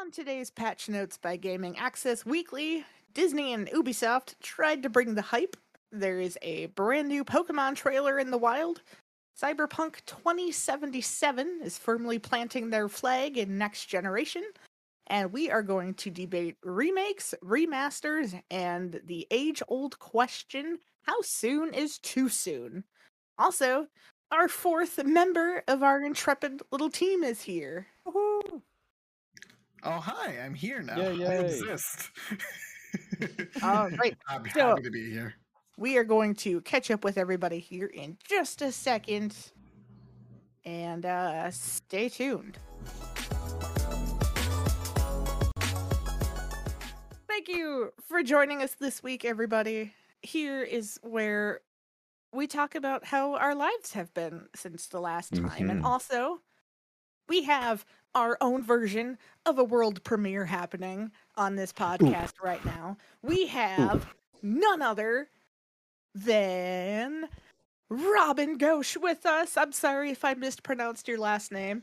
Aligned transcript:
On 0.00 0.10
today's 0.10 0.50
Patch 0.50 0.90
Notes 0.90 1.16
by 1.16 1.36
Gaming 1.36 1.78
Access 1.78 2.26
Weekly, 2.26 2.84
Disney 3.14 3.54
and 3.54 3.66
Ubisoft 3.68 4.34
tried 4.42 4.82
to 4.82 4.90
bring 4.90 5.14
the 5.14 5.22
hype. 5.22 5.56
There 5.90 6.20
is 6.20 6.36
a 6.42 6.66
brand 6.66 7.08
new 7.08 7.24
Pokemon 7.24 7.76
trailer 7.76 8.18
in 8.18 8.30
the 8.30 8.36
wild. 8.36 8.82
Cyberpunk 9.40 10.04
2077 10.04 11.60
is 11.64 11.78
firmly 11.78 12.18
planting 12.18 12.68
their 12.68 12.90
flag 12.90 13.38
in 13.38 13.56
next 13.56 13.86
generation. 13.86 14.42
And 15.06 15.32
we 15.32 15.50
are 15.50 15.62
going 15.62 15.94
to 15.94 16.10
debate 16.10 16.56
remakes, 16.62 17.34
remasters, 17.42 18.40
and 18.50 19.00
the 19.04 19.26
age 19.30 19.62
old 19.66 19.98
question 19.98 20.78
how 21.02 21.22
soon 21.22 21.72
is 21.72 21.98
too 21.98 22.28
soon? 22.28 22.84
Also, 23.38 23.86
our 24.30 24.48
fourth 24.48 25.02
member 25.04 25.62
of 25.66 25.82
our 25.82 26.04
intrepid 26.04 26.60
little 26.70 26.90
team 26.90 27.24
is 27.24 27.42
here. 27.42 27.86
Oh, 29.82 30.00
hi, 30.00 30.38
I'm 30.44 30.54
here 30.54 30.82
now. 30.82 30.96
Yay, 30.96 31.26
I 31.26 31.34
exist. 31.44 32.10
All 33.62 33.88
right. 33.90 34.16
I'm 34.28 34.44
So- 34.54 34.68
happy 34.70 34.82
to 34.82 34.90
be 34.90 35.10
here. 35.10 35.34
We 35.78 35.98
are 35.98 36.04
going 36.04 36.34
to 36.36 36.62
catch 36.62 36.90
up 36.90 37.04
with 37.04 37.18
everybody 37.18 37.58
here 37.58 37.86
in 37.86 38.16
just 38.26 38.62
a 38.62 38.72
second. 38.72 39.36
And 40.64 41.04
uh 41.06 41.50
stay 41.50 42.08
tuned. 42.08 42.58
Thank 47.28 47.48
you 47.48 47.92
for 48.08 48.22
joining 48.22 48.62
us 48.62 48.74
this 48.80 49.02
week, 49.02 49.24
everybody. 49.26 49.92
Here 50.22 50.62
is 50.62 50.98
where 51.02 51.60
we 52.32 52.46
talk 52.46 52.74
about 52.74 53.04
how 53.04 53.34
our 53.34 53.54
lives 53.54 53.92
have 53.92 54.12
been 54.14 54.48
since 54.56 54.86
the 54.86 55.00
last 55.00 55.34
time. 55.36 55.68
And 55.70 55.82
Mhm. 55.82 55.86
also, 55.86 56.40
we 57.28 57.42
have 57.44 57.84
our 58.16 58.38
own 58.40 58.62
version 58.62 59.18
of 59.44 59.58
a 59.58 59.64
world 59.64 60.02
premiere 60.02 60.46
happening 60.46 61.12
on 61.36 61.54
this 61.54 61.72
podcast 61.72 62.32
right 62.42 62.64
now. 62.64 62.96
We 63.22 63.46
have 63.48 64.06
none 64.42 64.80
other 64.80 65.28
than 66.14 67.28
Robin 67.90 68.58
Ghosh 68.58 68.96
with 68.96 69.26
us. 69.26 69.58
I'm 69.58 69.70
sorry 69.70 70.10
if 70.10 70.24
I 70.24 70.32
mispronounced 70.32 71.06
your 71.06 71.18
last 71.18 71.52
name. 71.52 71.82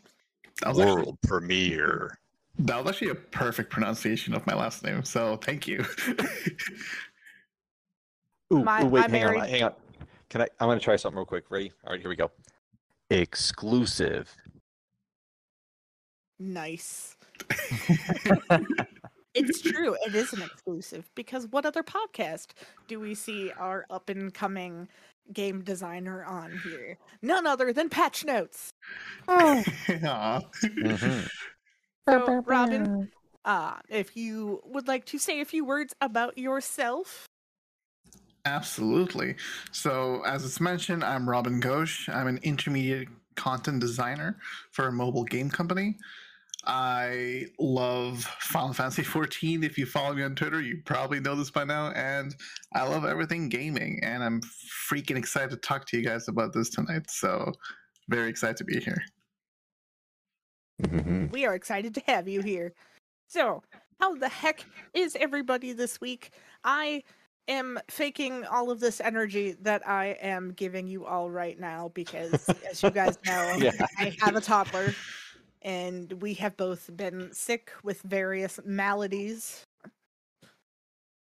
That 0.61 0.69
was, 0.69 0.79
actually, 0.79 0.95
World 1.03 1.17
premiere. 1.21 2.17
that 2.59 2.83
was 2.83 2.93
actually 2.93 3.11
a 3.11 3.15
perfect 3.15 3.69
pronunciation 3.69 4.33
of 4.33 4.45
my 4.47 4.55
last 4.55 4.83
name, 4.83 5.03
so 5.03 5.37
thank 5.37 5.67
you. 5.67 5.85
Ooh, 8.51 8.63
My- 8.63 8.83
ooh, 8.83 8.87
wait, 8.87 9.11
my 9.11 9.17
hang 9.17 9.39
on, 9.39 9.47
hang 9.47 9.63
on. 9.63 9.73
Can 10.29 10.41
I? 10.41 10.47
I'm 10.59 10.67
gonna 10.67 10.79
try 10.79 10.95
something 10.95 11.17
real 11.17 11.25
quick. 11.25 11.45
Ready? 11.51 11.71
All 11.85 11.91
right, 11.93 12.01
here 12.01 12.09
we 12.09 12.15
go. 12.15 12.31
Exclusive. 13.11 14.35
Nice. 16.39 17.15
It's 19.33 19.61
true. 19.61 19.95
It 20.05 20.13
is 20.13 20.31
an 20.33 20.43
exclusive 20.43 21.09
because 21.15 21.47
what 21.47 21.65
other 21.65 21.83
podcast 21.83 22.49
do 22.87 22.99
we 22.99 23.15
see 23.15 23.51
our 23.57 23.85
up 23.89 24.09
and 24.09 24.33
coming 24.33 24.87
game 25.31 25.63
designer 25.63 26.23
on 26.23 26.59
here? 26.63 26.97
None 27.21 27.47
other 27.47 27.73
than 27.73 27.89
Patch 27.89 28.23
Notes. 28.25 28.69
Aw. 29.27 29.63
Mhm. 29.63 31.29
So, 32.07 32.43
Robin, 32.45 33.09
uh, 33.45 33.75
if 33.89 34.15
you 34.15 34.61
would 34.65 34.87
like 34.87 35.05
to 35.05 35.17
say 35.17 35.41
a 35.41 35.45
few 35.45 35.65
words 35.65 35.95
about 36.01 36.37
yourself, 36.37 37.25
Absolutely. 38.45 39.37
So, 39.71 40.21
as 40.25 40.43
it's 40.43 40.59
mentioned, 40.59 41.01
I'm 41.01 41.29
Robin 41.29 41.61
Ghosh. 41.61 42.13
I'm 42.13 42.27
an 42.27 42.41
intermediate 42.43 43.07
content 43.35 43.79
designer 43.79 44.37
for 44.71 44.87
a 44.89 44.91
mobile 44.91 45.23
game 45.23 45.49
company. 45.49 45.97
I 46.65 47.47
love 47.59 48.23
Final 48.39 48.73
Fantasy 48.73 49.03
14. 49.03 49.63
If 49.63 49.77
you 49.77 49.85
follow 49.85 50.13
me 50.13 50.23
on 50.23 50.33
Twitter, 50.35 50.61
you 50.61 50.81
probably 50.85 51.19
know 51.19 51.35
this 51.35 51.51
by 51.51 51.65
now. 51.65 51.91
And 51.91 52.33
I 52.73 52.87
love 52.87 53.03
everything 53.05 53.49
gaming. 53.49 53.99
And 54.01 54.23
I'm 54.23 54.41
freaking 54.89 55.17
excited 55.17 55.49
to 55.51 55.57
talk 55.57 55.85
to 55.87 55.97
you 55.97 56.03
guys 56.03 56.27
about 56.29 56.53
this 56.53 56.69
tonight. 56.69 57.09
So, 57.09 57.51
very 58.09 58.29
excited 58.29 58.57
to 58.57 58.63
be 58.63 58.79
here. 58.79 59.03
Mhm. 60.81 61.31
we 61.31 61.45
are 61.45 61.53
excited 61.55 61.93
to 61.95 62.01
have 62.07 62.27
you 62.27 62.41
here. 62.41 62.73
So, 63.27 63.61
how 63.99 64.15
the 64.15 64.27
heck 64.29 64.65
is 64.93 65.15
everybody 65.19 65.71
this 65.71 66.01
week? 66.01 66.31
I 66.63 67.03
am 67.47 67.79
faking 67.89 68.43
all 68.45 68.71
of 68.71 68.79
this 68.79 68.99
energy 68.99 69.55
that 69.61 69.87
I 69.87 70.17
am 70.21 70.51
giving 70.53 70.87
you 70.87 71.05
all 71.05 71.29
right 71.29 71.59
now 71.59 71.89
because, 71.89 72.49
as 72.69 72.81
you 72.81 72.89
guys 72.89 73.17
know, 73.25 73.55
Yeah. 73.59 73.71
I 73.99 74.15
have 74.21 74.35
a 74.35 74.41
toddler 74.41 74.93
and 75.63 76.11
we 76.21 76.33
have 76.35 76.55
both 76.57 76.89
been 76.95 77.31
sick 77.33 77.71
with 77.83 78.01
various 78.03 78.59
maladies. 78.65 79.65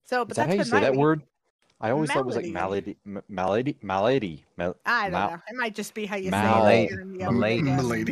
So, 0.06 0.26
but 0.26 0.32
Is 0.32 0.38
that 0.38 0.50
how 0.50 0.56
that's 0.58 0.68
you 0.70 0.74
been 0.74 0.80
say 0.82 0.86
that 0.86 0.92
week. 0.92 1.00
word? 1.00 1.22
I 1.80 1.90
always 1.92 2.12
thought 2.12 2.20
it 2.20 2.26
was 2.28 2.36
like 2.36 2.46
Malady. 2.46 2.96
malady, 3.06 3.26
malady, 3.28 3.78
malady, 3.82 4.46
mal- 4.56 4.76
I 4.86 5.10
don't 5.10 5.32
know. 5.32 5.38
It 5.50 5.56
might 5.56 5.74
just 5.74 5.96
be 5.96 6.06
how 6.06 6.16
you 6.16 6.30
Mal- 6.30 6.64
say 6.66 6.84
it 6.84 6.90
here 6.92 7.02
in 7.02 7.14
the 7.14 7.24
other 7.24 7.32
Malady. 7.36 7.62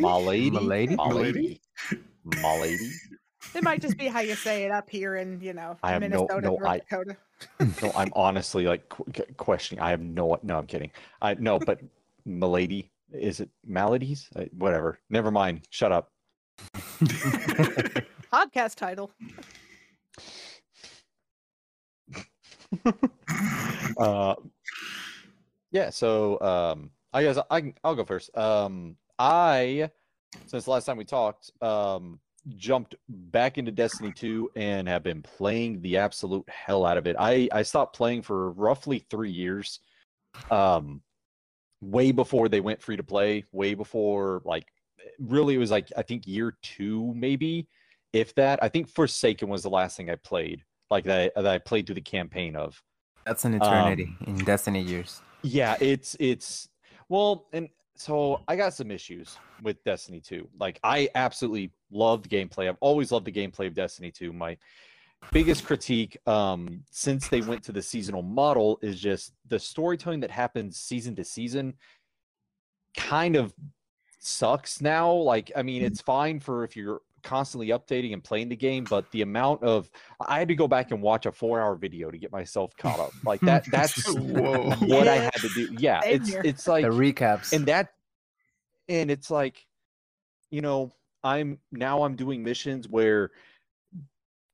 Malady? 0.50 0.96
malady, 0.96 1.60
malady. 2.24 2.90
It 3.54 3.62
might 3.62 3.80
just 3.80 3.96
be 3.96 4.08
how 4.08 4.20
you 4.20 4.34
say 4.34 4.64
it 4.64 4.72
up 4.72 4.90
here 4.90 5.16
in, 5.16 5.40
you 5.40 5.52
know, 5.52 5.76
I 5.84 5.92
have 5.92 6.02
no- 6.02 6.08
Minnesota, 6.08 6.40
no, 6.40 6.48
North 6.56 6.66
I- 6.66 6.78
Dakota. 6.78 7.16
No, 7.82 7.92
I'm 7.96 8.12
honestly 8.16 8.64
like 8.66 8.88
qu- 8.88 9.04
qu- 9.12 9.32
questioning. 9.36 9.80
I 9.82 9.90
have 9.90 10.00
no. 10.00 10.38
No, 10.42 10.58
I'm 10.58 10.66
kidding. 10.66 10.90
I 11.22 11.34
no, 11.34 11.58
but 11.60 11.80
malady 12.26 12.90
is 13.12 13.40
it 13.40 13.48
maladies? 13.64 14.28
Uh, 14.36 14.44
whatever. 14.58 14.98
Never 15.10 15.30
mind. 15.30 15.62
Shut 15.70 15.90
up. 15.92 16.10
Podcast 18.32 18.76
title. 18.76 19.10
uh 23.98 24.34
yeah 25.72 25.90
so 25.90 26.40
um 26.40 26.90
i 27.12 27.22
guess 27.22 27.38
i 27.50 27.72
i'll 27.84 27.94
go 27.94 28.04
first 28.04 28.36
um 28.36 28.96
i 29.18 29.90
since 30.46 30.68
last 30.68 30.84
time 30.84 30.96
we 30.96 31.04
talked 31.04 31.50
um 31.62 32.20
jumped 32.56 32.94
back 33.08 33.58
into 33.58 33.70
destiny 33.70 34.12
2 34.12 34.50
and 34.56 34.88
have 34.88 35.02
been 35.02 35.20
playing 35.20 35.80
the 35.82 35.96
absolute 35.96 36.48
hell 36.48 36.86
out 36.86 36.96
of 36.96 37.06
it 37.06 37.16
i 37.18 37.48
i 37.52 37.62
stopped 37.62 37.96
playing 37.96 38.22
for 38.22 38.52
roughly 38.52 39.04
three 39.10 39.30
years 39.30 39.80
um 40.50 41.02
way 41.80 42.12
before 42.12 42.48
they 42.48 42.60
went 42.60 42.80
free 42.80 42.96
to 42.96 43.02
play 43.02 43.44
way 43.52 43.74
before 43.74 44.42
like 44.44 44.66
really 45.18 45.54
it 45.54 45.58
was 45.58 45.70
like 45.70 45.88
i 45.96 46.02
think 46.02 46.26
year 46.26 46.56
two 46.62 47.12
maybe 47.14 47.66
if 48.12 48.34
that 48.34 48.58
i 48.62 48.68
think 48.68 48.88
forsaken 48.88 49.48
was 49.48 49.62
the 49.62 49.70
last 49.70 49.96
thing 49.96 50.10
i 50.10 50.16
played 50.16 50.64
like 50.90 51.04
that, 51.04 51.32
that 51.34 51.46
i 51.46 51.58
played 51.58 51.86
through 51.86 51.94
the 51.94 52.00
campaign 52.00 52.56
of 52.56 52.82
That's 53.26 53.44
an 53.44 53.54
Um, 53.54 53.60
eternity 53.62 54.08
in 54.26 54.36
Destiny 54.44 54.82
years. 54.82 55.20
yeah, 55.42 55.76
it's 55.80 56.16
it's 56.18 56.68
well, 57.08 57.46
and 57.52 57.68
so 57.96 58.40
I 58.48 58.56
got 58.56 58.72
some 58.74 58.90
issues 58.90 59.36
with 59.62 59.82
Destiny 59.84 60.20
2. 60.20 60.48
Like 60.58 60.80
I 60.82 61.08
absolutely 61.14 61.70
love 61.90 62.22
the 62.22 62.28
gameplay. 62.28 62.68
I've 62.68 62.80
always 62.80 63.12
loved 63.12 63.26
the 63.26 63.32
gameplay 63.32 63.66
of 63.66 63.74
Destiny 63.74 64.10
2. 64.10 64.32
My 64.32 64.56
biggest 65.32 65.64
critique 65.64 66.16
um 66.26 66.82
since 66.90 67.28
they 67.28 67.42
went 67.42 67.62
to 67.64 67.72
the 67.72 67.82
seasonal 67.82 68.22
model 68.22 68.78
is 68.82 68.98
just 68.98 69.34
the 69.48 69.58
storytelling 69.58 70.20
that 70.20 70.30
happens 70.30 70.78
season 70.78 71.14
to 71.14 71.24
season 71.24 71.74
kind 72.96 73.36
of 73.36 73.52
sucks 74.20 74.80
now. 74.80 75.10
Like 75.10 75.50
I 75.56 75.62
mean, 75.62 75.82
it's 75.82 76.00
fine 76.00 76.38
for 76.38 76.62
if 76.64 76.76
you're 76.76 77.00
constantly 77.22 77.68
updating 77.68 78.12
and 78.12 78.22
playing 78.24 78.48
the 78.48 78.56
game, 78.56 78.84
but 78.88 79.10
the 79.10 79.22
amount 79.22 79.62
of 79.62 79.90
I 80.26 80.38
had 80.38 80.48
to 80.48 80.54
go 80.54 80.68
back 80.68 80.90
and 80.90 81.02
watch 81.02 81.26
a 81.26 81.32
4-hour 81.32 81.76
video 81.76 82.10
to 82.10 82.16
get 82.16 82.32
myself 82.32 82.76
caught 82.76 83.00
up. 83.00 83.12
Like 83.24 83.40
that 83.40 83.64
that's 83.70 84.14
Whoa. 84.14 84.70
what 84.80 85.08
I 85.08 85.16
had 85.16 85.34
to 85.34 85.48
do. 85.54 85.74
Yeah, 85.78 86.00
Same 86.02 86.14
it's 86.14 86.28
here. 86.28 86.42
it's 86.44 86.68
like 86.68 86.84
the 86.84 86.90
recaps. 86.90 87.52
and 87.52 87.66
that 87.66 87.92
and 88.88 89.10
it's 89.10 89.30
like 89.30 89.66
you 90.50 90.60
know, 90.60 90.92
I'm 91.22 91.58
now 91.72 92.02
I'm 92.02 92.16
doing 92.16 92.42
missions 92.42 92.88
where 92.88 93.30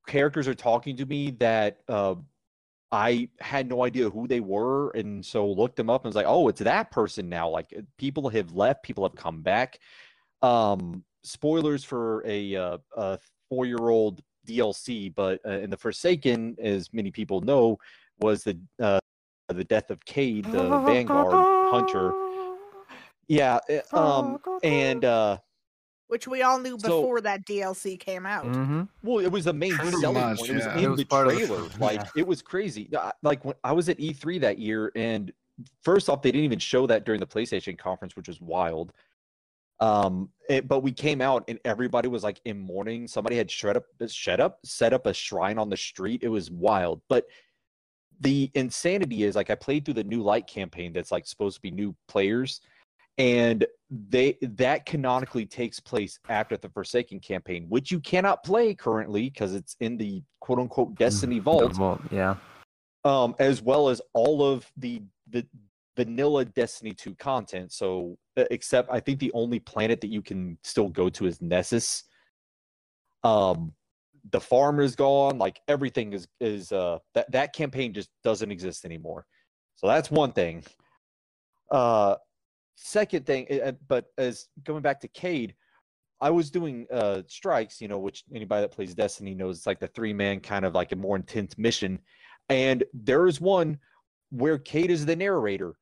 characters 0.06 0.46
are 0.46 0.54
talking 0.54 0.96
to 0.96 1.06
me 1.06 1.32
that 1.32 1.78
uh 1.88 2.14
I 2.92 3.28
had 3.40 3.68
no 3.68 3.84
idea 3.84 4.08
who 4.10 4.28
they 4.28 4.40
were 4.40 4.90
and 4.90 5.24
so 5.24 5.46
looked 5.50 5.76
them 5.76 5.90
up 5.90 6.04
and 6.04 6.08
was 6.10 6.16
like, 6.16 6.26
"Oh, 6.28 6.48
it's 6.48 6.60
that 6.60 6.90
person 6.90 7.28
now." 7.28 7.48
Like 7.48 7.74
uh, 7.76 7.82
people 7.98 8.28
have 8.28 8.52
left, 8.52 8.82
people 8.82 9.04
have 9.04 9.16
come 9.16 9.42
back. 9.42 9.78
Um 10.42 11.04
spoilers 11.24 11.82
for 11.82 12.22
a 12.26 12.54
uh, 12.54 12.78
a 12.96 13.18
4-year-old 13.52 14.22
DLC, 14.46 15.12
but 15.14 15.40
uh, 15.44 15.58
in 15.58 15.70
the 15.70 15.76
Forsaken 15.76 16.56
as 16.60 16.92
many 16.92 17.10
people 17.10 17.40
know 17.40 17.78
was 18.20 18.44
the 18.44 18.58
uh 18.80 19.00
the 19.48 19.64
death 19.64 19.90
of 19.90 20.04
Cayde, 20.04 20.44
the 20.44 20.78
Vanguard 20.86 21.34
hunter. 21.70 22.12
Yeah, 23.28 23.58
um 23.92 24.38
and 24.62 25.04
uh 25.04 25.38
which 26.08 26.26
we 26.28 26.42
all 26.42 26.58
knew 26.58 26.78
So- 26.78 27.00
before 27.00 27.20
that 27.22 27.44
DLC 27.46 27.98
came 27.98 28.26
out. 28.26 28.44
hmm 28.44 28.82
well 29.02 29.18
it 29.24 29.30
was 29.30 29.44
the 29.46 29.52
main 29.52 29.72
Pretty 29.74 29.96
selling 29.98 30.20
much, 30.22 30.38
point. 30.38 30.50
It 30.50 30.54
was 30.54 30.66
in 30.66 30.78
It 30.78 30.88
was 30.88 30.98
the 30.98 31.04
part 31.04 31.26
of 31.26 31.32
the- 31.38 31.46
trailer. 31.46 31.68
like 31.80 32.00
yeah. 32.00 32.10
it 32.16 32.26
was 32.26 32.42
crazy. 32.42 32.88
I- 32.96 33.12
Like 33.22 33.44
when 33.44 33.54
I 33.64 33.72
was 33.72 33.88
at 33.88 33.98
E3 33.98 34.40
that 34.40 34.58
year 34.58 34.92
and 34.94 35.32
first 35.82 36.08
off 36.08 36.22
they 36.22 36.30
didn't 36.30 36.44
even 36.44 36.58
show 36.58 36.86
that 36.86 37.04
during 37.04 37.20
the 37.20 37.26
PlayStation 37.26 37.76
conference, 37.78 38.14
which 38.16 38.28
was 38.28 38.40
wild. 38.40 38.92
Um, 39.80 40.30
it, 40.48 40.68
but 40.68 40.80
we 40.80 40.90
came 40.92 41.20
out 41.20 41.44
and 41.48 41.58
everybody 41.64 42.08
was 42.08 42.22
like 42.24 42.40
in 42.46 42.58
mourning. 42.58 43.06
Somebody 43.06 43.36
had 43.36 43.50
shred 43.50 43.76
up, 43.76 43.84
shed 44.08 44.40
up, 44.40 44.58
set 44.64 44.92
up 44.94 45.04
a 45.06 45.12
shrine 45.12 45.58
on 45.58 45.68
the 45.68 45.76
street. 45.76 46.22
It 46.22 46.28
was 46.28 46.50
wild. 46.50 47.02
But 47.08 47.26
the 48.20 48.50
insanity 48.54 49.24
is 49.24 49.36
like 49.36 49.50
I 49.50 49.54
played 49.54 49.84
through 49.84 49.94
the 49.94 50.04
new 50.04 50.22
light 50.22 50.46
campaign 50.46 50.94
that's 50.94 51.12
like 51.12 51.26
supposed 51.26 51.56
to 51.56 51.60
be 51.62 51.70
new 51.70 51.94
players, 52.08 52.62
and 53.18 53.66
they 53.90 54.36
that 54.42 54.84
canonically 54.84 55.46
takes 55.46 55.80
place 55.80 56.18
after 56.28 56.56
the 56.56 56.68
Forsaken 56.68 57.20
campaign, 57.20 57.66
which 57.68 57.90
you 57.90 58.00
cannot 58.00 58.42
play 58.44 58.74
currently 58.74 59.30
because 59.30 59.54
it's 59.54 59.76
in 59.80 59.96
the 59.96 60.22
quote 60.40 60.58
unquote 60.58 60.94
Destiny 60.96 61.38
vault 61.38 61.72
Vault, 61.74 62.00
yeah. 62.10 62.36
um, 63.04 63.34
as 63.38 63.62
well 63.62 63.88
as 63.88 64.00
all 64.12 64.44
of 64.44 64.70
the 64.76 65.02
the 65.28 65.46
vanilla 65.96 66.44
Destiny 66.44 66.92
2 66.92 67.14
content. 67.14 67.72
So, 67.72 68.18
except 68.36 68.90
I 68.90 69.00
think 69.00 69.18
the 69.18 69.32
only 69.32 69.60
planet 69.60 70.00
that 70.02 70.10
you 70.10 70.20
can 70.20 70.58
still 70.62 70.88
go 70.88 71.08
to 71.10 71.26
is 71.26 71.40
Nessus. 71.40 72.04
Um, 73.24 73.72
the 74.30 74.40
farm 74.40 74.80
is 74.80 74.96
gone. 74.96 75.38
Like 75.38 75.60
everything 75.68 76.12
is 76.12 76.26
is 76.40 76.72
uh 76.72 76.98
that 77.14 77.30
that 77.32 77.54
campaign 77.54 77.94
just 77.94 78.10
doesn't 78.24 78.50
exist 78.50 78.84
anymore. 78.84 79.24
So 79.76 79.86
that's 79.86 80.10
one 80.10 80.32
thing. 80.32 80.64
Uh, 81.70 82.16
second 82.76 83.26
thing, 83.26 83.46
uh, 83.64 83.72
but 83.88 84.06
as 84.18 84.48
going 84.64 84.82
back 84.82 85.00
to 85.00 85.08
Cayde, 85.08 85.54
I 86.20 86.30
was 86.30 86.50
doing 86.50 86.86
uh 86.92 87.22
strikes, 87.26 87.80
you 87.80 87.88
know, 87.88 87.98
which 87.98 88.24
anybody 88.34 88.62
that 88.62 88.70
plays 88.70 88.94
Destiny 88.94 89.34
knows 89.34 89.58
it's 89.58 89.66
like 89.66 89.80
the 89.80 89.88
three 89.88 90.12
man 90.12 90.40
kind 90.40 90.64
of 90.64 90.74
like 90.74 90.92
a 90.92 90.96
more 90.96 91.16
intense 91.16 91.58
mission. 91.58 91.98
And 92.48 92.84
there 92.94 93.26
is 93.26 93.40
one 93.40 93.78
where 94.30 94.58
Cayde 94.58 94.90
is 94.90 95.04
the 95.04 95.16
narrator, 95.16 95.74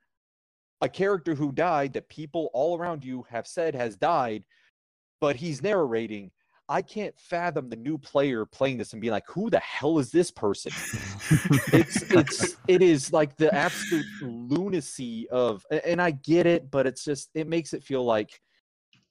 a 0.80 0.88
character 0.88 1.34
who 1.34 1.52
died 1.52 1.92
that 1.92 2.08
people 2.08 2.50
all 2.52 2.78
around 2.78 3.04
you 3.04 3.24
have 3.28 3.46
said 3.46 3.74
has 3.74 3.96
died, 3.96 4.44
but 5.20 5.36
he's 5.36 5.62
narrating. 5.62 6.30
I 6.68 6.80
can't 6.80 7.18
fathom 7.18 7.68
the 7.68 7.76
new 7.76 7.98
player 7.98 8.46
playing 8.46 8.78
this 8.78 8.92
and 8.92 9.02
being 9.02 9.12
like, 9.12 9.28
"Who 9.28 9.50
the 9.50 9.58
hell 9.58 9.98
is 9.98 10.10
this 10.10 10.30
person?" 10.30 10.72
it's 11.72 12.02
it's 12.10 12.56
it 12.66 12.82
is 12.82 13.12
like 13.12 13.36
the 13.36 13.54
absolute 13.54 14.06
lunacy 14.22 15.28
of, 15.28 15.64
and 15.70 16.00
I 16.00 16.12
get 16.12 16.46
it, 16.46 16.70
but 16.70 16.86
it's 16.86 17.04
just 17.04 17.30
it 17.34 17.48
makes 17.48 17.74
it 17.74 17.84
feel 17.84 18.04
like, 18.04 18.40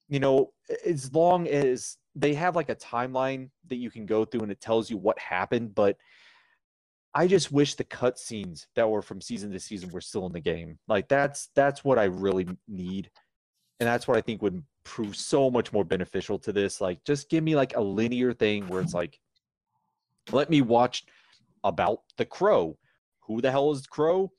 you 0.09 0.19
know, 0.19 0.51
as 0.85 1.13
long 1.13 1.47
as 1.47 1.97
they 2.15 2.33
have 2.33 2.55
like 2.55 2.69
a 2.69 2.75
timeline 2.75 3.50
that 3.67 3.75
you 3.75 3.91
can 3.91 4.06
go 4.06 4.25
through 4.25 4.41
and 4.41 4.51
it 4.51 4.61
tells 4.61 4.89
you 4.89 4.97
what 4.97 5.17
happened, 5.19 5.75
but 5.75 5.97
I 7.13 7.27
just 7.27 7.51
wish 7.51 7.75
the 7.75 7.83
cutscenes 7.83 8.65
that 8.75 8.89
were 8.89 9.03
from 9.03 9.21
season 9.21 9.51
to 9.51 9.59
season 9.59 9.89
were 9.91 10.01
still 10.01 10.25
in 10.25 10.33
the 10.33 10.39
game. 10.39 10.79
Like 10.88 11.07
that's 11.07 11.49
that's 11.56 11.83
what 11.83 11.99
I 11.99 12.06
really 12.06 12.47
need, 12.67 13.11
and 13.79 13.88
that's 13.88 14.07
what 14.07 14.17
I 14.17 14.21
think 14.21 14.41
would 14.41 14.63
prove 14.83 15.15
so 15.15 15.50
much 15.50 15.71
more 15.74 15.83
beneficial 15.83 16.39
to 16.39 16.51
this. 16.51 16.81
Like, 16.81 17.03
just 17.03 17.30
give 17.30 17.44
me 17.44 17.56
like 17.56 17.75
a 17.75 17.81
linear 17.81 18.33
thing 18.33 18.68
where 18.68 18.81
it's 18.81 18.94
like, 18.94 19.19
let 20.31 20.50
me 20.50 20.62
watch 20.62 21.06
about 21.63 22.01
the 22.18 22.25
crow. 22.25 22.77
Who 23.21 23.41
the 23.41 23.51
hell 23.51 23.71
is 23.71 23.88
crow? 23.88 24.31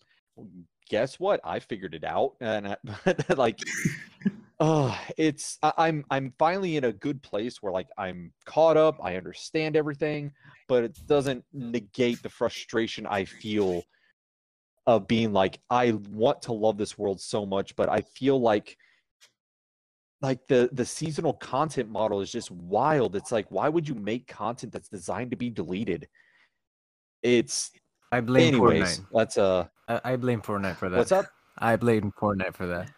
Guess 0.89 1.19
what? 1.19 1.41
I 1.45 1.61
figured 1.61 1.95
it 1.95 2.05
out, 2.05 2.33
and 2.41 2.69
I, 2.69 2.77
like, 3.37 3.59
oh, 4.61 4.99
it's 5.17 5.59
I, 5.63 5.73
I'm 5.79 6.05
I'm 6.11 6.33
finally 6.39 6.77
in 6.77 6.85
a 6.85 6.93
good 6.93 7.23
place 7.23 7.63
where 7.63 7.73
like 7.73 7.89
I'm 7.97 8.33
caught 8.45 8.77
up. 8.77 8.99
I 9.03 9.17
understand 9.17 9.77
everything 9.77 10.33
but 10.69 10.85
it 10.85 10.99
doesn't 11.07 11.45
negate 11.53 12.23
the 12.23 12.29
frustration 12.29 13.07
I 13.07 13.25
feel 13.25 13.83
of 14.87 15.07
being 15.07 15.33
like 15.33 15.61
I 15.71 15.93
want 16.11 16.43
to 16.43 16.53
love 16.53 16.77
this 16.77 16.99
world 16.99 17.21
so 17.21 17.47
much, 17.47 17.75
but 17.77 17.89
I 17.89 18.03
feel 18.03 18.41
like 18.41 18.77
like 20.23 20.47
the 20.47 20.71
the 20.73 20.85
seasonal 20.85 21.35
content 21.35 21.91
model 21.91 22.21
is 22.21 22.31
just 22.31 22.51
wild. 22.51 23.15
It's 23.17 23.33
like 23.33 23.47
why 23.51 23.69
would 23.69 23.89
you 23.89 23.95
make 23.95 24.27
content 24.27 24.73
that's 24.73 24.89
designed 24.89 25.31
to 25.33 25.37
be 25.37 25.51
deleted? 25.51 26.09
It's 27.23 27.71
I 28.13 28.21
blame 28.21 28.55
anyways. 28.55 29.01
Fortnite. 29.01 29.07
Let's 29.13 29.39
uh, 29.39 29.67
I, 29.89 30.01
I 30.05 30.17
blame 30.17 30.41
Fortnite 30.41 30.77
for 30.77 30.89
that. 30.89 30.97
what's 30.99 31.13
up? 31.13 31.27
I 31.59 31.77
blame 31.77 32.13
Fortnite 32.21 32.55
for 32.55 32.67
that. 32.67 32.91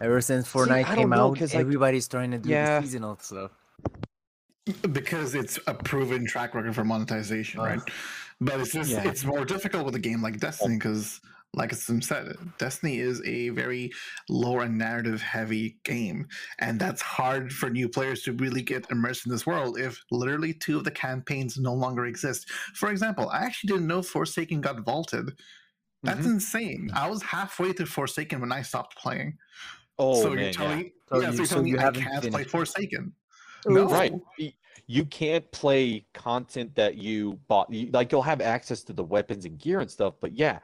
Ever 0.00 0.20
since 0.20 0.50
Fortnite 0.50 0.70
I 0.70 0.82
don't 0.82 0.96
came 0.96 1.10
know, 1.10 1.28
out, 1.30 1.38
'cause, 1.38 1.54
like- 1.54 1.60
everybody's 1.60 2.08
trying 2.08 2.30
to 2.32 2.38
do 2.38 2.48
Yeah. 2.50 2.80
the 2.80 2.86
seasonal 2.86 3.18
stuff. 3.20 3.52
because 4.92 5.34
it's 5.34 5.58
a 5.66 5.74
proven 5.74 6.26
track 6.26 6.54
record 6.54 6.74
for 6.74 6.84
monetization, 6.84 7.60
right? 7.60 7.80
But 8.40 8.60
it's 8.60 8.72
just 8.72 8.90
Yeah. 8.90 9.06
it's 9.08 9.24
more 9.24 9.44
difficult 9.44 9.84
with 9.84 9.94
a 9.94 9.98
game 9.98 10.22
like 10.22 10.40
Destiny 10.40 10.76
because, 10.76 11.20
like 11.54 11.72
Sim 11.72 12.02
said, 12.02 12.36
Destiny 12.58 12.98
is 12.98 13.22
a 13.24 13.50
very 13.50 13.90
lore 14.28 14.62
and 14.62 14.76
narrative 14.76 15.22
heavy 15.22 15.78
game, 15.84 16.26
and 16.58 16.78
that's 16.80 17.00
hard 17.00 17.52
for 17.52 17.70
new 17.70 17.88
players 17.88 18.22
to 18.24 18.32
really 18.32 18.60
get 18.62 18.90
immersed 18.90 19.24
in 19.26 19.32
this 19.32 19.46
world 19.46 19.78
if 19.78 19.98
literally 20.10 20.52
two 20.52 20.76
of 20.78 20.84
the 20.84 20.90
campaigns 20.90 21.56
no 21.56 21.72
longer 21.72 22.06
exist. 22.06 22.50
For 22.74 22.90
example, 22.90 23.28
I 23.30 23.38
actually 23.44 23.68
didn't 23.68 23.86
know 23.86 24.02
Forsaken 24.02 24.60
got 24.60 24.80
vaulted. 24.84 25.30
That's 26.02 26.26
Mhm. 26.26 26.32
insane. 26.34 26.90
I 26.94 27.08
was 27.08 27.22
halfway 27.22 27.72
through 27.72 27.86
Forsaken 27.86 28.40
when 28.40 28.52
I 28.52 28.62
stopped 28.62 28.96
playing. 28.98 29.38
Oh 29.98 30.22
so 30.22 30.28
man, 30.30 30.38
you're 30.38 30.46
yeah. 30.46 30.50
telling 30.52 30.78
me, 30.78 30.92
So 31.08 31.20
yeah, 31.20 31.26
you- 31.28 31.32
so 31.32 31.36
you're 31.38 31.46
so 31.46 31.54
telling 31.54 31.66
you 31.68 31.72
me 31.74 31.78
I 31.78 31.82
haven't 31.82 32.02
can't 32.02 32.20
play 32.20 32.30
finished 32.30 32.46
it. 32.46 32.50
Forsaken. 32.50 33.14
No, 33.66 33.88
Right. 33.88 34.12
You 34.86 35.06
can't 35.06 35.50
play 35.50 36.06
content 36.12 36.74
that 36.74 36.96
you 36.98 37.40
bought. 37.48 37.72
You, 37.72 37.90
like 37.92 38.12
you'll 38.12 38.20
have 38.20 38.42
access 38.42 38.82
to 38.84 38.92
the 38.92 39.02
weapons 39.04 39.46
and 39.46 39.58
gear 39.58 39.80
and 39.80 39.90
stuff, 39.90 40.14
but 40.20 40.32
yeah, 40.32 40.58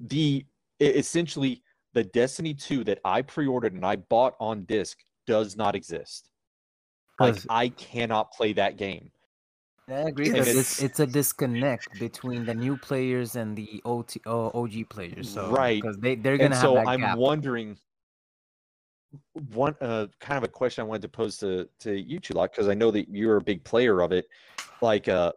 the 0.00 0.44
essentially 0.80 1.62
the 1.92 2.04
Destiny 2.04 2.54
2 2.54 2.84
that 2.84 2.98
I 3.04 3.22
pre-ordered 3.22 3.72
and 3.74 3.84
I 3.86 3.96
bought 3.96 4.34
on 4.40 4.64
disc 4.64 4.98
does 5.26 5.56
not 5.56 5.74
exist. 5.76 6.28
Like 7.20 7.34
'Cause- 7.34 7.46
I 7.48 7.68
cannot 7.70 8.32
play 8.32 8.52
that 8.54 8.76
game. 8.76 9.10
I 9.86 10.08
agree. 10.08 10.30
It's, 10.30 10.48
it's- 10.48 10.82
it's 10.82 11.00
a 11.00 11.06
disconnect 11.06 11.98
between 11.98 12.44
the 12.46 12.54
new 12.54 12.76
players 12.76 13.36
and 13.36 13.54
the 13.56 13.80
OT, 13.84 14.20
uh, 14.26 14.46
OG 14.54 14.84
players. 14.88 15.28
So 15.30 15.50
Right. 15.50 15.80
because 15.82 15.98
they 15.98 16.14
they're 16.16 16.38
gonna 16.38 16.54
And 16.54 16.60
so 16.60 16.74
have 16.76 16.84
that 16.86 16.90
I'm 16.90 17.00
gap. 17.00 17.18
wondering 17.18 17.78
one 19.52 19.76
uh 19.80 20.06
kind 20.20 20.36
of 20.38 20.42
a 20.44 20.48
question 20.48 20.82
I 20.82 20.86
wanted 20.86 21.02
to 21.02 21.08
pose 21.08 21.36
to 21.38 21.68
to 21.80 21.94
you 22.00 22.18
two 22.18 22.34
lot 22.34 22.50
because 22.50 22.68
I 22.68 22.74
know 22.74 22.90
that 22.90 23.08
you're 23.08 23.36
a 23.36 23.40
big 23.42 23.62
player 23.62 24.00
of 24.00 24.10
it. 24.12 24.26
Like 24.80 25.06
uh 25.08 25.32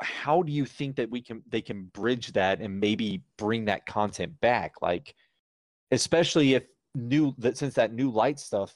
how 0.00 0.42
do 0.42 0.52
you 0.52 0.64
think 0.64 0.96
that 0.96 1.10
we 1.10 1.22
can 1.22 1.42
they 1.48 1.60
can 1.60 1.84
bridge 1.84 2.32
that 2.32 2.60
and 2.60 2.78
maybe 2.78 3.22
bring 3.36 3.64
that 3.66 3.86
content 3.86 4.38
back? 4.40 4.74
Like 4.82 5.14
especially 5.90 6.54
if 6.54 6.64
new 6.94 7.34
that 7.38 7.56
since 7.56 7.74
that 7.74 7.92
new 7.92 8.10
light 8.10 8.38
stuff 8.38 8.74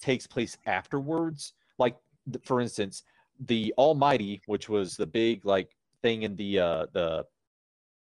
takes 0.00 0.26
place 0.26 0.56
afterwards, 0.66 1.54
like 1.78 1.96
th- 2.30 2.44
for 2.44 2.60
instance, 2.60 3.02
the 3.46 3.72
Almighty, 3.78 4.42
which 4.46 4.68
was 4.68 4.96
the 4.96 5.06
big 5.06 5.44
like 5.44 5.76
thing 6.02 6.22
in 6.22 6.36
the 6.36 6.58
uh 6.58 6.86
the 6.92 7.24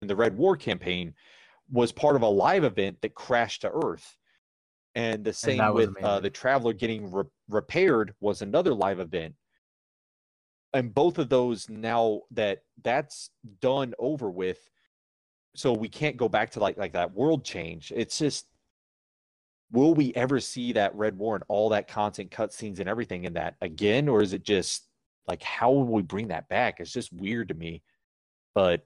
in 0.02 0.08
the 0.08 0.16
Red 0.16 0.38
War 0.38 0.56
campaign, 0.56 1.14
was 1.72 1.92
part 1.92 2.16
of 2.16 2.22
a 2.22 2.28
live 2.28 2.64
event 2.64 2.98
that 3.02 3.16
crashed 3.16 3.62
to 3.62 3.72
Earth. 3.72 4.18
And 4.94 5.26
the 5.26 5.34
same 5.34 5.74
was 5.74 5.88
with 5.88 6.04
uh, 6.04 6.22
the 6.22 6.30
Traveler 6.30 6.72
getting 6.72 7.12
re- 7.12 7.26
repaired 7.50 8.14
was 8.22 8.42
another 8.42 8.74
live 8.74 9.00
event. 9.00 9.36
And 10.76 10.94
both 10.94 11.20
of 11.20 11.30
those 11.30 11.70
now 11.70 12.24
that 12.32 12.64
that's 12.84 13.30
done 13.62 13.94
over 13.98 14.30
with, 14.30 14.70
so 15.56 15.72
we 15.72 15.88
can't 15.88 16.18
go 16.18 16.28
back 16.28 16.52
to 16.52 16.60
like 16.60 16.78
like 16.78 16.92
that 16.94 17.14
world 17.14 17.46
change. 17.46 17.94
It's 17.96 18.20
just, 18.20 18.48
will 19.72 19.94
we 19.94 20.14
ever 20.16 20.42
see 20.42 20.74
that 20.74 20.94
Red 20.94 21.18
War 21.18 21.36
and 21.36 21.46
all 21.48 21.70
that 21.70 21.88
content, 21.88 22.30
cutscenes, 22.30 22.80
and 22.80 22.90
everything 22.90 23.24
in 23.24 23.34
that 23.36 23.56
again, 23.62 24.10
or 24.10 24.22
is 24.22 24.34
it 24.34 24.44
just 24.44 24.90
like 25.30 25.42
how 25.42 25.72
will 25.72 25.86
we 25.86 26.02
bring 26.02 26.28
that 26.28 26.50
back? 26.50 26.82
It's 26.82 26.92
just 26.92 27.14
weird 27.14 27.48
to 27.48 27.54
me. 27.54 27.82
But 28.54 28.86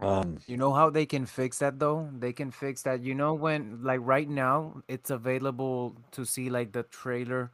um, 0.00 0.38
You 0.48 0.56
know 0.56 0.72
how 0.72 0.90
they 0.90 1.06
can 1.06 1.24
fix 1.24 1.58
that 1.58 1.78
though? 1.78 2.08
They 2.18 2.32
can 2.32 2.50
fix 2.50 2.82
that. 2.82 3.00
You 3.02 3.14
know 3.14 3.34
when 3.34 3.78
like 3.84 4.00
right 4.02 4.28
now 4.28 4.82
it's 4.88 5.10
available 5.10 5.94
to 6.12 6.24
see 6.24 6.50
like 6.50 6.72
the 6.72 6.82
trailer. 6.82 7.52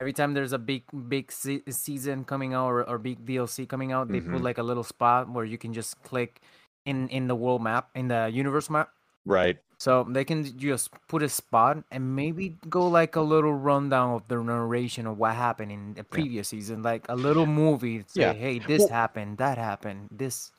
Every 0.00 0.12
time 0.12 0.32
there's 0.34 0.52
a 0.52 0.58
big 0.62 0.84
big 1.08 1.32
se- 1.32 1.62
season 1.70 2.24
coming 2.24 2.54
out 2.54 2.68
or, 2.70 2.88
or 2.88 2.98
big 2.98 3.26
DLC 3.26 3.66
coming 3.68 3.90
out, 3.90 4.08
they 4.08 4.20
Mhm. 4.20 4.32
put 4.32 4.42
like 4.42 4.58
a 4.58 4.62
little 4.62 4.84
spot 4.84 5.28
where 5.28 5.44
you 5.44 5.58
can 5.58 5.72
just 5.74 6.00
click 6.02 6.40
in 6.86 7.08
in 7.08 7.26
the 7.26 7.34
world 7.34 7.62
map 7.62 7.90
in 7.94 8.08
the 8.08 8.30
universe 8.32 8.70
map. 8.70 8.90
right. 9.26 9.58
So 9.80 10.02
they 10.10 10.24
can 10.24 10.42
just 10.58 10.90
put 11.06 11.22
a 11.22 11.28
spot 11.28 11.84
and 11.92 12.16
maybe 12.16 12.56
go 12.68 12.88
like 12.88 13.14
a 13.14 13.20
little 13.20 13.52
rundown 13.54 14.10
of 14.14 14.26
the 14.26 14.42
narration 14.42 15.06
of 15.06 15.18
what 15.18 15.34
happened 15.38 15.70
in 15.70 15.94
the 15.94 16.02
previous 16.02 16.48
season, 16.48 16.82
like 16.82 17.06
a 17.08 17.14
little 17.14 17.46
movie. 17.46 18.02
Say, 18.08 18.22
Yeah. 18.22 18.32
hey, 18.32 18.58
this 18.58 18.80
Well- 18.80 18.88
happened, 18.88 19.38
that 19.38 19.56
happened, 19.58 20.08
this. 20.10 20.50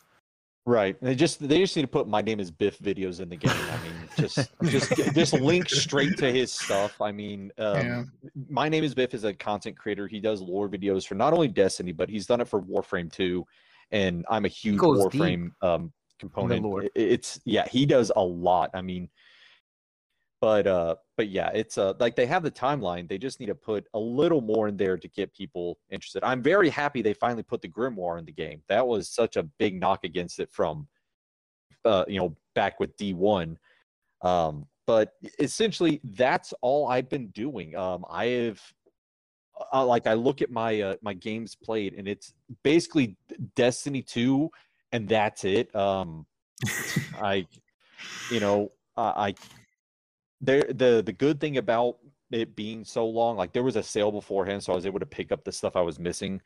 Right. 0.70 0.96
They 1.02 1.16
just 1.16 1.40
they 1.40 1.58
just 1.58 1.76
need 1.76 1.82
to 1.82 1.88
put 1.88 2.08
my 2.08 2.22
name 2.22 2.40
is 2.40 2.52
Byf 2.52 2.78
videos 2.78 3.22
in 3.22 3.30
the 3.30 3.36
game. 3.36 3.52
I 3.52 3.84
mean, 3.84 3.94
just 4.20 4.52
just 4.66 4.96
just 5.16 5.34
link 5.34 5.68
straight 5.68 6.16
to 6.20 6.32
his 6.32 6.52
stuff. 6.52 7.02
I 7.02 7.12
mean, 7.12 7.52
um, 7.58 7.76
Yeah. 7.88 8.04
my 8.48 8.70
name 8.70 8.84
is 8.84 8.94
Byf 8.94 9.16
is 9.16 9.24
a 9.24 9.34
content 9.34 9.76
creator. 9.76 10.06
He 10.06 10.20
does 10.20 10.42
lore 10.42 10.70
videos 10.70 11.08
for 11.08 11.16
not 11.16 11.34
only 11.34 11.48
Destiny, 11.48 11.92
but 11.92 12.08
he's 12.08 12.28
done 12.28 12.40
it 12.40 12.48
for 12.48 12.62
Warframe 12.62 13.12
2. 13.12 13.44
And 13.92 14.24
I'm 14.30 14.46
a 14.46 14.48
huge 14.48 14.78
goes 14.78 15.08
deep 15.08 15.22
Warframe 15.22 15.52
um 15.64 15.92
component. 16.20 16.62
lore. 16.62 16.84
It's 16.94 17.40
yeah, 17.46 17.68
he 17.68 17.88
does 17.88 18.12
a 18.16 18.22
lot. 18.24 18.70
I 18.76 18.84
mean, 18.84 19.10
but 20.42 20.68
uh 20.68 20.96
but 21.18 21.30
yeah 21.30 21.50
it's 21.54 21.78
uh 21.78 21.94
like 22.00 22.16
they 22.16 22.26
have 22.26 22.44
the 22.44 22.52
timeline 22.52 23.08
they 23.08 23.18
just 23.18 23.40
need 23.40 23.48
to 23.48 23.56
put 23.56 23.86
a 23.94 24.00
little 24.00 24.42
more 24.42 24.68
in 24.68 24.78
there 24.78 24.98
to 24.98 25.08
get 25.10 25.34
people 25.34 25.78
interested. 25.90 26.24
I'm 26.24 26.42
very 26.42 26.70
happy 26.70 27.02
they 27.02 27.14
finally 27.14 27.44
put 27.44 27.62
the 27.62 27.68
grimoire 27.68 28.20
in 28.20 28.26
the 28.26 28.32
game. 28.32 28.62
That 28.70 28.88
was 28.88 29.10
such 29.10 29.36
a 29.36 29.44
big 29.44 29.80
knock 29.80 30.04
against 30.04 30.40
it 30.40 30.50
from 30.52 30.88
uh 31.86 32.06
you 32.08 32.20
know 32.20 32.36
back 32.56 32.80
with 32.80 32.96
d1 32.98 33.56
um 34.22 34.66
but 34.86 35.14
essentially 35.40 36.02
that's 36.04 36.54
all 36.62 36.88
i've 36.88 37.10
been 37.10 37.28
doing. 37.30 37.76
Um 37.76 38.06
i 38.10 38.26
have 38.26 38.62
uh, 39.74 39.86
like 39.86 40.08
i 40.08 40.14
look 40.14 40.42
at 40.42 40.50
my 40.50 40.82
uh, 40.82 40.96
my 41.02 41.14
games 41.14 41.56
played 41.56 41.94
and 41.96 42.08
it's 42.08 42.34
basically 42.64 43.18
destiny 43.56 44.02
2 44.02 44.50
and 44.92 45.08
that's 45.08 45.44
it. 45.44 45.74
Um 45.76 46.26
i 47.22 47.46
you 48.32 48.40
know 48.40 48.72
I 48.98 49.34
there 50.42 50.64
the 50.64 51.04
the 51.06 51.14
good 51.14 51.40
thing 51.40 51.58
about 51.58 51.98
it 52.32 52.56
being 52.56 52.84
so 52.84 53.08
long, 53.08 53.38
like 53.38 53.54
there 53.54 53.64
was 53.64 53.76
a 53.76 53.84
sale 53.84 54.12
beforehand, 54.12 54.64
so 54.64 54.72
I 54.72 54.76
was 54.76 54.86
able 54.86 55.00
to 55.00 55.06
pick 55.06 55.32
up 55.32 55.44
the 55.44 55.52
stuff 55.52 55.76
I 55.76 55.82
was 55.82 56.00
missing. 56.00 56.42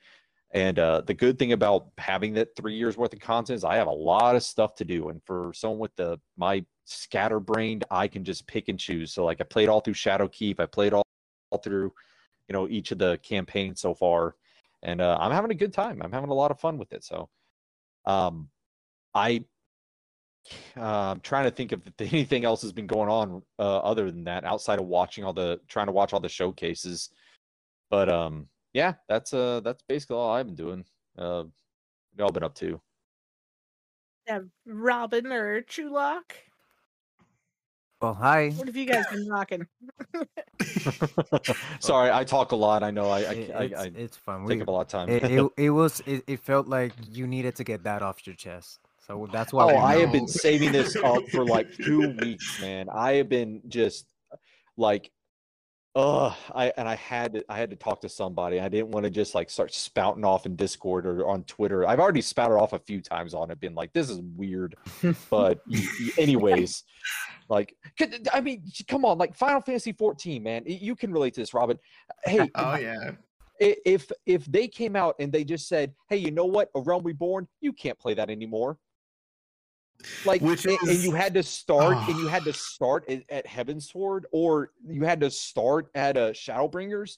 And 0.52 0.78
uh, 0.78 1.02
the 1.02 1.16
good 1.16 1.40
thing 1.40 1.54
about 1.54 1.88
having 1.98 2.34
that 2.36 2.56
three 2.56 2.76
years 2.76 2.96
worth 2.96 3.12
of 3.14 3.20
content 3.20 3.58
is 3.58 3.64
I 3.64 3.76
have 3.76 3.88
a 3.88 3.92
lot 3.92 4.36
of 4.36 4.44
stuff 4.44 4.76
to 4.76 4.86
do. 4.86 5.10
And 5.10 5.22
for 5.26 5.52
someone 5.56 5.80
with 5.80 5.96
the 5.96 6.20
my 6.38 6.64
scatterbrained, 6.86 7.86
I 7.90 8.08
can 8.08 8.24
just 8.24 8.46
pick 8.48 8.70
and 8.70 8.80
choose. 8.80 9.14
So 9.14 9.26
like 9.26 9.42
I 9.42 9.46
played 9.46 9.68
all 9.70 9.82
through 9.82 9.96
Shadowkeep, 9.96 10.60
I 10.60 10.68
played 10.68 10.94
all, 10.94 11.04
all 11.50 11.58
through, 11.60 11.92
you 12.48 12.54
know, 12.54 12.68
each 12.70 12.92
of 12.92 13.00
the 13.00 13.20
campaigns 13.24 13.82
so 13.82 13.94
far, 13.96 14.36
and 14.84 15.02
uh, 15.02 15.18
I'm 15.20 15.32
having 15.32 15.52
a 15.52 15.56
good 15.56 15.74
time. 15.74 16.02
I'm 16.04 16.12
having 16.12 16.30
a 16.30 16.36
lot 16.36 16.52
of 16.52 16.60
fun 16.60 16.78
with 16.78 16.94
it. 16.94 17.04
So, 17.04 17.30
um, 18.06 18.50
I 19.16 19.46
uh, 20.78 21.12
I'm 21.12 21.20
trying 21.22 21.46
to 21.46 21.52
think 21.52 21.72
if 21.72 21.80
anything 22.14 22.46
else 22.46 22.62
has 22.62 22.72
been 22.72 22.88
going 22.88 23.10
on 23.10 23.42
uh, 23.60 23.78
other 23.80 24.10
than 24.12 24.24
that 24.26 24.44
outside 24.44 24.80
of 24.80 24.86
watching 24.86 25.24
all 25.24 25.34
the 25.34 25.60
trying 25.68 25.88
to 25.88 25.92
watch 25.92 26.14
all 26.14 26.20
the 26.20 26.30
showcases. 26.30 27.10
But 27.90 28.10
um, 28.10 28.48
yeah, 28.74 28.94
that's 29.08 29.34
uh 29.34 29.62
that's 29.64 29.84
basically 29.88 30.16
all 30.18 30.32
I've 30.32 30.46
been 30.48 30.56
doing. 30.56 30.86
Uh, 31.18 31.44
y'all 32.18 32.32
been 32.32 32.44
up 32.44 32.56
to? 32.56 32.82
Yeah, 34.28 34.40
Robin 34.66 35.28
or 35.32 35.62
Chewlok. 35.64 36.32
Well, 38.02 38.14
hi. 38.14 38.50
What 38.50 38.68
have 38.68 38.76
you 38.76 38.86
guys 38.86 39.06
been 39.12 39.28
rocking? 39.30 39.66
Sorry, 41.80 42.12
I 42.12 42.24
talk 42.26 42.52
a 42.52 42.56
lot. 42.56 42.84
I 42.84 42.92
know. 42.92 43.10
I 43.10 43.20
I, 43.20 43.22
It- 43.34 43.52
I, 43.52 43.64
it's, 43.64 43.76
I 43.76 43.92
it's 43.96 44.18
fun. 44.18 44.46
take 44.46 44.58
We, 44.58 44.62
up 44.62 44.68
a 44.68 44.72
lot 44.72 44.82
of 44.82 44.88
time. 44.88 45.10
it, 45.10 45.24
it, 45.24 45.52
it 45.58 45.70
was 45.70 46.02
it, 46.06 46.24
it 46.28 46.40
felt 46.40 46.68
like 46.68 46.92
you 47.10 47.28
needed 47.28 47.56
to 47.58 47.64
get 47.64 47.84
that 47.84 48.02
off 48.02 48.26
your 48.28 48.36
chest. 48.36 48.80
So 49.08 49.28
that's 49.32 49.52
why. 49.52 49.74
Oh, 49.74 49.78
I 49.78 49.98
have 49.98 50.12
been 50.12 50.28
saving 50.28 50.72
this 50.72 50.96
up 50.96 51.28
for 51.30 51.46
like 51.46 51.72
two 51.76 52.16
weeks, 52.22 52.62
man. 52.62 52.88
I 52.90 53.14
have 53.14 53.28
been 53.30 53.62
just 53.68 54.06
like, 54.78 55.12
uh, 55.96 56.34
I 56.56 56.72
and 56.78 56.88
I 56.88 56.96
had 56.96 57.34
to 57.34 57.46
I 57.50 57.58
had 57.58 57.70
to 57.72 57.76
talk 57.76 58.02
to 58.02 58.10
somebody. 58.10 58.60
I 58.62 58.70
didn't 58.70 58.92
want 58.92 59.04
to 59.04 59.10
just 59.10 59.36
like 59.36 59.50
start 59.50 59.74
spouting 59.74 60.24
off 60.24 60.46
in 60.46 60.56
Discord 60.56 61.06
or 61.06 61.28
on 61.28 61.44
Twitter. 61.44 61.86
I've 61.88 62.00
already 62.00 62.22
spouted 62.22 62.58
off 62.58 62.72
a 62.74 62.80
few 62.80 63.02
times 63.02 63.34
on 63.34 63.52
it, 63.52 63.60
been 63.60 63.76
like, 63.76 63.92
this 63.94 64.10
is 64.10 64.20
weird. 64.38 64.76
But 65.30 65.60
y- 65.68 65.86
y- 66.00 66.10
anyways, 66.18 66.84
like, 67.50 67.76
I 68.34 68.40
mean, 68.42 68.64
come 68.88 69.04
on, 69.06 69.18
like 69.18 69.36
Final 69.36 69.62
Fantasy 69.62 69.92
14, 69.92 70.42
man. 70.42 70.64
You 70.66 70.96
can 70.96 71.12
relate 71.12 71.34
to 71.36 71.42
this, 71.42 71.54
Robin. 71.54 71.78
Hey, 72.26 72.50
Oh 72.56 72.76
yeah. 72.78 73.12
if 73.60 74.10
if 74.26 74.46
they 74.46 74.68
came 74.68 74.96
out 74.96 75.16
and 75.20 75.32
they 75.32 75.44
just 75.44 75.68
said, 75.68 75.94
"Hey, 76.10 76.18
you 76.18 76.32
know 76.32 76.46
what? 76.46 76.70
A 76.74 76.80
Realm 76.82 77.04
Reborn, 77.04 77.48
you 77.62 77.74
can't 77.74 78.00
play 78.00 78.14
that 78.16 78.30
anymore." 78.30 78.78
Like, 80.26 80.42
Which 80.42 80.66
and, 80.66 80.78
and 80.88 81.00
you 81.00 81.12
had 81.12 81.34
to 81.36 81.44
start, 81.44 81.98
and 82.10 82.18
you 82.20 82.28
had 82.28 82.44
to 82.46 82.54
start 82.54 83.10
at, 83.10 83.24
at 83.30 83.48
Heavensward, 83.48 84.24
or 84.32 84.72
you 84.88 85.04
had 85.04 85.20
to 85.22 85.30
start 85.30 85.90
at 85.96 86.18
uh, 86.18 86.32
Shadowbringers. 86.32 87.18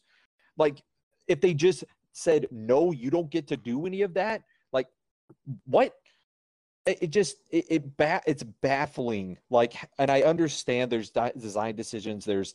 Like, 0.57 0.81
if 1.27 1.41
they 1.41 1.53
just 1.53 1.83
said, 2.13 2.47
"No, 2.51 2.91
you 2.91 3.09
don't 3.09 3.29
get 3.29 3.47
to 3.47 3.57
do 3.57 3.85
any 3.85 4.01
of 4.01 4.13
that," 4.15 4.43
like, 4.71 4.87
what? 5.65 5.93
It, 6.85 7.03
it 7.03 7.09
just 7.09 7.37
it, 7.49 7.65
it 7.69 7.97
ba- 7.97 8.21
it's 8.27 8.43
baffling. 8.43 9.37
Like, 9.49 9.73
and 9.97 10.11
I 10.11 10.21
understand 10.21 10.91
there's 10.91 11.09
di- 11.09 11.31
design 11.37 11.75
decisions. 11.75 12.25
There's 12.25 12.53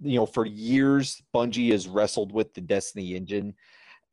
you 0.00 0.16
know, 0.16 0.26
for 0.26 0.46
years, 0.46 1.22
Bungie 1.34 1.72
has 1.72 1.88
wrestled 1.88 2.32
with 2.32 2.54
the 2.54 2.60
Destiny 2.60 3.14
engine. 3.16 3.54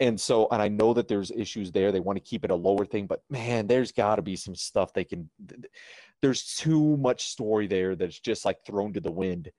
And 0.02 0.20
so, 0.20 0.48
and 0.52 0.62
I 0.62 0.68
know 0.68 0.96
that 0.96 1.08
there's 1.08 1.30
issues 1.32 1.72
there. 1.72 1.92
They 1.92 2.00
want 2.00 2.18
to 2.18 2.24
keep 2.24 2.44
it 2.44 2.50
a 2.50 2.56
lower 2.56 2.86
thing, 2.86 3.06
but 3.06 3.22
man, 3.30 3.68
there's 3.68 3.92
got 3.92 4.16
to 4.16 4.24
be 4.24 4.36
some 4.36 4.56
stuff 4.56 4.94
they 4.94 5.04
can. 5.04 5.30
th- 5.48 5.62
th- 5.62 5.74
There's 6.22 6.56
too 6.56 6.98
much 6.98 7.28
story 7.28 7.68
there 7.68 7.96
that's 7.96 8.20
just 8.20 8.44
like 8.44 8.66
thrown 8.66 8.94
to 8.94 9.00
the 9.00 9.12
wind. 9.12 9.52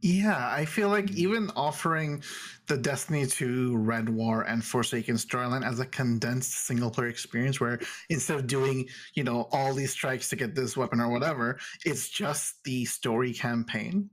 Yeah, 0.00 0.50
I 0.52 0.66
feel 0.66 0.88
like 0.88 1.06
mm. 1.06 1.16
even 1.16 1.50
offering 1.56 2.22
the 2.68 2.76
Destiny 2.76 3.26
2 3.26 3.76
Red 3.76 4.08
War 4.08 4.42
and 4.42 4.62
Forsaken 4.62 5.16
storyline 5.16 5.66
as 5.66 5.80
a 5.80 5.86
condensed 5.86 6.66
single 6.66 6.90
player 6.90 7.08
experience 7.08 7.58
where 7.58 7.80
instead 8.10 8.36
of 8.36 8.46
doing, 8.46 8.86
you 9.14 9.24
know, 9.24 9.48
all 9.50 9.72
these 9.72 9.92
strikes 9.92 10.28
to 10.28 10.36
get 10.36 10.54
this 10.54 10.76
weapon 10.76 11.00
or 11.00 11.08
whatever, 11.08 11.58
it's 11.84 12.08
just 12.08 12.62
the 12.64 12.84
story 12.84 13.32
campaign. 13.32 14.10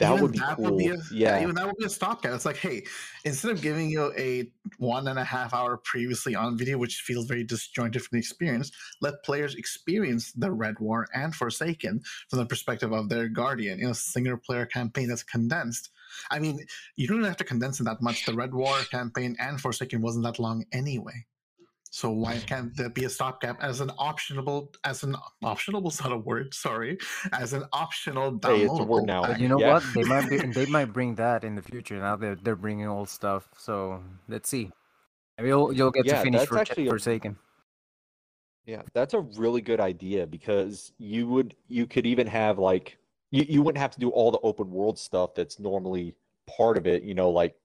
That 0.00 0.12
even 0.12 0.22
would 0.22 0.32
be 0.32 0.38
that 0.38 0.56
cool. 0.56 0.64
would 0.64 0.78
be 0.78 0.88
a, 0.88 0.96
yeah. 1.12 1.42
even 1.42 1.54
that 1.56 1.66
would 1.66 1.76
be 1.76 1.84
a 1.84 1.90
stopgap. 1.90 2.32
It's 2.32 2.46
like, 2.46 2.56
hey, 2.56 2.84
instead 3.24 3.50
of 3.50 3.60
giving 3.60 3.90
you 3.90 4.12
a 4.16 4.50
one 4.78 5.06
and 5.08 5.18
a 5.18 5.24
half 5.24 5.52
hour 5.52 5.76
previously 5.76 6.34
on 6.34 6.56
video, 6.56 6.78
which 6.78 7.02
feels 7.02 7.26
very 7.26 7.44
disjointed 7.44 8.00
from 8.02 8.16
the 8.16 8.18
experience, 8.18 8.72
let 9.02 9.22
players 9.24 9.54
experience 9.54 10.32
the 10.32 10.50
Red 10.50 10.78
War 10.80 11.06
and 11.14 11.34
Forsaken 11.34 12.00
from 12.30 12.38
the 12.38 12.46
perspective 12.46 12.92
of 12.92 13.10
their 13.10 13.28
guardian 13.28 13.78
in 13.78 13.90
a 13.90 13.94
single 13.94 14.38
player 14.38 14.64
campaign 14.64 15.08
that's 15.08 15.22
condensed. 15.22 15.90
I 16.30 16.38
mean, 16.38 16.64
you 16.96 17.06
don't 17.06 17.22
have 17.24 17.36
to 17.36 17.44
condense 17.44 17.78
it 17.78 17.84
that 17.84 18.00
much. 18.00 18.24
The 18.24 18.34
Red 18.34 18.54
War 18.54 18.78
campaign 18.90 19.36
and 19.38 19.60
Forsaken 19.60 20.00
wasn't 20.00 20.24
that 20.24 20.38
long 20.38 20.64
anyway. 20.72 21.26
So 21.90 22.10
why 22.10 22.38
can't 22.38 22.74
there 22.76 22.88
be 22.88 23.04
a 23.04 23.08
stopgap 23.10 23.60
as 23.62 23.80
an 23.80 23.90
optional 23.98 24.72
as 24.84 25.02
an 25.02 25.16
optional 25.42 25.90
set 25.90 26.12
of 26.16 26.24
words? 26.24 26.56
Sorry, 26.56 26.98
as 27.32 27.52
an 27.52 27.64
optional 27.72 28.32
downloadable. 28.38 28.56
Hey, 28.56 28.62
it's 28.64 28.78
a 28.78 28.84
word 28.84 29.06
now. 29.06 29.36
you 29.36 29.48
know 29.48 29.58
Yeah. 29.58 29.72
what? 29.74 29.82
They 29.94 30.04
might 30.04 30.30
be, 30.30 30.36
they 30.54 30.66
might 30.66 30.92
bring 30.92 31.16
that 31.16 31.42
in 31.42 31.56
the 31.56 31.62
future. 31.62 31.98
Now 31.98 32.14
they're 32.16 32.36
they're 32.36 32.56
bringing 32.56 32.86
old 32.86 33.08
stuff. 33.08 33.48
So 33.58 34.02
let's 34.28 34.48
see. 34.48 34.70
Maybe 35.36 35.48
you'll, 35.48 35.72
you'll 35.72 35.90
get 35.90 36.06
Yeah, 36.06 36.16
to 36.16 36.22
finish 36.22 36.40
that's 36.42 36.48
for 36.48 36.58
actually 36.58 36.86
a- 36.86 36.90
Forsaken. 36.90 37.36
Yeah, 38.66 38.82
that's 38.92 39.14
a 39.14 39.20
really 39.20 39.60
good 39.60 39.80
idea 39.80 40.26
because 40.26 40.92
you 40.98 41.26
would 41.26 41.56
you 41.66 41.86
could 41.86 42.06
even 42.06 42.26
have 42.28 42.58
like 42.58 42.98
you, 43.32 43.44
you 43.48 43.62
wouldn't 43.62 43.80
have 43.80 43.90
to 43.92 44.00
do 44.00 44.10
all 44.10 44.30
the 44.30 44.38
open 44.40 44.70
world 44.70 44.98
stuff 44.98 45.34
that's 45.34 45.58
normally 45.58 46.14
part 46.46 46.76
of 46.76 46.86
it, 46.86 47.02
you 47.02 47.14
know, 47.14 47.30
like 47.30 47.56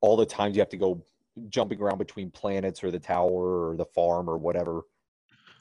all 0.00 0.16
the 0.16 0.26
times 0.26 0.56
you 0.56 0.60
have 0.60 0.68
to 0.70 0.76
go 0.76 1.04
jumping 1.48 1.80
around 1.80 1.98
between 1.98 2.30
planets 2.30 2.84
or 2.84 2.90
the 2.90 3.00
tower 3.00 3.70
or 3.70 3.76
the 3.76 3.86
farm 3.86 4.28
or 4.28 4.38
whatever. 4.38 4.82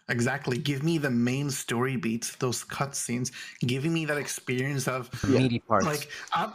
Exactly. 0.10 0.58
Give 0.58 0.84
me 0.84 0.98
the 0.98 1.10
main 1.12 1.50
story 1.52 1.96
beats, 1.96 2.36
those 2.38 2.64
cutscenes, 2.64 3.32
giving 3.62 3.94
me 3.94 4.06
that 4.06 4.18
experience 4.18 4.88
of 4.88 5.10
The 5.24 5.28
Yeah. 5.28 5.40
meaty 5.40 5.60
parts. 5.60 6.04
like 6.04 6.12
I'm 6.34 6.54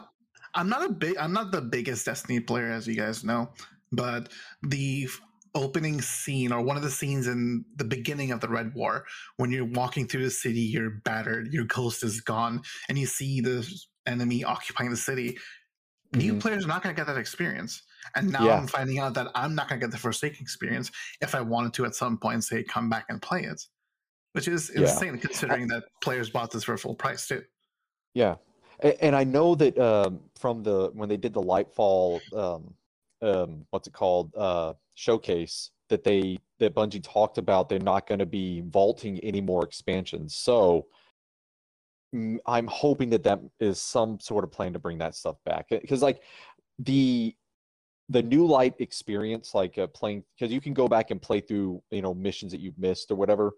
I'm 0.55 0.69
not 0.69 0.85
a 0.85 0.93
big 0.93 1.17
I'm 1.17 1.33
not 1.33 1.53
the 1.53 1.63
biggest 1.63 2.05
Destiny 2.05 2.41
player 2.41 2.71
as 2.71 2.87
you 2.87 2.95
guys 2.95 3.25
know, 3.25 3.53
but 3.93 4.33
the 4.63 5.09
opening 5.55 6.03
scene 6.03 6.53
or 6.53 6.61
one 6.63 6.77
of 6.77 6.83
the 6.83 6.91
scenes 6.91 7.27
in 7.27 7.65
the 7.77 7.85
beginning 7.85 8.31
of 8.31 8.41
the 8.41 8.49
Red 8.49 8.75
War 8.75 9.07
when 9.39 9.51
you're 9.51 9.65
walking 9.65 10.07
through 10.07 10.25
the 10.25 10.31
city, 10.31 10.61
you're 10.61 10.91
battered, 10.91 11.51
your 11.53 11.65
ghost 11.65 12.05
is 12.05 12.21
gone, 12.21 12.61
and 12.89 12.99
you 12.99 13.07
see 13.07 13.41
the 13.41 13.67
enemy 14.05 14.45
occupying 14.45 14.91
the 14.91 14.97
city. 14.99 15.39
New 16.13 16.35
Mhm. 16.35 16.39
players 16.39 16.65
are 16.65 16.69
not 16.69 16.83
going 16.83 16.95
to 16.95 16.99
get 17.01 17.07
that 17.07 17.19
experience. 17.19 17.83
And 18.15 18.33
now 18.33 18.47
Yeah. 18.47 18.59
I'm 18.59 18.67
finding 18.67 18.99
out 18.99 19.15
that 19.15 19.29
I'm 19.35 19.55
not 19.55 19.69
going 19.69 19.81
to 19.81 19.87
get 19.87 19.91
the 19.91 19.99
Forsaken 19.99 20.39
experience 20.41 20.91
if 21.21 21.35
I 21.35 21.41
wanted 21.41 21.75
to 21.75 21.85
at 21.85 21.95
some 21.95 22.19
point 22.19 22.45
say 22.45 22.63
come 22.63 22.89
back 22.89 23.07
and 23.09 23.21
play 23.21 23.43
it, 23.43 23.61
which 24.33 24.49
is 24.49 24.71
Yeah. 24.75 24.83
insane 24.83 25.19
considering 25.19 25.67
that 25.69 25.85
players 26.03 26.31
bought 26.31 26.51
this 26.51 26.65
for 26.65 26.77
full 26.77 26.95
price 26.95 27.27
too. 27.27 27.45
Yeah, 28.15 28.37
and, 28.81 29.15
I 29.15 29.25
know 29.25 29.55
that 29.55 29.79
um, 29.79 30.21
from 30.39 30.63
the 30.63 30.91
when 30.95 31.09
they 31.09 31.17
did 31.17 31.33
the 31.35 31.43
Lightfall, 31.43 32.21
um, 32.35 32.75
um, 33.23 33.67
what's 33.71 33.89
it 33.89 33.93
called, 33.93 34.35
uh, 34.37 34.75
showcase 34.95 35.71
that 35.89 36.05
they 36.05 36.39
that 36.59 36.75
Bungie 36.75 37.03
talked 37.03 37.39
about 37.39 37.69
they're 37.69 37.79
not 37.79 38.07
going 38.07 38.19
to 38.19 38.27
be 38.27 38.63
vaulting 38.67 39.19
any 39.21 39.41
more 39.41 39.65
expansions. 39.65 40.35
So 40.37 40.87
I'm 42.47 42.67
hoping 42.67 43.11
that 43.11 43.23
that 43.25 43.41
is 43.61 43.81
some 43.81 44.19
sort 44.21 44.45
of 44.45 44.51
plan 44.51 44.73
to 44.73 44.79
bring 44.79 44.99
that 44.99 45.15
stuff 45.15 45.37
back 45.45 45.67
because 45.69 46.03
like 46.03 46.23
the 46.79 47.35
the 48.09 48.23
new 48.23 48.47
light 48.47 48.75
experience 48.79 49.55
like 49.55 49.79
uh, 49.79 49.87
playing 49.89 50.23
because 50.39 50.53
you 50.53 50.61
can 50.61 50.73
go 50.73 50.87
back 50.87 51.11
and 51.11 51.21
play 51.21 51.41
through 51.41 51.83
you 51.91 52.03
know 52.03 52.15
missions 52.15 52.53
that 52.53 52.61
you've 52.61 52.79
missed 52.79 53.11
or 53.11 53.17
whatever 53.17 53.53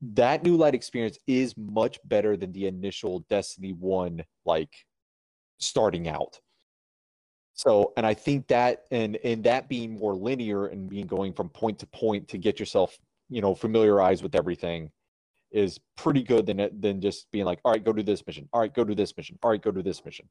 that 0.00 0.44
new 0.44 0.56
light 0.56 0.74
experience 0.74 1.18
is 1.26 1.56
much 1.56 1.98
better 2.04 2.36
than 2.36 2.52
the 2.52 2.66
initial 2.66 3.24
destiny 3.30 3.72
1 3.72 4.22
like 4.44 4.72
starting 5.58 6.08
out 6.08 6.40
so 7.54 7.92
and 7.96 8.06
i 8.06 8.14
think 8.14 8.46
that 8.48 8.84
and 8.90 9.16
and 9.24 9.44
that 9.44 9.68
being 9.68 9.98
more 9.98 10.14
linear 10.14 10.66
and 10.66 10.88
being 10.88 11.06
going 11.06 11.32
from 11.32 11.48
point 11.48 11.78
to 11.78 11.86
point 11.86 12.28
to 12.28 12.38
get 12.38 12.58
yourself 12.58 12.98
you 13.28 13.40
know 13.40 13.54
familiarized 13.54 14.22
with 14.22 14.34
everything 14.34 14.90
is 15.50 15.80
pretty 15.96 16.22
good 16.22 16.46
than 16.46 16.68
than 16.80 17.00
just 17.00 17.30
being 17.32 17.44
like, 17.44 17.60
all 17.64 17.72
right, 17.72 17.84
go 17.84 17.92
do 17.92 18.02
this 18.02 18.26
mission. 18.26 18.48
All 18.52 18.60
right, 18.60 18.72
go 18.72 18.84
do 18.84 18.94
this 18.94 19.16
mission. 19.16 19.38
All 19.42 19.50
right, 19.50 19.62
go 19.62 19.70
do 19.70 19.82
this 19.82 20.04
mission. 20.04 20.28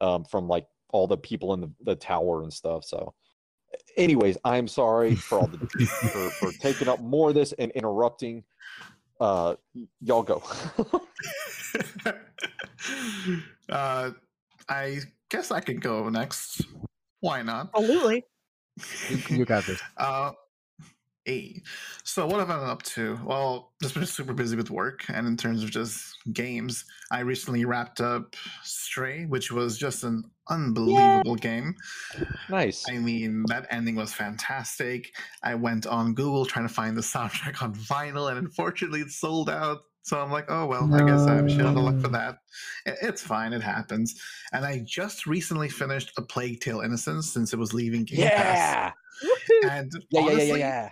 Um, 0.00 0.24
from 0.24 0.48
like 0.48 0.66
all 0.90 1.06
the 1.06 1.16
people 1.16 1.54
in 1.54 1.60
the, 1.60 1.70
the 1.84 1.94
tower 1.94 2.42
and 2.42 2.52
stuff. 2.52 2.84
So, 2.84 3.14
anyways, 3.96 4.36
I'm 4.44 4.68
sorry 4.68 5.14
for 5.14 5.40
all 5.40 5.46
the 5.46 5.58
for, 6.12 6.30
for 6.30 6.52
taking 6.58 6.88
up 6.88 7.00
more 7.00 7.28
of 7.30 7.34
this 7.34 7.52
and 7.52 7.70
interrupting. 7.72 8.44
Uh, 9.20 9.56
y'all 10.00 10.22
go. 10.22 10.42
uh, 13.68 14.10
I 14.68 14.98
guess 15.28 15.50
I 15.50 15.60
can 15.60 15.78
go 15.78 16.08
next. 16.08 16.62
Why 17.20 17.42
not? 17.42 17.70
Absolutely. 17.74 18.24
You, 19.10 19.38
you 19.38 19.44
got 19.44 19.66
this. 19.66 19.80
Uh, 19.96 20.30
a. 21.28 21.62
So 22.04 22.26
what 22.26 22.40
have 22.40 22.50
I 22.50 22.58
been 22.58 22.68
up 22.68 22.82
to? 22.84 23.18
Well, 23.24 23.72
just 23.82 23.94
been 23.94 24.06
super 24.06 24.32
busy 24.32 24.56
with 24.56 24.70
work, 24.70 25.04
and 25.08 25.26
in 25.26 25.36
terms 25.36 25.62
of 25.62 25.70
just 25.70 26.16
games, 26.32 26.84
I 27.10 27.20
recently 27.20 27.64
wrapped 27.64 28.00
up 28.00 28.34
Stray, 28.62 29.26
which 29.26 29.52
was 29.52 29.78
just 29.78 30.04
an 30.04 30.24
unbelievable 30.48 31.36
game. 31.36 31.74
nice. 32.48 32.84
I 32.88 32.98
mean, 32.98 33.44
that 33.48 33.66
ending 33.70 33.94
was 33.94 34.12
fantastic. 34.12 35.12
I 35.42 35.54
went 35.54 35.86
on 35.86 36.14
Google 36.14 36.46
trying 36.46 36.66
to 36.66 36.72
find 36.74 36.96
the 36.96 37.02
soundtrack 37.02 37.62
on 37.62 37.74
vinyl, 37.74 38.28
and 38.30 38.38
unfortunately, 38.38 39.00
it's 39.00 39.16
sold 39.16 39.50
out. 39.50 39.82
So 40.02 40.18
I'm 40.18 40.32
like, 40.32 40.46
oh 40.48 40.64
well, 40.64 40.92
I 40.94 41.04
guess 41.04 41.20
I'm 41.26 41.48
shit 41.48 41.66
of 41.66 41.74
luck 41.74 42.00
for 42.00 42.08
that. 42.08 42.38
It's 42.86 43.20
fine, 43.20 43.52
it 43.52 43.62
happens. 43.62 44.18
And 44.54 44.64
I 44.64 44.82
just 44.86 45.26
recently 45.26 45.68
finished 45.68 46.12
A 46.16 46.22
Plague 46.22 46.60
Tale: 46.60 46.80
Innocence 46.80 47.30
since 47.30 47.52
it 47.52 47.58
was 47.58 47.74
leaving 47.74 48.04
Game 48.04 48.26
Pass. 48.26 48.56
Yeah. 48.56 48.92
Woohoo. 49.22 49.70
And 49.70 49.92
Yeah, 49.92 50.20
yeah, 50.20 50.20
yeah, 50.20 50.28
yeah, 50.28 50.32
honestly, 50.32 50.58
yeah. 50.60 50.90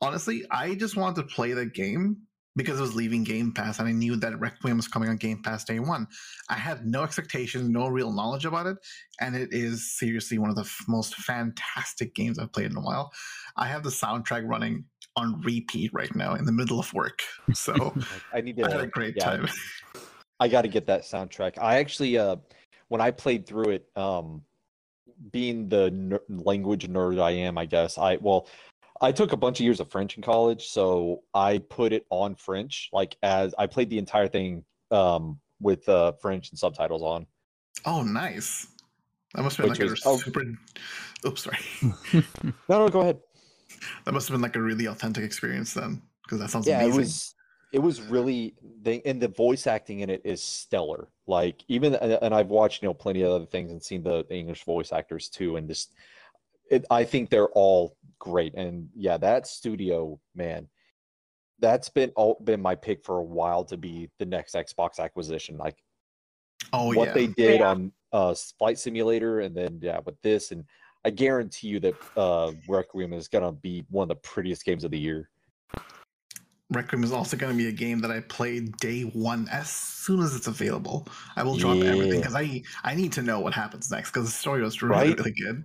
Honestly, 0.00 0.44
I 0.50 0.74
just 0.74 0.96
wanted 0.96 1.22
to 1.22 1.34
play 1.34 1.52
the 1.52 1.66
game 1.66 2.22
because 2.56 2.78
it 2.78 2.82
was 2.82 2.96
leaving 2.96 3.22
Game 3.22 3.52
Pass, 3.52 3.78
and 3.78 3.88
I 3.88 3.92
knew 3.92 4.16
that 4.16 4.38
Requiem 4.40 4.76
was 4.76 4.88
coming 4.88 5.08
on 5.08 5.16
Game 5.16 5.42
Pass 5.42 5.64
day 5.64 5.78
one. 5.78 6.06
I 6.50 6.54
had 6.54 6.84
no 6.84 7.04
expectations, 7.04 7.68
no 7.68 7.86
real 7.86 8.12
knowledge 8.12 8.44
about 8.44 8.66
it, 8.66 8.76
and 9.20 9.36
it 9.36 9.50
is 9.52 9.96
seriously 9.96 10.38
one 10.38 10.50
of 10.50 10.56
the 10.56 10.62
f- 10.62 10.84
most 10.88 11.14
fantastic 11.14 12.14
games 12.14 12.38
I've 12.38 12.52
played 12.52 12.70
in 12.70 12.76
a 12.76 12.80
while. 12.80 13.12
I 13.56 13.68
have 13.68 13.84
the 13.84 13.90
soundtrack 13.90 14.46
running 14.46 14.84
on 15.16 15.40
repeat 15.42 15.92
right 15.94 16.14
now 16.16 16.34
in 16.34 16.44
the 16.44 16.52
middle 16.52 16.80
of 16.80 16.92
work, 16.92 17.22
so 17.54 17.94
I 18.34 18.40
need 18.40 18.56
to. 18.56 18.64
I 18.64 18.70
had 18.72 18.80
a 18.80 18.86
great 18.88 19.14
yeah, 19.16 19.24
time. 19.24 19.48
I 20.40 20.48
got 20.48 20.62
to 20.62 20.68
get 20.68 20.86
that 20.86 21.02
soundtrack. 21.02 21.58
I 21.60 21.78
actually, 21.78 22.18
uh, 22.18 22.36
when 22.88 23.00
I 23.00 23.12
played 23.12 23.46
through 23.46 23.70
it, 23.70 23.88
um, 23.96 24.42
being 25.32 25.68
the 25.68 25.90
ner- 25.90 26.22
language 26.28 26.88
nerd 26.88 27.20
I 27.20 27.30
am, 27.30 27.56
I 27.56 27.66
guess 27.66 27.98
I 27.98 28.16
well, 28.16 28.48
I 29.00 29.12
took 29.12 29.32
a 29.32 29.36
bunch 29.36 29.60
of 29.60 29.64
years 29.64 29.80
of 29.80 29.90
French 29.90 30.16
in 30.16 30.22
college, 30.22 30.66
so 30.66 31.22
I 31.34 31.58
put 31.58 31.92
it 31.92 32.06
on 32.10 32.34
French. 32.34 32.88
Like 32.92 33.16
as 33.22 33.54
I 33.58 33.66
played 33.66 33.90
the 33.90 33.98
entire 33.98 34.28
thing 34.28 34.64
um, 34.90 35.38
with 35.60 35.88
uh, 35.88 36.12
French 36.12 36.50
and 36.50 36.58
subtitles 36.58 37.02
on. 37.02 37.26
Oh, 37.84 38.02
nice! 38.02 38.66
That 39.34 39.42
must 39.42 39.56
have 39.58 39.64
been 39.64 39.70
Which 39.70 39.80
like 39.80 39.90
was- 39.90 40.06
a 40.06 40.08
oh. 40.08 40.16
super. 40.16 40.42
Oops, 41.26 41.42
sorry. 41.42 41.58
No, 42.68 42.78
no, 42.84 42.88
go 42.88 43.00
ahead. 43.00 43.18
that 44.04 44.12
must 44.12 44.28
have 44.28 44.34
been 44.34 44.42
like 44.42 44.56
a 44.56 44.62
really 44.62 44.86
authentic 44.86 45.24
experience 45.24 45.74
then, 45.74 46.02
because 46.24 46.38
that 46.40 46.50
sounds 46.50 46.66
yeah 46.66 46.80
amazing. 46.80 46.94
it 46.94 46.96
was 46.96 47.34
it 47.72 47.78
was 47.80 48.00
really 48.02 48.54
the 48.82 49.04
and 49.06 49.20
the 49.20 49.28
voice 49.28 49.66
acting 49.66 50.00
in 50.00 50.10
it 50.10 50.22
is 50.24 50.42
stellar 50.42 51.08
like 51.26 51.62
even 51.68 51.94
and 51.96 52.18
and 52.22 52.34
i've 52.34 52.48
watched 52.48 52.82
you 52.82 52.88
know 52.88 52.94
plenty 52.94 53.22
of 53.22 53.30
other 53.30 53.44
things 53.46 53.70
and 53.70 53.82
seen 53.82 54.02
the 54.02 54.24
english 54.30 54.64
voice 54.64 54.90
actors 54.90 55.28
too 55.28 55.56
and 55.56 55.68
just 55.68 55.92
it, 56.70 56.84
i 56.90 57.04
think 57.04 57.30
they're 57.30 57.48
all 57.50 57.96
great 58.18 58.54
and 58.54 58.88
yeah 58.94 59.16
that 59.16 59.46
studio 59.46 60.18
man 60.34 60.68
that's 61.60 61.88
been 61.88 62.10
all 62.16 62.40
been 62.44 62.60
my 62.60 62.74
pick 62.74 63.04
for 63.04 63.18
a 63.18 63.22
while 63.22 63.64
to 63.64 63.76
be 63.76 64.10
the 64.18 64.26
next 64.26 64.54
xbox 64.54 64.98
acquisition 64.98 65.56
like 65.56 65.76
Oh 66.72 66.92
what 66.92 67.08
yeah. 67.08 67.14
they 67.14 67.26
did 67.28 67.60
Yeah. 67.60 67.68
on 67.68 67.92
uh 68.12 68.34
flight 68.58 68.78
simulator 68.78 69.40
and 69.40 69.56
then 69.56 69.78
yeah 69.82 70.00
with 70.04 70.20
this 70.22 70.50
and 70.50 70.64
i 71.04 71.10
guarantee 71.10 71.68
you 71.68 71.80
that 71.80 71.94
uh 72.16 72.52
requiem 72.68 73.12
is 73.12 73.28
gonna 73.28 73.52
be 73.52 73.84
one 73.90 74.04
of 74.04 74.08
the 74.08 74.28
prettiest 74.28 74.64
games 74.64 74.84
of 74.84 74.90
the 74.90 74.98
year 74.98 75.30
Requiem 76.70 77.02
is 77.02 77.12
also 77.12 77.34
going 77.34 77.50
to 77.50 77.56
be 77.56 77.68
a 77.68 77.72
game 77.72 77.98
that 78.00 78.10
I 78.10 78.20
play 78.20 78.60
day 78.60 79.00
one 79.02 79.48
as 79.48 79.70
soon 79.70 80.20
as 80.20 80.36
it's 80.36 80.48
available. 80.48 81.08
I 81.34 81.42
will 81.42 81.56
drop 81.56 81.78
everything 81.78 82.20
because 82.20 82.34
I 82.34 82.62
I 82.84 82.94
need 82.94 83.10
to 83.14 83.22
know 83.22 83.40
what 83.40 83.54
happens 83.54 83.90
next 83.90 84.10
because 84.10 84.26
the 84.26 84.32
story 84.32 84.60
was 84.62 84.82
really 84.82 85.08
Right? 85.08 85.18
really 85.18 85.32
good. 85.32 85.64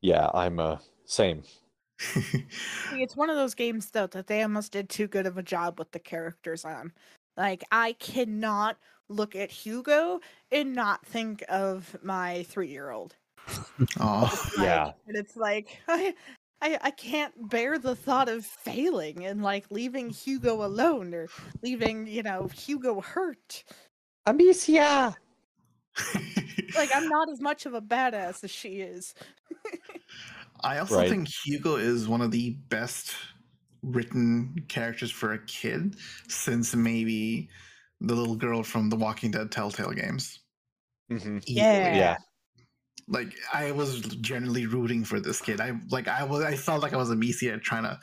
Yeah 0.00 0.28
i'm 0.34 0.58
uh 0.60 0.76
same 1.04 1.42
It's 2.92 3.16
one 3.16 3.30
of 3.30 3.36
those 3.36 3.54
games 3.54 3.90
though 3.90 4.06
that 4.08 4.26
they 4.26 4.42
almost 4.42 4.72
did 4.72 4.88
too 4.88 5.06
good 5.06 5.26
of 5.26 5.38
a 5.38 5.42
job 5.42 5.78
with 5.78 5.90
the 5.92 5.98
characters 5.98 6.64
on. 6.64 6.92
Like 7.36 7.62
I 7.70 7.92
cannot 7.94 8.76
look 9.08 9.34
at 9.36 9.50
Hugo 9.50 10.20
and 10.50 10.74
not 10.74 11.04
think 11.06 11.44
of 11.48 11.96
my 12.02 12.44
three-year-old. 12.44 13.16
oh, 14.00 14.50
Yeah. 14.58 14.92
and 15.06 15.16
it's 15.16 15.36
like 15.36 15.78
I, 15.88 16.14
I 16.62 16.78
I 16.82 16.90
can't 16.90 17.48
bear 17.50 17.78
the 17.78 17.96
thought 17.96 18.28
of 18.28 18.44
failing 18.44 19.24
and 19.26 19.42
like 19.42 19.66
leaving 19.70 20.10
Hugo 20.10 20.64
alone 20.64 21.14
or 21.14 21.28
leaving 21.62 22.06
you 22.06 22.22
know 22.22 22.48
Hugo 22.54 23.00
hurt. 23.00 23.64
Amicia. 24.26 25.16
Like 26.74 26.90
I'm 26.94 27.08
not 27.08 27.28
as 27.30 27.40
much 27.40 27.66
of 27.66 27.74
a 27.74 27.80
badass 27.82 28.44
as 28.44 28.50
she 28.50 28.80
is. 28.80 29.14
I 30.62 30.78
also 30.78 31.02
Right. 31.02 31.02
think 31.02 31.28
Hugo 31.44 31.76
is 31.76 32.08
one 32.08 32.20
of 32.20 32.30
the 32.30 32.50
best 32.68 33.14
written 33.82 34.66
characters 34.68 35.10
for 35.10 35.32
a 35.32 35.44
kid 35.46 35.96
since 36.28 36.74
maybe 36.74 37.48
the 38.00 38.14
little 38.14 38.36
girl 38.36 38.62
from 38.62 38.90
the 38.90 38.96
Walking 38.96 39.30
Dead 39.30 39.50
Telltale 39.50 39.92
games. 39.92 40.40
hmm 41.08 41.38
Yeah. 41.46 41.90
Yeah. 41.90 42.16
like 43.08 43.34
I 43.52 43.72
was 43.72 44.00
generally 44.00 44.66
rooting 44.66 45.04
for 45.04 45.18
this 45.20 45.40
kid. 45.40 45.60
I 45.60 45.72
like 45.90 46.06
I 46.08 46.24
was 46.24 46.44
I 46.44 46.56
felt 46.56 46.82
like 46.82 46.92
I 46.92 46.96
was 46.96 47.10
Amicia 47.10 47.58
trying 47.58 47.82
to 47.84 47.98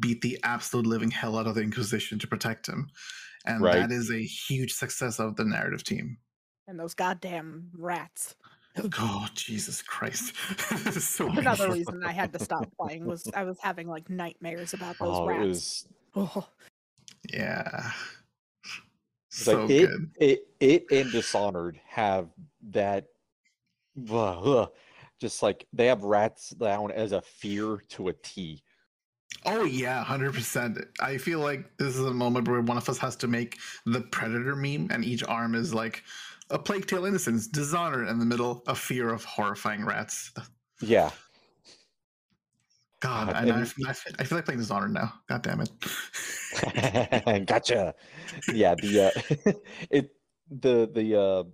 beat 0.00 0.20
the 0.22 0.38
absolute 0.42 0.86
living 0.86 1.10
hell 1.10 1.38
out 1.38 1.46
of 1.46 1.54
the 1.54 1.62
Inquisition 1.62 2.18
to 2.20 2.26
protect 2.26 2.66
him. 2.66 2.90
And 3.46 3.70
Right. 3.70 3.72
that 3.72 3.92
is 3.92 4.10
a 4.10 4.22
huge 4.24 4.72
success 4.74 5.20
of 5.20 5.36
the 5.36 5.44
narrative 5.44 5.84
team. 5.84 6.18
And 6.68 6.78
those 6.78 6.94
goddamn 6.94 7.70
rats. 7.76 8.36
Oh 8.96 9.26
Jesus 9.34 9.82
Christ. 9.82 10.36
so 11.00 11.26
Another 11.30 11.64
painful. 11.64 11.74
reason 11.74 12.04
I 12.04 12.12
had 12.12 12.32
to 12.34 12.38
stop 12.38 12.64
playing 12.80 13.04
was 13.06 13.28
I 13.34 13.42
was 13.42 13.58
having 13.58 13.88
like 13.88 14.08
nightmares 14.08 14.72
about 14.72 14.96
those 15.00 15.08
Oh, 15.18 15.28
it 15.28 15.32
rats. 15.38 15.48
was 15.48 15.88
Oh, 16.14 16.48
Yeah. 17.32 17.90
it's 19.32 19.46
So 19.46 19.62
like 19.62 19.70
it, 19.70 19.86
good. 19.88 20.10
it 20.20 20.48
it 20.60 20.86
and 20.92 21.10
Dishonored 21.10 21.80
have 21.88 22.28
that 22.70 23.06
ugh, 24.08 24.46
ugh, 24.46 24.70
just 25.18 25.42
like 25.42 25.66
they 25.72 25.86
have 25.86 26.04
rats 26.04 26.50
down 26.50 26.92
as 26.92 27.10
a 27.10 27.20
fear 27.20 27.82
to 27.88 28.08
a 28.08 28.12
T. 28.12 28.62
Oh 29.44 29.64
yeah, 29.64 30.04
hundred 30.04 30.34
percent. 30.34 30.78
I 31.00 31.18
feel 31.18 31.40
like 31.40 31.76
this 31.78 31.96
is 31.96 32.04
a 32.04 32.14
moment 32.14 32.46
where 32.46 32.60
one 32.60 32.76
of 32.76 32.88
us 32.88 32.98
has 32.98 33.16
to 33.16 33.26
make 33.26 33.58
the 33.86 34.02
predator 34.02 34.54
meme, 34.54 34.88
and 34.92 35.04
each 35.04 35.24
arm 35.24 35.54
is 35.56 35.74
like 35.74 36.04
a 36.50 36.58
plague 36.58 36.86
tale 36.86 37.04
innocence, 37.04 37.46
dishonor 37.46 38.04
in 38.06 38.18
the 38.18 38.24
middle, 38.24 38.62
a 38.66 38.74
fear 38.74 39.10
of 39.10 39.24
horrifying 39.24 39.84
rats. 39.84 40.32
Yeah. 40.80 41.10
God, 43.00 43.32
I, 43.32 43.42
I, 43.42 43.64
feel, 43.64 43.86
I 43.86 43.92
feel 43.92 44.12
I 44.18 44.24
feel 44.24 44.38
like 44.38 44.44
playing 44.44 44.58
Dishonored 44.58 44.92
now. 44.92 45.12
God 45.28 45.42
damn 45.42 45.60
it. 45.60 47.46
gotcha. 47.46 47.94
Yeah, 48.52 48.74
the 48.74 49.12
uh, 49.46 49.52
it 49.90 50.10
the 50.50 50.90
the 50.92 51.20
uh 51.20 51.44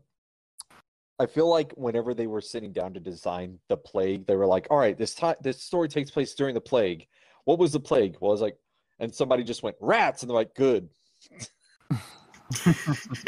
I 1.18 1.26
feel 1.26 1.48
like 1.48 1.72
whenever 1.72 2.14
they 2.14 2.26
were 2.26 2.40
sitting 2.40 2.72
down 2.72 2.94
to 2.94 3.00
design 3.00 3.58
the 3.68 3.76
plague, 3.76 4.26
they 4.26 4.36
were 4.36 4.46
like, 4.46 4.66
"All 4.70 4.78
right, 4.78 4.96
this 4.96 5.14
time 5.14 5.36
this 5.42 5.62
story 5.62 5.88
takes 5.88 6.10
place 6.10 6.34
during 6.34 6.54
the 6.54 6.60
plague. 6.62 7.06
What 7.44 7.58
was 7.58 7.72
the 7.72 7.80
plague?" 7.80 8.16
Well, 8.20 8.30
I 8.30 8.32
was 8.32 8.40
like, 8.40 8.56
and 8.98 9.14
somebody 9.14 9.44
just 9.44 9.62
went 9.62 9.76
rats, 9.80 10.22
and 10.22 10.30
they're 10.30 10.34
like, 10.34 10.54
"Good." 10.54 10.88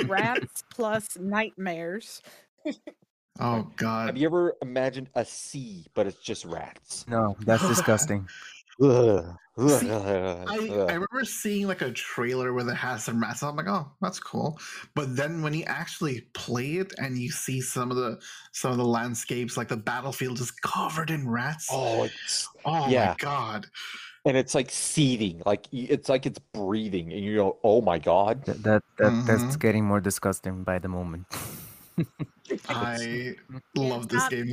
rats 0.07 0.63
plus 0.71 1.17
nightmares. 1.19 2.23
Oh 3.41 3.69
God. 3.77 4.07
Have 4.07 4.17
you 4.17 4.27
ever 4.27 4.55
imagined 4.63 5.09
a 5.15 5.25
sea, 5.25 5.87
but 5.95 6.07
it's 6.07 6.19
just 6.21 6.45
rats? 6.45 7.07
No, 7.09 7.37
that's 7.41 7.67
disgusting. 7.67 8.29
Ugh. 8.83 9.25
See, 9.69 9.91
Ugh. 9.91 10.45
I, 10.47 10.55
I 10.55 10.59
remember 10.93 11.25
seeing 11.25 11.67
like 11.67 11.81
a 11.81 11.91
trailer 11.91 12.53
where 12.53 12.69
it 12.69 12.75
has 12.75 13.05
some 13.05 13.23
rats. 13.23 13.43
I'm 13.43 13.57
like, 13.57 13.69
oh, 13.69 13.91
that's 14.03 14.21
cool. 14.21 14.59
But 14.95 15.17
then 15.17 15.41
when 15.41 15.55
you 15.55 15.65
actually 15.65 16.21
play 16.35 16.73
it 16.75 16.93
and 16.99 17.17
you 17.17 17.31
see 17.31 17.63
some 17.63 17.91
of 17.91 17.97
the 17.97 18.21
some 18.53 18.71
of 18.73 18.77
the 18.77 18.85
landscapes, 18.85 19.57
like 19.57 19.69
the 19.69 19.79
battlefield 19.79 20.41
is 20.41 20.51
covered 20.51 21.09
in 21.09 21.27
rats. 21.27 21.69
oh, 21.73 22.05
it's 22.05 22.47
Oh 22.67 22.89
yeah. 22.91 23.09
my 23.09 23.15
god. 23.19 23.67
And 24.27 24.37
it's 24.37 24.55
like 24.55 24.71
seething, 24.71 25.41
like 25.47 25.67
it's 25.73 26.09
like 26.11 26.27
it's 26.27 26.39
breathing, 26.53 27.13
and 27.13 27.23
you 27.25 27.37
go, 27.37 27.57
"Oh 27.65 27.81
my 27.81 27.99
god!" 27.99 28.45
Th- 28.45 28.59
that 28.59 28.83
that 28.99 29.25
that's 29.27 29.57
Mhm. 29.57 29.61
getting 29.61 29.85
more 29.87 30.01
disgusting 30.01 30.65
by 30.65 30.79
the 30.79 30.89
moment. 30.89 31.25
I 32.69 32.99
Yeah, 33.01 33.33
love 33.77 34.09
this 34.09 34.21
not- 34.23 34.31
game. 34.31 34.47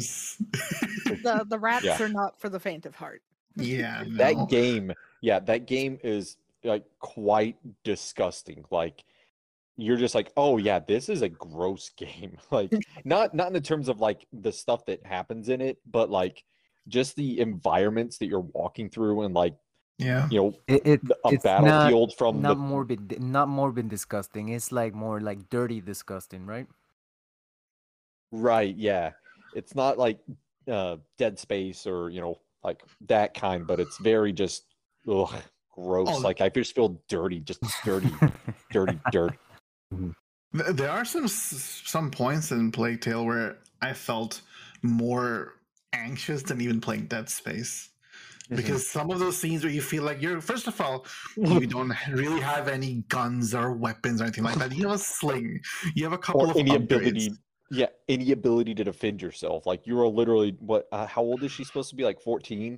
The 1.23 1.45
the 1.49 1.59
rats 1.67 1.83
Yeah. 1.85 2.01
are 2.01 2.07
not 2.09 2.39
for 2.39 2.49
the 2.49 2.59
faint 2.59 2.85
of 2.85 2.95
heart. 2.95 3.21
yeah. 3.55 4.03
that 4.17 4.49
game 4.49 4.91
yeah 5.21 5.37
that 5.39 5.67
game 5.67 5.99
is 6.03 6.37
like 6.63 6.85
quite 6.99 7.57
disgusting. 7.83 8.63
Like 8.71 9.03
you're 9.75 9.97
just 9.97 10.15
like, 10.15 10.31
oh 10.37 10.57
yeah, 10.57 10.79
this 10.79 11.09
is 11.09 11.21
a 11.23 11.29
gross 11.29 11.89
game. 11.97 12.37
like 12.51 12.71
not 13.05 13.33
not 13.33 13.47
in 13.47 13.53
the 13.53 13.61
terms 13.61 13.89
of 13.89 13.99
like 13.99 14.25
the 14.31 14.51
stuff 14.51 14.85
that 14.85 15.05
happens 15.05 15.49
in 15.49 15.61
it, 15.61 15.77
but 15.91 16.09
like 16.09 16.43
just 16.87 17.15
the 17.15 17.39
environments 17.39 18.17
that 18.17 18.27
you're 18.27 18.47
walking 18.53 18.89
through 18.89 19.21
and 19.23 19.33
like 19.33 19.55
Yeah. 19.99 20.27
you 20.29 20.39
know 20.41 20.53
It, 20.67 20.85
it 20.85 21.01
a 21.25 21.29
it's 21.29 21.45
not 21.45 21.63
battlefield 21.63 22.13
from 22.17 22.41
not 22.41 22.55
the 22.55 22.55
morbid, 22.61 23.21
not 23.21 23.47
morbid 23.47 23.89
disgusting. 23.89 24.49
It's 24.49 24.71
like 24.71 24.93
more 24.93 25.21
like 25.21 25.49
dirty 25.49 25.81
disgusting, 25.81 26.45
right? 26.45 26.67
right. 28.31 28.75
Yeah, 28.75 29.11
it's 29.55 29.75
not 29.75 29.97
like 29.97 30.19
uh, 30.67 30.97
Dead 31.17 31.39
Space 31.39 31.85
or 31.87 32.09
you 32.09 32.21
know 32.21 32.39
like 32.63 32.81
that 33.07 33.33
kind, 33.33 33.67
but 33.67 33.79
it's 33.79 33.97
very 33.97 34.33
just 34.33 34.65
ugh, 35.07 35.33
gross. 35.71 36.07
Oh. 36.09 36.17
Like 36.17 36.41
I 36.41 36.49
just 36.49 36.73
feel 36.75 37.01
dirty, 37.07 37.39
just 37.39 37.61
dirty, 37.85 38.11
dirty 38.71 38.99
dirt. 39.11 39.37
There 40.53 40.89
are 40.89 41.05
some 41.05 41.27
some 41.27 42.11
points 42.11 42.51
in 42.51 42.71
Plague 42.71 43.01
Tale 43.01 43.25
where 43.25 43.57
I 43.81 43.93
felt 43.93 44.41
more 44.81 45.55
anxious 45.93 46.43
than 46.43 46.59
even 46.61 46.81
playing 46.81 47.05
Dead 47.07 47.29
Space. 47.29 47.89
Because 48.49 48.87
some 48.89 49.09
of 49.09 49.19
those 49.19 49.37
scenes 49.37 49.63
where 49.63 49.71
you 49.71 49.81
feel 49.81 50.03
like 50.03 50.21
you're 50.21 50.41
first 50.41 50.67
of 50.67 50.79
all, 50.81 51.05
you 51.37 51.65
don't 51.77 51.93
really 52.11 52.41
have 52.41 52.67
any 52.67 53.03
guns 53.07 53.55
or 53.55 53.71
weapons 53.71 54.19
or 54.19 54.25
anything 54.25 54.43
like 54.43 54.55
that. 54.59 54.75
You 54.75 54.87
have 54.89 54.97
a 54.97 54.99
sling. 54.99 55.61
You 55.95 56.03
have 56.03 56.13
a 56.13 56.17
couple 56.17 56.41
or 56.41 56.51
of 56.51 56.57
any 56.57 56.71
upgrades. 56.71 56.75
ability 56.83 57.31
yeah 57.71 57.87
any 58.09 58.33
ability 58.33 58.75
to 58.75 58.83
defend 58.83 59.19
yourself 59.21 59.65
like 59.65 59.87
you 59.87 59.97
are 59.99 60.07
literally 60.07 60.55
what 60.59 60.85
uh, 60.91 61.07
how 61.07 61.21
old 61.23 61.41
is 61.43 61.51
she 61.51 61.63
supposed 61.63 61.89
to 61.89 61.95
be 61.95 62.03
like 62.03 62.19
14 62.21 62.77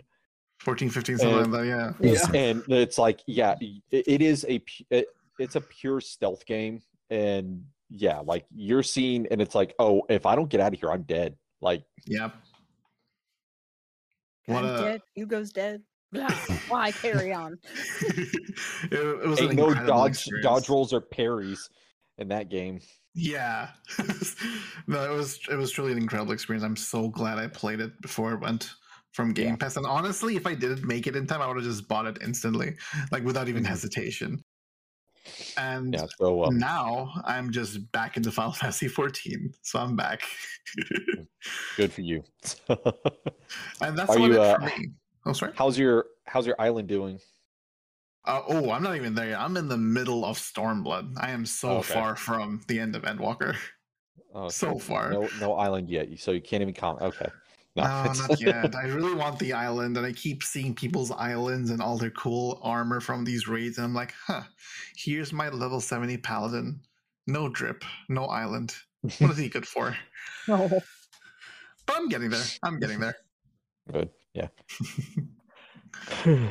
14, 0.62 0.90
15, 0.90 1.18
something 1.18 1.38
And- 1.40 1.52
like 1.52 1.62
that. 1.64 1.68
Yeah. 1.68 1.92
Yes. 2.00 2.30
and 2.34 2.64
it's 2.70 2.98
like 2.98 3.20
yeah 3.26 3.56
it, 3.60 3.82
it 4.08 4.22
is 4.22 4.46
a 4.48 4.64
it, 4.92 5.08
it's 5.40 5.56
a 5.56 5.62
pure 5.62 6.00
stealth 6.00 6.46
game 6.46 6.82
and 7.10 7.62
yeah 7.90 8.20
like 8.20 8.46
you're 8.56 8.84
seeing 8.84 9.26
and 9.32 9.42
it's 9.42 9.56
like 9.56 9.74
oh 9.80 10.04
if 10.08 10.26
i 10.28 10.36
don't 10.36 10.50
get 10.50 10.62
out 10.62 10.72
of 10.74 10.80
here 10.80 10.92
i'm 10.92 11.02
dead 11.04 11.36
like 11.62 11.84
Yeah. 12.06 12.30
What 14.48 14.64
I'm 14.66 14.76
a- 14.76 14.82
dead. 14.82 15.02
Hugo's 15.16 15.52
dead. 15.52 15.82
Blah. 16.12 16.30
Why 16.70 16.92
carry 16.92 17.34
on? 17.34 17.58
it, 18.02 18.92
it 18.92 19.28
was 19.28 19.42
ain't 19.42 19.54
no 19.54 19.68
incredible 19.70 19.88
dodge 19.98 20.10
experience. 20.12 20.46
dodge 20.46 20.70
rolls 20.70 20.94
or 20.94 21.02
parries 21.02 21.70
in 22.18 22.28
that 22.30 22.50
game 22.50 22.80
Yeah. 23.16 23.70
no, 24.88 25.04
it 25.12 25.16
was 25.16 25.40
it 25.50 25.56
was 25.56 25.72
truly 25.72 25.92
an 25.92 25.98
incredible 25.98 26.32
experience. 26.32 26.64
I'm 26.64 26.76
so 26.76 27.10
glad 27.10 27.38
I 27.38 27.48
played 27.48 27.80
it 27.82 28.00
before 28.02 28.34
it 28.34 28.40
went 28.40 28.72
from 29.14 29.34
Game 29.34 29.48
Yeah. 29.48 29.56
Pass. 29.56 29.78
And 29.78 29.86
honestly, 29.86 30.36
if 30.36 30.46
I 30.46 30.54
didn't 30.54 30.84
make 30.86 31.08
it 31.08 31.16
in 31.16 31.26
time, 31.26 31.42
I 31.42 31.48
would 31.48 31.56
have 31.58 31.66
just 31.66 31.88
bought 31.88 32.06
it 32.06 32.18
instantly, 32.22 32.76
like 33.12 33.24
without 33.24 33.48
even 33.50 33.64
Mhm. 33.64 33.68
hesitation. 33.68 34.42
And 35.58 35.94
yeah 35.94 36.06
so 36.18 36.44
um, 36.46 36.58
now 36.60 37.12
I'm 37.26 37.52
just 37.52 37.92
back 37.92 38.18
into 38.18 38.32
Final 38.32 38.52
Fantasy 38.54 38.88
14, 38.88 39.54
so 39.62 39.80
I'm 39.80 39.96
back. 39.96 40.22
good 41.78 41.94
for 41.94 42.02
you 42.02 42.24
and 42.70 43.98
that's 43.98 44.16
Are 44.16 44.20
what 44.20 44.32
you, 44.32 44.34
it 44.34 44.40
uh, 44.40 44.56
for 44.56 44.62
me. 44.62 44.90
Oh, 45.26 45.34
sorry. 45.34 45.54
how's 45.56 45.78
your 45.78 46.06
how's 46.26 46.46
your 46.46 46.56
island 46.60 46.88
doing 46.88 47.20
Uh, 48.26 48.42
oh, 48.48 48.72
I'm 48.72 48.82
not 48.84 48.96
even 48.96 49.14
there 49.14 49.30
yet. 49.30 49.40
I'm 49.40 49.56
in 49.58 49.68
the 49.68 49.78
middle 49.78 50.26
of 50.26 50.38
Stormblood. 50.38 51.14
I 51.20 51.30
am 51.32 51.46
so 51.46 51.78
Okay. 51.78 51.94
far 51.94 52.16
from 52.16 52.62
the 52.68 52.80
end 52.80 52.96
of 52.96 53.04
Endwalker. 53.04 53.56
oh, 54.34 54.50
So 54.50 54.80
far. 54.80 55.12
no 55.12 55.30
no 55.40 55.54
island 55.54 55.90
yet 55.90 56.08
so 56.20 56.32
you 56.32 56.42
can't 56.42 56.62
even 56.62 56.74
comment 56.74 57.04
okay 57.04 57.30
no, 57.76 57.84
No, 57.84 58.14
not 58.14 58.42
yet. 58.42 58.76
I 58.76 58.84
really 58.88 59.14
want 59.14 59.40
the 59.40 59.54
island, 59.54 59.98
and 59.98 60.06
I 60.06 60.12
keep 60.14 60.44
seeing 60.44 60.74
people's 60.74 61.12
islands 61.12 61.70
and 61.72 61.82
all 61.82 61.98
their 61.98 62.12
cool 62.12 62.60
armor 62.64 63.02
from 63.02 63.26
these 63.26 63.48
raids, 63.48 63.78
and 63.78 63.86
I'm 63.86 63.94
like, 63.94 64.14
huh, 64.26 64.44
here's 64.96 65.34
my 65.34 65.50
level 65.50 65.82
70 65.82 66.18
paladin. 66.18 66.80
No 67.28 67.50
drip, 67.50 67.84
no 68.08 68.26
island. 68.26 68.76
What 69.20 69.32
is 69.32 69.38
he 69.38 69.50
good 69.50 69.68
for? 69.68 69.96
No. 70.48 70.82
But 71.88 71.98
I'm 71.98 72.10
getting 72.10 72.32
there. 72.32 72.44
I'm 72.64 72.80
getting 72.80 73.00
there. 73.00 73.16
good 73.92 74.10
yeah 74.34 74.48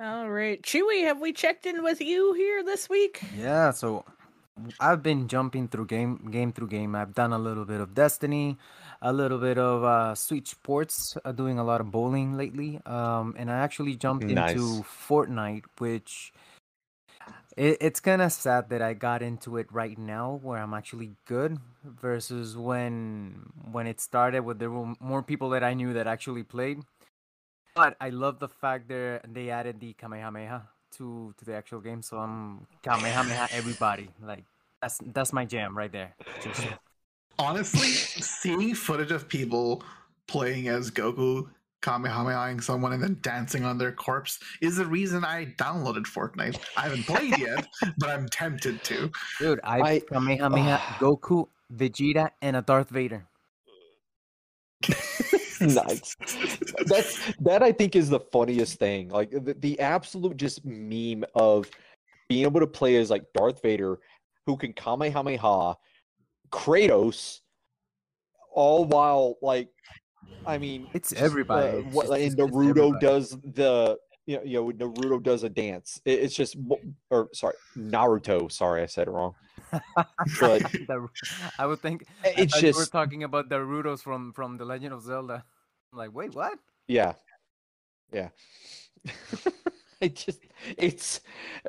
All 0.00 0.30
right, 0.30 0.60
Chewy, 0.62 1.04
have 1.04 1.20
we 1.20 1.32
checked 1.32 1.64
in 1.64 1.82
with 1.84 2.00
you 2.00 2.34
here 2.34 2.62
this 2.64 2.90
week? 2.90 3.22
Yeah, 3.38 3.70
so 3.70 4.04
I've 4.80 5.02
been 5.02 5.28
jumping 5.28 5.68
through 5.68 5.86
game 5.86 6.28
game 6.30 6.52
through 6.52 6.68
game. 6.68 6.94
I've 6.96 7.14
done 7.14 7.32
a 7.32 7.38
little 7.38 7.64
bit 7.64 7.80
of 7.80 7.94
Destiny, 7.94 8.58
a 9.02 9.12
little 9.12 9.38
bit 9.38 9.58
of 9.58 9.82
uh, 9.82 10.14
Switch 10.14 10.48
Sports, 10.48 11.16
uh, 11.24 11.32
doing 11.32 11.58
a 11.58 11.64
lot 11.64 11.80
of 11.80 11.90
bowling 11.90 12.36
lately. 12.36 12.80
Um, 12.86 13.34
and 13.36 13.50
I 13.50 13.58
actually 13.58 13.96
jumped 13.96 14.24
Nice. 14.24 14.52
into 14.52 14.84
Fortnite, 14.84 15.64
which 15.78 16.32
it, 17.56 17.78
it's 17.80 18.00
kind 18.00 18.22
of 18.22 18.32
sad 18.32 18.70
that 18.70 18.80
I 18.80 18.94
got 18.94 19.20
into 19.20 19.56
it 19.58 19.66
right 19.72 19.98
now, 19.98 20.38
where 20.42 20.58
I'm 20.58 20.72
actually 20.72 21.16
good, 21.26 21.58
versus 21.84 22.56
when 22.56 23.50
when 23.70 23.86
it 23.86 24.00
started, 24.00 24.40
where 24.40 24.54
there 24.54 24.70
were 24.70 24.94
more 25.00 25.22
people 25.22 25.50
that 25.50 25.64
I 25.64 25.74
knew 25.74 25.92
that 25.94 26.06
actually 26.06 26.44
played. 26.44 26.78
But 27.74 27.96
I 28.00 28.10
love 28.10 28.38
the 28.38 28.48
fact 28.48 28.88
that 28.88 29.22
they 29.34 29.50
added 29.50 29.80
the 29.80 29.94
Kamehameha 29.94 30.62
to 30.98 31.34
to 31.38 31.44
the 31.44 31.54
actual 31.54 31.80
game, 31.80 32.02
so 32.02 32.18
I'm 32.18 32.66
Kamehameha 32.82 33.48
everybody. 33.50 34.10
Like 34.22 34.44
that's 34.80 34.98
that's 35.12 35.32
my 35.32 35.44
jam 35.44 35.76
right 35.76 35.90
there. 35.90 36.14
Just 36.42 36.66
Honestly, 37.42 37.88
seeing 37.88 38.72
footage 38.72 39.10
of 39.10 39.28
people 39.28 39.82
playing 40.28 40.68
as 40.68 40.92
Goku, 40.92 41.48
Kamehamehaing 41.82 42.62
someone, 42.62 42.92
and 42.92 43.02
then 43.02 43.18
dancing 43.20 43.64
on 43.64 43.78
their 43.78 43.90
corpse 43.90 44.38
is 44.60 44.76
the 44.76 44.86
reason 44.86 45.24
I 45.24 45.46
downloaded 45.58 46.04
Fortnite. 46.04 46.60
I 46.76 46.82
haven't 46.82 47.02
played 47.04 47.36
yet, 47.38 47.66
but 47.98 48.10
I'm 48.10 48.28
tempted 48.28 48.84
to. 48.84 49.10
dude, 49.40 49.58
I, 49.64 49.80
I- 49.80 49.98
Kamehameha 49.98 50.78
ah. 50.80 50.96
Goku, 51.00 51.48
Vegeta, 51.74 52.30
and 52.42 52.54
a 52.54 52.62
Darth 52.62 52.90
Vader. 52.90 53.26
nice. 55.60 56.16
That's 56.86 57.32
that 57.40 57.62
I 57.64 57.72
think 57.72 57.96
is 57.96 58.08
the 58.08 58.20
funniest 58.20 58.78
thing. 58.78 59.08
Like 59.08 59.32
the, 59.32 59.54
the 59.58 59.80
absolute 59.80 60.36
just 60.36 60.64
meme 60.64 61.24
of 61.34 61.68
being 62.28 62.44
able 62.44 62.60
to 62.60 62.68
play 62.68 62.96
as 62.96 63.10
like 63.10 63.24
Darth 63.34 63.60
Vader, 63.62 63.98
who 64.46 64.56
can 64.56 64.72
Kamehameha, 64.72 65.76
Kratos, 66.52 67.40
all 68.52 68.84
while 68.84 69.36
like, 69.42 69.68
I 70.46 70.58
mean, 70.58 70.88
It's 70.92 71.12
uh, 71.12 71.16
everybody. 71.18 71.78
It's 71.78 71.94
what, 71.94 72.06
just- 72.08 72.38
and 72.38 72.52
Naruto 72.52 73.00
does 73.00 73.30
the 73.30 73.98
you 74.26 74.36
know, 74.36 74.42
you 74.44 74.72
know 74.72 74.72
Naruto 74.72 75.22
does 75.22 75.42
a 75.42 75.48
dance. 75.48 76.00
It- 76.04 76.20
it's 76.20 76.34
just 76.34 76.56
or 77.10 77.28
sorry 77.32 77.54
Naruto. 77.76 78.50
Sorry, 78.50 78.82
I 78.82 78.86
said 78.86 79.08
it 79.08 79.10
wrong. 79.10 79.34
But 80.40 80.62
I 81.58 81.66
would 81.66 81.80
think 81.80 82.06
it's 82.24 82.60
you 82.60 82.68
were 82.68 82.72
just 82.72 82.92
talking 82.92 83.24
about 83.24 83.48
the 83.48 83.56
Rudos 83.56 84.00
from 84.00 84.32
from 84.32 84.58
the 84.58 84.64
Legend 84.64 84.92
of 84.92 85.02
Zelda. 85.02 85.44
I'm 85.92 85.98
like, 85.98 86.14
wait, 86.14 86.34
what? 86.34 86.58
Yeah. 86.86 87.14
Yeah. 88.12 88.28
it 90.00 90.14
just 90.14 90.40
it's 90.76 91.20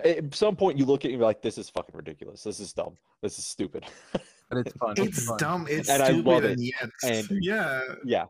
at 0.04 0.34
some 0.36 0.56
point 0.56 0.78
you 0.78 0.86
look 0.86 1.02
at 1.02 1.06
it 1.06 1.14
and 1.14 1.20
you're 1.20 1.28
like, 1.28 1.42
this 1.42 1.58
is 1.58 1.70
fucking 1.70 1.96
ridiculous. 1.96 2.44
This 2.44 2.60
is 2.60 2.74
dumb. 2.74 2.98
This 3.22 3.40
is 3.40 3.46
stupid. 3.46 3.86
But 4.54 4.68
it's 4.68 4.76
fun. 4.78 4.94
It's 4.98 5.26
fun. 5.26 5.38
dumb. 5.38 5.68
It's 5.70 5.90
And 5.90 6.02
I 6.04 6.08
stupid, 6.08 6.26
love 6.26 6.44
and 6.44 6.60
it. 6.62 6.74
yet, 6.82 6.90
And- 7.04 7.28
yeah, 7.44 7.82
yeah. 8.06 8.26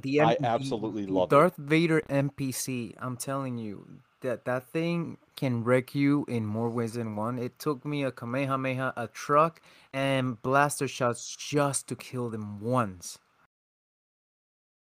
The 0.00 0.20
I 0.20 0.32
M- 0.32 0.36
the- 0.40 0.48
absolutely 0.48 1.04
the 1.06 1.12
love 1.12 1.28
it. 1.28 1.34
Darth 1.36 1.56
Vader 1.56 2.00
NPC. 2.10 2.94
I'm 2.98 3.16
telling 3.16 3.58
you 3.58 3.86
that 4.22 4.44
that 4.46 4.68
thing 4.70 5.18
can 5.36 5.62
wreck 5.64 5.94
you 5.94 6.24
in 6.28 6.46
more 6.46 6.68
ways 6.70 6.94
than 6.94 7.14
one. 7.16 7.38
It 7.38 7.58
took 7.58 7.84
me 7.84 8.02
a 8.04 8.10
Kamehameha, 8.10 8.94
a 8.96 9.06
truck, 9.08 9.60
and 9.92 10.40
blaster 10.42 10.88
shots 10.88 11.36
just 11.36 11.86
to 11.88 11.96
kill 11.96 12.30
them 12.30 12.60
once. 12.60 13.18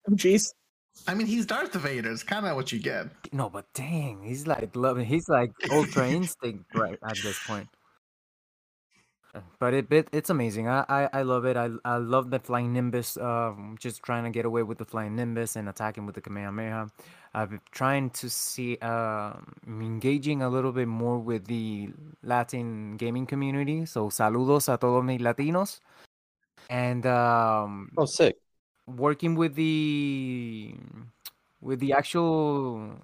Oh, 0.08 0.13
jeez. 0.13 0.54
I 1.08 1.13
mean, 1.13 1.28
he's 1.28 1.45
Darth 1.45 1.74
Vader. 1.74 2.12
It's 2.12 2.24
kind 2.24 2.45
of 2.45 2.56
what 2.56 2.72
you 2.72 2.80
get. 2.80 3.08
No, 3.32 3.50
but 3.50 3.65
dang, 3.74 4.22
he's 4.24 4.45
like 4.48 4.76
loving. 4.76 5.06
He's 5.06 5.30
like 5.30 5.52
Ultra 5.72 6.10
Instinct 6.17 6.65
right 6.76 7.00
at 7.04 7.17
this 7.24 7.39
point. 7.48 7.67
Uh, 9.36 9.42
But 9.60 9.74
it, 9.74 9.92
it 9.92 10.08
it's 10.12 10.30
amazing. 10.30 10.68
I, 10.68 10.86
I 10.89 11.10
I 11.13 11.22
love 11.22 11.46
it. 11.46 11.56
I 11.58 11.70
I 11.86 11.98
love 11.98 12.32
the 12.32 12.39
flying 12.39 12.74
Nimbus. 12.74 13.18
Um, 13.18 13.76
just 13.80 14.02
trying 14.04 14.24
to 14.24 14.32
get 14.32 14.46
away 14.46 14.63
with 14.63 14.78
the 14.80 14.86
flying 14.86 15.15
Nimbus 15.15 15.56
and 15.56 15.70
attacking 15.70 16.06
with 16.06 16.15
the 16.15 16.22
Kamehameha. 16.22 16.89
I've 17.34 17.50
been 17.52 17.62
trying 17.72 18.10
to 18.12 18.30
see 18.30 18.78
um 18.82 19.54
engaging 19.68 20.42
a 20.42 20.50
little 20.50 20.72
bit 20.72 20.88
more 20.88 21.20
with 21.20 21.46
the 21.46 21.89
Latin 22.24 22.98
gaming 22.98 23.26
community. 23.28 23.86
So 23.86 24.10
saludos 24.10 24.68
a 24.74 24.78
todos 24.78 25.04
mis 25.04 25.22
latinos. 25.22 25.80
And 26.70 27.06
um, 27.06 27.92
Oh, 27.98 28.06
sick. 28.06 28.38
working 28.88 29.36
with 29.36 29.56
the 29.56 30.76
with 31.62 31.80
the 31.80 31.94
actual 31.94 32.98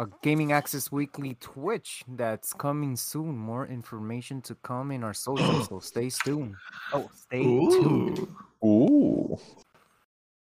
uh, 0.00 0.06
gaming 0.22 0.52
access 0.52 0.90
weekly 0.90 1.36
twitch 1.40 2.02
that's 2.16 2.52
coming 2.52 2.96
soon 2.96 3.36
more 3.36 3.66
information 3.66 4.40
to 4.40 4.54
come 4.56 4.90
in 4.90 5.04
our 5.04 5.14
socials 5.14 5.68
so 5.68 5.78
stay 5.92 6.10
tuned 6.24 6.54
oh 6.92 7.08
stay 7.14 7.42
tuned 7.42 8.18
Ooh. 8.64 8.66
Ooh. 8.66 9.38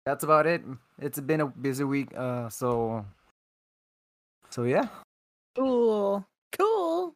that's 0.05 0.25
about 0.25 0.47
it 0.47 0.63
it's 0.99 1.21
been 1.21 1.41
a 1.41 1.47
busy 1.47 1.85
week 1.85 2.09
uh 2.17 2.49
so 2.49 3.05
so 4.51 4.65
yeah 4.65 4.89
Cool. 5.55 6.27
Cool. 6.59 7.15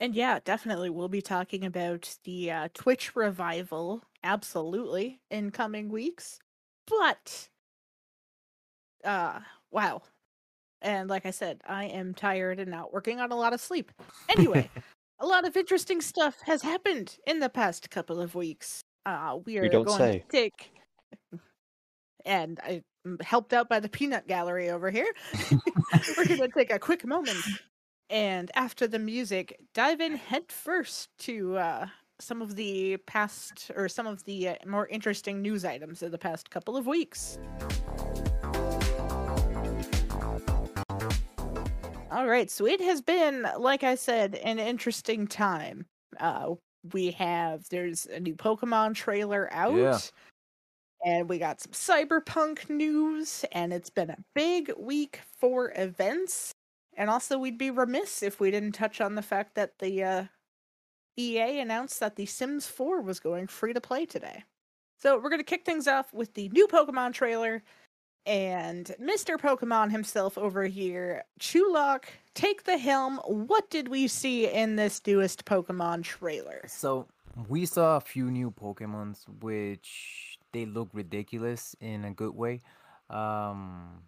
And 0.00 0.14
yeah, 0.14 0.38
definitely 0.44 0.90
we'll 0.90 1.08
be 1.08 1.22
talking 1.22 1.64
about 1.64 2.16
the 2.24 2.50
uh, 2.50 2.68
Twitch 2.74 3.16
revival 3.16 4.02
absolutely 4.22 5.20
in 5.30 5.50
coming 5.50 5.88
weeks. 5.88 6.38
But 6.86 7.48
uh 9.04 9.40
wow. 9.70 10.02
And 10.82 11.08
like 11.08 11.26
I 11.26 11.30
said, 11.30 11.60
I 11.66 11.84
am 11.84 12.14
tired 12.14 12.60
and 12.60 12.70
not 12.70 12.92
working 12.92 13.20
on 13.20 13.32
a 13.32 13.36
lot 13.36 13.52
of 13.52 13.60
sleep. 13.60 13.90
Anyway, 14.28 14.70
a 15.20 15.26
lot 15.26 15.46
of 15.46 15.56
interesting 15.56 16.00
stuff 16.00 16.36
has 16.44 16.62
happened 16.62 17.16
in 17.26 17.40
the 17.40 17.48
past 17.48 17.90
couple 17.90 18.20
of 18.20 18.34
weeks. 18.34 18.82
Uh 19.06 19.38
we 19.44 19.58
are 19.58 19.68
going 19.68 19.88
say. 19.88 20.18
to 20.18 20.24
take 20.30 20.72
and 22.24 22.60
I 22.62 22.82
am 23.06 23.18
helped 23.22 23.52
out 23.52 23.68
by 23.68 23.80
the 23.80 23.88
peanut 23.88 24.26
gallery 24.28 24.70
over 24.70 24.90
here. 24.90 25.10
We're 26.16 26.26
going 26.26 26.40
to 26.40 26.48
take 26.48 26.70
a 26.70 26.78
quick 26.78 27.06
moment 27.06 27.38
and 28.10 28.50
after 28.54 28.86
the 28.86 28.98
music, 28.98 29.58
dive 29.74 30.00
in 30.00 30.16
head 30.16 30.50
first 30.50 31.10
to 31.20 31.56
uh, 31.58 31.86
some 32.20 32.40
of 32.40 32.56
the 32.56 32.96
past 33.06 33.70
or 33.76 33.88
some 33.88 34.06
of 34.06 34.24
the 34.24 34.50
uh, 34.50 34.54
more 34.66 34.86
interesting 34.88 35.42
news 35.42 35.64
items 35.64 36.02
of 36.02 36.10
the 36.10 36.18
past 36.18 36.50
couple 36.50 36.76
of 36.76 36.86
weeks. 36.86 37.38
All 42.10 42.26
right, 42.26 42.50
so 42.50 42.66
it 42.66 42.80
has 42.80 43.02
been, 43.02 43.46
like 43.58 43.84
I 43.84 43.94
said, 43.94 44.36
an 44.36 44.58
interesting 44.58 45.26
time. 45.26 45.84
Uh, 46.18 46.54
we 46.94 47.10
have 47.12 47.68
there's 47.68 48.06
a 48.06 48.18
new 48.18 48.34
Pokemon 48.34 48.94
trailer 48.94 49.48
out. 49.52 49.76
Yeah. 49.76 49.98
And 51.04 51.28
we 51.28 51.38
got 51.38 51.60
some 51.60 51.72
cyberpunk 51.72 52.70
news, 52.70 53.44
and 53.52 53.72
it's 53.72 53.90
been 53.90 54.10
a 54.10 54.18
big 54.34 54.72
week 54.78 55.20
for 55.38 55.72
events. 55.76 56.52
And 56.96 57.10
also, 57.10 57.38
we'd 57.38 57.58
be 57.58 57.70
remiss 57.70 58.22
if 58.22 58.40
we 58.40 58.50
didn't 58.50 58.72
touch 58.72 59.00
on 59.00 59.14
the 59.14 59.22
fact 59.22 59.54
that 59.54 59.78
the 59.78 60.02
uh, 60.02 60.24
EA 61.18 61.60
announced 61.60 62.00
that 62.00 62.16
The 62.16 62.26
Sims 62.26 62.66
4 62.66 63.02
was 63.02 63.20
going 63.20 63.46
free 63.46 63.72
to 63.74 63.80
play 63.80 64.06
today. 64.06 64.44
So 65.00 65.16
we're 65.16 65.30
going 65.30 65.40
to 65.40 65.44
kick 65.44 65.64
things 65.64 65.86
off 65.86 66.12
with 66.12 66.34
the 66.34 66.48
new 66.48 66.66
Pokemon 66.66 67.12
trailer. 67.12 67.62
And 68.28 68.94
Mr. 69.00 69.38
Pokemon 69.38 69.90
himself 69.90 70.36
over 70.36 70.64
here, 70.66 71.24
Chewlok, 71.40 72.04
take 72.34 72.64
the 72.64 72.76
helm. 72.76 73.16
What 73.24 73.70
did 73.70 73.88
we 73.88 74.06
see 74.06 74.46
in 74.46 74.76
this 74.76 75.00
newest 75.06 75.46
Pokemon 75.46 76.04
trailer? 76.04 76.60
So 76.66 77.06
we 77.48 77.64
saw 77.64 77.96
a 77.96 78.00
few 78.02 78.30
new 78.30 78.50
Pokemons, 78.50 79.24
which 79.40 80.38
they 80.52 80.66
look 80.66 80.90
ridiculous 80.92 81.74
in 81.80 82.04
a 82.04 82.10
good 82.10 82.34
way, 82.34 82.60
um, 83.08 84.02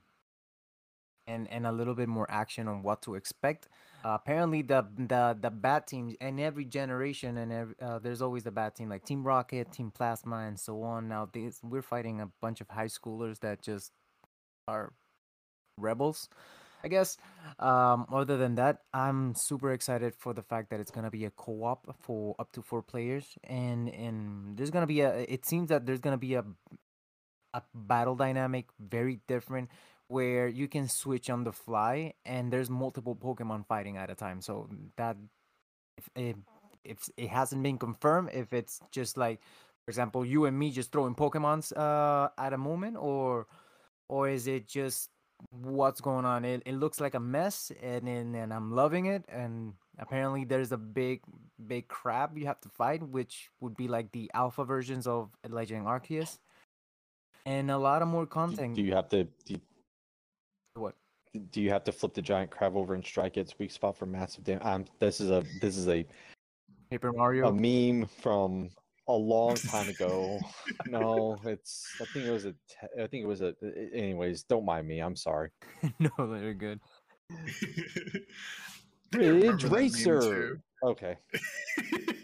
and 1.27 1.49
and 1.51 1.67
a 1.67 1.73
little 1.73 1.95
bit 1.95 2.11
more 2.11 2.31
action 2.31 2.69
on 2.69 2.83
what 2.83 3.01
to 3.03 3.15
expect. 3.15 3.69
Uh, 4.05 4.19
apparently, 4.21 4.61
the 4.61 4.87
the 4.99 5.35
the 5.41 5.51
bad 5.51 5.87
teams 5.87 6.15
in 6.21 6.39
every 6.41 6.67
generation, 6.67 7.39
and 7.39 7.53
every, 7.53 7.75
uh, 7.81 7.99
there's 7.99 8.21
always 8.21 8.45
the 8.45 8.51
bad 8.51 8.75
team 8.75 8.91
like 8.91 9.07
Team 9.07 9.25
Rocket, 9.25 9.73
Team 9.73 9.91
Plasma, 9.91 10.41
and 10.47 10.61
so 10.61 10.83
on. 10.83 11.09
Now 11.09 11.27
this, 11.33 11.61
we're 11.63 11.81
fighting 11.81 12.21
a 12.21 12.27
bunch 12.43 12.61
of 12.61 12.69
high 12.69 12.87
schoolers 12.87 13.41
that 13.41 13.63
just 13.63 13.93
are 14.67 14.93
rebels. 15.79 16.29
I 16.83 16.89
guess. 16.89 17.19
Um, 17.59 18.07
other 18.11 18.39
than 18.39 18.55
that, 18.55 18.79
I'm 18.95 19.35
super 19.37 19.73
excited 19.73 20.15
for 20.17 20.33
the 20.33 20.43
fact 20.43 20.71
that 20.71 20.81
it's 20.81 20.91
gonna 20.91 21.11
be 21.11 21.27
a 21.27 21.31
co-op 21.31 21.95
for 22.01 22.35
up 22.39 22.53
to 22.53 22.63
four 22.63 22.83
players, 22.83 23.37
and 23.45 23.89
and 23.91 24.57
there's 24.57 24.71
gonna 24.71 24.87
be 24.87 25.01
a. 25.03 25.27
It 25.29 25.45
seems 25.45 25.69
that 25.69 25.85
there's 25.85 26.01
gonna 26.01 26.17
be 26.17 26.35
a 26.35 26.45
a 27.53 27.63
battle 27.75 28.15
dynamic 28.15 28.67
very 28.79 29.21
different 29.27 29.71
where 30.09 30.49
you 30.49 30.69
can 30.69 30.89
switch 30.89 31.31
on 31.31 31.45
the 31.45 31.53
fly, 31.53 32.15
and 32.25 32.53
there's 32.53 32.71
multiple 32.71 33.15
Pokemon 33.15 33.67
fighting 33.67 33.97
at 33.97 34.11
a 34.11 34.15
time. 34.15 34.41
So 34.41 34.69
that 34.97 35.17
if 35.99 36.09
if, 36.15 36.37
if 36.85 36.99
it 37.17 37.29
hasn't 37.29 37.63
been 37.63 37.79
confirmed, 37.79 38.31
if 38.33 38.53
it's 38.53 38.81
just 38.91 39.17
like, 39.17 39.41
for 39.85 39.91
example, 39.91 40.25
you 40.25 40.47
and 40.47 40.59
me 40.59 40.71
just 40.71 40.93
throwing 40.93 41.15
Pokemons 41.15 41.77
uh 41.77 42.31
at 42.39 42.53
a 42.53 42.59
moment, 42.59 42.97
or 42.97 43.47
or 44.11 44.29
is 44.29 44.47
it 44.47 44.67
just 44.67 45.09
what's 45.51 46.01
going 46.01 46.25
on. 46.25 46.45
It, 46.45 46.63
it 46.67 46.75
looks 46.75 47.01
like 47.01 47.15
a 47.15 47.21
mess, 47.21 47.73
and, 47.83 48.09
and 48.09 48.37
and 48.37 48.53
I'm 48.53 48.73
loving 48.73 49.07
it. 49.07 49.25
And 49.29 49.75
apparently, 49.99 50.45
there's 50.45 50.73
a 50.73 50.77
big 50.77 51.23
big 51.67 51.89
crab 51.89 52.37
you 52.37 52.47
have 52.47 52.61
to 52.61 52.69
fight, 52.69 53.03
which 53.03 53.49
would 53.61 53.77
be 53.77 53.89
like 53.89 54.13
the 54.13 54.31
alpha 54.35 54.65
versions 54.65 55.07
of 55.07 55.31
Legend 55.49 55.87
Arceus, 55.87 56.39
and 57.47 57.71
a 57.71 57.79
lot 57.79 58.03
of 58.03 58.09
more 58.09 58.27
content. 58.27 58.75
Do 58.75 58.83
you 58.83 58.95
have 58.95 59.09
to 59.11 59.25
do 59.25 59.55
you, 59.55 59.61
what? 60.75 60.95
do 61.53 61.61
you 61.63 61.71
have 61.71 61.85
to 61.85 61.93
flip 61.93 62.13
the 62.13 62.23
giant 62.23 62.51
crab 62.51 62.77
over 62.77 62.95
and 62.95 63.05
strike 63.05 63.37
its 63.37 63.59
weak 63.59 63.71
spot 63.71 63.97
for 63.97 64.07
massive 64.07 64.45
damage? 64.45 64.65
Um, 64.65 64.85
this 64.99 65.21
is 65.21 65.31
a 65.31 65.45
this 65.61 65.77
is 65.77 65.89
a 65.89 66.05
Paper 66.91 67.13
Mario. 67.13 67.49
a 67.49 67.53
meme 67.53 68.07
from 68.07 68.71
a 69.11 69.17
long 69.17 69.55
time 69.57 69.89
ago. 69.95 70.41
no, 70.87 71.39
it's 71.45 71.87
I 72.01 72.05
think 72.13 72.27
it 72.27 72.31
was 72.31 72.45
a 72.45 72.53
te- 72.53 73.03
I 73.03 73.07
think 73.07 73.25
it 73.25 73.27
was 73.27 73.41
a 73.41 73.55
anyways, 73.95 74.45
don't 74.45 74.65
mind 74.65 74.87
me. 74.87 75.01
I'm 75.01 75.17
sorry. 75.17 75.51
no, 75.99 76.11
they're 76.19 76.55
good. 76.55 76.81
I 79.15 79.19
Ridge 79.19 79.65
Racer. 79.65 80.61
Okay. 80.83 81.17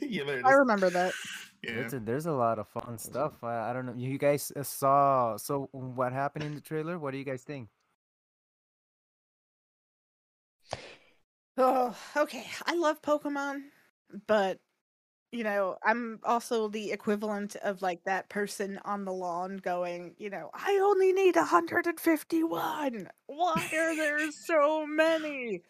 yeah, 0.01 0.41
I 0.45 0.53
remember 0.53 0.91
that. 0.91 1.13
Yeah. 1.63 1.73
There's 1.75 1.95
a, 1.95 2.01
there's 2.01 2.27
a 2.27 2.33
lot 2.33 2.61
of 2.61 2.69
fun 2.69 2.97
stuff. 2.99 3.43
I, 3.43 3.71
I 3.71 3.73
don't 3.73 3.87
know. 3.87 3.95
You 3.97 4.19
guys 4.19 4.53
uh, 4.55 4.63
saw 4.63 5.37
so 5.37 5.69
what 5.73 6.13
happened 6.13 6.45
in 6.45 6.55
the 6.55 6.61
trailer? 6.61 6.97
What 6.97 7.11
do 7.11 7.19
you 7.19 7.25
guys 7.25 7.43
think? 7.43 7.71
Oh, 11.57 11.97
okay. 12.17 12.47
I 12.67 12.77
love 12.77 13.01
Pokemon, 13.03 13.63
but 14.29 14.61
you 15.37 15.45
know, 15.45 15.77
I'm 15.83 16.19
also 16.25 16.69
the 16.69 16.93
equivalent 16.93 17.57
of 17.57 17.83
like 17.83 18.03
that 18.05 18.31
person 18.31 18.81
on 18.87 19.05
the 19.05 19.13
lawn 19.13 19.59
going, 19.59 20.15
you 20.17 20.31
know, 20.31 20.51
I 20.55 20.81
only 20.83 21.13
need 21.13 21.37
151. 21.37 23.09
Why 23.27 23.71
are 23.75 23.97
there 23.97 24.31
so 24.33 24.87
many? 24.87 25.63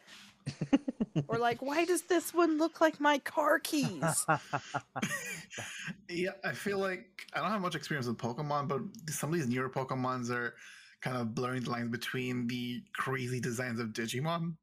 Or 1.28 1.38
like, 1.38 1.62
why 1.62 1.84
does 1.84 2.02
this 2.02 2.32
one 2.32 2.58
look 2.58 2.80
like 2.80 3.00
my 3.00 3.18
car 3.18 3.58
keys? 3.58 4.26
yeah, 6.08 6.30
I 6.44 6.52
feel 6.52 6.78
like 6.78 7.26
I 7.32 7.40
don't 7.40 7.50
have 7.50 7.62
much 7.62 7.74
experience 7.74 8.06
with 8.06 8.18
Pokemon, 8.18 8.68
but 8.68 8.82
some 9.10 9.30
of 9.30 9.34
these 9.34 9.48
newer 9.48 9.70
Pokemons 9.70 10.30
are 10.30 10.54
kind 11.00 11.16
of 11.16 11.34
blurring 11.34 11.62
the 11.62 11.70
lines 11.70 11.90
between 11.90 12.46
the 12.46 12.82
crazy 12.94 13.40
designs 13.40 13.80
of 13.80 13.88
Digimon. 13.88 14.54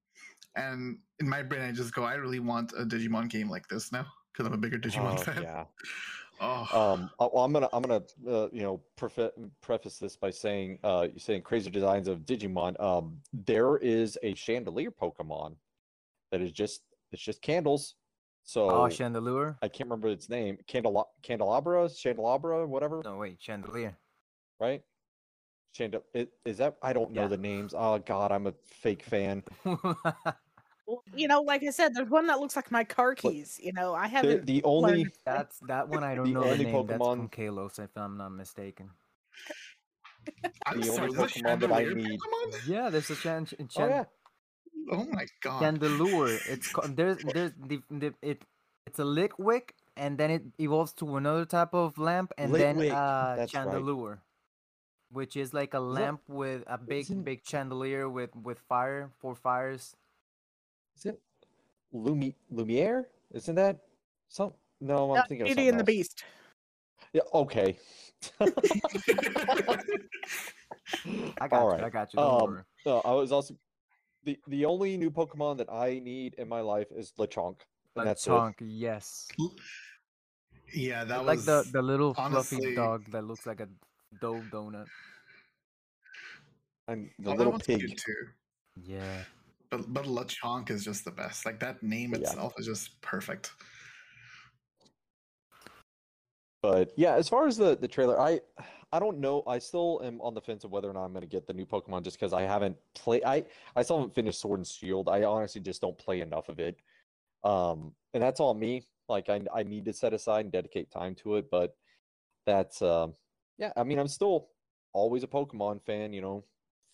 And 0.56 1.00
in 1.20 1.28
my 1.28 1.42
brain, 1.42 1.64
I 1.64 1.72
just 1.72 1.94
go, 1.94 2.04
I 2.04 2.14
really 2.14 2.40
want 2.40 2.72
a 2.74 2.86
Digimon 2.86 3.30
game 3.30 3.50
like 3.50 3.68
this 3.68 3.92
now 3.92 4.06
because 4.34 4.48
I'm 4.48 4.54
a 4.54 4.58
bigger 4.58 4.78
Digimon 4.80 5.14
Oh, 5.14 5.18
fan. 5.18 5.42
yeah. 5.44 5.66
Oh, 6.42 6.68
Um, 6.74 7.10
uh, 7.20 7.30
well, 7.32 7.46
I'm 7.46 7.54
gonna 7.54 7.70
I'm 7.72 7.84
gonna 7.84 8.04
uh, 8.28 8.50
you 8.52 8.64
know 8.64 8.82
prefe- 8.98 9.32
preface 9.62 10.00
this 10.00 10.18
by 10.18 10.32
saying 10.32 10.80
uh 10.84 11.08
you're 11.10 11.20
saying 11.20 11.44
crazy 11.44 11.70
designs 11.70 12.08
of 12.08 12.22
Digimon. 12.26 12.78
Um, 12.82 13.18
there 13.46 13.78
is 13.78 14.18
a 14.24 14.34
chandelier 14.34 14.90
Pokemon 14.92 15.56
that 16.32 16.42
is 16.42 16.52
just 16.52 16.82
it's 17.12 17.22
just 17.22 17.42
candles. 17.44 17.96
So 18.44 18.70
oh, 18.70 18.88
Chandelure? 18.88 19.56
I 19.62 19.70
can't 19.70 19.88
remember 19.90 20.10
its 20.10 20.28
name. 20.28 20.58
Candela- 20.68 21.06
candelabra, 21.22 21.86
chandelabra, 21.88 22.68
whatever. 22.68 23.02
No, 23.06 23.18
wait, 23.18 23.38
Chandelier. 23.40 23.96
Right? 24.60 24.82
Chandel. 25.74 26.02
Is 26.46 26.58
that? 26.58 26.76
I 26.82 26.92
don't 26.94 27.12
know 27.12 27.22
Yeah. 27.22 27.28
the 27.28 27.38
names. 27.38 27.74
Oh 27.78 28.00
God, 28.00 28.32
I'm 28.34 28.48
a 28.48 28.54
fake 28.64 29.04
fan. 29.04 29.44
Well, 30.86 31.04
you 31.16 31.28
know, 31.28 31.42
like 31.42 31.64
I 31.64 31.70
said, 31.70 31.94
there's 31.96 32.10
one 32.10 32.28
that 32.28 32.40
looks 32.40 32.56
like 32.56 32.70
my 32.72 32.84
car 32.84 33.16
keys. 33.16 33.60
You 33.62 33.72
know, 33.74 33.94
I 33.94 34.08
haven't. 34.08 34.46
the 34.46 34.62
only 34.64 34.92
learned- 35.04 35.12
That's 35.26 35.60
that 35.68 35.88
one. 35.88 36.04
I 36.04 36.16
don't 36.16 36.26
The 36.26 36.32
know 36.34 36.44
the 36.44 36.52
only 36.52 36.66
name. 36.66 36.86
That's 36.88 36.98
from 37.04 37.30
Kalos, 37.30 37.80
if 37.80 37.90
I'm 37.96 38.18
not 38.18 38.30
mistaken. 38.30 38.90
I'm 40.66 40.80
the 40.82 40.88
sorry, 40.88 41.10
only 41.10 41.18
Pokemon 41.20 41.60
that 41.62 41.72
I 41.72 41.84
need- 41.84 42.20
Pokemon? 42.20 42.68
Yeah, 42.68 42.90
there's 42.90 43.10
a 43.10 43.16
chan- 43.16 43.46
ch- 43.46 43.56
oh 43.60 43.66
chan- 43.68 43.90
yeah, 43.90 44.04
Oh 44.92 45.06
my 45.12 45.26
god. 45.42 45.62
Chandelure. 45.64 46.40
It's 46.50 46.68
called, 46.72 46.96
there's 46.98 47.18
there's 47.24 47.52
the, 47.68 47.82
the 47.90 48.14
it 48.22 48.44
it's 48.86 49.00
a 49.00 49.04
Litwick, 49.04 49.72
and 49.96 50.18
then 50.18 50.30
it 50.32 50.44
evolves 50.60 50.92
to 51.00 51.16
another 51.16 51.46
type 51.46 51.74
of 51.74 51.98
lamp, 51.98 52.34
and 52.38 52.54
then 52.54 52.76
Litwick, 52.78 52.92
uh 52.92 53.36
that's 53.38 53.54
right. 53.56 54.18
Which 55.12 55.38
is 55.38 55.54
like 55.54 55.74
a 55.74 55.80
lamp 55.80 56.22
with 56.28 56.64
a 56.68 56.78
big 56.78 57.02
isn't- 57.08 57.24
big 57.24 57.46
chandelier 57.46 58.10
with 58.10 58.36
with 58.36 58.60
fire, 58.68 59.10
four 59.20 59.36
fires. 59.36 59.96
Is 60.98 61.06
it 61.06 61.20
Lumi 61.94 62.36
Lumiere? 62.52 63.06
Isn't 63.32 63.56
that 63.56 63.80
some? 64.30 64.54
No, 64.82 65.12
I'm 65.14 65.20
Uh, 65.22 65.24
thinking 65.28 65.42
of 65.42 65.48
Beauty 65.48 65.62
something 65.62 65.70
and 65.70 65.80
the. 65.80 65.84
Beast. 65.84 66.24
Yeah. 67.14 67.22
Okay. 67.34 67.78
I 71.40 71.48
got 71.48 71.54
All 71.54 71.66
you. 71.68 71.72
right. 71.76 71.84
I 71.84 71.90
got 71.90 72.14
you. 72.14 72.20
Um. 72.20 72.64
No, 72.86 73.02
I 73.06 73.12
was 73.14 73.32
also 73.32 73.56
the 74.24 74.38
the 74.48 74.66
only 74.66 74.98
new 74.98 75.12
Pokemon 75.12 75.58
that 75.58 75.72
I 75.72 76.00
need 76.00 76.36
in 76.38 76.48
my 76.48 76.62
life 76.62 76.88
is 76.96 77.14
Lechonk, 77.20 77.58
and 77.96 78.08
that's. 78.08 78.26
Lechonk, 78.28 78.56
yes. 78.60 79.28
yeah, 80.74 81.04
that 81.04 81.26
like 81.26 81.38
was 81.38 81.46
the 81.46 81.64
the 81.72 81.82
little 81.82 82.14
honestly- 82.18 82.58
fluffy 82.58 82.76
dog 82.76 83.06
that 83.12 83.24
looks 83.26 83.46
like 83.46 83.60
a 83.60 83.68
dough 84.22 84.42
donut. 84.52 84.88
And 86.88 87.10
oh, 87.10 87.24
the 87.24 87.30
that 87.32 87.38
little 87.38 87.60
pig. 87.60 87.98
too. 87.98 88.14
Yeah. 88.84 89.24
But 89.74 89.92
but 89.92 90.06
Lechonk 90.06 90.70
is 90.70 90.84
just 90.84 91.04
the 91.04 91.12
best. 91.12 91.46
Like 91.48 91.60
that 91.62 91.82
name 91.82 92.14
Yeah. 92.14 92.20
itself 92.20 92.54
is 92.60 92.68
just 92.68 93.02
perfect. 93.02 93.52
But 96.62 96.94
yeah, 96.96 97.16
as 97.16 97.28
far 97.28 97.48
as 97.48 97.58
the 97.58 97.76
the 97.76 97.88
trailer, 97.88 98.20
I 98.20 98.40
I 98.92 99.00
don't 99.00 99.18
know. 99.18 99.42
I 99.48 99.58
still 99.58 100.02
am 100.04 100.22
on 100.22 100.36
the 100.36 100.42
fence 100.42 100.64
of 100.64 100.72
whether 100.72 100.88
or 100.88 100.94
not 100.94 101.06
I'm 101.06 101.12
going 101.12 101.22
to 101.22 101.28
get 101.28 101.48
the 101.48 101.54
new 101.54 101.66
Pokemon 101.66 102.04
just 102.04 102.20
because 102.20 102.34
I 102.34 102.44
haven't 102.44 102.78
played. 102.94 103.24
I 103.24 103.46
I 103.76 103.82
still 103.82 103.98
haven't 103.98 104.14
finished 104.14 104.40
Sword 104.40 104.60
and 104.60 104.68
Shield. 104.68 105.10
I 105.10 105.24
honestly 105.24 105.60
just 105.60 105.82
don't 105.82 105.98
play 105.98 106.22
enough 106.22 106.50
of 106.50 106.60
it. 106.60 106.78
Um, 107.44 107.96
and 108.14 108.22
that's 108.22 108.40
all 108.40 108.54
me. 108.54 108.84
Like 109.10 109.28
I 109.30 109.42
I 109.54 109.64
need 109.64 109.86
to 109.86 109.94
set 109.94 110.14
aside 110.14 110.42
and 110.46 110.52
dedicate 110.52 110.92
time 110.92 111.16
to 111.16 111.38
it. 111.38 111.50
But 111.50 111.76
that's 112.46 112.84
um 112.84 113.16
yeah. 113.58 113.72
I 113.76 113.84
mean, 113.84 113.98
I'm 113.98 114.08
still 114.08 114.50
always 114.94 115.24
a 115.24 115.28
Pokemon 115.28 115.82
fan. 115.84 116.14
You 116.14 116.22
know, 116.22 116.44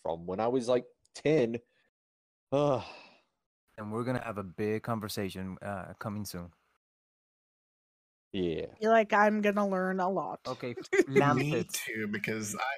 from 0.01 0.25
when 0.25 0.39
I 0.39 0.47
was 0.47 0.69
like 0.69 0.85
ten. 1.13 1.59
Uh, 2.51 2.81
And 3.77 3.91
we're 3.91 4.03
gonna 4.03 4.23
have 4.23 4.37
a 4.37 4.43
big 4.43 4.83
conversation 4.83 5.57
uh, 5.61 5.93
coming 5.99 6.25
soon. 6.25 6.51
yeah. 8.33 8.65
I 8.71 8.79
feel 8.79 8.91
like 8.91 9.13
I'm 9.13 9.41
gonna 9.41 9.67
learn 9.67 9.99
a 9.99 10.09
lot. 10.09 10.39
Okay, 10.47 10.75
Me 11.07 11.19
Lampent. 11.19 11.71
too, 11.71 12.07
because 12.11 12.55
I 12.55 12.73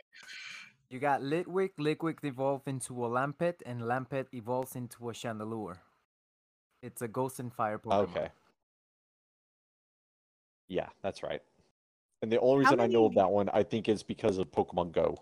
You 0.90 1.00
got 1.00 1.22
Litwick. 1.22 1.72
Litwick 1.80 2.24
evolved 2.24 2.68
into 2.68 2.94
a 3.06 3.10
Lampent, 3.10 3.62
and 3.66 3.82
Lampent 3.82 4.28
evolves 4.34 4.76
into 4.76 5.10
a 5.10 5.14
Chandelure. 5.14 5.78
It's 6.84 7.02
a 7.02 7.08
Ghost 7.08 7.40
and 7.40 7.54
Fire 7.54 7.80
Pokemon. 7.80 8.10
Okay. 8.10 8.30
Yeah, 10.68 10.90
that's 11.02 11.24
right. 11.24 11.42
And 12.22 12.32
the 12.32 12.40
only 12.40 12.64
How 12.66 12.72
reason 12.72 12.80
I 12.82 12.88
know 12.88 13.06
of 13.06 13.16
that 13.16 13.30
one, 13.32 13.50
I 13.54 13.64
think, 13.64 13.90
is 13.90 14.04
because 14.04 14.38
of 14.38 14.52
Pokemon 14.52 14.92
Go. 14.92 15.18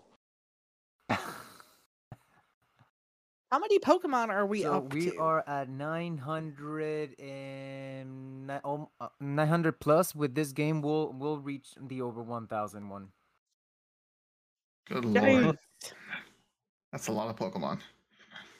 How 3.50 3.58
many 3.58 3.80
Pokemon 3.80 4.28
are 4.28 4.46
we 4.46 4.62
so 4.62 4.74
up 4.74 4.94
we 4.94 5.10
to? 5.10 5.18
are 5.18 5.42
at 5.48 5.68
900 5.68 7.18
and 7.18 8.46
ni- 8.46 8.60
um, 8.64 8.86
uh, 9.00 9.08
900 9.18 9.80
plus. 9.80 10.14
With 10.14 10.34
this 10.36 10.52
game, 10.52 10.80
we'll 10.82 11.12
we'll 11.12 11.38
reach 11.40 11.74
the 11.80 12.00
over 12.00 12.22
1,000 12.22 12.88
one. 12.88 13.08
good 14.88 15.02
Yikes. 15.02 15.42
lord, 15.42 15.58
that's 16.92 17.08
a 17.08 17.12
lot 17.12 17.28
of 17.28 17.36
Pokemon. 17.36 17.80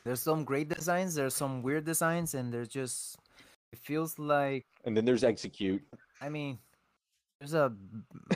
There's 0.04 0.20
some 0.20 0.44
great 0.44 0.68
designs. 0.68 1.14
There's 1.14 1.34
some 1.34 1.62
weird 1.62 1.84
designs, 1.84 2.34
and 2.34 2.52
there's 2.52 2.68
just 2.68 3.16
it 3.72 3.78
feels 3.78 4.18
like 4.18 4.66
And 4.84 4.96
then 4.96 5.04
there's 5.04 5.22
Exeggcute. 5.22 5.82
I 6.20 6.28
mean, 6.28 6.58
there's 7.38 7.54
a 7.54 7.72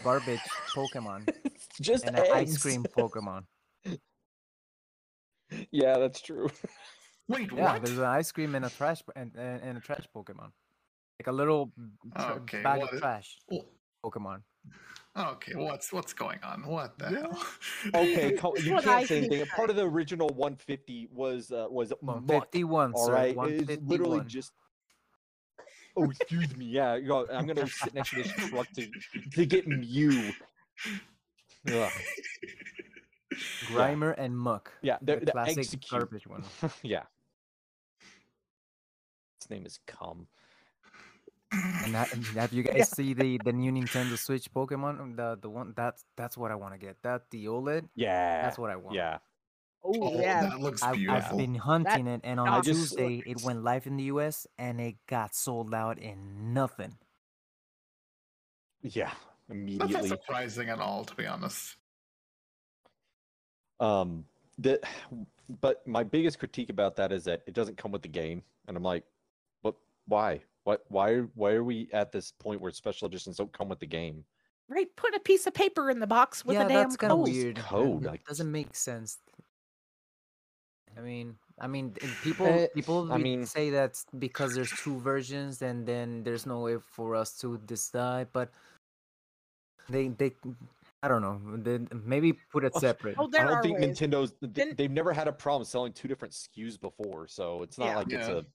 garbage 0.04 0.40
Pokemon 0.72 1.28
It's 1.44 1.66
just 1.80 2.04
and 2.04 2.16
an 2.16 2.26
ice 2.32 2.56
cream 2.62 2.84
Pokemon. 2.84 3.44
Yeah, 5.74 5.98
that's 5.98 6.20
true. 6.20 6.48
Wait, 7.28 7.50
Yeah, 7.52 7.72
what? 7.72 7.82
there's 7.82 7.98
an 7.98 8.04
ice 8.04 8.30
cream 8.30 8.54
and 8.54 8.64
a 8.64 8.70
trash 8.70 9.02
and, 9.16 9.32
and, 9.34 9.60
and 9.60 9.78
a 9.78 9.80
trash 9.80 10.06
Pokemon, 10.14 10.52
like 11.18 11.26
a 11.26 11.32
little 11.32 11.72
tra- 12.16 12.34
Okay, 12.42 12.62
bag 12.62 12.80
what 12.80 12.92
of 12.92 13.00
trash 13.00 13.38
Oh, 13.52 13.64
Pokemon. 14.04 14.42
Okay, 15.16 15.54
what's 15.56 15.92
what's 15.92 16.12
going 16.12 16.38
on? 16.44 16.64
What 16.64 16.96
the 16.98 17.10
Yeah. 17.10 17.20
hell? 17.22 17.46
Okay, 18.02 18.28
you 18.62 18.76
can't 18.80 18.84
say 18.84 19.06
think 19.06 19.32
anything. 19.32 19.46
Part 19.48 19.70
of 19.70 19.74
the 19.74 19.82
original 19.82 20.28
150 20.28 21.08
was 21.12 21.50
uh, 21.50 21.66
was 21.68 21.90
Muk. 22.02 22.22
151, 22.28 22.92
All 22.92 23.06
sir. 23.06 23.34
it's 23.48 23.82
literally 23.82 24.20
just. 24.26 24.52
Oh, 25.96 26.04
excuse 26.10 26.56
me. 26.56 26.66
Yeah, 26.66 26.92
I'm 27.32 27.46
gonna 27.48 27.66
sit 27.82 27.94
next 27.94 28.10
to 28.10 28.16
this 28.22 28.32
truck 28.32 28.68
to 28.74 28.88
to 29.32 29.46
get 29.46 29.66
Mew. 29.66 30.32
Ugh. 31.72 31.92
Grimer 33.68 34.14
and 34.16 34.36
Muk. 34.36 34.72
Yeah, 34.82 34.98
the, 35.02 35.16
the 35.16 35.26
the 35.26 35.32
classic 35.32 35.58
execute. 35.58 35.90
garbage 35.90 36.26
one. 36.26 36.44
yeah. 36.82 37.04
His 39.40 39.50
name 39.50 39.66
is 39.66 39.78
Cum. 39.86 40.26
And, 41.52 41.94
ha- 41.94 42.08
and 42.12 42.24
have 42.36 42.52
you 42.52 42.62
guys 42.64 42.88
see 42.90 43.14
the 43.14 43.38
the 43.44 43.52
new 43.52 43.70
Nintendo 43.70 44.18
Switch 44.18 44.50
Pokemon? 44.52 45.00
Um, 45.00 45.14
The 45.16 45.38
the 45.40 45.48
one 45.50 45.72
that's 45.76 46.04
that's 46.16 46.36
what 46.36 46.50
I 46.50 46.56
want 46.56 46.74
to 46.74 46.78
get. 46.78 46.96
That 47.02 47.30
the 47.30 47.46
OLED. 47.46 47.88
Yeah. 47.94 48.42
That's 48.42 48.58
what 48.58 48.70
I 48.70 48.76
want. 48.76 48.96
Yeah. 48.96 49.18
oh 49.84 49.92
Oh, 49.94 50.18
yeah, 50.20 50.48
that 50.48 50.60
looks 50.60 50.82
I've, 50.82 50.94
beautiful. 50.96 51.22
I've 51.22 51.36
been 51.36 51.54
hunting 51.54 52.06
it, 52.08 52.22
and 52.24 52.40
on 52.40 52.48
I 52.48 52.60
just- 52.60 52.96
Tuesday 52.96 53.22
it 53.26 53.42
went 53.44 53.62
live 53.62 53.86
in 53.86 53.96
the 53.98 54.04
US, 54.04 54.46
and 54.58 54.80
it 54.80 54.96
got 55.06 55.34
sold 55.34 55.74
out 55.74 55.98
in 55.98 56.54
nothing. 56.54 56.96
Yeah. 58.82 59.12
immediately. 59.48 59.78
That's 59.78 59.92
not 59.92 60.00
Immediately. 60.00 60.08
surprising 60.08 60.68
at 60.70 60.80
all, 60.80 61.04
to 61.04 61.14
be 61.14 61.26
honest. 61.26 61.76
Um, 63.80 64.24
the, 64.58 64.80
but 65.60 65.86
my 65.86 66.02
biggest 66.04 66.38
critique 66.38 66.70
about 66.70 66.96
that 66.96 67.12
is 67.12 67.24
that 67.24 67.42
it 67.46 67.54
doesn't 67.54 67.76
come 67.76 67.90
with 67.92 68.02
the 68.02 68.08
game, 68.08 68.42
and 68.68 68.76
I'm 68.76 68.82
like, 68.82 69.04
what? 69.62 69.74
Why? 70.06 70.40
What? 70.64 70.84
Why? 70.88 71.18
Why 71.34 71.52
are 71.52 71.64
we 71.64 71.88
at 71.92 72.12
this 72.12 72.32
point 72.38 72.60
where 72.60 72.70
special 72.72 73.06
editions 73.08 73.36
don't 73.36 73.52
come 73.52 73.68
with 73.68 73.80
the 73.80 73.86
game? 73.86 74.24
right. 74.68 74.88
Put 74.96 75.14
a 75.14 75.20
piece 75.20 75.46
of 75.46 75.52
paper 75.52 75.90
in 75.90 76.00
the 76.00 76.06
box 76.06 76.42
with 76.44 76.54
yeah, 76.56 76.64
a 76.64 76.68
damn 76.68 76.82
that's 76.84 76.96
code. 76.96 77.28
weird. 77.28 77.56
code, 77.58 78.04
like- 78.04 78.24
doesn't 78.24 78.50
make 78.50 78.74
sense. 78.74 79.18
I 80.96 81.00
mean, 81.00 81.36
I 81.60 81.66
mean, 81.66 81.92
people 82.22 82.46
Eh, 82.46 82.68
people 82.74 83.12
I 83.12 83.18
mean- 83.18 83.44
say 83.46 83.68
that's 83.70 84.06
because 84.18 84.54
there's 84.54 84.70
two 84.70 84.98
versions, 85.00 85.60
and 85.60 85.84
then 85.86 86.22
there's 86.22 86.46
no 86.46 86.60
way 86.60 86.78
for 86.78 87.14
us 87.16 87.36
to 87.40 87.58
decide. 87.66 88.28
But 88.32 88.50
they 89.90 90.08
they, 90.08 90.32
I 91.04 91.08
don't 91.08 91.20
know. 91.20 91.38
They, 91.58 91.80
maybe 92.02 92.32
put 92.32 92.64
it 92.64 92.74
separate. 92.76 93.16
Oh, 93.18 93.28
I 93.38 93.44
don't 93.44 93.62
think 93.62 93.78
ways. 93.78 93.98
Nintendo's 93.98 94.32
th- 94.40 94.54
Then- 94.54 94.74
they've 94.74 94.90
never 94.90 95.12
had 95.12 95.28
a 95.28 95.32
problem 95.32 95.66
selling 95.66 95.92
two 95.92 96.08
different 96.08 96.32
SKUs 96.32 96.80
before, 96.80 97.26
so 97.28 97.62
it's 97.62 97.76
not 97.76 97.88
Yeah. 97.88 97.96
like 97.98 98.10
it's 98.10 98.26
a 98.28 98.46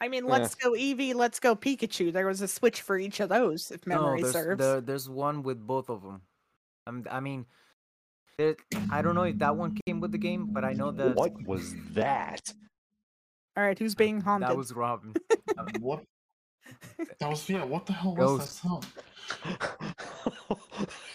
I 0.00 0.08
mean, 0.08 0.24
let's 0.24 0.54
go 0.54 0.72
Eevee, 0.72 1.14
let's 1.14 1.40
go 1.40 1.54
Pikachu. 1.54 2.10
There 2.10 2.26
was 2.26 2.40
a 2.40 2.48
switch 2.48 2.80
for 2.80 2.98
each 2.98 3.20
of 3.20 3.28
those, 3.28 3.70
if 3.70 3.86
memory 3.86 4.22
no, 4.22 4.22
there's 4.22 4.32
serves. 4.32 4.58
there, 4.58 4.80
there's 4.80 5.08
one 5.10 5.42
with 5.42 5.66
both 5.66 5.90
of 5.90 6.02
them. 6.02 6.22
Um, 6.86 7.04
I 7.10 7.20
mean, 7.20 7.44
there, 8.38 8.56
I 8.90 9.02
don't 9.02 9.14
know 9.14 9.24
if 9.24 9.38
that 9.38 9.56
one 9.56 9.76
came 9.86 10.00
with 10.00 10.12
the 10.12 10.18
game, 10.18 10.48
but 10.52 10.64
I 10.64 10.72
know 10.72 10.90
that 10.92 11.16
what 11.16 11.32
was 11.46 11.74
that? 11.92 12.40
All 13.58 13.62
right, 13.64 13.78
who's 13.78 13.94
being 13.94 14.22
haunted? 14.22 14.48
that 14.48 14.56
was 14.56 14.72
Robin. 14.72 15.14
What? 15.80 16.04
That 17.20 17.28
was 17.28 17.48
yeah. 17.48 17.64
What 17.64 17.86
the 17.86 17.92
hell 17.92 18.14
was 18.14 18.38
Ghost. 18.38 18.62
that 18.62 18.68
sound? 18.68 18.86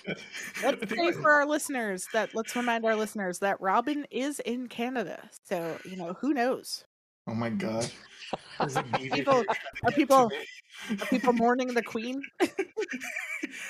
Let's 0.64 0.80
think 0.86 1.16
say 1.16 1.22
for 1.22 1.32
our 1.32 1.46
listeners 1.46 2.06
that 2.14 2.36
let's 2.36 2.56
remind 2.56 2.86
our 2.86 2.96
listeners 2.96 3.40
that 3.40 3.60
Robin 3.62 4.06
is 4.12 4.40
in 4.42 4.68
Canada. 4.68 5.30
So, 5.46 5.78
you 5.86 5.96
know, 5.96 6.14
who 6.20 6.34
knows? 6.34 6.84
Oh 7.28 7.34
my 7.34 7.50
god. 7.50 7.90
Is 8.64 8.76
it 8.78 8.86
People- 8.94 9.16
you're 9.16 9.24
trying 9.26 9.44
to 9.46 9.50
are 9.84 9.90
get 9.92 9.96
people- 9.96 10.32
Are 10.90 11.06
people 11.08 11.34
mourning 11.34 11.74
the 11.74 11.82
queen? 11.84 12.22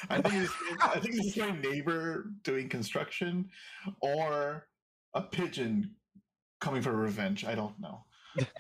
I 0.10 0.22
think 0.22 0.44
it's, 0.44 0.54
I 0.82 1.00
think 1.00 1.16
this 1.16 1.26
is 1.28 1.38
my 1.38 1.52
neighbor 1.52 2.28
doing 2.44 2.70
construction, 2.70 3.50
or 4.02 4.68
a 5.14 5.22
pigeon 5.22 5.96
coming 6.60 6.82
for 6.82 6.92
revenge. 6.92 7.46
I 7.46 7.56
don't 7.56 7.78
know. 7.80 8.04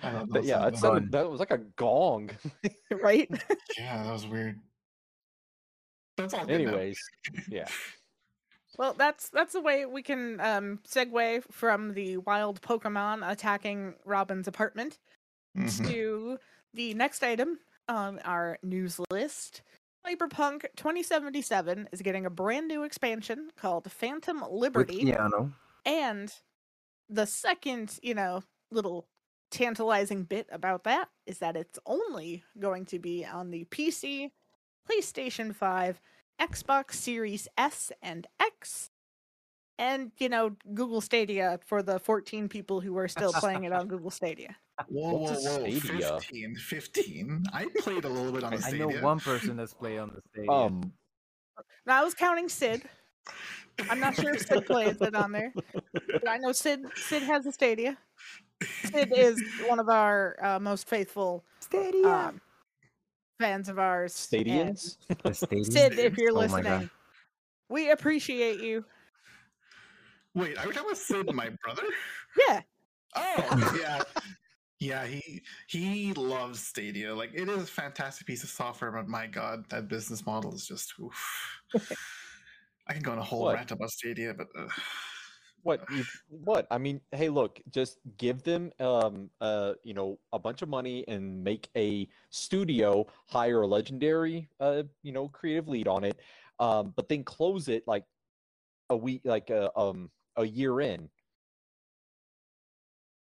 I. 0.03 0.23
But 0.27 0.43
yeah, 0.43 0.60
that 0.60 0.77
sounded, 0.77 1.12
that 1.12 1.29
was 1.29 1.39
like 1.39 1.51
a 1.51 1.60
gong. 1.77 2.29
right? 2.91 3.29
yeah, 3.77 4.03
that 4.03 4.12
was 4.12 4.27
weird. 4.27 4.60
That's 6.17 6.34
all. 6.34 6.49
Anyways, 6.49 6.99
yeah. 7.47 7.67
Well, 8.77 8.93
that's 8.93 9.29
that's 9.29 9.53
the 9.53 9.62
way 9.62 9.86
we 9.86 10.01
can 10.01 10.39
um, 10.39 10.79
segue 10.88 11.43
from 11.51 11.93
the 11.93 12.17
wild 12.17 12.62
Pokemon 12.62 13.29
attacking 13.29 13.95
Robin's 14.05 14.47
apartment 14.47 14.99
Mhm. 15.57 15.88
to 15.89 16.38
the 16.73 16.93
next 16.93 17.23
item 17.23 17.60
on 17.89 18.19
our 18.19 18.57
news 18.63 18.99
list. 19.12 19.62
Cyberpunk 20.07 20.65
2077 20.77 21.89
is 21.91 22.01
getting 22.01 22.25
a 22.25 22.29
brand 22.29 22.67
new 22.67 22.84
expansion 22.84 23.51
called 23.57 23.91
Phantom 23.91 24.39
with 24.41 24.49
Liberty. 24.51 24.99
piano. 25.01 25.51
And 25.86 26.34
the 27.10 27.25
second, 27.27 27.99
you 28.01 28.13
know, 28.15 28.43
little 28.71 29.05
tantalizing 29.51 30.23
bit 30.23 30.47
about 30.51 30.83
that 30.85 31.09
is 31.27 31.39
that 31.39 31.55
it's 31.55 31.77
only 31.85 32.43
going 32.59 32.85
to 32.85 32.99
be 32.99 33.25
on 33.25 33.51
the 33.51 33.65
PC, 33.65 34.32
PlayStation 34.89 35.53
5, 35.53 36.01
Xbox 36.41 36.93
Series 36.93 37.47
S 37.57 37.91
and 38.01 38.26
X, 38.39 38.89
and, 39.78 40.11
you 40.17 40.30
know, 40.30 40.55
Google 40.73 41.01
Stadia 41.01 41.59
for 41.65 41.82
the 41.84 41.99
14 41.99 42.47
people 42.49 42.82
who 42.82 42.97
are 42.97 43.07
still 43.07 43.34
playing 43.34 43.63
it 43.65 43.73
on 43.73 43.88
Google 43.88 44.11
Stadia. 44.11 44.55
Whoa, 44.88 45.11
whoa, 45.11 45.34
whoa! 45.34 45.69
Stadia? 45.69 46.19
15, 46.19 46.55
15. 46.55 47.43
I 47.53 47.67
played 47.80 48.05
a 48.05 48.09
little 48.09 48.32
bit 48.32 48.43
on 48.43 48.51
the 48.51 48.57
I 48.57 48.61
Stadia. 48.61 48.88
know 48.88 49.01
one 49.01 49.19
person 49.19 49.57
that's 49.57 49.73
played 49.73 49.99
on 49.99 50.11
the 50.15 50.21
stage. 50.34 50.47
Um, 50.49 50.91
Now, 51.86 51.99
I 52.01 52.03
was 52.03 52.13
counting 52.13 52.49
Sid. 52.49 52.84
I'm 53.89 53.99
not 53.99 54.15
sure 54.15 54.34
if 54.34 54.45
Sid 54.45 54.65
plays 54.65 54.99
it 55.01 55.15
on 55.15 55.32
there, 55.32 55.53
but 55.93 56.28
I 56.28 56.38
know 56.38 56.51
Sid 56.51 56.82
Sid 56.95 57.23
has 57.23 57.45
a 57.45 57.51
Stadia. 57.51 57.97
Sid 58.86 59.12
is 59.16 59.41
one 59.68 59.80
of 59.80 59.89
our 59.89 60.36
uh, 60.41 60.59
most 60.59 60.88
faithful 60.88 61.43
Stadia. 61.59 62.07
um, 62.07 62.41
fans 63.39 63.70
of 63.70 63.80
ours. 63.80 64.14
and 64.14 64.18
Stadians. 64.78 64.97
Sid, 65.34 65.99
if 65.99 66.18
you're 66.18 66.32
Oh 66.32 66.39
listening, 66.39 66.89
we 67.70 67.91
appreciate 67.91 68.59
you. 68.59 68.86
Wait, 70.34 70.57
are 70.57 70.68
we 70.68 70.74
talking 70.74 70.89
about 70.89 70.97
Sid, 70.97 71.34
my 71.34 71.49
brother? 71.64 71.84
Yeah, 72.47 72.62
Oh 73.16 73.74
yeah, 73.80 74.03
yeah. 74.80 75.05
He 75.05 75.41
he 75.68 76.14
loves 76.14 76.62
Stadia. 76.62 77.14
Like 77.14 77.32
it 77.34 77.49
is 77.49 77.64
a 77.64 77.66
fantastic 77.66 78.26
piece 78.28 78.43
of 78.43 78.49
software, 78.49 78.91
but 78.91 79.07
my 79.07 79.28
god, 79.28 79.66
that 79.70 79.88
business 79.89 80.26
model 80.26 80.53
is 80.53 80.66
just. 80.66 80.93
Oof. 80.99 81.62
I 82.88 82.93
can 82.93 83.03
go 83.03 83.12
on 83.12 83.20
a 83.20 83.24
whole 83.24 83.43
What? 83.43 83.55
rant 83.55 83.72
about 83.72 83.91
Stadia, 83.91 84.34
but 84.34 84.47
uh, 84.57 84.68
What? 85.64 85.84
You, 85.91 86.03
what? 86.28 86.68
I 86.72 86.78
mean, 86.78 87.01
hey, 87.12 87.30
look, 87.30 87.59
just 87.70 87.99
give 88.18 88.43
them, 88.43 88.72
um, 88.80 89.30
uh, 89.39 89.74
you 89.84 89.93
know, 89.93 90.20
a 90.34 90.39
bunch 90.39 90.62
of 90.62 90.70
money 90.70 91.05
and 91.07 91.43
make 91.43 91.70
a 91.76 92.07
studio, 92.30 93.05
hire 93.28 93.62
a 93.62 93.68
legendary, 93.68 94.49
uh, 94.59 94.84
you 95.03 95.12
know, 95.12 95.28
creative 95.28 95.68
lead 95.68 95.88
on 95.88 96.03
it, 96.03 96.20
um, 96.59 96.93
but 96.95 97.07
then 97.09 97.24
close 97.24 97.68
it 97.68 97.84
like 97.88 98.05
a 98.89 98.97
week, 98.97 99.22
like 99.24 99.49
a 99.49 99.78
um 99.78 100.09
a 100.36 100.45
year 100.45 100.82
in. 100.82 101.09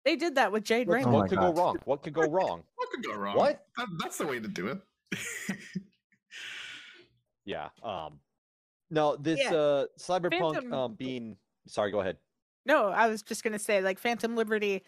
They 0.04 0.16
did 0.16 0.36
that 0.36 0.52
with 0.52 0.64
Jade 0.64 0.86
What, 0.88 0.94
Raymond. 0.96 1.14
Oh 1.14 1.18
what 1.20 1.28
could 1.28 1.38
God. 1.38 1.54
go 1.54 1.62
wrong? 1.62 1.78
What 1.84 2.02
could 2.02 2.14
go 2.14 2.28
wrong? 2.28 2.62
what 2.76 2.90
could 2.90 3.04
go 3.04 3.14
wrong? 3.14 3.36
What? 3.36 3.66
That, 3.76 3.88
that's 3.98 4.18
the 4.18 4.26
way 4.26 4.40
to 4.40 4.48
do 4.48 4.68
it. 4.68 4.80
Yeah. 7.46 7.68
Um. 7.82 8.18
No, 8.90 9.16
this 9.16 9.38
Yeah. 9.40 9.54
uh 9.54 9.86
cyberpunk 9.98 10.54
Phantom- 10.54 10.72
um 10.74 10.94
being. 10.94 11.36
Sorry, 11.66 11.90
go 11.90 12.00
ahead. 12.00 12.16
No, 12.64 12.88
I 12.88 13.08
was 13.08 13.22
just 13.22 13.44
gonna 13.44 13.58
say 13.58 13.80
like 13.80 13.98
Phantom 13.98 14.34
Liberty, 14.34 14.82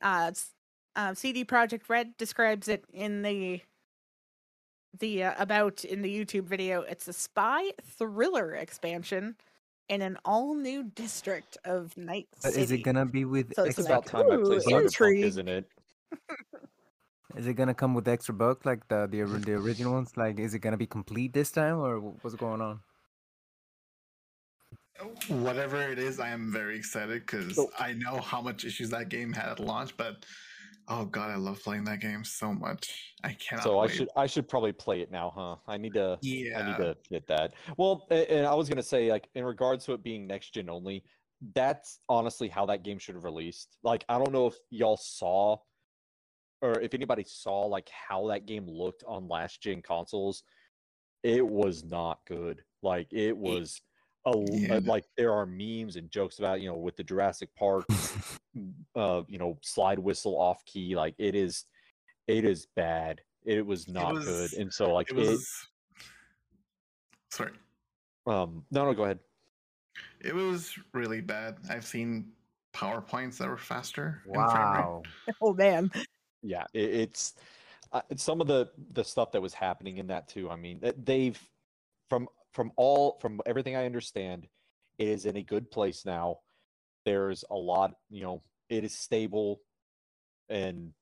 uh, 0.00 0.32
uh 0.96 1.14
CD 1.14 1.44
Projekt 1.44 1.88
Red 1.88 2.16
describes 2.16 2.68
it 2.68 2.84
in 2.92 3.22
the 3.22 3.60
the 4.98 5.24
uh, 5.24 5.34
about 5.38 5.84
in 5.84 6.02
the 6.02 6.24
YouTube 6.24 6.44
video. 6.44 6.82
It's 6.82 7.08
a 7.08 7.12
spy 7.12 7.70
thriller 7.82 8.54
expansion 8.54 9.36
in 9.88 10.02
an 10.02 10.18
all 10.24 10.54
new 10.54 10.84
district 10.94 11.58
of 11.64 11.96
Night 11.96 12.28
City. 12.38 12.60
is 12.60 12.70
it 12.70 12.78
gonna 12.78 13.06
be 13.06 13.24
with 13.24 13.52
So 13.54 13.64
it's 13.64 13.78
It's 13.78 13.90
extra? 13.90 13.96
about 13.96 14.06
time 14.06 14.30
I 14.30 14.36
play 14.36 14.58
cyberpunk, 14.58 14.84
intrigue. 14.84 15.24
isn't 15.24 15.48
it? 15.48 15.68
Is 17.36 17.46
it 17.46 17.54
gonna 17.54 17.72
come 17.72 17.94
with 17.94 18.08
extra 18.08 18.34
book 18.34 18.66
like 18.66 18.86
the 18.88 19.06
the, 19.10 19.24
the 19.24 19.54
original 19.54 19.94
ones? 19.94 20.16
Like, 20.16 20.38
is 20.38 20.52
it 20.52 20.58
gonna 20.58 20.76
be 20.76 20.86
complete 20.86 21.32
this 21.32 21.50
time, 21.50 21.78
or 21.78 21.98
what's 21.98 22.36
going 22.36 22.60
on? 22.60 22.80
Whatever 25.28 25.82
it 25.90 25.98
is, 25.98 26.20
I 26.20 26.28
am 26.30 26.52
very 26.52 26.76
excited 26.76 27.26
because 27.26 27.56
So- 27.56 27.70
oh. 27.72 27.82
I 27.82 27.92
know 27.94 28.20
how 28.20 28.40
much 28.40 28.64
issues 28.64 28.90
that 28.90 29.08
game 29.08 29.32
had 29.32 29.48
at 29.48 29.60
launch. 29.60 29.96
But 29.96 30.24
oh 30.88 31.04
god, 31.04 31.30
I 31.30 31.36
love 31.36 31.62
playing 31.62 31.84
that 31.84 32.00
game 32.00 32.24
so 32.24 32.52
much. 32.52 33.14
I 33.24 33.32
cannot. 33.34 33.64
So 33.64 33.78
I 33.78 33.86
should 33.86 34.08
I 34.16 34.26
should 34.26 34.48
probably 34.48 34.72
play 34.72 35.00
it 35.00 35.10
now, 35.10 35.32
huh? 35.34 35.56
I 35.66 35.78
need 35.78 35.94
to. 35.94 36.18
Yeah. 36.22 36.60
I 36.60 36.66
need 36.68 36.76
to 36.76 36.96
get 37.08 37.26
that. 37.28 37.54
Well, 37.76 38.06
and 38.10 38.46
I 38.46 38.54
was 38.54 38.68
gonna 38.68 38.82
say, 38.82 39.10
like, 39.10 39.28
in 39.34 39.44
regards 39.44 39.84
to 39.86 39.92
it 39.92 40.02
being 40.02 40.26
next 40.26 40.54
gen 40.54 40.68
only, 40.68 41.04
that's 41.54 42.00
honestly 42.08 42.48
how 42.48 42.66
that 42.66 42.84
game 42.84 42.98
should 42.98 43.14
have 43.14 43.24
released. 43.24 43.78
Like, 43.82 44.04
I 44.08 44.18
don't 44.18 44.32
know 44.32 44.46
if 44.46 44.56
y'all 44.70 44.96
saw, 44.96 45.56
or 46.60 46.78
if 46.80 46.94
anybody 46.94 47.24
saw, 47.26 47.62
like, 47.62 47.88
how 47.88 48.28
that 48.28 48.46
game 48.46 48.66
looked 48.68 49.02
on 49.06 49.26
last 49.28 49.60
gen 49.62 49.82
consoles. 49.82 50.44
It 51.24 51.46
was 51.46 51.84
not 51.84 52.18
good. 52.26 52.62
Like, 52.82 53.12
it 53.12 53.36
was 53.36 53.80
a 54.26 54.30
l- 54.30 54.44
Yeah. 54.50 54.74
uh, 54.76 54.80
like 54.84 55.04
there 55.16 55.32
are 55.32 55.46
memes 55.46 55.96
and 55.96 56.10
jokes 56.10 56.38
about 56.38 56.60
you 56.60 56.68
know 56.68 56.76
with 56.76 56.96
the 56.96 57.04
Jurassic 57.04 57.54
Park, 57.56 57.84
uh, 58.96 59.22
you 59.28 59.38
know, 59.38 59.58
slide 59.62 59.98
whistle 59.98 60.38
off 60.38 60.64
key. 60.64 60.94
Like, 60.96 61.14
it 61.18 61.34
is, 61.34 61.64
it 62.26 62.44
is 62.44 62.66
bad. 62.76 63.20
It 63.44 63.64
was 63.66 63.88
not 63.88 64.14
was- 64.14 64.24
good, 64.24 64.52
and 64.54 64.72
so 64.72 64.92
like 64.92 65.10
it 65.10 65.18
it. 65.18 65.40
Sorry. 67.30 67.52
um, 68.26 68.64
no, 68.70 68.84
no, 68.84 68.92
go 68.94 69.04
ahead. 69.04 69.18
It 70.20 70.34
was 70.34 70.78
really 70.92 71.20
bad. 71.20 71.56
I've 71.68 71.84
seen 71.84 72.30
PowerPoints 72.74 73.38
that 73.38 73.48
were 73.48 73.56
faster. 73.56 74.22
in 74.26 74.32
frame 74.34 74.44
rate. 74.46 74.54
Wow. 74.54 75.02
oh 75.42 75.54
man, 75.54 75.90
Yeah, 76.42 76.64
it, 76.72 76.90
it's 76.94 77.34
uh, 77.92 78.02
some 78.16 78.40
of 78.40 78.46
the 78.46 78.70
the 78.92 79.02
stuff 79.04 79.32
that 79.32 79.42
was 79.42 79.52
happening 79.54 79.98
in 79.98 80.06
that 80.08 80.28
too. 80.28 80.48
I 80.50 80.56
mean, 80.56 80.80
they've 81.04 81.40
from 82.08 82.28
from 82.52 82.72
all 82.76 83.18
from 83.20 83.40
everything 83.46 83.76
I 83.76 83.86
understand, 83.86 84.46
it 84.98 85.08
is 85.08 85.26
in 85.26 85.36
a 85.36 85.42
good 85.42 85.70
place 85.70 86.04
now. 86.04 86.38
There's 87.04 87.44
a 87.50 87.54
lot, 87.54 87.92
you 88.10 88.22
know, 88.22 88.42
it 88.68 88.84
is 88.84 88.96
stable, 88.96 89.60
and 90.48 90.92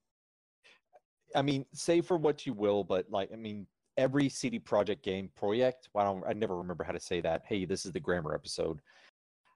I 1.35 1.41
mean, 1.41 1.65
say 1.73 2.01
for 2.01 2.17
what 2.17 2.45
you 2.45 2.53
will, 2.53 2.83
but 2.83 3.05
like, 3.09 3.29
I 3.31 3.35
mean, 3.35 3.67
every 3.97 4.29
CD 4.29 4.59
Project 4.59 5.03
game 5.03 5.29
project. 5.35 5.89
Well, 5.93 6.03
I 6.03 6.07
don't, 6.07 6.23
I 6.27 6.33
never 6.33 6.57
remember 6.57 6.83
how 6.83 6.93
to 6.93 6.99
say 6.99 7.21
that. 7.21 7.43
Hey, 7.45 7.65
this 7.65 7.85
is 7.85 7.91
the 7.91 7.99
grammar 7.99 8.33
episode. 8.33 8.79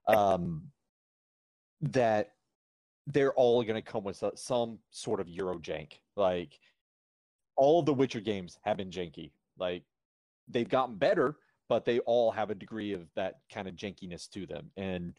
Um, 0.07 0.63
that 1.81 2.31
they're 3.07 3.33
all 3.33 3.63
going 3.63 3.75
to 3.75 3.81
come 3.81 4.03
with 4.03 4.23
some 4.35 4.79
sort 4.91 5.19
of 5.19 5.27
Euro 5.29 5.59
jank. 5.59 5.93
Like 6.15 6.59
all 7.55 7.81
the 7.81 7.93
Witcher 7.93 8.19
games 8.21 8.57
have 8.63 8.77
been 8.77 8.91
janky. 8.91 9.31
Like 9.57 9.83
they've 10.47 10.69
gotten 10.69 10.95
better, 10.95 11.37
but 11.69 11.85
they 11.85 11.99
all 11.99 12.31
have 12.31 12.49
a 12.49 12.55
degree 12.55 12.93
of 12.93 13.07
that 13.15 13.35
kind 13.51 13.67
of 13.67 13.75
jankiness 13.75 14.29
to 14.29 14.45
them. 14.45 14.71
And 14.77 15.13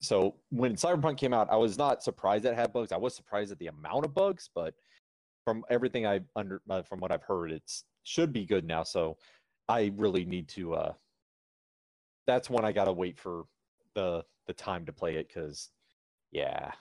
so 0.00 0.36
when 0.50 0.74
Cyberpunk 0.74 1.16
came 1.16 1.32
out, 1.32 1.48
I 1.50 1.56
was 1.56 1.78
not 1.78 2.02
surprised 2.02 2.44
that 2.44 2.52
it 2.52 2.56
had 2.58 2.72
bugs. 2.72 2.92
I 2.92 2.96
was 2.96 3.14
surprised 3.14 3.50
at 3.52 3.58
the 3.58 3.68
amount 3.68 4.04
of 4.04 4.14
bugs, 4.14 4.50
but 4.54 4.74
from 5.44 5.64
everything 5.70 6.06
I've 6.06 6.26
under 6.34 6.60
uh, 6.68 6.82
from 6.82 7.00
what 7.00 7.12
I've 7.12 7.22
heard, 7.22 7.52
it's 7.52 7.84
should 8.02 8.32
be 8.32 8.44
good 8.44 8.64
now. 8.66 8.82
So 8.82 9.16
I 9.68 9.92
really 9.96 10.24
need 10.24 10.48
to. 10.50 10.74
uh 10.74 10.92
That's 12.26 12.50
when 12.50 12.64
I 12.64 12.72
gotta 12.72 12.92
wait 12.92 13.18
for 13.18 13.44
the 13.94 14.24
the 14.46 14.52
time 14.52 14.86
to 14.86 14.92
play 14.92 15.16
it 15.16 15.28
because, 15.28 15.70
yeah, 16.30 16.72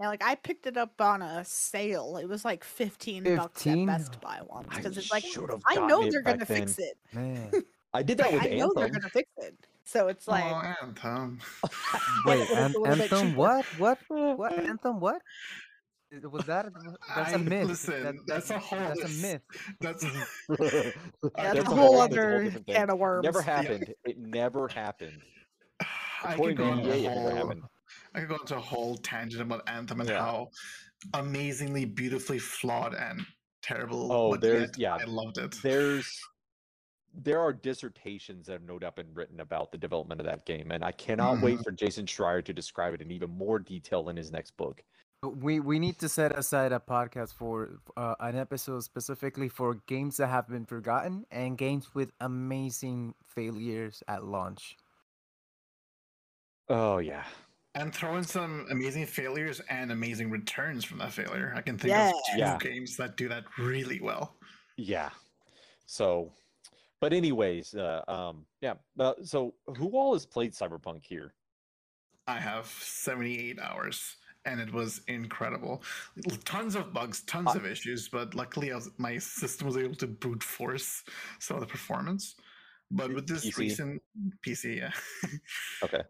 yeah, 0.00 0.08
like 0.08 0.22
I 0.22 0.34
picked 0.36 0.66
it 0.66 0.76
up 0.76 1.00
on 1.00 1.22
a 1.22 1.44
sale. 1.44 2.16
It 2.18 2.26
was 2.26 2.44
like 2.44 2.62
fifteen, 2.64 3.24
bucks 3.36 3.66
at 3.66 3.86
Best 3.86 4.20
Buy 4.20 4.40
once 4.46 4.68
because 4.74 4.96
it's 4.96 5.10
like 5.10 5.24
I 5.66 5.86
know 5.86 6.08
they're 6.10 6.22
gonna 6.22 6.46
fix 6.46 6.78
it. 6.78 6.96
Man. 7.12 7.50
I 7.94 8.02
did 8.02 8.18
that 8.18 8.32
Like, 8.32 8.42
with 8.42 8.52
I 8.52 8.56
know 8.56 8.72
they're 8.74 8.90
gonna 8.90 9.08
fix 9.08 9.28
it. 9.38 9.54
So 9.84 10.08
it's 10.08 10.28
oh, 10.28 10.32
like 10.32 10.44
oh, 10.44 10.74
Anthem. 10.82 11.40
Wait, 12.26 12.40
it's 12.40 12.50
An- 12.52 12.74
Anthem? 12.86 13.34
What? 13.34 13.64
What? 13.78 13.98
What? 14.08 14.52
Anthem? 14.58 15.00
What? 15.00 15.22
Was 16.30 16.44
that? 16.44 16.66
That's 17.16 17.32
a 17.32 17.34
I- 17.34 17.38
myth. 17.38 17.68
listen, 17.68 18.02
That- 18.02 18.14
that's 18.26 18.50
a 18.50 18.58
whole- 18.58 18.78
That's 18.78 19.00
a 19.04 19.08
myth. 19.22 19.42
That's 19.80 20.04
that's, 20.48 20.94
That's 21.34 21.58
a 21.58 21.60
a 21.60 21.64
whole 21.64 21.64
whole- 21.64 21.64
that's 21.64 21.68
a 21.68 21.74
whole 21.74 22.00
other 22.00 22.50
can 22.66 22.90
of 22.90 22.98
worms. 22.98 23.24
never 23.24 23.40
happened. 23.42 23.94
It 24.04 24.18
never 24.18 24.68
happened. 24.68 25.22
I 25.80 26.34
According 26.34 26.56
could 26.58 26.64
to 26.64 26.82
go 26.82 26.90
on 26.90 26.98
EA, 26.98 27.06
it 27.06 27.14
never 27.14 27.34
happened. 27.34 27.62
I 28.14 28.20
could 28.20 28.28
go 28.28 28.36
into 28.36 28.56
a 28.56 28.60
whole 28.60 28.96
tangent 28.96 29.42
about 29.42 29.68
Anthem 29.68 30.00
and 30.00 30.08
Yeah. 30.08 30.20
how 30.24 30.50
amazingly, 31.14 31.84
beautifully 31.84 32.38
flawed 32.38 32.94
and 32.94 33.24
terrible. 33.62 34.10
Oh, 34.12 34.36
there's- 34.36 34.70
yet 34.76 34.78
yeah. 34.78 34.94
I 34.96 35.04
loved 35.04 35.38
it. 35.38 35.54
There's 35.62 36.20
there 37.14 37.40
are 37.40 37.52
dissertations 37.52 38.46
that 38.46 38.52
have 38.52 38.62
no 38.62 38.78
doubt 38.78 38.94
been 38.96 39.12
written 39.12 39.40
about 39.40 39.72
the 39.72 39.78
development 39.78 40.20
of 40.20 40.26
that 40.26 40.44
game, 40.46 40.70
and 40.70 40.84
I 40.84 40.92
cannot 40.92 41.40
wait 41.42 41.58
for 41.64 41.72
Jason 41.72 42.06
Schreier 42.06 42.44
to 42.44 42.52
describe 42.52 42.94
it 42.94 43.00
in 43.00 43.10
even 43.10 43.30
more 43.30 43.58
detail 43.58 44.08
in 44.08 44.16
his 44.16 44.30
next 44.30 44.56
book. 44.56 44.84
We 45.24 45.58
we 45.58 45.80
need 45.80 45.98
to 45.98 46.08
set 46.08 46.38
aside 46.38 46.70
a 46.72 46.78
podcast 46.78 47.32
for 47.34 47.80
uh, 47.96 48.14
an 48.20 48.36
episode 48.36 48.84
specifically 48.84 49.48
for 49.48 49.74
games 49.86 50.18
that 50.18 50.28
have 50.28 50.48
been 50.48 50.64
forgotten 50.66 51.26
and 51.32 51.58
games 51.58 51.92
with 51.92 52.12
amazing 52.20 53.14
failures 53.26 54.02
at 54.06 54.22
launch. 54.22 54.76
Oh 56.68 56.98
yeah. 56.98 57.24
And 57.78 57.94
throw 57.94 58.16
in 58.16 58.24
some 58.24 58.66
amazing 58.70 59.06
failures 59.06 59.60
and 59.70 59.92
amazing 59.92 60.30
returns 60.30 60.84
from 60.84 60.98
that 60.98 61.12
failure. 61.12 61.52
I 61.56 61.62
can 61.62 61.78
think 61.78 61.90
Yeah. 61.92 62.08
of 62.08 62.14
two 62.32 62.38
Yeah. 62.38 62.58
games 62.60 62.96
that 62.96 63.16
do 63.16 63.28
that 63.28 63.44
really 63.56 64.00
well. 64.00 64.36
Yeah. 64.76 65.10
So, 65.86 66.32
but 67.00 67.12
anyways, 67.12 67.74
uh, 67.74 68.02
um, 68.08 68.46
yeah. 68.60 68.74
Uh, 68.98 69.14
so, 69.22 69.54
who 69.76 69.90
all 69.90 70.12
has 70.14 70.26
played 70.26 70.52
Cyberpunk 70.52 71.04
here? 71.04 71.34
I 72.26 72.38
have 72.40 72.66
78 72.66 73.58
hours 73.60 74.16
and 74.44 74.60
it 74.60 74.72
was 74.72 75.00
incredible. 75.06 75.82
Tons 76.44 76.74
of 76.74 76.92
bugs, 76.92 77.22
tons 77.22 77.48
I- 77.48 77.56
of 77.56 77.64
issues, 77.66 78.08
but 78.08 78.34
luckily 78.34 78.72
I 78.72 78.74
was, 78.76 78.90
my 78.98 79.18
system 79.18 79.66
was 79.68 79.76
able 79.76 79.94
to 79.96 80.06
brute 80.08 80.42
force 80.42 81.04
some 81.38 81.56
of 81.56 81.60
the 81.60 81.66
performance. 81.66 82.34
But 82.90 83.12
with 83.12 83.26
this 83.28 83.44
PC? 83.44 83.56
recent 83.58 84.02
PC, 84.44 84.76
yeah. 84.78 84.92
Okay. 85.84 86.02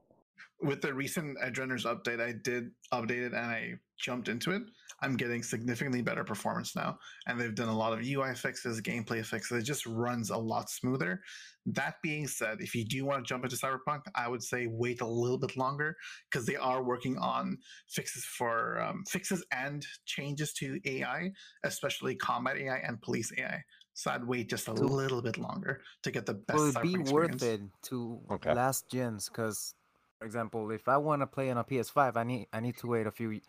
With 0.61 0.83
the 0.83 0.93
recent 0.93 1.39
Edgerunners 1.39 1.85
update, 1.87 2.21
I 2.21 2.33
did 2.33 2.71
update 2.93 3.27
it 3.27 3.33
and 3.33 3.47
I 3.47 3.75
jumped 3.99 4.29
into 4.29 4.51
it. 4.53 4.63
I'm 5.01 5.17
getting 5.17 5.43
significantly 5.43 6.03
better 6.03 6.25
performance 6.25 6.75
now, 6.75 6.99
and 7.27 7.41
they've 7.41 7.55
done 7.55 7.69
a 7.69 7.77
lot 7.77 7.93
of 7.93 8.05
UI 8.05 8.35
fixes, 8.35 8.81
gameplay 8.81 9.25
fixes. 9.25 9.63
It 9.63 9.67
just 9.67 9.87
runs 9.87 10.31
a 10.31 10.39
lot 10.39 10.69
smoother. 10.71 11.23
That 11.67 11.97
being 12.03 12.27
said, 12.27 12.61
if 12.61 12.75
you 12.75 12.85
do 12.85 13.05
want 13.05 13.25
to 13.25 13.29
jump 13.29 13.45
into 13.45 13.57
Cyberpunk, 13.57 14.03
I 14.17 14.27
would 14.29 14.43
say 14.43 14.67
wait 14.67 15.01
a 15.01 15.07
little 15.07 15.39
bit 15.39 15.57
longer 15.57 15.97
because 16.31 16.47
they 16.47 16.57
are 16.57 16.83
working 16.83 17.19
on 17.19 17.59
fixes 17.89 18.25
for 18.25 18.81
um, 18.81 19.05
fixes 19.09 19.45
and 19.53 19.85
changes 20.07 20.53
to 20.55 20.81
AI, 20.85 21.31
especially 21.63 22.17
combat 22.17 22.57
AI 22.57 22.79
and 22.79 23.01
police 23.01 23.33
AI. 23.39 23.63
So 23.95 24.13
I'd 24.13 24.27
wait 24.27 24.49
just 24.49 24.69
a 24.69 24.73
little 24.73 25.23
bit 25.23 25.39
longer 25.39 25.83
to 26.03 26.11
get 26.11 26.27
the 26.27 26.35
best. 26.35 26.57
Will 26.57 26.69
it 26.69 26.83
be 26.83 26.95
Cyberpunk 26.95 27.13
worth 27.13 27.43
it 27.43 27.61
to 27.85 28.21
Okay. 28.31 28.55
last 28.55 28.89
gens? 28.91 29.29
Because 29.29 29.75
For 30.19 30.27
example, 30.27 30.71
if 30.73 30.89
I 30.89 30.97
want 30.97 31.23
to 31.23 31.27
play 31.27 31.51
on 31.51 31.59
a 31.59 31.65
PS5, 31.65 32.17
I 32.17 32.25
need 32.25 32.49
I 32.53 32.61
need 32.61 32.77
to 32.79 32.87
wait 32.89 33.07
a 33.07 33.11
few 33.13 33.41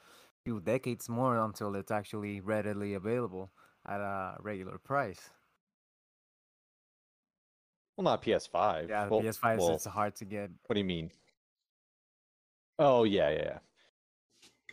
few 0.44 0.60
decades 0.60 1.10
more 1.10 1.38
until 1.38 1.76
it's 1.76 1.92
actually 1.92 2.42
readily 2.42 2.94
available 2.94 3.52
at 3.88 4.00
a 4.00 4.36
regular 4.40 4.78
price. 4.78 5.30
Well, 7.98 8.06
not 8.06 8.22
PS5. 8.22 8.88
Yeah, 8.88 9.08
well, 9.10 9.22
PS5 9.22 9.58
well, 9.58 9.76
is 9.76 9.86
hard 9.86 10.16
to 10.18 10.26
get. 10.26 10.52
What 10.68 10.76
do 10.76 10.80
you 10.80 10.86
mean? 10.86 11.12
Oh 12.78 13.04
yeah, 13.04 13.30
yeah. 13.32 13.44
yeah. 13.44 13.58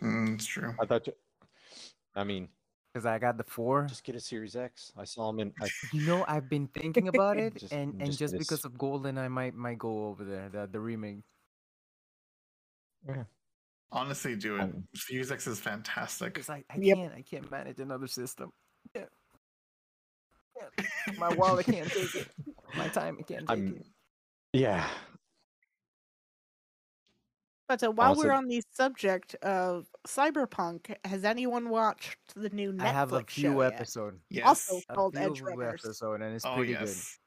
Mm, 0.09 0.35
it's 0.35 0.47
true. 0.47 0.75
I 0.79 0.85
thought. 0.87 1.07
You, 1.07 1.15
I 2.15 2.25
mean, 2.25 2.49
Because 2.93 3.07
I 3.07 3.19
got 3.19 3.37
the 3.39 3.45
four. 3.45 3.87
just 3.89 4.05
get 4.05 4.15
a 4.15 4.21
Series 4.21 4.55
X. 4.55 4.93
I 4.97 5.05
saw 5.05 5.33
them 5.33 5.41
in. 5.41 5.53
I, 5.61 5.69
You 5.93 6.07
know, 6.07 6.25
I've 6.29 6.49
been 6.49 6.69
thinking 6.69 7.09
about 7.09 7.37
it, 7.45 7.57
Just- 7.57 7.73
and 7.73 7.95
and 7.95 8.07
just 8.07 8.19
just 8.19 8.35
miss- 8.35 8.47
because 8.47 8.65
of 8.67 8.77
Golden, 8.79 9.17
I 9.19 9.29
might 9.29 9.55
might 9.55 9.79
go 9.79 10.07
over 10.09 10.25
there. 10.25 10.51
The 10.51 10.69
the 10.71 10.79
remake. 10.81 11.25
Honestly, 13.93 14.35
do 14.37 14.57
it. 14.57 14.63
Um, 14.63 14.85
Series 14.95 15.31
X 15.31 15.47
is 15.47 15.61
fantastic. 15.61 16.35
Because 16.35 16.51
I, 16.51 16.65
I 16.71 16.77
Yep. 16.79 16.97
can't 16.97 17.13
I 17.15 17.23
can't 17.23 17.51
manage 17.51 17.79
another 17.79 18.07
system. 18.09 18.51
Yeah. 18.95 19.05
Yeah. 20.57 20.85
My 21.19 21.33
wallet 21.35 21.67
can't 21.67 21.89
take 21.91 22.15
it. 22.15 22.29
My 22.77 22.89
time 22.89 23.17
can't 23.27 23.41
take 23.41 23.51
I'm- 23.51 23.77
it. 23.79 23.87
yeah. 24.53 24.89
But 27.69 27.83
uh, 27.83 27.91
while 27.91 28.11
Honestly- 28.11 28.27
we're 28.29 28.33
on 28.35 28.47
the 28.47 28.63
subject 28.73 29.35
of 29.37 29.87
cyberpunk, 30.07 30.95
has 31.05 31.25
anyone 31.25 31.69
watched 31.69 32.17
the 32.37 32.49
new 32.51 32.73
Netflix 32.73 32.81
show? 32.81 32.85
I 32.87 32.93
have 32.93 33.13
a 33.13 33.23
few 33.25 33.43
show 33.53 33.63
yet? 33.63 33.73
episodes. 33.75 34.17
Yes. 34.31 34.47
Also 34.47 34.81
A 34.89 34.95
called 34.95 35.17
few 35.17 35.31
Edgerunners. 35.31 35.79
episode, 35.85 36.23
and 36.23 36.35
it's 36.37 36.45
oh 36.45 36.55
pretty 36.55 36.73
yes. 36.73 37.19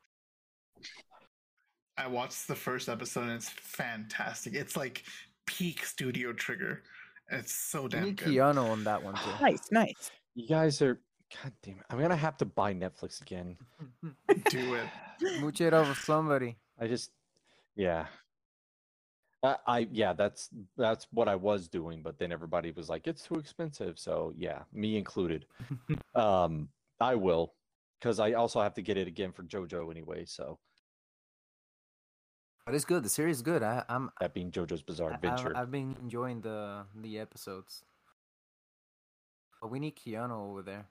I 1.98 2.08
watched 2.08 2.48
the 2.48 2.56
first 2.56 2.88
episode 2.88 3.24
and 3.24 3.32
it's 3.34 3.50
fantastic. 3.50 4.54
It's 4.56 4.78
like 4.78 5.04
peak 5.50 5.84
Studio 5.84 6.32
Trigger. 6.32 6.84
It's 7.32 7.54
so 7.54 7.88
damn 7.88 8.04
need 8.04 8.18
good. 8.18 8.30
Keanu 8.30 8.70
on 8.70 8.84
that 8.84 9.04
one 9.04 9.16
too. 9.16 9.32
Nice, 9.42 9.72
nice. 9.72 10.12
You 10.36 10.48
guys 10.48 10.82
are. 10.82 11.00
God 11.44 11.54
damn 11.64 11.76
it! 11.76 11.86
I'm 11.90 12.00
gonna 12.00 12.16
have 12.16 12.38
to 12.38 12.46
buy 12.46 12.74
Netflix 12.74 13.22
again. 13.22 13.58
Do 14.50 14.76
it. 14.76 15.42
Mooch 15.42 15.62
it 15.62 15.74
over 15.74 15.94
somebody. 15.94 16.58
I 16.80 16.88
just, 16.88 17.12
yeah. 17.76 18.06
I, 19.44 19.56
I 19.68 19.88
yeah, 19.92 20.14
that's 20.14 20.50
that's 20.78 21.08
what 21.12 21.28
I 21.28 21.36
was 21.36 21.68
doing, 21.68 22.02
but 22.02 22.18
then 22.18 22.32
everybody 22.32 22.72
was 22.72 22.90
like, 22.90 23.08
"It's 23.08 23.24
too 23.24 23.36
expensive." 23.36 23.98
So 24.00 24.34
yeah, 24.38 24.64
me 24.74 24.98
included. 24.98 25.46
um, 26.16 26.70
I 27.00 27.16
will, 27.16 27.54
because 28.00 28.20
I 28.20 28.34
also 28.34 28.62
have 28.62 28.74
to 28.76 28.82
get 28.82 28.98
it 28.98 29.08
again 29.08 29.32
for 29.32 29.44
JoJo 29.44 29.92
anyway. 29.92 30.26
So 30.26 30.60
But 32.70 32.76
it's 32.76 32.86
good. 32.86 33.02
The 33.02 33.10
series 33.10 33.38
is 33.38 33.42
good. 33.42 33.64
I, 33.64 33.84
I'm 33.90 34.12
that 34.22 34.36
being 34.36 34.52
JoJo's 34.52 34.84
Bizarre 34.84 35.12
Adventure. 35.12 35.58
I've, 35.58 35.64
I've 35.64 35.72
been 35.72 35.98
enjoying 36.04 36.42
the 36.42 36.86
the 36.96 37.18
episodes. 37.18 37.84
But 39.60 39.72
we 39.72 39.80
need 39.80 39.96
Keanu 39.96 40.52
over 40.52 40.62
there. 40.62 40.86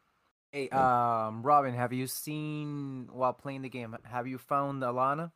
Hey, 0.51 0.69
um, 0.71 1.41
Robin, 1.43 1.73
have 1.75 1.93
you 1.93 2.09
seen 2.09 3.09
while 3.13 3.33
playing 3.33 3.63
the 3.63 3.69
game? 3.69 3.97
Have 4.03 4.27
you 4.27 4.39
found 4.39 4.83
Alanah? 4.83 5.31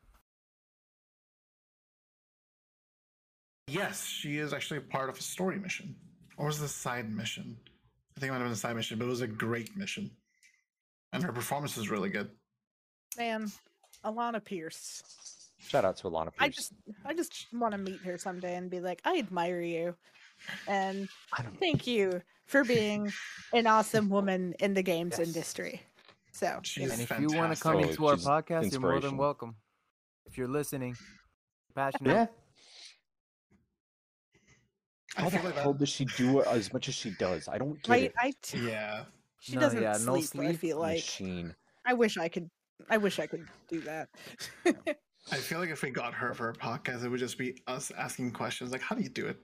Yes, 3.68 4.04
she 4.04 4.38
is 4.38 4.52
actually 4.52 4.78
a 4.78 4.80
part 4.80 5.10
of 5.10 5.16
a 5.16 5.22
story 5.22 5.60
mission. 5.60 5.94
Or 6.36 6.46
was 6.46 6.60
it 6.60 6.64
a 6.64 6.68
side 6.68 7.08
mission? 7.08 7.56
I 8.16 8.20
think 8.20 8.30
it 8.30 8.32
might 8.32 8.38
have 8.38 8.46
been 8.46 8.54
a 8.54 8.56
side 8.56 8.74
mission, 8.74 8.98
but 8.98 9.04
it 9.04 9.10
was 9.10 9.20
a 9.20 9.28
great 9.28 9.76
mission. 9.76 10.10
And 11.12 11.22
her 11.22 11.32
performance 11.32 11.76
is 11.76 11.88
really 11.88 12.10
good. 12.10 12.30
Man, 13.16 13.52
Alanah 14.04 14.44
Pearce. 14.44 15.04
Shout 15.68 15.84
out 15.84 15.96
to 15.98 16.04
Alanah 16.04 16.26
Pearce. 16.26 16.34
I 16.40 16.48
just 16.48 16.72
I 17.06 17.14
just 17.14 17.46
want 17.52 17.72
to 17.72 17.78
meet 17.78 18.00
her 18.04 18.18
someday 18.18 18.56
and 18.56 18.70
be 18.70 18.80
like, 18.80 19.00
I 19.04 19.18
admire 19.18 19.60
you. 19.60 19.94
And 20.66 21.08
thank 21.60 21.86
you 21.86 22.20
for 22.46 22.64
being 22.64 23.12
an 23.54 23.66
awesome 23.66 24.08
woman 24.08 24.54
in 24.60 24.74
the 24.74 24.82
games 24.82 25.16
Yes. 25.18 25.28
industry. 25.28 25.80
So, 26.32 26.60
She 26.62 26.82
you 26.82 26.90
And 26.90 27.00
if 27.00 27.10
you 27.20 27.30
want 27.32 27.54
to 27.56 27.62
come 27.62 27.74
fantastic. 27.74 28.00
into 28.00 28.06
our 28.06 28.16
podcast, 28.42 28.72
you're 28.72 28.80
more 28.80 29.00
than 29.00 29.16
welcome. 29.16 29.54
If 30.26 30.36
you're 30.38 30.48
listening, 30.48 30.96
passionate. 31.74 32.12
yeah. 32.12 32.26
How 35.14 35.28
the 35.28 35.38
hell 35.52 35.74
does 35.74 35.90
she 35.90 36.06
do 36.06 36.40
it 36.40 36.46
as 36.48 36.72
much 36.72 36.88
as 36.88 36.94
she 36.94 37.10
does? 37.10 37.46
I 37.48 37.58
don't 37.58 37.80
get 37.82 37.90
right? 37.90 38.02
it. 38.04 38.14
I 38.18 38.32
t- 38.42 38.58
yeah. 38.66 39.04
she 39.40 39.54
No, 39.54 39.60
doesn't 39.60 39.82
yeah, 39.82 39.98
no 40.04 40.20
sleep. 40.22 40.50
I 40.50 40.52
feel 40.54 40.78
like 40.78 40.96
Machine. 40.96 41.54
I 41.84 41.92
wish 41.94 42.16
I 42.16 42.28
could. 42.28 42.48
I 42.88 42.96
wish 42.96 43.18
I 43.18 43.26
could 43.26 43.46
do 43.68 43.80
that. 43.82 44.08
I 45.30 45.36
feel 45.36 45.60
like 45.60 45.70
if 45.70 45.82
we 45.82 45.90
got 45.90 46.14
her 46.14 46.34
for 46.34 46.48
a 46.50 46.52
podcast, 46.54 47.04
it 47.04 47.08
would 47.08 47.20
just 47.20 47.38
be 47.38 47.62
us 47.66 47.90
asking 47.96 48.32
questions 48.32 48.72
like, 48.72 48.80
"How 48.82 48.96
do 48.96 49.02
you 49.02 49.08
do 49.08 49.26
it? 49.26 49.38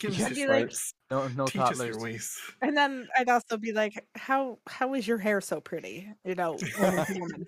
Give 0.00 0.16
Yeah, 0.18 0.26
us 0.26 0.32
be 0.34 0.40
your 0.40 0.48
like- 0.50 0.68
tips. 0.68 0.94
No, 1.10 1.28
no 1.28 1.46
Teach 1.46 1.60
us 1.62 1.78
your 1.84 2.00
ways." 2.00 2.36
and 2.62 2.76
then 2.76 3.08
I'd 3.16 3.28
also 3.28 3.56
be 3.56 3.72
like, 3.72 4.06
"How 4.16 4.58
how 4.66 4.94
is 4.94 5.06
your 5.06 5.18
hair 5.18 5.40
so 5.40 5.60
pretty?" 5.60 6.08
You 6.24 6.34
know, 6.34 6.58
woman 6.80 7.06
to 7.06 7.20
woman. 7.20 7.46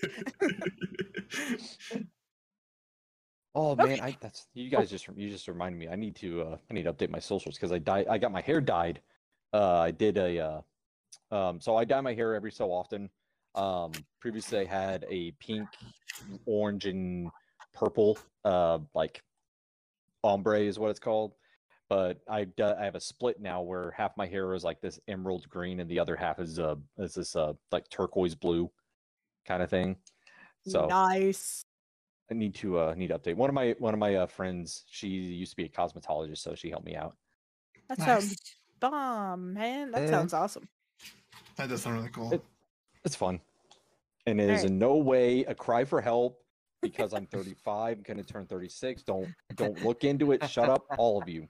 Oh 3.55 3.75
man, 3.75 3.87
Okay. 3.91 4.01
I 4.01 4.17
that's 4.21 4.47
you 4.55 4.71
guys 4.71 4.89
just 4.89 5.09
you 5.17 5.29
just 5.29 5.49
reminded 5.49 5.77
me. 5.79 5.89
I 5.89 5.97
need 5.97 6.15
to 6.17 6.43
uh 6.43 6.57
I 6.71 6.75
need 6.75 6.85
to 6.85 6.93
update 6.93 7.11
my 7.11 7.19
socials 7.19 7.57
because 7.57 7.73
I 7.73 7.79
dyed 7.79 8.07
I 8.09 8.17
got 8.17 8.31
my 8.31 8.41
hair 8.41 8.61
dyed. 8.61 9.01
Uh 9.53 9.79
I 9.81 9.91
did 9.91 10.17
a 10.19 10.39
uh 10.39 10.61
um 11.35 11.61
so 11.61 11.77
I 11.77 11.85
dye 11.85 12.01
my 12.01 12.15
hair 12.15 12.35
every 12.37 12.53
so 12.53 12.71
often. 12.71 13.11
Um 13.55 13.93
previously 14.21 14.59
I 14.61 14.65
had 14.65 15.05
a 15.09 15.33
pink, 15.33 15.69
orange 16.47 16.87
and 16.87 17.31
purple 17.75 18.19
uh 18.45 18.79
like 18.95 19.23
ombre 20.23 20.61
is 20.61 20.79
what 20.79 20.91
it's 20.91 21.01
called. 21.01 21.35
But 21.89 22.21
I 22.29 22.45
do- 22.45 22.65
I 22.65 22.85
have 22.85 22.95
a 22.95 23.01
split 23.01 23.41
now 23.41 23.63
where 23.63 23.91
half 23.91 24.17
my 24.17 24.27
hair 24.27 24.55
is 24.55 24.63
like 24.63 24.81
this 24.81 25.01
emerald 25.09 25.49
green 25.49 25.81
and 25.81 25.91
the 25.91 25.99
other 25.99 26.15
half 26.15 26.39
is 26.39 26.59
uh 26.59 26.77
is 26.99 27.15
this 27.15 27.35
uh 27.35 27.55
like 27.73 27.89
turquoise 27.89 28.35
blue 28.35 28.71
kind 29.45 29.63
of 29.63 29.71
thing. 29.71 29.97
So 30.67 30.87
nice. 30.87 31.63
I 32.31 32.35
need 32.35 32.55
to 32.57 32.79
uh 32.79 32.95
need 32.95 33.09
to 33.09 33.19
update. 33.19 33.35
One 33.35 33.51
of 33.51 33.55
my 33.55 33.75
one 33.79 33.93
of 33.95 33.99
my 33.99 34.15
uh, 34.15 34.27
friends, 34.27 34.85
she 34.89 35.09
used 35.09 35.53
to 35.53 35.57
be 35.57 35.65
a 35.65 35.69
cosmetologist, 35.69 36.39
so 36.39 36.55
she 36.55 36.71
helped 36.71 36.87
me 36.87 36.95
out. 36.95 37.17
That 37.89 37.99
Nice. 37.99 38.07
sounds 38.07 38.37
bomb, 38.79 39.55
man. 39.55 39.91
That 39.91 40.03
Yeah. 40.03 40.11
sounds 40.11 40.33
awesome. 40.33 40.69
That 41.57 41.69
does 41.71 41.83
sound 41.83 41.97
really 41.97 42.11
cool. 42.11 42.33
It- 42.35 42.45
It's 43.05 43.17
fun, 43.17 43.41
and 44.27 44.41
it 44.41 44.45
is 44.45 44.59
Alright. 44.59 44.71
in 44.71 44.79
no 44.79 44.97
way 44.97 45.45
a 45.45 45.55
cry 45.55 45.85
for 45.85 46.01
help 46.01 46.43
because 46.83 47.13
I'm 47.13 47.27
35, 47.27 47.99
I'm 47.99 48.03
gonna 48.03 48.23
turn 48.23 48.47
36. 48.47 49.03
Don't 49.03 49.29
don't 49.55 49.85
look 49.85 50.05
into 50.05 50.33
it. 50.33 50.49
Shut 50.49 50.69
up, 50.69 50.85
all 50.99 51.21
of 51.21 51.29
you. 51.29 51.47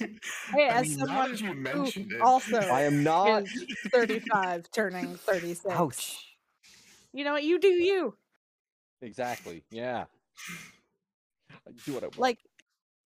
Hey, 0.52 0.68
I 0.68 0.80
as 0.80 0.88
mean, 0.88 0.98
someone 0.98 1.30
that 1.30 1.40
you 1.40 1.46
who 1.48 1.54
mentioned 1.54 2.12
it, 2.12 2.20
also 2.20 2.58
I 2.58 2.82
am 2.82 3.02
not. 3.02 3.44
35, 3.90 4.70
turning 4.70 5.14
36. 5.14 5.74
Ouch. 5.74 6.36
You 7.12 7.24
know 7.24 7.32
what? 7.32 7.44
You 7.44 7.58
do 7.58 7.68
you. 7.68 8.14
Exactly. 9.00 9.62
Yeah. 9.70 10.04
I 11.66 11.70
do 11.86 11.94
what 11.94 12.02
I 12.02 12.06
want. 12.06 12.18
Like, 12.18 12.38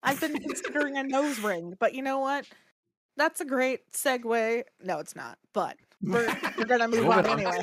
I've 0.03 0.21
been 0.21 0.37
considering 0.39 0.97
a 0.97 1.03
nose 1.03 1.39
ring, 1.39 1.75
but 1.79 1.93
you 1.93 2.01
know 2.01 2.19
what? 2.19 2.45
That's 3.17 3.41
a 3.41 3.45
great 3.45 3.91
segue. 3.91 4.63
No, 4.83 4.99
it's 4.99 5.15
not. 5.15 5.37
But 5.53 5.75
we're 6.01 6.27
we're 6.57 6.65
gonna 6.65 6.87
move 6.87 7.07
on 7.07 7.25
anyway. 7.25 7.61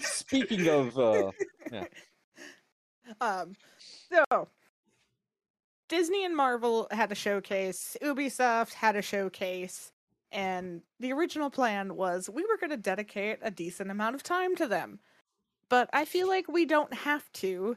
Speaking 0.00 0.68
of, 0.68 0.98
uh, 0.98 1.30
Um, 3.20 3.54
so 4.08 4.48
Disney 5.88 6.24
and 6.24 6.36
Marvel 6.36 6.86
had 6.90 7.12
a 7.12 7.16
showcase. 7.16 7.96
Ubisoft 8.02 8.72
had 8.74 8.96
a 8.96 9.02
showcase, 9.02 9.92
and 10.30 10.82
the 11.00 11.12
original 11.12 11.50
plan 11.50 11.96
was 11.96 12.30
we 12.30 12.42
were 12.44 12.56
going 12.58 12.70
to 12.70 12.76
dedicate 12.76 13.38
a 13.42 13.50
decent 13.50 13.90
amount 13.90 14.14
of 14.14 14.22
time 14.22 14.56
to 14.56 14.66
them. 14.66 15.00
But 15.68 15.90
I 15.92 16.04
feel 16.04 16.28
like 16.28 16.48
we 16.48 16.64
don't 16.64 16.94
have 16.94 17.30
to 17.34 17.76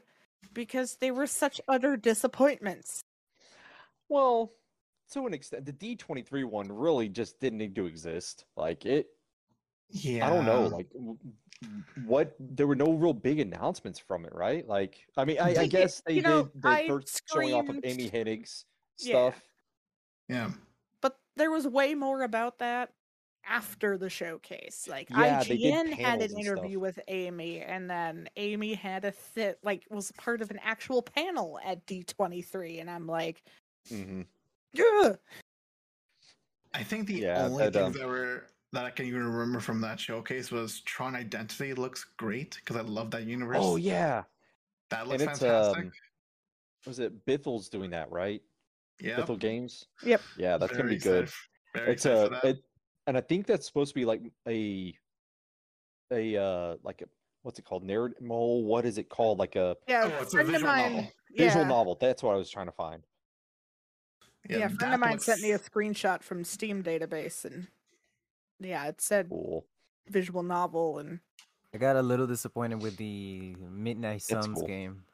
because 0.54 0.96
they 0.96 1.10
were 1.10 1.26
such 1.26 1.60
utter 1.68 1.96
disappointments. 1.96 3.02
well, 4.08 4.52
to 5.12 5.26
an 5.26 5.34
extent, 5.34 5.66
the 5.66 5.72
D23 5.72 6.44
one 6.44 6.70
really 6.70 7.08
just 7.08 7.40
didn't 7.40 7.58
need 7.58 7.74
to 7.76 7.86
exist. 7.86 8.44
Like 8.56 8.86
it, 8.86 9.08
yeah, 9.90 10.26
I 10.26 10.30
don't 10.30 10.44
know, 10.44 10.66
like 10.66 10.88
what 12.04 12.34
there 12.38 12.66
were 12.66 12.76
no 12.76 12.92
real 12.92 13.12
big 13.14 13.40
announcements 13.40 13.98
from 13.98 14.24
it, 14.24 14.34
right? 14.34 14.66
Like, 14.66 15.06
I 15.16 15.24
mean, 15.24 15.38
I, 15.40 15.56
I 15.62 15.66
guess 15.66 16.02
they 16.06 16.14
you 16.14 16.22
know, 16.22 16.44
did 16.44 16.62
the 16.62 16.68
I 16.68 16.86
first 16.86 17.22
showing 17.32 17.54
off 17.54 17.68
of 17.68 17.80
Amy 17.84 18.10
Hennig's 18.10 18.64
stuff. 18.96 19.40
yeah. 20.28 20.48
yeah 20.48 20.50
But 21.00 21.18
there 21.36 21.50
was 21.50 21.66
way 21.66 21.94
more 21.94 22.22
about 22.22 22.58
that 22.58 22.92
after 23.48 23.96
the 23.96 24.10
showcase. 24.10 24.86
Like 24.88 25.08
Yeah, 25.10 25.42
IGN 25.42 25.92
had 25.92 26.20
an 26.20 26.38
interview 26.38 26.72
stuff. 26.78 26.82
with 26.82 27.00
Amy, 27.08 27.60
and 27.60 27.88
then 27.88 28.28
Amy 28.36 28.74
had 28.74 29.04
a 29.04 29.14
th- 29.34 29.56
like 29.62 29.84
was 29.90 30.12
part 30.12 30.42
of 30.42 30.50
an 30.50 30.58
actual 30.62 31.00
panel 31.02 31.58
at 31.64 31.86
D23, 31.86 32.80
and 32.80 32.90
I'm 32.90 33.06
like, 33.06 33.42
mm-hmm. 33.90 34.22
Ugh! 35.04 35.18
I 36.74 36.82
think 36.82 37.06
the 37.06 37.14
Yeah, 37.14 37.44
only 37.46 37.64
that, 37.64 37.72
things 37.72 37.86
um, 37.86 37.92
that 37.94 38.06
were 38.06 38.46
that 38.72 38.84
I 38.84 38.90
can 38.90 39.06
even 39.06 39.24
remember 39.24 39.60
from 39.60 39.80
that 39.82 39.98
showcase 40.00 40.50
was 40.50 40.80
Tron 40.80 41.14
Identity 41.14 41.74
looks 41.74 42.04
great 42.16 42.56
because 42.56 42.76
I 42.76 42.80
love 42.82 43.10
that 43.12 43.24
universe. 43.24 43.58
Oh 43.60 43.76
yeah, 43.76 44.24
that 44.90 45.06
looks 45.08 45.24
fantastic. 45.24 45.84
um, 45.84 45.92
was 46.86 46.98
it 46.98 47.24
Bithell's 47.26 47.68
doing 47.68 47.90
that 47.90 48.10
right? 48.10 48.42
Yeah. 49.00 49.16
Bithell 49.16 49.38
Games. 49.38 49.86
Yep. 50.02 50.20
Yeah, 50.36 50.56
that's 50.58 50.72
gonna 50.76 50.88
be 50.88 50.98
good. 50.98 51.30
very 51.74 51.92
It's 51.92 52.04
a 52.06 52.24
for 52.24 52.28
that. 52.30 52.44
it, 52.44 52.58
and 53.06 53.16
I 53.16 53.20
think 53.20 53.46
that's 53.46 53.66
supposed 53.66 53.90
to 53.90 53.94
be 53.94 54.04
like 54.04 54.22
a 54.48 54.94
a 56.12 56.36
uh 56.36 56.76
like 56.82 57.02
a 57.02 57.06
what's 57.42 57.58
it 57.58 57.64
called 57.64 57.84
narrative 57.84 58.18
oh, 58.28 58.56
what 58.58 58.84
is 58.84 58.98
it 58.98 59.08
called 59.08 59.38
like 59.38 59.56
a 59.56 59.76
Yeah, 59.88 60.10
Oh, 60.12 60.22
it's 60.22 60.32
a 60.34 60.36
friend 60.36 60.48
of 60.48 60.52
visual 60.54 60.72
mine. 60.72 60.92
novel. 60.96 61.10
visual 61.36 61.64
novel 61.64 61.98
that's 62.00 62.22
what 62.22 62.34
I 62.34 62.36
was 62.36 62.50
trying 62.50 62.66
to 62.66 62.72
find 62.72 63.02
yeah, 64.48 64.66
a 64.66 64.68
friend 64.68 64.94
of 64.94 65.00
mine 65.00 65.18
sent 65.18 65.40
me 65.42 65.50
a 65.52 65.58
screenshot 65.58 66.22
from 66.22 66.44
Steam 66.44 66.80
database, 66.84 67.44
and 67.44 67.66
yeah, 68.60 68.86
it 68.86 69.00
said 69.00 69.30
cool 69.30 69.64
visual 70.08 70.42
novel, 70.42 70.98
and 70.98 71.20
I 71.74 71.78
got 71.78 71.96
a 71.96 72.02
little 72.02 72.26
disappointed 72.26 72.76
with 72.76 72.96
the 72.96 73.54
Midnight 73.56 74.22
Suns 74.22 74.58
cool. 74.58 74.66
game 74.66 75.04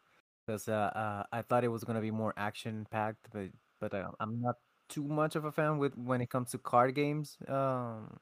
because 0.47 0.69
uh, 0.69 0.73
uh, 0.95 1.25
I 1.33 1.43
thought 1.43 1.65
it 1.65 1.69
was 1.69 1.85
gonna 1.85 2.01
be 2.01 2.11
more 2.11 2.35
action 2.37 2.87
packed, 2.91 3.29
but 3.33 3.51
but 3.81 3.95
uh, 3.95 4.13
I'm 4.21 4.41
not 4.41 4.57
too 4.89 5.05
much 5.05 5.37
of 5.37 5.45
a 5.45 5.53
fan 5.53 5.79
with 5.79 5.97
when 5.97 6.21
it 6.21 6.31
comes 6.31 6.51
to 6.53 6.59
card 6.59 6.95
games. 6.95 7.39
Um, 7.49 8.19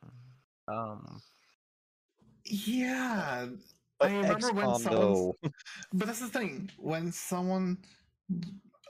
um, 0.68 1.22
Yeah. 2.44 3.48
but 3.98 4.10
I 4.10 4.14
remember 4.16 4.52
when 4.52 4.74
someone 4.74 5.34
But 5.92 6.06
that's 6.06 6.20
the 6.20 6.28
thing. 6.28 6.70
When 6.78 7.12
someone 7.12 7.78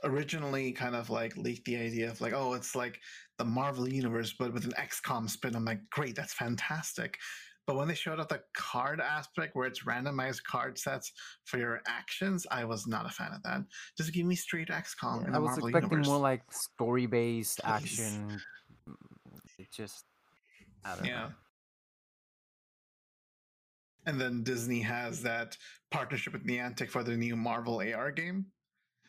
originally 0.03 0.71
kind 0.71 0.95
of 0.95 1.09
like 1.09 1.37
leaked 1.37 1.65
the 1.65 1.77
idea 1.77 2.09
of 2.09 2.21
like, 2.21 2.33
oh, 2.33 2.53
it's 2.53 2.75
like 2.75 3.01
the 3.41 3.45
Marvel 3.45 3.89
universe, 3.89 4.35
but 4.37 4.53
with 4.53 4.65
an 4.65 4.73
XCOM 4.73 5.27
spin, 5.27 5.55
I'm 5.55 5.65
like, 5.65 5.79
great, 5.89 6.15
that's 6.15 6.33
fantastic. 6.33 7.17
But 7.65 7.75
when 7.75 7.87
they 7.87 7.95
showed 7.95 8.19
up 8.19 8.29
the 8.29 8.41
card 8.55 9.01
aspect 9.01 9.55
where 9.55 9.65
it's 9.65 9.83
randomized 9.83 10.43
card 10.43 10.77
sets 10.77 11.11
for 11.45 11.57
your 11.57 11.81
actions, 11.87 12.45
I 12.51 12.65
was 12.65 12.85
not 12.85 13.07
a 13.07 13.09
fan 13.09 13.31
of 13.33 13.41
that. 13.41 13.61
Just 13.97 14.13
give 14.13 14.27
me 14.27 14.35
straight 14.35 14.67
XCOM 14.67 15.27
in 15.27 15.33
I 15.33 15.39
was 15.39 15.47
Marvel 15.49 15.67
expecting 15.69 15.89
universe. 15.89 16.07
more 16.07 16.19
like 16.19 16.43
story 16.51 17.07
based 17.07 17.61
action. 17.63 18.39
It 19.57 19.71
just 19.75 20.05
I 20.85 20.95
don't 20.95 21.05
yeah. 21.05 21.19
know. 21.21 21.29
And 24.05 24.21
then 24.21 24.43
Disney 24.43 24.81
has 24.81 25.23
that 25.23 25.57
partnership 25.89 26.33
with 26.33 26.45
Niantic 26.45 26.89
for 26.89 27.01
the 27.01 27.17
new 27.17 27.35
Marvel 27.35 27.81
AR 27.81 28.11
game. 28.11 28.45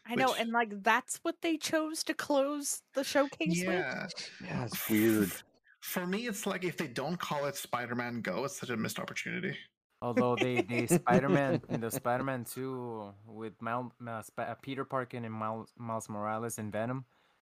I 0.06 0.14
know, 0.16 0.30
Which- 0.32 0.40
and 0.40 0.50
like 0.50 0.82
that's 0.82 1.18
what 1.22 1.36
they 1.42 1.56
chose 1.56 2.02
to 2.04 2.14
close 2.14 2.82
the 2.94 3.04
showcase 3.04 3.60
with. 3.64 3.74
Yeah. 3.74 4.06
yeah 4.44 4.64
it's 4.64 4.88
weird 4.88 5.30
For 5.80 6.06
me, 6.06 6.28
it's 6.28 6.46
like 6.46 6.62
if 6.64 6.76
they 6.76 6.86
don't 6.86 7.18
call 7.18 7.46
it 7.46 7.56
Spider 7.56 7.96
Man 7.96 8.20
Go, 8.20 8.44
it's 8.44 8.56
such 8.56 8.70
a 8.70 8.76
missed 8.76 9.00
opportunity. 9.00 9.56
Although 10.00 10.36
they 10.36 10.62
they 10.62 10.86
Spider 10.86 11.28
Man 11.28 11.60
in 11.70 11.80
the 11.86 11.90
Spider 11.90 12.22
Man 12.24 12.44
two 12.44 13.12
with 13.26 13.54
Mal, 13.60 13.92
uh, 14.06 14.22
Sp- 14.22 14.46
uh, 14.46 14.54
Peter 14.62 14.84
Parker 14.84 15.16
and 15.16 15.32
Miles, 15.32 15.72
Miles 15.76 16.08
Morales 16.08 16.58
and 16.58 16.70
Venom, 16.72 17.04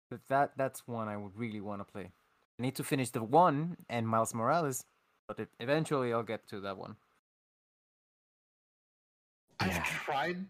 but 0.09 0.19
that 0.29 0.51
that's 0.57 0.87
one 0.87 1.07
I 1.09 1.17
would 1.17 1.35
really 1.37 1.59
want 1.61 1.81
to 1.85 1.85
play. 1.91 2.11
I 2.59 2.61
need 2.61 2.75
to 2.75 2.83
finish 2.83 3.09
the 3.09 3.23
one 3.23 3.75
and 3.89 4.07
Miles 4.07 4.33
Morales, 4.33 4.85
but 5.27 5.39
it, 5.39 5.49
eventually 5.59 6.13
I'll 6.13 6.23
get 6.23 6.47
to 6.47 6.61
that 6.61 6.77
one. 6.77 6.95
I've 9.59 9.67
Yeah. 9.67 9.83
tried. 9.83 10.45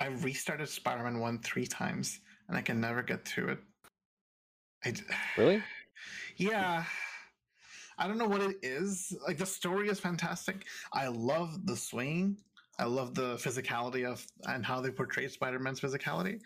I've 0.00 0.24
restarted 0.24 0.68
Spider 0.68 1.02
Man 1.04 1.18
1 1.18 1.38
three 1.40 1.66
times 1.66 2.20
and 2.48 2.56
I 2.56 2.62
can 2.62 2.80
never 2.80 3.02
get 3.02 3.26
through 3.26 3.48
it. 3.48 3.58
I 4.84 4.90
d- 4.92 5.02
really 5.36 5.62
Yeah. 6.36 6.84
I 7.98 8.08
don't 8.08 8.18
know 8.18 8.26
what 8.28 8.40
it 8.40 8.56
is. 8.62 9.16
Like 9.26 9.38
the 9.38 9.46
story 9.46 9.88
is 9.88 10.00
fantastic. 10.00 10.64
I 10.92 11.08
love 11.08 11.66
the 11.66 11.76
swing. 11.76 12.36
I 12.78 12.84
love 12.84 13.14
the 13.14 13.36
physicality 13.36 14.04
of 14.10 14.26
and 14.44 14.64
how 14.64 14.80
they 14.80 14.90
portray 14.90 15.28
Spider-Man's 15.28 15.80
physicality. 15.80 16.40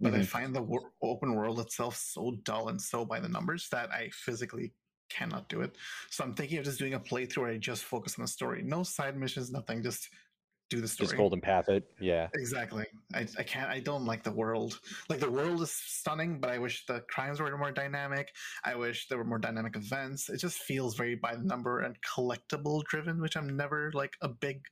But 0.00 0.14
I 0.14 0.18
Mhm. 0.18 0.26
find 0.26 0.56
the 0.56 0.62
wor- 0.62 0.92
open 1.02 1.34
world 1.34 1.60
itself 1.60 1.96
so 1.96 2.32
dull 2.42 2.68
and 2.68 2.80
so 2.80 3.04
by 3.04 3.20
the 3.20 3.28
numbers 3.28 3.68
that 3.70 3.90
I 3.92 4.10
physically 4.10 4.72
cannot 5.10 5.48
do 5.48 5.60
it. 5.60 5.76
So 6.10 6.24
I'm 6.24 6.34
thinking 6.34 6.58
of 6.58 6.64
just 6.64 6.78
doing 6.78 6.94
a 6.94 7.00
playthrough 7.00 7.38
where 7.42 7.50
I 7.50 7.58
just 7.58 7.84
focus 7.84 8.18
on 8.18 8.22
the 8.24 8.28
story. 8.28 8.62
No 8.62 8.82
side 8.82 9.16
missions, 9.16 9.50
nothing. 9.50 9.82
Just 9.82 10.08
do 10.70 10.80
the 10.80 10.88
story. 10.88 11.08
just 11.08 11.16
golden 11.16 11.40
path 11.40 11.68
it 11.68 11.84
yeah 11.98 12.28
Exactly. 12.34 12.86
I, 13.14 13.26
I 13.38 13.42
can't. 13.42 13.70
I 13.70 13.80
don't 13.80 14.04
like 14.04 14.22
the 14.22 14.32
world. 14.32 14.80
Like 15.08 15.20
the 15.20 15.30
world 15.30 15.60
is 15.62 15.72
stunning, 15.72 16.40
but 16.40 16.50
I 16.50 16.58
wish 16.58 16.86
the 16.86 17.00
crimes 17.08 17.40
were 17.40 17.56
more 17.56 17.72
dynamic. 17.72 18.28
I 18.64 18.74
wish 18.74 19.08
there 19.08 19.18
were 19.18 19.24
more 19.24 19.38
dynamic 19.38 19.76
events. 19.76 20.28
It 20.28 20.38
just 20.38 20.58
feels 20.58 20.94
very 20.94 21.16
by 21.16 21.34
the 21.34 21.42
number 21.42 21.80
and 21.80 21.96
collectible 22.02 22.84
driven, 22.84 23.20
which 23.20 23.36
I'm 23.36 23.56
never 23.56 23.90
like 23.94 24.14
a 24.22 24.28
big 24.28 24.62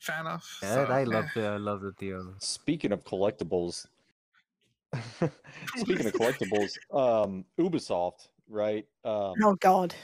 fan 0.00 0.26
of. 0.26 0.42
Yeah, 0.62 0.74
so, 0.74 0.92
I 0.92 1.02
eh. 1.02 1.04
love 1.06 1.26
the 1.34 1.46
I 1.46 1.56
love 1.56 1.80
the 1.80 1.92
deal. 1.92 2.34
Speaking 2.38 2.92
of 2.92 3.04
collectibles, 3.04 3.86
speaking 5.76 6.06
of 6.06 6.12
collectibles, 6.12 6.76
um, 6.92 7.44
Ubisoft, 7.58 8.28
right? 8.48 8.86
Um, 9.04 9.34
Oh 9.42 9.56
God. 9.60 9.94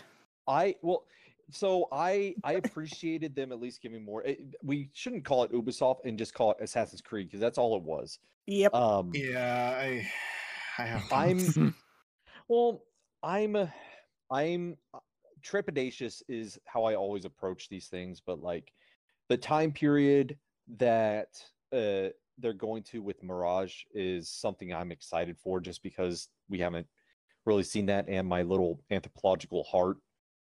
I 0.46 0.76
well, 0.82 1.04
so 1.50 1.88
I 1.92 2.34
I 2.44 2.54
appreciated 2.54 3.34
them 3.34 3.52
at 3.52 3.60
least 3.60 3.82
giving 3.82 4.04
more. 4.04 4.22
It, 4.24 4.40
we 4.62 4.90
shouldn't 4.92 5.24
call 5.24 5.44
it 5.44 5.52
Ubisoft 5.52 6.04
and 6.04 6.18
just 6.18 6.34
call 6.34 6.52
it 6.52 6.58
Assassin's 6.60 7.00
Creed 7.00 7.28
because 7.28 7.40
that's 7.40 7.58
all 7.58 7.76
it 7.76 7.82
was. 7.82 8.18
Yep. 8.46 8.74
Um, 8.74 9.10
Yeah, 9.14 9.74
I. 9.76 10.08
I 10.78 10.86
have. 10.86 11.12
I'm 11.12 11.74
well, 12.48 12.82
I'm 13.22 13.56
uh, 13.56 13.66
I'm 14.30 14.76
uh, 14.94 15.00
trepidatious 15.44 16.22
is 16.28 16.58
how 16.64 16.84
I 16.84 16.94
always 16.94 17.24
approach 17.24 17.68
these 17.68 17.88
things, 17.88 18.20
but 18.24 18.40
like 18.40 18.72
the 19.28 19.36
time 19.36 19.72
period 19.72 20.36
that 20.76 21.28
uh 21.72 22.08
they're 22.40 22.52
going 22.52 22.82
to 22.84 23.02
with 23.02 23.22
Mirage 23.22 23.82
is 23.92 24.28
something 24.28 24.72
I'm 24.72 24.92
excited 24.92 25.36
for 25.38 25.60
just 25.60 25.82
because 25.82 26.28
we 26.48 26.58
haven't 26.58 26.86
really 27.46 27.64
seen 27.64 27.86
that 27.86 28.08
and 28.08 28.28
my 28.28 28.42
little 28.42 28.80
anthropological 28.90 29.64
heart 29.64 29.96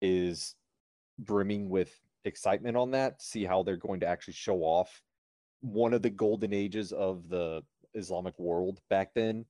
is 0.02 0.56
brimming 1.20 1.70
with 1.70 1.92
excitement 2.26 2.76
on 2.76 2.92
that 2.92 3.22
see 3.22 3.46
how 3.46 3.64
they're 3.64 3.78
going 3.78 4.00
to 4.00 4.06
actually 4.08 4.34
show 4.34 4.60
off 4.60 5.02
one 5.62 5.94
of 5.94 6.02
the 6.02 6.10
golden 6.10 6.54
ages 6.54 6.92
of 6.92 7.30
the 7.30 7.62
Islamic 7.94 8.38
world 8.38 8.80
back 8.90 9.14
then 9.14 9.46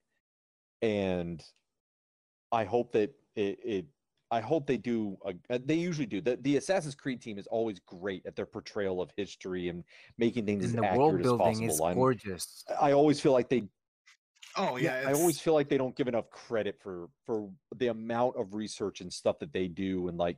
and 0.82 1.44
I 2.52 2.64
hope 2.64 2.94
that 2.94 3.14
it, 3.36 3.60
it 3.64 3.86
I 4.32 4.42
hope 4.42 4.68
they 4.68 4.78
do. 4.78 5.18
A, 5.26 5.34
uh, 5.54 5.60
they 5.66 5.74
usually 5.76 6.06
do. 6.06 6.22
The, 6.22 6.38
the 6.42 6.58
Assassin's 6.58 6.94
Creed 6.94 7.20
team 7.20 7.40
is 7.40 7.48
always 7.48 7.80
great 7.80 8.26
at 8.28 8.36
their 8.36 8.46
portrayal 8.46 9.02
of 9.02 9.10
history 9.18 9.70
and 9.70 9.84
making 10.20 10.46
things 10.46 10.66
And 10.66 10.76
as 10.76 10.82
the 10.82 10.88
accurate 10.88 11.00
world 11.00 11.16
as 11.16 11.24
building 11.24 11.46
possible. 11.46 11.70
is 11.74 11.82
I'm- 11.82 11.96
gorgeous. 11.96 12.64
I 12.80 12.92
always 12.92 13.20
feel 13.20 13.32
like 13.32 13.50
they. 13.50 13.64
oh 14.56 14.78
yeah, 14.78 15.04
I 15.08 15.14
always 15.14 15.40
feel 15.40 15.54
like 15.54 15.68
they 15.68 15.78
don't 15.78 15.96
give 15.96 16.08
enough 16.08 16.30
credit 16.30 16.78
for 16.80 17.10
for 17.26 17.50
the 17.76 17.88
amount 17.88 18.36
of 18.36 18.54
research 18.54 19.02
and 19.02 19.12
stuff 19.12 19.40
that 19.40 19.52
they 19.52 19.68
do, 19.68 20.10
and 20.10 20.18
like 20.18 20.38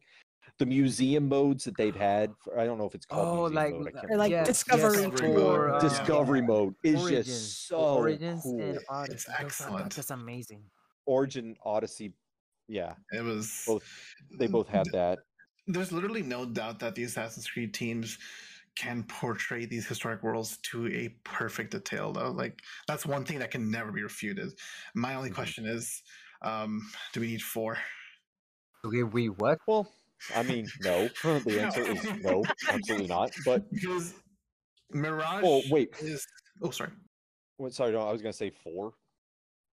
the 0.57 0.65
museum 0.65 1.27
modes 1.29 1.63
that 1.65 1.75
they've 1.77 1.95
had. 1.95 2.31
For, 2.43 2.59
I 2.59 2.65
don't 2.65 2.77
know 2.77 2.85
if 2.85 2.95
it's 2.95 3.05
called 3.05 3.27
Oh, 3.51 3.53
like 3.53 3.73
mode. 3.73 3.87
I 3.87 3.91
can't 3.91 4.11
Or, 4.11 4.17
like, 4.17 4.29
remember. 4.31 4.45
Discovery 4.47 4.95
Discovery 5.09 5.17
Tour. 5.33 5.67
mode, 5.67 5.75
uh, 5.75 5.79
Discovery 5.79 6.41
mode 6.41 6.75
is 6.83 7.01
Origins, 7.01 7.25
just 7.25 7.67
so 7.67 7.77
Origins 7.77 8.41
cool. 8.43 8.61
and 8.61 8.79
Odyssey. 8.89 9.13
It's 9.13 9.25
those 9.25 9.35
are- 9.35 9.41
excellent. 9.45 9.95
That's 9.95 10.09
amazing. 10.11 10.63
Origin 11.05 11.55
Odyssey, 11.63 12.13
yeah, 12.67 12.93
It 13.11 13.23
was. 13.23 13.63
both 13.65 13.83
they 14.37 14.47
both 14.47 14.67
had 14.67 14.85
that. 14.93 15.19
there's 15.67 15.91
literally 15.91 16.21
no 16.23 16.45
doubt 16.45 16.79
that 16.79 16.95
the 16.95 17.03
Assassin's 17.03 17.47
Creed 17.49 17.73
teams 17.73 18.17
can 18.75 19.03
portray 19.03 19.65
these 19.65 19.85
historic 19.87 20.23
worlds 20.23 20.57
to 20.59 20.87
a 20.87 21.09
perfect 21.25 21.71
detail 21.71 22.13
though 22.13 22.31
like 22.31 22.61
that's 22.87 23.05
one 23.05 23.25
thing 23.25 23.37
that 23.39 23.51
can 23.51 23.69
never 23.69 23.91
be 23.91 24.01
refuted 24.01 24.49
my 24.95 25.13
only 25.15 25.29
Mhm. 25.29 25.35
question 25.35 25.65
is 25.65 26.01
um 26.41 26.89
do 27.11 27.19
we 27.19 27.27
need 27.27 27.41
four 27.41 27.77
Okay, 28.85 29.03
we 29.03 29.27
what? 29.29 29.59
Well, 29.67 29.91
I 30.36 30.43
mean, 30.43 30.72
no. 30.80 31.09
The 31.24 31.59
answer 31.61 31.82
is 31.82 32.05
no, 32.22 32.45
absolutely 32.72 33.07
not. 33.07 33.32
But 33.45 33.72
because 33.72 34.13
mirage 34.93 35.43
oh, 35.45 35.61
wait. 35.69 35.89
is 36.01 36.26
oh 36.61 36.72
sorry 36.72 36.91
Wait, 37.57 37.74
sorry, 37.74 37.91
no, 37.91 38.01
I 38.01 38.11
was 38.11 38.22
gonna 38.22 38.34
say 38.34 38.49
four 38.49 38.93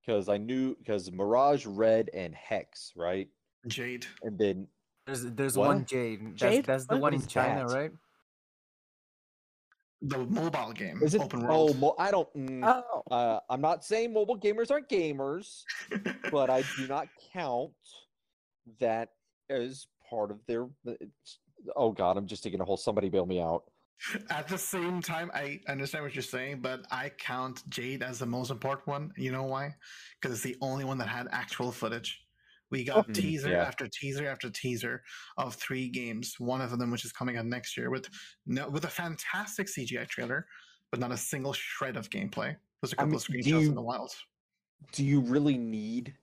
because 0.04 0.28
I 0.28 0.36
knew 0.36 0.76
because 0.76 1.10
Mirage, 1.10 1.64
Red, 1.66 2.10
and 2.12 2.34
Hex, 2.34 2.92
right? 2.96 3.28
jade 3.66 4.06
And 4.22 4.38
then 4.38 4.66
There's 5.06 5.24
there's 5.24 5.56
What? 5.56 5.68
one 5.68 5.84
Jade. 5.86 6.20
That's, 6.38 6.40
Jade? 6.40 6.64
that's 6.66 6.86
the 6.86 6.96
What 6.96 7.12
one 7.12 7.14
in 7.14 7.26
China, 7.26 7.66
that? 7.66 7.74
right? 7.74 7.90
the 10.02 10.18
mobile 10.18 10.72
game 10.72 11.02
is 11.02 11.14
it? 11.14 11.20
open 11.20 11.44
Oh, 11.48 11.72
mo- 11.74 11.96
I 11.98 12.10
don't. 12.10 12.32
mm, 12.34 12.62
Oh. 12.64 13.02
uh, 13.10 13.40
I'm 13.50 13.60
not 13.60 13.84
saying 13.84 14.12
mobile 14.12 14.38
gamers 14.38 14.70
aren't 14.70 14.88
gamers, 14.88 15.64
but 16.30 16.50
I 16.50 16.62
do 16.62 16.86
not 16.86 17.08
count 17.32 17.72
that 18.78 19.10
as 19.50 19.86
part 20.08 20.30
of 20.30 20.38
their. 20.46 20.68
Oh 21.76 21.92
God, 21.92 22.16
I'm 22.16 22.26
just 22.26 22.42
taking 22.42 22.60
a 22.60 22.64
whole. 22.64 22.76
Somebody 22.76 23.08
bail 23.08 23.26
me 23.26 23.40
out. 23.40 23.64
At 24.30 24.46
the 24.46 24.58
same 24.58 25.02
time, 25.02 25.28
I 25.34 25.60
understand 25.68 26.04
what 26.04 26.14
you're 26.14 26.22
saying, 26.22 26.60
but 26.60 26.86
I 26.90 27.08
count 27.08 27.68
Jade 27.68 28.02
as 28.04 28.20
the 28.20 28.26
most 28.26 28.50
important 28.52 28.86
one. 28.86 29.12
You 29.16 29.32
know 29.32 29.42
why? 29.42 29.74
Because 30.20 30.36
it's 30.36 30.44
the 30.44 30.56
only 30.60 30.84
one 30.84 30.98
that 30.98 31.08
had 31.08 31.26
actual 31.32 31.72
footage. 31.72 32.20
We 32.70 32.84
got 32.84 33.08
Mm, 33.08 33.14
teaser 33.14 33.50
yeah. 33.50 33.64
after 33.64 33.88
teaser 33.88 34.28
after 34.28 34.50
teaser 34.50 35.02
of 35.36 35.54
three 35.56 35.88
games. 35.88 36.34
One 36.38 36.60
of 36.60 36.78
them, 36.78 36.90
which 36.92 37.04
is 37.04 37.12
coming 37.12 37.38
out 37.38 37.46
next 37.46 37.76
year, 37.76 37.90
with 37.90 38.08
no 38.46 38.68
with 38.68 38.84
a 38.84 38.88
fantastic 38.88 39.66
CGI 39.66 40.06
trailer, 40.06 40.46
but 40.92 41.00
not 41.00 41.10
a 41.10 41.16
single 41.16 41.52
shred 41.52 41.96
of 41.96 42.08
gameplay. 42.08 42.54
There's 42.80 42.92
a 42.92 42.96
couple 42.96 43.08
mean, 43.08 43.16
of 43.16 43.22
screenshots 43.24 43.62
you- 43.62 43.68
in 43.70 43.74
the 43.74 43.82
wild. 43.82 44.12
Do 44.92 45.04
you 45.04 45.20
really 45.20 45.58
need 45.58 46.14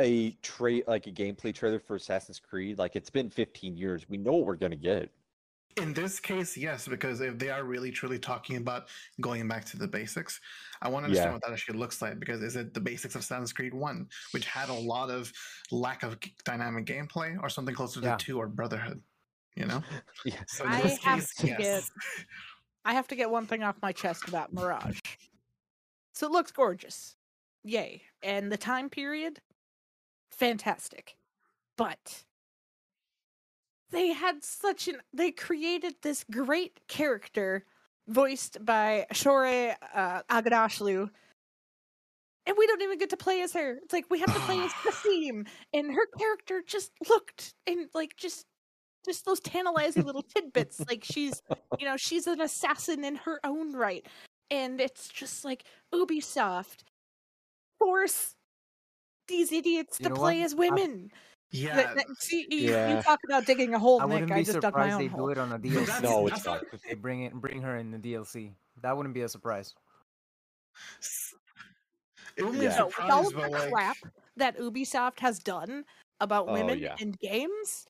a 0.00 0.32
trait 0.42 0.86
like 0.88 1.06
a 1.06 1.12
gameplay 1.12 1.54
trailer 1.54 1.78
for 1.78 1.96
Assassin's 1.96 2.40
Creed. 2.40 2.78
Like 2.78 2.96
it's 2.96 3.10
been 3.10 3.30
15 3.30 3.76
years. 3.76 4.08
We 4.08 4.16
know 4.16 4.32
what 4.32 4.46
we're 4.46 4.56
gonna 4.56 4.76
get. 4.76 5.10
In 5.76 5.92
this 5.92 6.20
case, 6.20 6.56
yes, 6.56 6.86
because 6.86 7.20
if 7.20 7.36
they 7.36 7.50
are 7.50 7.64
really 7.64 7.90
truly 7.90 8.18
talking 8.18 8.56
about 8.58 8.86
going 9.20 9.46
back 9.48 9.64
to 9.66 9.76
the 9.76 9.88
basics, 9.88 10.40
I 10.80 10.88
want 10.88 11.02
to 11.02 11.06
understand 11.06 11.30
Yeah. 11.30 11.32
what 11.32 11.42
that 11.42 11.52
actually 11.52 11.78
looks 11.78 12.00
like. 12.00 12.20
Because 12.20 12.42
is 12.42 12.54
it 12.54 12.74
the 12.74 12.80
basics 12.80 13.16
of 13.16 13.22
Assassin's 13.22 13.52
Creed 13.52 13.74
One, 13.74 14.08
which 14.30 14.46
had 14.46 14.68
a 14.68 14.72
lot 14.72 15.10
of 15.10 15.32
lack 15.72 16.04
of 16.04 16.16
dynamic 16.44 16.86
gameplay, 16.86 17.36
or 17.42 17.48
something 17.48 17.74
closer 17.74 18.00
to 18.00 18.06
Yeah. 18.06 18.16
Two 18.16 18.38
or 18.38 18.46
Brotherhood? 18.46 19.02
You 19.56 19.66
know, 19.66 19.82
Yeah. 20.24 20.42
so 20.46 20.64
in 20.64 20.70
I 20.70 20.80
this 20.82 20.98
have 21.04 21.28
to 21.38 21.46
yes. 21.48 21.58
get- 21.58 22.26
I 22.84 22.92
have 22.94 23.08
to 23.08 23.16
get 23.16 23.30
one 23.30 23.46
thing 23.46 23.62
off 23.62 23.76
my 23.82 23.92
chest 23.92 24.28
about 24.28 24.52
Mirage. 24.52 25.00
So 26.12 26.26
it 26.26 26.32
looks 26.32 26.52
gorgeous. 26.52 27.16
Yay. 27.64 28.02
And 28.22 28.52
the 28.52 28.56
time 28.58 28.90
period, 28.90 29.40
fantastic. 30.34 31.16
But 31.76 32.24
they 33.90 34.08
had 34.08 34.42
such 34.42 34.88
an 34.88 34.96
they 35.12 35.30
created 35.30 35.94
this 36.02 36.24
great 36.30 36.80
character 36.88 37.64
voiced 38.08 38.64
by 38.64 39.06
Shohreh 39.12 39.74
uh, 39.94 40.22
Aghdashloo. 40.30 41.08
And 42.46 42.56
we 42.58 42.66
don't 42.66 42.82
even 42.82 42.98
get 42.98 43.10
to 43.10 43.16
play 43.16 43.40
as 43.40 43.54
her. 43.54 43.78
It's 43.82 43.92
like 43.92 44.04
we 44.10 44.18
have 44.18 44.34
to 44.34 44.40
play 44.40 44.60
as 44.60 44.70
Basim, 44.72 45.46
and 45.72 45.94
her 45.94 46.06
character 46.18 46.62
just 46.66 46.92
looked 47.08 47.54
and 47.66 47.88
like 47.94 48.16
just 48.16 48.46
just 49.04 49.24
those 49.24 49.40
tantalizing 49.40 50.04
little 50.04 50.22
tidbits. 50.22 50.80
Like 50.88 51.04
she's 51.04 51.42
you 51.78 51.86
know, 51.86 51.96
she's 51.96 52.26
an 52.26 52.40
assassin 52.40 53.04
in 53.04 53.16
her 53.16 53.40
own 53.44 53.72
right. 53.72 54.06
And 54.50 54.80
it's 54.80 55.08
just 55.08 55.44
like 55.44 55.64
Ubisoft 55.92 56.84
force 57.78 58.34
these 59.26 59.52
idiots 59.52 59.98
You 60.00 60.08
to 60.08 60.14
play 60.14 60.38
what? 60.38 60.44
as 60.46 60.54
I- 60.54 60.56
women. 60.56 61.12
Yeah, 61.50 61.76
That- 61.76 61.96
that- 61.96 62.06
see, 62.18 62.46
you, 62.50 62.70
Yeah. 62.72 62.96
you 62.96 63.02
talk 63.02 63.20
about 63.24 63.46
digging 63.46 63.74
a 63.74 63.78
hole, 63.78 64.00
I 64.00 64.04
Nic. 64.06 64.12
wouldn't 64.12 64.32
I 64.32 64.38
be 64.40 64.44
just 64.44 64.54
dug 64.60 64.62
my 64.62 64.68
surprised 64.68 64.92
own 64.94 65.00
they 65.02 65.06
hole. 65.06 65.26
do 65.26 65.32
it 65.32 65.38
on 65.38 65.52
a 65.52 65.58
DLC. 65.58 66.02
No, 66.02 66.26
it's 66.26 66.44
not. 66.44 66.64
if 66.72 66.82
they 66.82 66.94
bring 66.94 67.22
it, 67.22 67.34
bring 67.34 67.62
her 67.62 67.76
in 67.76 67.90
the 67.92 67.98
DLC. 67.98 68.52
That 68.82 68.96
wouldn't 68.96 69.14
be 69.14 69.20
a 69.22 69.28
surprise. 69.28 69.74
s- 70.98 71.34
it 72.36 72.42
wouldn't 72.42 72.58
be 72.60 72.64
Yeah. 72.66 72.74
a 72.74 72.78
No, 72.78 72.86
with 72.86 72.98
all 72.98 73.26
of 73.28 73.32
the 73.34 73.48
like, 73.48 73.72
crap 73.72 73.96
that 74.36 74.58
Ubisoft 74.58 75.20
has 75.20 75.38
done 75.38 75.84
about 76.20 76.48
Oh, 76.48 76.52
women 76.54 76.80
yeah. 76.80 76.96
in 76.98 77.12
games, 77.12 77.86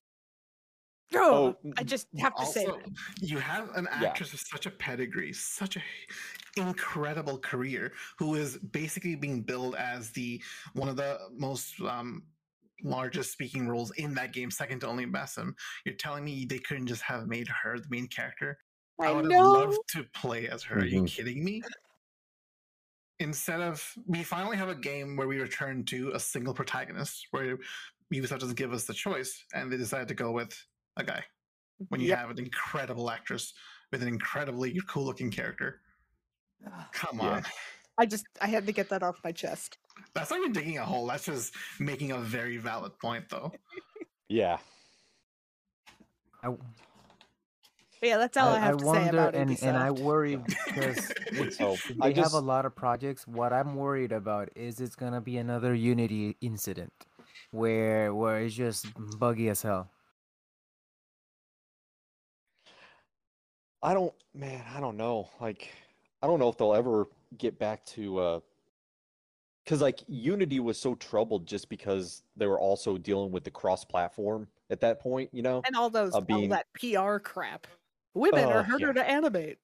oh, 1.15 1.57
Oh, 1.63 1.73
I 1.77 1.83
just 1.83 2.07
have 2.19 2.35
to 2.35 2.45
say 2.45 2.65
also, 2.65 2.77
that. 2.79 2.91
you 3.21 3.39
have 3.39 3.71
an 3.75 3.85
Yeah. 3.99 4.09
actress 4.09 4.31
with 4.33 4.41
such 4.41 4.67
a 4.67 4.71
pedigree, 4.71 5.33
such 5.33 5.75
a 5.77 5.81
incredible 6.55 7.37
career, 7.39 7.93
who 8.17 8.35
is 8.35 8.57
basically 8.57 9.15
being 9.15 9.41
billed 9.43 9.75
as 9.75 10.11
the 10.11 10.41
one 10.73 10.89
of 10.89 10.95
the 10.95 11.19
most 11.33 11.79
um, 11.81 12.27
largest 12.83 13.31
speaking 13.31 13.67
roles 13.67 13.91
in 13.91 14.13
that 14.15 14.33
game, 14.33 14.51
second 14.51 14.79
to 14.81 14.87
only 14.87 15.05
Basim. 15.05 15.53
You're 15.85 15.95
telling 15.95 16.23
me 16.25 16.45
they 16.45 16.59
couldn't 16.59 16.87
just 16.87 17.01
have 17.03 17.27
made 17.27 17.47
her 17.47 17.79
the 17.79 17.87
main 17.89 18.07
character? 18.07 18.57
I 18.99 19.11
would 19.11 19.25
have 19.25 19.37
know. 19.37 19.43
loved 19.53 19.79
to 19.89 20.05
play 20.13 20.47
as 20.47 20.63
her. 20.63 20.79
Are 20.79 20.85
you 20.85 21.01
Mhm. 21.01 21.07
kidding 21.07 21.43
me? 21.43 21.61
Instead 23.19 23.61
of 23.61 23.97
we 24.05 24.23
finally 24.23 24.57
have 24.57 24.67
a 24.69 24.75
game 24.75 25.15
where 25.15 25.27
we 25.27 25.39
return 25.39 25.85
to 25.85 26.11
a 26.11 26.19
single 26.19 26.53
protagonist, 26.53 27.27
where 27.31 27.57
Ubisoft 28.13 28.39
doesn't 28.39 28.57
give 28.57 28.73
us 28.73 28.85
the 28.85 28.93
choice, 28.93 29.45
and 29.53 29.71
they 29.71 29.77
decided 29.77 30.09
to 30.09 30.13
go 30.13 30.31
with 30.31 30.65
a 30.97 31.03
guy. 31.03 31.23
When 31.89 32.01
you 32.01 32.07
Yep. 32.07 32.17
have 32.17 32.29
an 32.29 32.39
incredible 32.39 33.09
actress 33.09 33.53
with 33.91 34.01
an 34.01 34.07
incredibly 34.09 34.79
cool-looking 34.87 35.31
character, 35.31 35.81
come 36.93 37.19
Yeah. 37.19 37.29
on, 37.29 37.43
I 37.97 38.05
just 38.05 38.25
I 38.41 38.47
had 38.47 38.65
to 38.67 38.71
get 38.73 38.89
that 38.89 39.03
off 39.03 39.19
my 39.23 39.31
chest. 39.31 39.77
that's 40.13 40.29
not 40.31 40.39
even 40.39 40.53
digging 40.53 40.77
a 40.77 40.85
hole. 40.85 41.07
That's 41.07 41.25
just 41.25 41.53
making 41.79 42.11
a 42.11 42.19
very 42.19 42.57
valid 42.57 42.97
point, 42.99 43.29
though. 43.29 43.51
Yeah. 44.29 44.57
I, 46.43 46.49
But 46.49 48.09
yeah, 48.09 48.17
that's 48.17 48.37
all 48.37 48.49
I, 48.49 48.57
I, 48.57 48.59
have 48.59 48.77
to 48.77 48.85
wonder, 48.85 49.03
say 49.03 49.09
about 49.09 49.35
and, 49.35 49.51
Ubisoft. 49.51 49.63
and 49.63 49.77
I 49.77 49.91
worry 49.91 50.35
because 50.67 51.11
it's, 51.27 51.57
they 51.57 51.95
I 52.01 52.13
have 52.13 52.33
a 52.33 52.39
lot 52.39 52.65
of 52.65 52.75
projects. 52.75 53.27
What 53.27 53.53
I'm 53.53 53.75
worried 53.75 54.11
about 54.11 54.49
is 54.55 54.79
it's 54.79 54.95
gonna 54.95 55.21
be 55.21 55.37
another 55.37 55.73
Unity 55.73 56.37
incident 56.41 56.93
where 57.51 58.13
where 58.13 58.39
it's 58.41 58.55
just 58.55 58.87
buggy 59.19 59.49
as 59.49 59.61
hell. 59.63 59.89
I 63.81 63.93
don't, 63.93 64.13
man, 64.33 64.63
I 64.75 64.79
don't 64.79 64.97
know. 64.97 65.29
Like, 65.39 65.69
I 66.21 66.27
don't 66.27 66.39
know 66.39 66.49
if 66.49 66.57
they'll 66.57 66.73
ever 66.73 67.07
get 67.37 67.59
back 67.59 67.85
to, 67.87 68.19
uh, 68.19 68.39
because 69.63 69.81
like 69.81 70.01
Unity 70.07 70.59
was 70.59 70.79
so 70.79 70.95
troubled 70.95 71.47
just 71.47 71.69
because 71.69 72.23
they 72.35 72.45
were 72.45 72.59
also 72.59 72.97
dealing 72.97 73.31
with 73.31 73.43
the 73.43 73.51
cross-platform 73.51 74.47
at 74.69 74.79
that 74.81 74.99
point, 74.99 75.29
you 75.33 75.41
know? 75.41 75.61
and 75.65 75.75
all 75.75 75.89
those 75.89 76.13
uh, 76.13 76.21
all 76.29 76.47
that 76.49 76.67
PR 76.73 77.17
crap. 77.17 77.67
Women 78.13 78.45
are 78.45 78.59
Oh, 78.59 78.63
harder 78.63 78.87
yeah. 78.87 78.93
to 78.93 79.09
animate. 79.09 79.57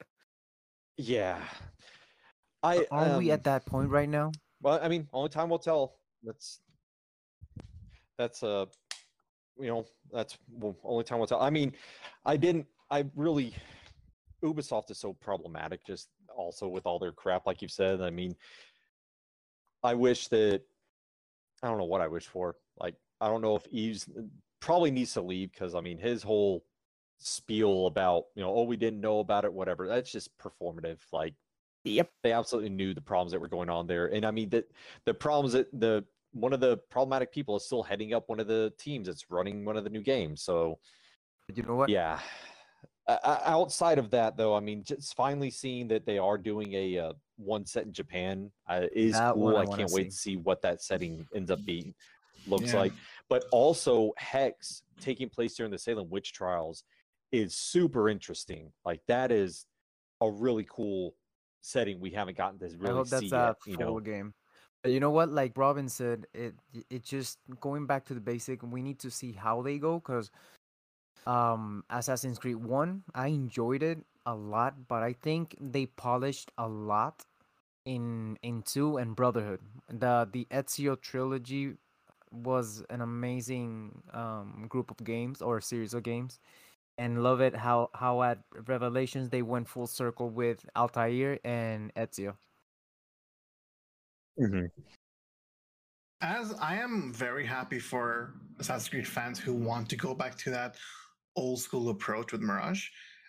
Yeah. 0.97 1.39
I 2.63 2.85
Are 2.91 3.17
we 3.17 3.31
um, 3.31 3.33
at 3.33 3.43
that 3.45 3.65
point 3.65 3.89
right 3.89 4.09
now? 4.09 4.31
Well, 4.61 4.79
I 4.81 4.87
mean, 4.87 5.07
only 5.13 5.29
time 5.29 5.49
will 5.49 5.59
tell. 5.59 5.95
That's 6.23 6.59
that's 8.17 8.43
uh, 8.43 8.65
you 9.59 9.67
know, 9.67 9.85
that's 10.11 10.37
well, 10.51 10.75
only 10.83 11.03
time 11.03 11.19
will 11.19 11.27
tell. 11.27 11.41
I 11.41 11.49
mean, 11.49 11.73
I 12.25 12.37
didn't. 12.37 12.67
I 12.91 13.05
really, 13.15 13.55
Ubisoft 14.43 14.91
is 14.91 14.99
so 14.99 15.13
problematic. 15.13 15.83
Just 15.85 16.09
also 16.35 16.67
with 16.67 16.85
all 16.85 16.99
their 16.99 17.11
crap, 17.11 17.45
like 17.45 17.61
you've 17.61 17.71
said. 17.71 18.01
I 18.01 18.09
mean, 18.09 18.35
I 19.83 19.93
wish 19.93 20.27
that 20.29 20.61
I 21.63 21.67
don't 21.67 21.77
know 21.77 21.85
what 21.85 22.01
I 22.01 22.07
wish 22.07 22.27
for. 22.27 22.55
Like, 22.79 22.95
I 23.19 23.27
don't 23.27 23.41
know 23.41 23.55
if 23.55 23.67
Yves 23.71 24.09
probably 24.59 24.91
needs 24.91 25.13
to 25.13 25.21
leave 25.21 25.51
because 25.51 25.75
I 25.75 25.81
mean, 25.81 25.97
his 25.97 26.23
whole 26.23 26.63
spiel 27.17 27.85
about 27.85 28.25
you 28.35 28.41
know, 28.41 28.53
oh, 28.53 28.63
we 28.63 28.77
didn't 28.77 29.01
know 29.01 29.19
about 29.19 29.45
it, 29.45 29.53
whatever. 29.53 29.87
That's 29.87 30.11
just 30.11 30.35
performative. 30.37 30.99
Like 31.11 31.35
Yep. 31.83 32.11
they 32.23 32.31
absolutely 32.31 32.69
knew 32.69 32.93
the 32.93 33.01
problems 33.01 33.31
that 33.31 33.39
were 33.39 33.47
going 33.47 33.69
on 33.69 33.87
there. 33.87 34.07
And 34.07 34.25
I 34.25 34.31
mean 34.31 34.49
that 34.49 34.65
the 35.05 35.13
problems 35.13 35.53
that 35.53 35.67
the 35.79 36.05
one 36.33 36.53
of 36.53 36.59
the 36.59 36.77
problematic 36.89 37.31
people 37.31 37.55
is 37.57 37.65
still 37.65 37.83
heading 37.83 38.13
up 38.13 38.29
one 38.29 38.39
of 38.39 38.47
the 38.47 38.71
teams 38.77 39.07
that's 39.07 39.29
running 39.29 39.65
one 39.65 39.77
of 39.77 39.83
the 39.83 39.89
new 39.89 40.01
games. 40.01 40.41
So 40.41 40.79
But 41.47 41.57
you 41.57 41.63
know 41.63 41.75
what? 41.75 41.89
yeah. 41.89 42.19
Uh, 43.11 43.17
uh, 43.27 43.41
outside 43.45 43.97
of 43.97 44.09
that, 44.11 44.37
though, 44.37 44.55
I 44.55 44.59
mean, 44.59 44.83
just 44.83 45.15
finally 45.15 45.51
seeing 45.51 45.87
that 45.89 46.05
they 46.05 46.17
are 46.17 46.37
doing 46.37 46.73
a 46.73 46.97
uh, 46.97 47.13
one 47.37 47.65
set 47.65 47.85
in 47.85 47.93
Japan 47.93 48.51
uh, 48.69 48.87
is 48.93 49.13
That 49.13 49.33
cool. 49.33 49.57
I 49.57 49.61
I 49.61 49.65
can't 49.65 49.91
wait 49.91 50.03
see. 50.03 50.09
to 50.09 50.15
see 50.15 50.37
what 50.37 50.61
that 50.61 50.81
setting 50.81 51.27
ends 51.35 51.51
up 51.51 51.63
being 51.65 51.93
looks 52.47 52.73
Yeah. 52.73 52.79
like. 52.79 52.93
But 53.29 53.45
also, 53.51 54.13
Hex 54.17 54.83
taking 54.99 55.29
place 55.29 55.55
during 55.55 55.71
the 55.71 55.77
Salem 55.77 56.09
witch 56.09 56.31
trials 56.31 56.83
is 57.31 57.55
super 57.55 58.09
interesting. 58.09 58.71
Like 58.85 59.01
that 59.07 59.31
is 59.31 59.65
a 60.21 60.29
really 60.29 60.65
cool 60.69 61.15
setting 61.61 61.99
we 61.99 62.11
haven't 62.11 62.37
gotten 62.37 62.59
to 62.59 62.65
really 62.77 62.93
I 62.93 62.97
hope 62.97 63.07
see 63.07 63.29
that's 63.29 63.31
yet. 63.31 63.39
a 63.39 63.55
You 63.65 63.73
full 63.75 63.85
know, 63.95 63.99
game. 63.99 64.33
But 64.83 64.91
you 64.93 64.99
know 64.99 65.11
what? 65.11 65.29
Like 65.29 65.53
Robin 65.57 65.89
said, 65.89 66.25
it 66.33 66.55
it 66.89 67.03
just 67.03 67.39
going 67.59 67.85
back 67.85 68.05
to 68.05 68.13
the 68.13 68.21
basic. 68.21 68.63
We 68.63 68.81
need 68.81 68.99
to 68.99 69.11
see 69.11 69.31
how 69.31 69.61
they 69.61 69.77
go 69.77 69.99
because 69.99 70.31
um 71.27 71.83
Assassin's 71.89 72.39
Creed 72.39 72.57
One, 72.57 73.03
I 73.13 73.27
enjoyed 73.27 73.83
it 73.83 73.99
a 74.25 74.35
lot, 74.35 74.87
but 74.87 75.03
I 75.03 75.13
think 75.13 75.55
they 75.59 75.85
polished 75.85 76.51
a 76.57 76.67
lot 76.67 77.25
in 77.85 78.37
in 78.43 78.63
two 78.63 78.97
and 78.97 79.15
Brotherhood. 79.15 79.61
The 79.89 80.27
the 80.31 80.47
Ezio 80.51 80.99
trilogy 80.99 81.75
was 82.31 82.83
an 82.89 83.01
amazing 83.01 84.03
um 84.13 84.65
group 84.69 84.91
of 84.91 85.03
games 85.03 85.41
or 85.41 85.61
series 85.61 85.93
of 85.93 86.03
games. 86.03 86.39
And 86.97 87.23
love 87.23 87.41
it 87.41 87.55
how 87.55 87.89
how 87.93 88.21
at 88.23 88.39
Revelations 88.67 89.29
they 89.29 89.41
went 89.41 89.67
full 89.67 89.87
circle 89.87 90.29
with 90.29 90.65
Altair 90.75 91.39
and 91.43 91.93
Ezio. 91.95 92.35
As 96.21 96.53
I 96.53 96.75
am 96.77 97.11
very 97.13 97.45
happy 97.45 97.79
for 97.79 98.33
Assassin's 98.59 98.89
Creed 98.89 99.07
fans 99.07 99.39
who 99.39 99.53
want 99.53 99.89
to 99.89 99.95
go 99.95 100.13
back 100.13 100.37
to 100.39 100.51
that 100.51 100.77
old 101.35 101.59
school 101.59 101.89
approach 101.89 102.31
with 102.31 102.41
Mirage, 102.41 102.87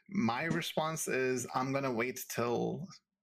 my 0.09 0.44
response 0.44 1.09
is 1.09 1.46
I'm 1.55 1.72
gonna 1.72 1.92
wait 1.92 2.20
till 2.28 2.86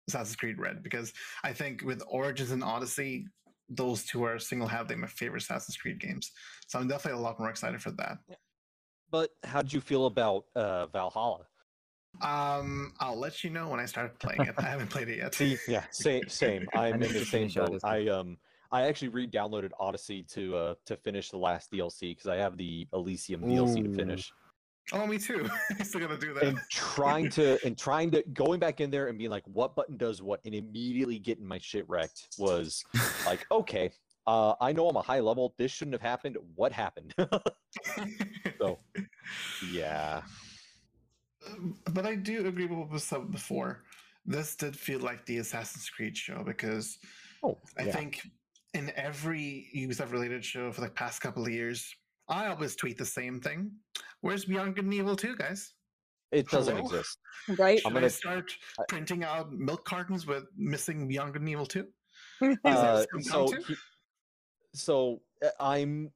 Assassin's 0.08 0.36
Creed 0.36 0.58
Red 0.58 0.82
because 0.82 1.12
I 1.44 1.52
think 1.52 1.82
with 1.82 2.02
Origins 2.08 2.50
and 2.50 2.64
Odyssey, 2.64 3.26
those 3.68 4.04
two 4.04 4.24
are 4.24 4.38
single-handedly 4.38 4.96
my 4.96 5.06
favorite 5.06 5.42
Assassin's 5.42 5.76
Creed 5.76 6.00
games. 6.00 6.30
So 6.66 6.78
I'm 6.78 6.88
definitely 6.88 7.20
a 7.20 7.22
lot 7.22 7.38
more 7.38 7.50
excited 7.50 7.80
for 7.80 7.90
that. 7.92 8.18
but 9.10 9.30
how 9.44 9.62
did 9.62 9.72
you 9.72 9.80
feel 9.80 10.06
about 10.06 10.44
uh, 10.56 10.86
Valhalla? 10.86 11.46
Um, 12.20 12.92
I'll 13.00 13.18
let 13.18 13.42
you 13.42 13.50
know 13.50 13.68
when 13.68 13.80
I 13.80 13.86
start 13.86 14.18
playing 14.18 14.42
it. 14.42 14.54
I 14.58 14.62
haven't 14.62 14.90
played 14.90 15.08
it 15.08 15.18
yet. 15.18 15.34
See, 15.34 15.56
yeah, 15.66 15.84
same, 15.90 16.24
same. 16.28 16.66
I'm 16.74 16.94
in 16.94 17.00
the 17.12 17.24
same 17.24 17.48
finish 17.48 17.54
boat. 17.54 17.80
I 17.84 18.08
um, 18.08 18.36
I 18.70 18.82
actually 18.82 19.08
re-downloaded 19.08 19.70
Odyssey 19.78 20.22
to 20.30 20.56
uh 20.56 20.74
to 20.86 20.96
finish 20.96 21.30
the 21.30 21.38
last 21.38 21.70
DLC 21.72 22.10
because 22.10 22.26
I 22.26 22.36
have 22.36 22.56
the 22.56 22.86
Elysium 22.92 23.42
DLC 23.42 23.84
to 23.84 23.94
finish. 23.94 24.32
Oh, 24.92 25.06
me 25.06 25.18
too. 25.18 25.48
I'm 25.78 25.84
still 25.84 26.00
gonna 26.00 26.18
do 26.18 26.34
that. 26.34 26.44
and 26.44 26.58
trying 26.70 27.30
to 27.30 27.58
and 27.64 27.78
trying 27.78 28.10
to 28.12 28.22
going 28.32 28.60
back 28.60 28.80
in 28.80 28.90
there 28.90 29.08
and 29.08 29.16
being 29.18 29.30
like 29.30 29.44
what 29.46 29.74
button 29.76 29.96
does 29.96 30.22
what 30.22 30.40
and 30.44 30.54
immediately 30.54 31.18
getting 31.18 31.46
my 31.46 31.58
shit 31.58 31.88
wrecked 31.88 32.28
was 32.38 32.84
like 33.26 33.46
okay 33.50 33.90
uh, 34.26 34.54
I 34.60 34.72
know 34.72 34.88
I'm 34.88 34.94
a 34.96 35.02
high 35.02 35.18
level. 35.18 35.52
This 35.58 35.72
shouldn't 35.72 35.94
have 35.94 36.00
happened. 36.00 36.36
What 36.54 36.70
happened? 36.70 37.12
so, 38.60 38.78
yeah. 39.72 40.22
but 41.92 42.06
I 42.06 42.14
do 42.14 42.46
agree 42.46 42.66
with 42.66 42.78
what 42.78 42.90
was 42.90 43.02
said 43.02 43.32
before. 43.32 43.82
This 44.24 44.54
did 44.54 44.76
feel 44.76 45.00
like 45.00 45.26
the 45.26 45.38
Assassin's 45.38 45.90
Creed 45.90 46.16
show 46.16 46.44
because 46.44 46.98
Oh, 47.42 47.58
I 47.76 47.84
yeah. 47.84 47.92
think 47.92 48.20
in 48.74 48.92
every 48.94 49.68
Ubisoft 49.76 50.12
related 50.12 50.44
show 50.44 50.70
for 50.70 50.80
the 50.82 50.88
past 50.88 51.20
couple 51.20 51.44
of 51.44 51.50
years, 51.50 51.92
I 52.32 52.46
always 52.48 52.74
tweet 52.74 52.96
the 52.96 53.04
same 53.04 53.40
thing. 53.40 53.70
Where's 54.22 54.46
Beyond 54.46 54.74
Good 54.76 54.84
and 54.84 54.94
Evil 54.94 55.16
2, 55.16 55.36
guys? 55.36 55.74
it 56.30 56.48
doesn't 56.48 56.76
Hello? 56.76 56.88
exist. 56.88 57.18
Right? 57.58 57.78
Should 57.78 57.88
I'm 57.88 57.92
gonna- 57.92 58.08
start 58.08 58.50
I- 58.80 58.84
printing 58.88 59.22
out 59.22 59.52
milk 59.52 59.84
cartons 59.84 60.26
with 60.26 60.44
missing 60.56 61.06
Beyond 61.06 61.34
Good 61.34 61.42
and 61.42 61.48
Evil 61.50 61.66
2? 61.66 61.86
Is 62.42 62.56
Uh, 62.64 63.04
what 63.12 63.24
so, 63.24 63.46
he- 63.68 63.74
so 64.74 65.20
uh, 65.44 65.48
I'm, 65.60 66.10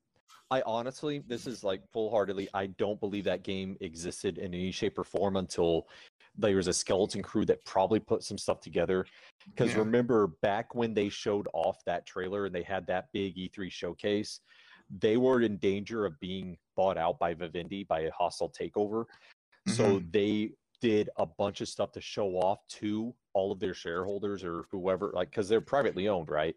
I 0.51 0.63
honestly, 0.65 1.19
this 1.27 1.47
is 1.47 1.63
like 1.63 1.83
full 1.93 2.11
heartedly, 2.11 2.49
I 2.55 2.67
don't 2.67 2.99
believe 2.99 3.25
that 3.25 3.43
game 3.43 3.77
existed 3.83 4.39
in 4.39 4.55
any 4.55 4.71
shape 4.71 4.99
or 4.99 5.05
form 5.05 5.37
until 5.37 5.87
there 6.39 6.57
was 6.57 6.69
a 6.69 6.73
skeleton 6.73 7.23
crew 7.23 7.45
that 7.45 7.63
probably 7.67 8.01
put 8.01 8.23
some 8.23 8.39
stuff 8.39 8.61
together. 8.61 9.05
Because 9.51 9.73
Yeah. 9.73 9.79
remember 9.81 10.29
back 10.41 10.75
when 10.75 10.95
they 10.95 11.11
showed 11.11 11.47
off 11.53 11.85
that 11.85 12.07
trailer 12.07 12.47
and 12.47 12.55
they 12.55 12.63
had 12.63 12.87
that 12.87 13.13
big 13.13 13.37
E3 13.37 13.71
showcase, 13.71 14.41
they 15.01 15.17
were 15.17 15.41
in 15.43 15.57
danger 15.59 16.07
of 16.07 16.19
being 16.21 16.57
bought 16.77 16.97
out 16.97 17.19
by 17.19 17.35
Vivendi 17.35 17.85
by 17.85 18.01
a 18.01 18.11
hostile 18.13 18.51
takeover. 18.51 19.05
So 19.69 19.85
Mm-hmm. 19.85 20.11
they 20.13 20.53
did 20.81 21.09
a 21.17 21.27
bunch 21.27 21.61
of 21.61 21.69
stuff 21.69 21.91
to 21.93 22.01
show 22.01 22.37
off 22.37 22.59
to 22.69 23.13
all 23.33 23.51
of 23.51 23.59
their 23.59 23.75
shareholders 23.75 24.45
or 24.45 24.67
whoever, 24.71 25.11
like, 25.15 25.31
because 25.31 25.49
they're 25.49 25.61
privately 25.61 26.09
owned, 26.09 26.29
right? 26.29 26.55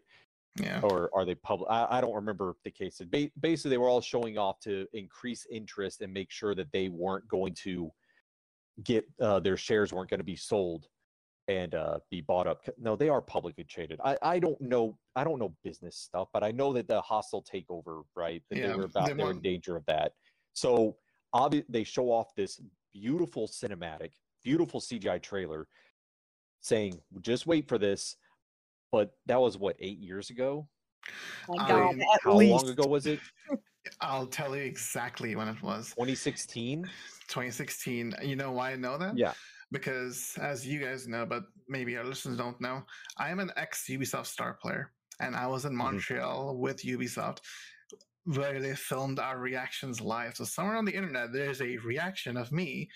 Yeah. 0.60 0.80
or 0.82 1.10
are 1.14 1.24
they 1.24 1.36
public? 1.36 1.70
I, 1.70 1.86
I 1.90 2.00
don't 2.00 2.14
remember 2.14 2.56
the 2.64 2.70
case. 2.70 3.00
Ba- 3.10 3.30
basically, 3.40 3.70
they 3.70 3.78
were 3.78 3.88
all 3.88 4.00
showing 4.00 4.36
off 4.36 4.58
to 4.60 4.86
increase 4.92 5.46
interest 5.50 6.02
and 6.02 6.12
make 6.12 6.30
sure 6.30 6.54
that 6.56 6.70
they 6.72 6.88
weren't 6.88 7.26
going 7.28 7.54
to 7.54 7.90
get 8.84 9.04
uh, 9.20 9.38
their 9.40 9.56
shares 9.56 9.92
weren't 9.92 10.10
going 10.10 10.18
to 10.20 10.24
be 10.24 10.36
sold 10.36 10.88
and 11.50 11.74
uh, 11.74 11.98
be 12.10 12.20
bought 12.20 12.46
up. 12.46 12.62
No, 12.78 12.94
they 12.94 13.08
are 13.08 13.20
publicly 13.20 13.64
traded. 13.64 14.00
I, 14.04 14.16
I 14.22 14.38
don't 14.38 14.60
know. 14.60 14.96
I 15.16 15.24
don't 15.24 15.38
know 15.38 15.54
business 15.64 15.96
stuff, 15.96 16.28
but 16.32 16.44
I 16.44 16.52
know 16.52 16.72
that 16.74 16.86
the 16.86 17.00
hostile 17.00 17.42
takeover, 17.42 18.04
right? 18.14 18.42
That 18.50 18.58
Yeah, 18.58 18.68
they 18.68 18.76
were 18.76 18.84
about. 18.84 19.08
they 19.08 19.14
They 19.14 19.24
were 19.24 19.32
in 19.32 19.40
danger 19.40 19.76
of 19.76 19.84
that. 19.86 20.12
So 20.52 20.96
obvi- 21.34 21.64
they 21.68 21.82
show 21.84 22.06
off 22.10 22.34
this 22.36 22.60
beautiful 22.94 23.48
cinematic, 23.48 24.12
beautiful 24.44 24.80
CGI 24.80 25.20
trailer, 25.20 25.66
saying, 26.60 27.00
"Just 27.20 27.46
wait 27.46 27.68
for 27.68 27.78
this." 27.78 28.16
But 28.92 29.12
that 29.26 29.40
was 29.40 29.58
what 29.58 29.76
eight 29.80 29.98
years 29.98 30.30
ago. 30.30 30.68
My 31.48 31.56
I 31.64 31.68
God, 31.68 31.96
mean, 31.96 32.02
at 32.02 32.20
How 32.22 32.36
least. 32.36 32.50
long 32.64 32.68
ago 32.68 32.86
was 32.86 33.06
it? 33.06 33.20
I'll 34.00 34.26
tell 34.26 34.54
you 34.54 34.62
exactly 34.62 35.34
when 35.34 35.48
it 35.48 35.60
was 35.62 35.88
2016. 35.90 36.84
2016. 36.84 38.14
You 38.22 38.36
know 38.36 38.52
why 38.52 38.72
I 38.72 38.76
know 38.76 38.98
that? 38.98 39.16
Yeah. 39.16 39.32
Because 39.72 40.36
as 40.40 40.66
you 40.66 40.80
guys 40.80 41.06
know, 41.06 41.24
but 41.24 41.44
maybe 41.68 41.96
our 41.96 42.04
listeners 42.04 42.36
don't 42.36 42.60
know, 42.60 42.82
I 43.18 43.30
am 43.30 43.38
an 43.38 43.52
ex 43.56 43.86
Ubisoft 43.88 44.26
star 44.26 44.54
player, 44.54 44.90
and 45.20 45.36
I 45.36 45.46
was 45.46 45.64
in 45.64 45.70
mm-hmm. 45.72 45.78
Montreal 45.78 46.56
with 46.58 46.82
Ubisoft 46.82 47.38
where 48.24 48.60
they 48.60 48.74
filmed 48.74 49.18
our 49.18 49.38
reactions 49.38 50.00
live. 50.00 50.36
So 50.36 50.44
somewhere 50.44 50.76
on 50.76 50.84
the 50.84 50.94
internet, 50.94 51.32
there's 51.32 51.62
a 51.62 51.76
reaction 51.78 52.36
of 52.36 52.52
me 52.52 52.88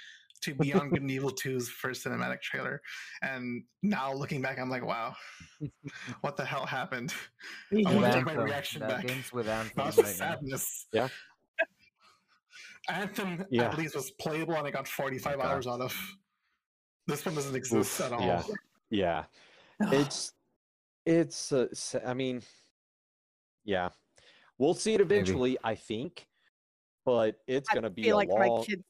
to 0.43 0.55
Beyond 0.55 0.91
Good 0.93 1.03
and 1.03 1.11
Evil 1.11 1.31
2's 1.45 1.69
first 1.69 2.05
cinematic 2.05 2.43
trailer. 2.43 2.83
And 3.23 3.65
now 3.83 4.13
looking 4.13 4.43
back, 4.43 4.59
I'm 4.59 4.69
like, 4.69 4.85
wow, 4.85 5.15
what 6.21 6.37
the 6.37 6.45
hell 6.45 6.67
happened? 6.67 7.15
I 7.73 7.77
With 7.77 7.87
wanna 7.87 8.13
take 8.13 8.27
my 8.27 8.35
reaction 8.35 8.81
that 8.81 8.89
back. 8.91 9.07
game's 9.07 9.33
with 9.33 9.49
Anthem 9.49 9.73
Not 9.77 9.87
right 9.87 9.97
the 9.97 10.03
now. 10.03 10.09
sadness. 10.09 10.87
Yeah. 10.93 11.09
Anthem 12.91 13.47
Yeah. 13.51 13.65
at 13.65 13.79
least 13.79 13.95
was 13.95 14.11
playable 14.11 14.55
and 14.55 14.67
I 14.67 14.71
got 14.71 14.87
45 14.87 15.37
God. 15.39 15.47
hours 15.47 15.67
out 15.67 15.81
of. 15.81 15.97
This 17.07 17.25
one 17.25 17.35
doesn't 17.35 17.55
exist 17.55 18.01
Oof, 18.01 18.07
at 18.07 18.13
all. 18.13 18.23
Yeah. 18.27 18.43
Yeah. 18.91 19.25
It's 19.93 20.33
it's 21.05 21.53
uh, 21.53 21.67
s- 21.73 21.97
I 22.07 22.15
mean 22.15 22.43
yeah. 23.65 23.91
We'll 24.59 24.75
see 24.75 24.95
it 24.95 25.01
eventually, 25.01 25.59
I 25.65 25.75
think. 25.75 26.27
But 27.05 27.37
it's 27.47 27.69
I 27.71 27.75
going 27.75 27.83
to 27.83 27.91
be 27.91 28.05
feel 28.05 28.17
a 28.17 28.19
like 28.19 28.29
my 28.31 28.47
long 28.47 28.65
kids. 28.65 28.83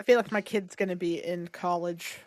I 0.00 0.04
feel 0.04 0.16
like 0.16 0.32
my 0.32 0.40
kid's 0.40 0.74
gonna 0.74 0.96
be 0.96 1.24
in 1.24 1.46
college, 1.48 2.18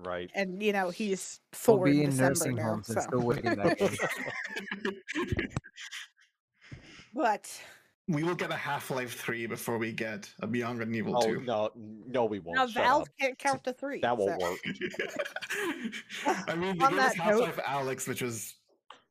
right. 0.00 0.28
and 0.34 0.60
you 0.60 0.72
know 0.72 0.90
he's 0.90 1.40
We'll 1.68 1.76
four 1.76 1.84
be 1.86 1.98
in 1.98 2.04
in 2.06 2.10
December 2.10 2.28
nursing 2.30 2.54
now. 2.56 2.62
homes 2.64 2.86
So. 2.88 2.94
and 2.94 3.02
still 3.02 3.20
waiting. 3.20 3.56
But 7.14 7.48
we 8.08 8.22
will 8.24 8.34
get 8.34 8.50
a 8.50 8.56
Half 8.56 8.90
Life 8.90 9.14
3 9.20 9.46
before 9.46 9.78
we 9.78 9.92
get 9.92 10.28
a 10.40 10.46
Beyond 10.46 10.78
Good 10.78 10.88
and 10.88 10.96
Evil 10.96 11.16
Oh 11.16 11.22
2. 11.34 11.40
no, 11.42 11.70
no 12.06 12.24
we 12.24 12.40
won't. 12.40 12.56
now 12.56 12.66
Shut 12.66 12.82
Valve 12.84 13.02
up. 13.02 13.08
can't 13.20 13.38
count 13.38 13.64
to 13.64 13.72
three. 13.72 14.00
That 14.00 14.16
won't 14.16 14.40
so- 14.40 14.50
work. 14.50 14.58
I 16.48 16.54
mean, 16.56 16.78
they 16.78 16.84
On 16.84 16.90
gave 16.92 17.00
that 17.00 17.16
Half 17.16 17.30
note- 17.30 17.40
Life 17.42 17.56
Alyx, 17.66 18.08
which 18.08 18.22
was 18.22 18.54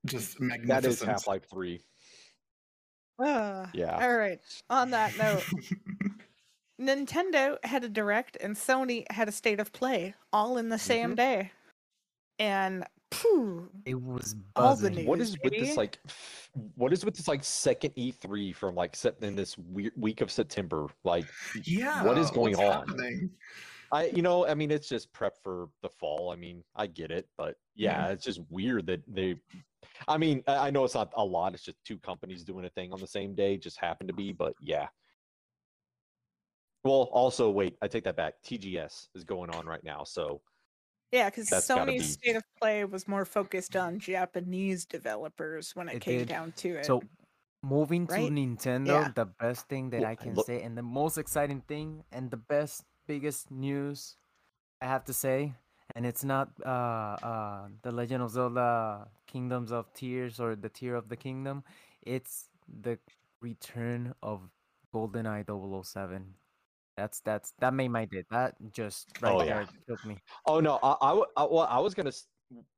just 0.06 0.40
magnificent. 0.42 0.94
is 0.94 1.02
Half-Life 1.04 1.50
3. 1.50 1.82
Ah, 3.24 3.70
Yeah. 3.74 4.04
All 4.04 4.18
right. 4.18 4.40
On 4.72 4.90
that 4.92 5.16
note, 5.18 5.44
Nintendo 6.82 7.58
had 7.64 7.84
a 7.84 7.90
direct 7.90 8.36
and 8.42 8.56
Sony 8.56 9.06
had 9.12 9.28
a 9.30 9.32
state 9.32 9.60
of 9.60 9.72
play 9.72 10.16
all 10.34 10.58
in 10.58 10.70
the 10.70 10.80
same 10.80 11.10
Mm-hmm. 11.10 11.16
day. 11.16 11.52
And 12.40 12.84
phew, 12.84 12.90
It 13.86 14.02
was 14.02 14.36
All 14.56 14.70
buzzing. 14.76 15.06
What 15.06 15.20
is 15.20 15.38
with 15.44 15.54
this 15.54 15.76
like? 15.78 16.00
What 16.76 16.94
is 16.94 17.04
with 17.04 17.16
this 17.16 17.28
like 17.28 17.44
second 17.44 17.92
E3 17.96 18.56
from 18.56 18.76
like 18.76 18.96
sep- 18.96 19.24
in 19.24 19.36
this 19.36 19.58
weird 19.58 19.94
week 19.98 20.22
of 20.22 20.32
September? 20.32 20.88
Like, 21.04 21.26
yeah. 21.64 22.04
What 22.04 22.18
is 22.18 22.32
going 22.32 22.56
on? 22.56 22.88
happening? 22.88 23.30
I 23.92 24.06
you 24.08 24.22
know 24.22 24.48
I 24.48 24.54
mean 24.54 24.72
it's 24.72 24.88
just 24.88 25.12
prep 25.14 25.34
for 25.44 25.68
the 25.82 25.90
fall. 25.90 26.32
I 26.32 26.36
mean 26.36 26.64
I 26.76 26.88
get 26.88 27.12
it, 27.12 27.28
but 27.38 27.56
yeah, 27.76 28.08
Yeah. 28.08 28.12
it's 28.14 28.24
just 28.24 28.40
weird 28.50 28.86
that 28.88 29.02
they. 29.08 29.36
I 30.08 30.18
mean 30.18 30.44
I 30.48 30.68
I 30.68 30.70
know 30.70 30.86
it's 30.86 30.96
not 30.96 31.12
a 31.16 31.24
lot. 31.26 31.54
It's 31.54 31.64
just 31.64 31.78
two 31.84 31.98
companies 31.98 32.44
doing 32.46 32.66
a 32.66 32.70
thing 32.70 32.94
on 32.94 33.00
the 33.00 33.08
same 33.08 33.36
day. 33.36 33.58
Just 33.58 33.80
happened 33.80 34.08
to 34.10 34.14
be, 34.16 34.32
but 34.32 34.54
yeah. 34.62 34.88
Well, 36.84 37.10
also 37.12 37.50
wait, 37.52 37.76
I 37.82 37.88
take 37.88 38.06
that 38.06 38.16
back. 38.16 38.36
TGS 38.44 39.10
is 39.14 39.24
going 39.24 39.50
on 39.52 39.66
right 39.66 39.84
now, 39.84 40.04
so 40.04 40.42
yeah, 41.12 41.30
because 41.30 41.50
Sony's 41.50 41.88
be- 41.88 42.00
state 42.20 42.36
of 42.36 42.44
play 42.60 42.86
was 42.86 43.08
more 43.08 43.26
focused 43.26 43.76
on 43.76 44.00
Japanese 44.00 44.86
developers 44.86 45.76
when 45.76 45.90
it, 45.90 45.96
It 45.96 46.02
came 46.02 46.20
did. 46.20 46.28
down 46.30 46.52
to 46.64 46.70
it. 46.80 46.86
So 46.86 47.02
moving 47.64 48.08
to 48.08 48.14
Nintendo, 48.16 48.88
Yeah. 48.88 49.12
the 49.14 49.26
best 49.26 49.68
thing 49.68 49.90
that 49.92 50.04
I 50.04 50.16
can 50.16 50.34
look- 50.36 50.46
say, 50.48 50.62
and 50.64 50.78
the 50.78 50.84
most 50.84 51.18
exciting 51.18 51.62
thing, 51.62 52.04
and 52.12 52.32
the 52.32 52.38
best, 52.38 52.84
biggest 53.08 53.52
news, 53.52 54.16
I 54.82 54.86
have 54.88 55.06
to 55.06 55.14
say, 55.14 55.54
and 55.96 56.06
it's 56.06 56.24
not 56.24 56.50
uh, 56.66 56.70
uh, 57.22 57.68
the 57.84 57.92
Legend 57.92 58.24
of 58.24 58.32
Zelda: 58.32 59.10
Kingdoms 59.28 59.72
of 59.72 59.92
Tears 59.94 60.40
or 60.40 60.56
the 60.56 60.70
Tear 60.70 60.96
of 60.96 61.10
the 61.10 61.18
Kingdom. 61.18 61.64
It's 62.02 62.50
the 62.68 62.98
return 63.42 64.16
of 64.24 64.50
GoldenEye 64.94 65.44
007. 65.46 66.36
That's 67.02 67.20
that's 67.22 67.54
that 67.60 67.74
made 67.74 67.88
my 67.90 68.06
day. 68.06 68.24
That 68.30 68.54
just 68.72 69.08
right 69.22 69.34
Oh, 69.34 69.40
there 69.40 69.48
yeah. 69.48 69.66
killed 69.88 70.06
me. 70.06 70.18
Oh 70.46 70.60
no, 70.60 70.78
I, 70.84 70.96
I, 71.02 71.10
w- 71.10 71.26
I- 71.36 71.46
well, 71.50 71.68
I 71.68 71.80
was 71.80 71.96
gonna. 71.96 72.12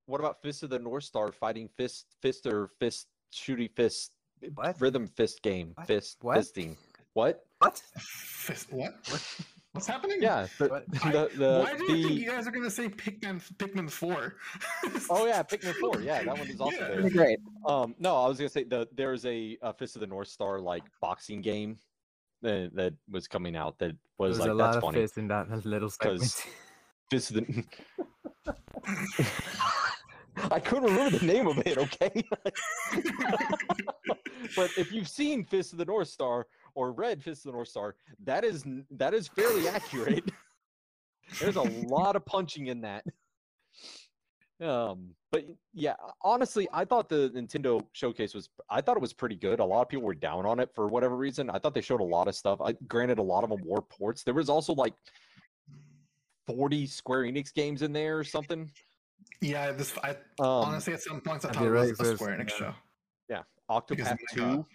What 0.06 0.22
about 0.22 0.42
Fist 0.42 0.64
of 0.64 0.70
the 0.70 0.80
North 0.80 1.04
Star 1.04 1.34
fighting 1.34 1.68
fist, 1.76 2.06
fist 2.22 2.46
or 2.46 2.70
fist, 2.80 3.08
shooty 3.34 3.70
fist, 3.76 4.14
What? 4.56 4.80
rhythm 4.80 5.08
fist 5.08 5.42
game, 5.42 5.74
What? 5.76 5.88
fist, 5.88 6.18
What? 6.22 6.38
fisting. 6.38 6.78
What? 7.14 7.44
What? 7.60 7.82
Fist, 7.98 8.72
what? 8.72 8.94
What's 9.74 9.88
happening? 9.88 10.20
Yeah, 10.22 10.48
the, 10.58 10.68
What? 10.70 10.86
I- 11.04 11.12
the, 11.12 11.30
the, 11.36 11.66
Why 11.66 11.76
do 11.78 11.84
you 11.98 12.08
think 12.08 12.20
you 12.22 12.30
guys 12.30 12.48
are 12.48 12.52
going 12.52 12.64
to 12.64 12.70
say 12.72 12.88
Pikmin, 12.90 13.42
Pikmin 13.58 13.90
4? 13.90 14.36
oh 15.10 15.26
yeah, 15.26 15.44
Pikmin 15.44 15.74
Four. 15.76 16.00
Yeah, 16.02 16.24
that 16.24 16.38
one 16.38 16.48
is 16.48 16.62
also 16.62 16.78
Yeah. 16.78 16.88
there. 17.02 17.10
great. 17.10 17.40
Um, 17.66 17.94
no, 18.00 18.16
I 18.16 18.28
was 18.30 18.38
gonna 18.38 18.48
say 18.50 18.64
the 18.64 18.88
there's 18.96 19.26
a, 19.26 19.58
uh 19.62 19.74
Fist 19.74 19.96
of 19.98 20.00
the 20.02 20.08
North 20.08 20.30
Star 20.30 20.60
like 20.62 20.84
boxing 21.02 21.42
game 21.42 21.78
that, 22.44 22.72
that 22.76 22.94
was 23.10 23.28
coming 23.28 23.56
out 23.56 23.80
that 23.80 23.96
was 24.20 24.40
like 24.40 24.50
a 24.50 24.54
that's 24.54 24.60
lot 24.60 24.76
of 24.76 24.84
funny. 24.84 25.00
fists 25.00 25.18
in 25.18 25.28
that 25.30 25.66
little 25.66 25.90
segment. 25.90 26.46
Fist 27.10 27.32
of 27.32 27.38
the. 27.38 27.64
I 30.52 30.60
couldn't 30.60 30.86
remember 30.86 31.18
the 31.18 31.26
name 31.26 31.48
of 31.48 31.58
it. 31.60 31.78
Okay. 31.78 32.24
but 34.56 34.70
if 34.78 34.92
you've 34.92 35.08
seen 35.08 35.44
Fist 35.44 35.74
of 35.74 35.80
the 35.80 35.86
North 35.86 36.08
Star 36.08 36.48
or 36.76 36.92
read 36.92 37.24
Fist 37.24 37.46
of 37.46 37.52
the 37.52 37.56
North 37.56 37.70
Star, 37.70 37.96
that 38.24 38.44
is 38.44 38.66
that 38.92 39.14
is 39.14 39.28
fairly 39.28 39.68
accurate. 39.68 40.24
There's 41.40 41.56
a 41.56 41.62
lot 41.62 42.16
of 42.16 42.26
punching 42.26 42.68
in 42.68 42.82
that. 42.82 43.06
Um, 44.64 45.10
but 45.32 45.46
yeah, 45.74 45.96
honestly, 46.22 46.68
I 46.72 46.86
thought 46.86 47.10
the 47.10 47.32
Nintendo 47.36 47.84
showcase 47.94 48.34
was 48.34 48.50
I 48.70 48.82
thought 48.82 48.98
it 48.98 49.02
was 49.02 49.14
pretty 49.14 49.36
good. 49.36 49.60
A 49.60 49.66
lot 49.66 49.82
of 49.82 49.90
people 49.90 50.06
were 50.06 50.14
down 50.14 50.46
on 50.46 50.60
it 50.60 50.70
for 50.74 50.88
whatever 50.88 51.16
reason. 51.18 51.50
I 51.50 51.60
thought 51.60 51.74
they 51.74 51.82
showed 51.82 52.02
a 52.02 52.06
lot 52.06 52.28
of 52.28 52.36
stuff. 52.36 52.62
I 52.62 52.74
granted 52.88 53.18
a 53.20 53.24
lot 53.24 53.44
of 53.44 53.50
them 53.50 53.62
were 53.66 53.82
ports. 53.82 54.24
There 54.24 54.34
was 54.34 54.50
also 54.50 54.74
like 54.74 54.94
40 56.48 56.86
Square 56.88 57.24
Enix 57.24 57.54
games 57.54 57.82
in 57.82 57.94
there 57.94 58.18
or 58.18 58.24
something. 58.24 58.70
yeah, 59.42 59.72
this 59.72 59.98
I 60.04 60.12
Um, 60.12 60.16
honestly 60.40 60.94
at 60.94 61.02
some 61.02 61.22
points 61.22 61.46
I 61.46 61.50
thought 61.52 61.62
be 61.62 61.68
it 61.68 61.72
right 61.72 61.90
was 61.90 62.00
a 62.00 62.16
Square 62.16 62.38
Enix 62.38 62.50
yeah. 62.52 62.58
show. 62.58 62.74
Yeah, 63.30 63.42
Octopath 63.70 64.18
my 64.36 64.44
God. 64.44 64.66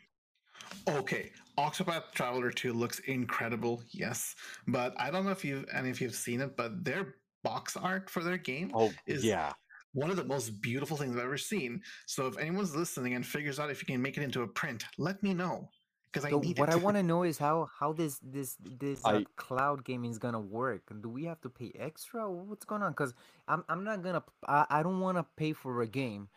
2. 0.87 0.93
Okay, 0.99 1.31
Octopath 1.57 2.13
Traveler 2.15 2.51
2 2.51 2.73
looks 2.73 2.99
incredible, 3.01 3.83
yes. 3.91 4.35
But 4.67 4.95
I 4.99 5.11
don't 5.11 5.25
know 5.25 5.31
if 5.31 5.45
you've 5.45 5.67
any 5.73 5.91
if 5.91 6.01
you've 6.01 6.15
seen 6.15 6.41
it, 6.41 6.57
but 6.57 6.85
their 6.85 7.15
box 7.45 7.77
art 7.77 8.11
for 8.11 8.23
their 8.25 8.37
game 8.37 8.71
Oh, 8.75 8.91
is 9.07 9.25
yeah. 9.25 9.53
One 9.93 10.11
of 10.11 10.17
the 10.17 10.25
most 10.25 10.61
beautiful 10.63 10.97
things 10.97 11.17
I've 11.17 11.23
ever 11.25 11.39
seen. 11.39 11.83
So 12.07 12.27
if 12.27 12.37
anyone's 12.39 12.75
listening 12.77 13.15
and 13.15 13.27
figures 13.27 13.59
out 13.59 13.71
if 13.71 13.81
you 13.83 13.87
can 13.87 14.03
make 14.03 14.17
it 14.17 14.23
into 14.23 14.43
a 14.43 14.49
print, 14.49 14.85
let 14.99 15.23
me 15.23 15.35
know. 15.35 15.69
Because 16.13 16.25
I 16.25 16.33
So 16.33 16.37
need 16.37 16.59
what 16.59 16.69
it. 16.69 16.71
I 16.71 16.77
want 16.77 16.97
to 16.97 17.03
know 17.05 17.23
is 17.23 17.39
how 17.39 17.67
how 17.67 17.93
this 17.93 18.19
this 18.23 18.57
this 18.61 19.09
uh, 19.09 19.21
cloud 19.37 19.85
gaming 19.85 20.11
is 20.11 20.19
gonna 20.19 20.41
work. 20.41 20.93
Do 21.01 21.09
we 21.09 21.25
have 21.25 21.41
to 21.43 21.51
pay 21.51 21.73
extra? 21.75 22.31
What's 22.31 22.65
going 22.65 22.83
on? 22.83 22.93
Because 22.93 23.15
I'm 23.47 23.65
I'm 23.69 23.85
not 23.85 24.03
gonna 24.03 24.25
I, 24.47 24.67
I 24.71 24.83
don't 24.83 25.01
want 25.01 25.17
to 25.19 25.25
pay 25.25 25.53
for 25.53 25.81
a 25.83 25.87
game, 25.87 26.29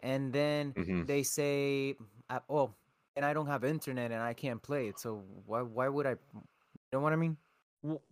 and 0.00 0.32
then 0.32 0.76
Mhm. 0.76 1.06
they 1.06 1.22
say 1.22 1.96
uh, 2.28 2.40
oh 2.48 2.74
and 3.16 3.24
I 3.24 3.32
don't 3.32 3.46
have 3.46 3.64
internet 3.64 4.10
and 4.12 4.22
I 4.22 4.34
can't 4.34 4.62
play 4.62 4.88
it. 4.88 4.98
So 4.98 5.16
why 5.46 5.62
why 5.62 5.88
would 5.88 6.06
I? 6.06 6.10
You 6.34 6.42
know 6.92 7.00
what 7.00 7.12
I 7.12 7.16
mean? 7.16 7.36
Well, 7.82 8.02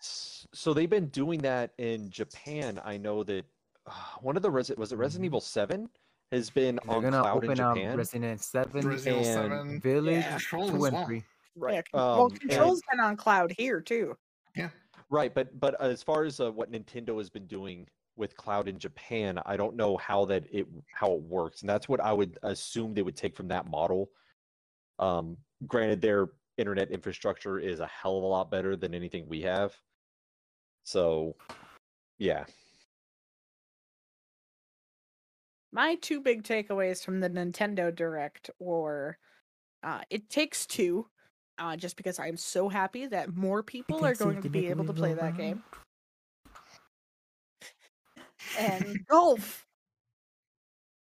s- 0.00 0.27
so 0.54 0.72
they've 0.74 0.90
been 0.90 1.08
doing 1.08 1.40
that 1.40 1.72
in 1.78 2.10
Japan. 2.10 2.80
I 2.84 2.96
know 2.96 3.22
that 3.24 3.44
uh, 3.86 3.90
one 4.20 4.36
of 4.36 4.42
the 4.42 4.50
Resi- 4.50 4.76
was 4.76 4.92
it 4.92 4.96
Resident 4.96 5.24
Mhm. 5.24 5.26
Evil 5.26 5.40
Seven 5.40 5.88
has 6.32 6.50
been 6.50 6.78
They're 6.84 6.94
on 6.96 7.02
gonna 7.02 7.20
cloud 7.22 7.44
in 7.44 7.50
open 7.50 7.60
up 7.64 7.76
Japan. 7.76 7.96
Resident 7.96 8.40
Seven, 8.42 8.86
Resident 8.88 9.26
Evil 9.26 9.42
and 9.42 9.50
7 9.52 9.80
Village, 9.80 10.16
Yeah. 10.24 10.30
Control 10.30 10.68
two 10.68 10.76
as 10.76 10.84
and 10.84 10.92
well. 10.94 11.06
three. 11.06 11.24
Yeah. 11.70 11.82
well, 11.92 12.22
Um, 12.26 12.30
and- 12.32 12.40
control's 12.40 12.82
been 12.90 13.00
on 13.00 13.16
cloud 13.16 13.52
here 13.56 13.80
too. 13.80 14.16
Yeah. 14.54 14.70
Right, 15.10 15.32
but 15.34 15.58
but 15.58 15.80
as 15.80 16.02
far 16.02 16.24
as 16.24 16.38
uh, 16.40 16.52
what 16.52 16.70
Nintendo 16.70 17.16
has 17.16 17.30
been 17.30 17.46
doing 17.46 17.88
with 18.16 18.36
cloud 18.36 18.68
in 18.68 18.78
Japan, 18.78 19.40
I 19.46 19.56
don't 19.56 19.74
know 19.74 19.96
how 19.96 20.24
that 20.26 20.44
it 20.52 20.66
how 20.92 21.12
it 21.12 21.22
works, 21.22 21.62
and 21.62 21.70
that's 21.70 21.88
what 21.88 22.00
I 22.00 22.12
would 22.12 22.38
assume 22.42 22.92
they 22.92 23.02
would 23.02 23.16
take 23.16 23.34
from 23.34 23.48
that 23.48 23.66
model. 23.70 24.10
Um, 24.98 25.36
granted, 25.66 26.00
their 26.02 26.28
internet 26.58 26.90
infrastructure 26.90 27.58
is 27.58 27.80
a 27.80 27.86
hell 27.86 28.18
of 28.18 28.24
a 28.24 28.26
lot 28.26 28.50
better 28.50 28.76
than 28.76 28.92
anything 28.94 29.26
we 29.28 29.40
have. 29.42 29.74
So, 30.88 31.36
yeah, 32.18 32.44
My 35.72 35.96
two 35.96 36.20
big 36.20 36.44
takeaways 36.44 37.04
from 37.04 37.20
the 37.20 37.28
Nintendo 37.28 37.94
Direct 37.94 38.50
were 38.58 39.18
uh, 39.82 40.00
it 40.08 40.30
takes 40.30 40.66
two, 40.66 41.06
uh, 41.58 41.76
just 41.76 41.96
because 41.96 42.18
I'm 42.18 42.36
so 42.36 42.68
happy 42.68 43.06
that 43.06 43.36
more 43.36 43.62
people 43.62 44.04
are 44.04 44.14
going 44.14 44.40
to 44.42 44.48
be 44.48 44.68
able 44.68 44.86
to 44.86 44.92
play 44.92 45.14
that 45.14 45.36
game. 45.36 45.62
And 48.58 49.06
golf. 49.06 49.66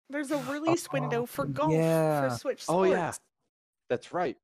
There's 0.09 0.31
a 0.31 0.37
release 0.51 0.91
window 0.91 1.25
for 1.25 1.45
golf 1.45 1.71
yeah. 1.71 2.29
for 2.29 2.37
Switch 2.37 2.63
Sports. 2.63 2.69
Oh, 2.69 2.83
yeah. 2.83 3.13
that's 3.89 4.11
right. 4.11 4.35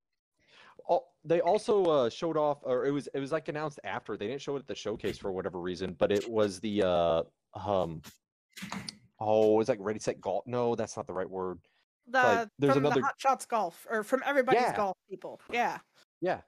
Al- 1.28 1.38
They 1.38 1.42
also 1.42 1.84
uh, 1.86 2.10
showed 2.10 2.38
off, 2.38 2.60
or 2.64 2.86
it 2.86 2.92
was 2.92 3.08
it 3.14 3.20
was 3.20 3.32
like 3.32 3.48
announced 3.48 3.80
after. 3.84 4.18
They 4.18 4.28
didn't 4.28 4.42
show 4.42 4.56
it 4.56 4.60
at 4.60 4.68
the 4.68 4.76
showcase 4.76 5.18
for 5.18 5.32
whatever 5.32 5.60
reason, 5.60 5.94
but 5.98 6.12
it 6.12 6.30
was 6.30 6.60
the 6.60 6.84
uh, 6.84 7.24
um, 7.56 8.02
oh, 9.20 9.54
it 9.56 9.58
was 9.58 9.70
like 9.70 9.80
Ready 9.82 10.00
Set 10.00 10.22
Golf. 10.22 10.46
No, 10.48 10.76
that's 10.76 10.96
not 10.98 11.08
the 11.08 11.14
right 11.14 11.30
word. 11.30 11.60
The 12.10 12.22
like, 12.24 12.50
there's 12.60 12.74
from 12.74 12.86
another- 12.86 13.02
the 13.02 13.06
Hot 13.08 13.16
Shots 13.18 13.46
Golf 13.46 13.86
or 13.90 14.04
from 14.04 14.24
everybody's 14.26 14.62
Yeah. 14.62 14.76
golf 14.76 14.98
people. 15.10 15.42
Yeah. 15.52 15.80
Yeah, 16.22 16.42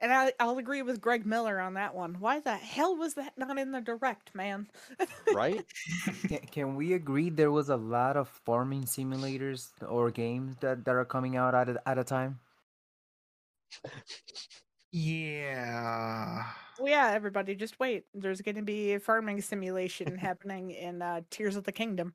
And 0.00 0.12
I, 0.12 0.32
I'll 0.38 0.58
agree 0.58 0.82
with 0.82 1.00
Greg 1.00 1.26
Miller 1.26 1.58
on 1.58 1.74
that 1.74 1.92
one. 1.92 2.20
Why 2.20 2.38
the 2.38 2.54
hell 2.54 2.94
was 2.96 3.14
that 3.14 3.32
not 3.36 3.58
in 3.58 3.72
the 3.72 3.80
direct, 3.80 4.32
man? 4.32 4.68
right. 5.34 5.64
Can, 6.28 6.38
can 6.52 6.74
we 6.76 6.92
agree 6.92 7.30
there 7.30 7.50
was 7.50 7.68
a 7.68 7.76
lot 7.76 8.16
of 8.16 8.28
farming 8.28 8.84
simulators 8.84 9.70
or 9.88 10.12
games 10.12 10.54
that, 10.60 10.84
that 10.84 10.94
are 10.94 11.04
coming 11.04 11.36
out 11.36 11.52
at 11.56 11.68
a, 11.68 11.88
at 11.88 11.98
a 11.98 12.04
time? 12.04 12.38
Yeah. 14.92 16.44
Well, 16.78 16.88
yeah, 16.88 17.10
everybody, 17.12 17.54
just 17.54 17.78
wait. 17.78 18.04
There's 18.14 18.40
going 18.40 18.56
to 18.56 18.62
be 18.62 18.94
a 18.94 19.00
farming 19.00 19.40
simulation 19.40 20.16
happening 20.18 20.70
in 20.70 21.02
uh, 21.02 21.20
Tears 21.30 21.56
of 21.56 21.64
the 21.64 21.72
Kingdom. 21.72 22.14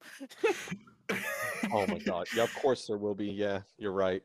Oh 1.72 1.86
my 1.88 2.00
god. 2.06 2.28
Yeah, 2.36 2.44
of 2.44 2.54
course 2.56 2.88
there 2.88 2.98
will 2.98 3.16
be. 3.16 3.28
Yeah, 3.28 3.62
you're 3.78 3.92
right. 3.94 4.22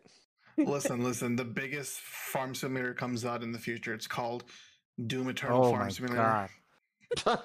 listen, 0.57 1.05
listen. 1.05 1.37
The 1.37 1.45
biggest 1.45 2.01
farm 2.01 2.55
simulator 2.55 2.95
comes 2.95 3.25
out 3.25 3.43
in 3.43 3.53
the 3.53 3.59
future. 3.59 3.95
It's 3.95 4.07
called 4.07 4.45
Doom 5.07 5.29
Eternal 5.29 5.67
Oh 5.67 5.71
Farm 5.71 5.83
my 5.85 5.89
Simulator. 5.89 6.49
god! 7.27 7.39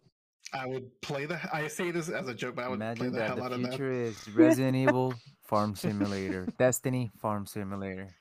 I 0.52 0.66
would 0.66 0.88
play 1.00 1.26
the. 1.26 1.38
I 1.52 1.66
say 1.68 1.90
this 1.90 2.08
as 2.08 2.28
a 2.28 2.34
joke, 2.34 2.56
but 2.56 2.64
I 2.64 2.68
would 2.68 2.74
Imagine 2.76 2.96
play 2.96 3.08
the 3.10 3.16
that 3.18 3.26
hell 3.28 3.36
the 3.36 3.42
out 3.44 3.52
of 3.52 3.62
that. 3.62 3.68
future 3.70 3.90
is 3.90 4.28
Resident 4.28 4.76
Evil 4.76 5.14
Farm 5.42 5.74
Simulator, 5.74 6.46
Destiny 6.58 7.10
Farm 7.20 7.46
Simulator. 7.46 8.14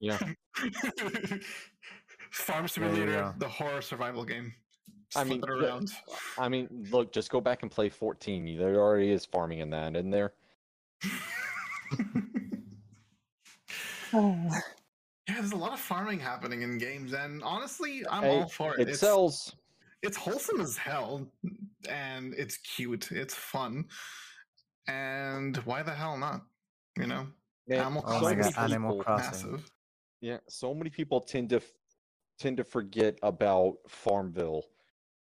Yeah. 0.00 0.18
Farm 2.30 2.64
you 2.64 2.68
Simulator, 2.68 3.06
go. 3.12 3.34
the 3.38 3.48
horror 3.48 3.80
survival 3.82 4.24
game. 4.24 4.52
I 5.16 5.24
mean, 5.24 5.40
flip 5.40 5.50
it 5.50 5.64
around. 5.64 5.90
I 6.38 6.48
mean, 6.48 6.68
look, 6.90 7.12
just 7.12 7.30
go 7.30 7.40
back 7.40 7.62
and 7.62 7.70
play 7.70 7.88
14. 7.88 8.58
There 8.58 8.76
already 8.76 9.10
is 9.10 9.24
farming 9.24 9.60
in 9.60 9.70
that, 9.70 9.96
isn't 9.96 10.10
there? 10.10 10.34
oh. 14.12 14.48
yeah, 15.28 15.34
there's 15.34 15.52
a 15.52 15.56
lot 15.56 15.72
of 15.72 15.80
farming 15.80 16.18
happening 16.20 16.62
in 16.62 16.78
games, 16.78 17.12
and 17.14 17.42
honestly, 17.42 18.02
I'm 18.10 18.22
Hey, 18.24 18.40
all 18.40 18.48
for 18.48 18.74
it. 18.74 18.80
It 18.82 18.88
It's, 18.90 19.00
sells. 19.00 19.54
it's 20.02 20.16
wholesome 20.16 20.60
as 20.60 20.76
hell, 20.76 21.26
and 21.88 22.34
it's 22.34 22.58
cute. 22.58 23.10
It's 23.10 23.34
fun, 23.34 23.86
and 24.86 25.56
why 25.58 25.82
the 25.82 25.94
hell 25.94 26.16
not? 26.18 26.42
You 26.98 27.06
know, 27.06 27.26
Man, 27.66 27.80
Animal 27.80 28.02
Oh 28.06 28.20
my 28.20 28.34
Crossing 28.34 28.38
god, 28.52 28.58
Animal 28.58 29.02
Crossing. 29.02 29.52
massive. 29.52 29.70
Yeah, 30.20 30.38
so 30.48 30.74
many 30.74 30.90
people 30.90 31.20
tend 31.20 31.50
to 31.50 31.56
f- 31.56 31.72
tend 32.38 32.56
to 32.58 32.64
forget 32.64 33.18
about 33.22 33.76
Farmville, 33.88 34.64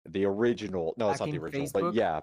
the 0.07 0.25
original. 0.25 0.93
No, 0.97 1.09
it's 1.09 1.19
not 1.19 1.31
the 1.31 1.37
original, 1.39 1.65
Facebook? 1.67 1.81
but 1.81 1.93
yeah, 1.93 2.21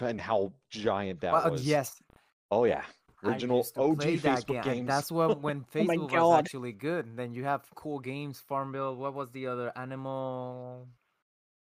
and 0.00 0.20
how 0.20 0.52
giant 0.70 1.20
that 1.20 1.32
Well, 1.32 1.50
was. 1.52 1.64
yes, 1.64 2.02
Oh 2.50 2.64
yeah, 2.64 2.84
original 3.24 3.58
used 3.58 3.74
to 3.74 3.80
OG 3.80 3.98
play 4.00 4.16
that 4.16 4.46
Facebook 4.46 4.62
game. 4.62 4.74
games. 4.74 4.86
That's 4.88 5.10
what 5.10 5.40
when 5.40 5.64
Oh 5.74 5.78
Facebook 5.78 6.12
was 6.12 6.38
actually 6.38 6.72
good. 6.72 7.06
And 7.06 7.18
Then 7.18 7.32
you 7.32 7.44
have 7.44 7.62
cool 7.74 7.98
games, 7.98 8.38
Farmville. 8.38 8.96
What 8.96 9.14
was 9.14 9.30
the 9.30 9.46
other 9.46 9.72
Animal? 9.76 10.86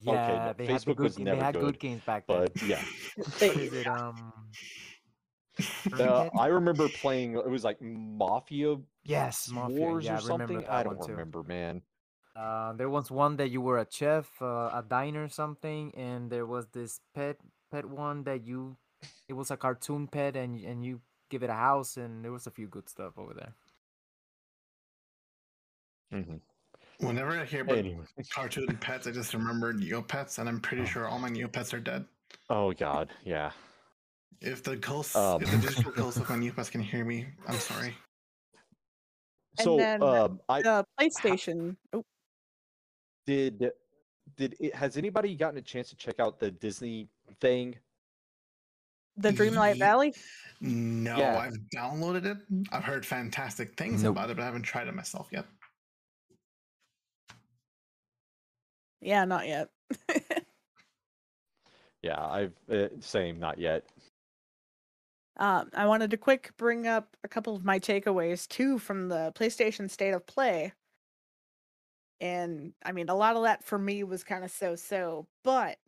Okay, 0.06 0.14
Yeah, 0.14 0.46
no, 0.46 0.52
they 0.52 0.66
had 0.66 0.80
the 0.82 0.94
good. 0.94 1.04
was 1.04 1.18
never 1.18 1.36
they 1.36 1.44
had 1.44 1.54
good, 1.54 1.60
good 1.62 1.78
games 1.78 2.02
back 2.04 2.26
then. 2.26 2.48
but 2.52 2.62
yeah, 2.62 2.82
what 3.38 3.56
is 3.56 3.72
it? 3.72 3.86
Um, 3.86 4.32
the, 5.90 6.30
I 6.36 6.46
remember 6.46 6.88
playing. 6.88 7.34
It 7.36 7.48
was 7.48 7.64
like 7.64 7.80
Mafia 7.80 8.76
yes, 9.04 9.48
Mafia. 9.48 9.80
Wars 9.80 10.04
yeah, 10.04 10.14
or 10.14 10.16
I 10.16 10.20
remember 10.20 10.60
something. 10.60 10.60
that 10.60 10.70
I 10.70 10.82
don't 10.82 11.00
remember, 11.00 11.42
man. 11.42 11.82
Uh, 12.34 12.72
there 12.74 12.88
was 12.88 13.10
one 13.10 13.36
that 13.36 13.50
you 13.50 13.60
were 13.60 13.78
a 13.78 13.86
chef, 13.90 14.40
uh, 14.40 14.70
a 14.72 14.84
diner, 14.86 15.28
something, 15.28 15.94
and 15.94 16.30
there 16.30 16.46
was 16.46 16.66
this 16.68 17.00
pet 17.14 17.38
pet 17.70 17.84
one 17.86 18.24
that 18.24 18.44
you. 18.44 18.76
It 19.28 19.34
was 19.34 19.50
a 19.50 19.56
cartoon 19.56 20.08
pet, 20.08 20.36
and 20.36 20.58
and 20.60 20.84
you 20.84 21.00
give 21.30 21.42
it 21.42 21.50
a 21.50 21.54
house, 21.54 21.96
and 21.96 22.24
there 22.24 22.32
was 22.32 22.46
a 22.46 22.50
few 22.50 22.68
good 22.68 22.88
stuff 22.88 23.18
over 23.18 23.34
there. 23.34 23.54
hmm 26.10 26.36
Whenever 27.00 27.32
I 27.32 27.44
hear 27.44 27.62
about 27.62 27.78
Anyway, 27.78 28.04
cartoon 28.30 28.78
pets, 28.78 29.06
I 29.06 29.10
just 29.10 29.34
remember 29.34 29.72
Neopets, 29.74 30.38
and 30.38 30.48
I'm 30.48 30.60
pretty 30.60 30.84
sure 30.86 31.08
all 31.08 31.18
my 31.18 31.28
Neopets 31.30 31.72
are 31.74 31.80
dead. 31.80 32.06
oh 32.50 32.72
god, 32.72 33.10
yeah. 33.24 33.52
If 34.40 34.62
the 34.62 34.76
ghosts, 34.76 35.14
Um. 35.16 35.42
if 35.42 35.50
the 35.50 35.58
digital 35.58 35.92
ghosts 35.96 36.18
of 36.20 36.28
my 36.28 36.36
Neopets 36.36 36.70
can 36.70 36.80
hear 36.80 37.04
me, 37.04 37.26
I'm 37.46 37.58
sorry. 37.58 37.94
And 39.58 39.64
So, 39.64 39.76
then, 39.76 40.02
um, 40.02 40.40
I 40.48 40.62
The 40.62 40.84
PlayStation. 41.00 41.76
Oh, 41.92 42.02
did 43.26 43.70
did 44.36 44.56
it, 44.60 44.74
has 44.74 44.96
anybody 44.96 45.34
gotten 45.36 45.58
a 45.58 45.62
chance 45.62 45.90
to 45.90 45.96
check 45.96 46.18
out 46.20 46.38
the 46.40 46.50
Disney 46.50 47.08
thing? 47.40 47.76
the 49.18 49.30
Dreamlight 49.30 49.78
Valley. 49.78 50.14
No, 50.62 51.18
Yeah. 51.18 51.36
I've 51.38 51.58
downloaded 51.76 52.24
it. 52.24 52.38
I've 52.72 52.82
heard 52.82 53.04
fantastic 53.04 53.76
things 53.76 54.02
Nope. 54.02 54.12
about 54.12 54.30
it, 54.30 54.36
but 54.36 54.42
I 54.42 54.46
haven't 54.46 54.62
tried 54.62 54.88
it 54.88 54.94
myself 54.94 55.28
yet. 55.30 55.44
Yeah, 59.02 59.24
not 59.24 59.46
yet. 59.46 59.68
Yeah, 62.02 62.20
I've 62.20 62.52
uh, 62.68 62.88
same, 62.98 63.38
not 63.38 63.58
yet. 63.58 63.84
Um, 65.42 65.70
I 65.74 65.86
wanted 65.86 66.12
to 66.12 66.16
quick 66.16 66.52
bring 66.56 66.86
up 66.86 67.16
a 67.24 67.28
couple 67.28 67.56
of 67.56 67.64
my 67.64 67.80
takeaways 67.80 68.46
too 68.46 68.78
from 68.78 69.08
the 69.08 69.32
PlayStation 69.34 69.90
State 69.90 70.12
of 70.14 70.24
Play. 70.24 70.72
And 72.20 72.74
I 72.84 72.92
mean, 72.92 73.08
a 73.08 73.16
lot 73.16 73.34
of 73.34 73.42
that 73.42 73.64
for 73.64 73.76
me 73.76 74.04
was 74.04 74.22
kind 74.22 74.44
of 74.44 74.52
so-so, 74.52 75.26
but 75.42 75.78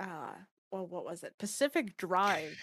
uh, 0.00 0.32
well, 0.72 0.88
what 0.88 1.04
was 1.04 1.22
it? 1.22 1.38
Pacific 1.38 1.96
Drive. 1.96 2.58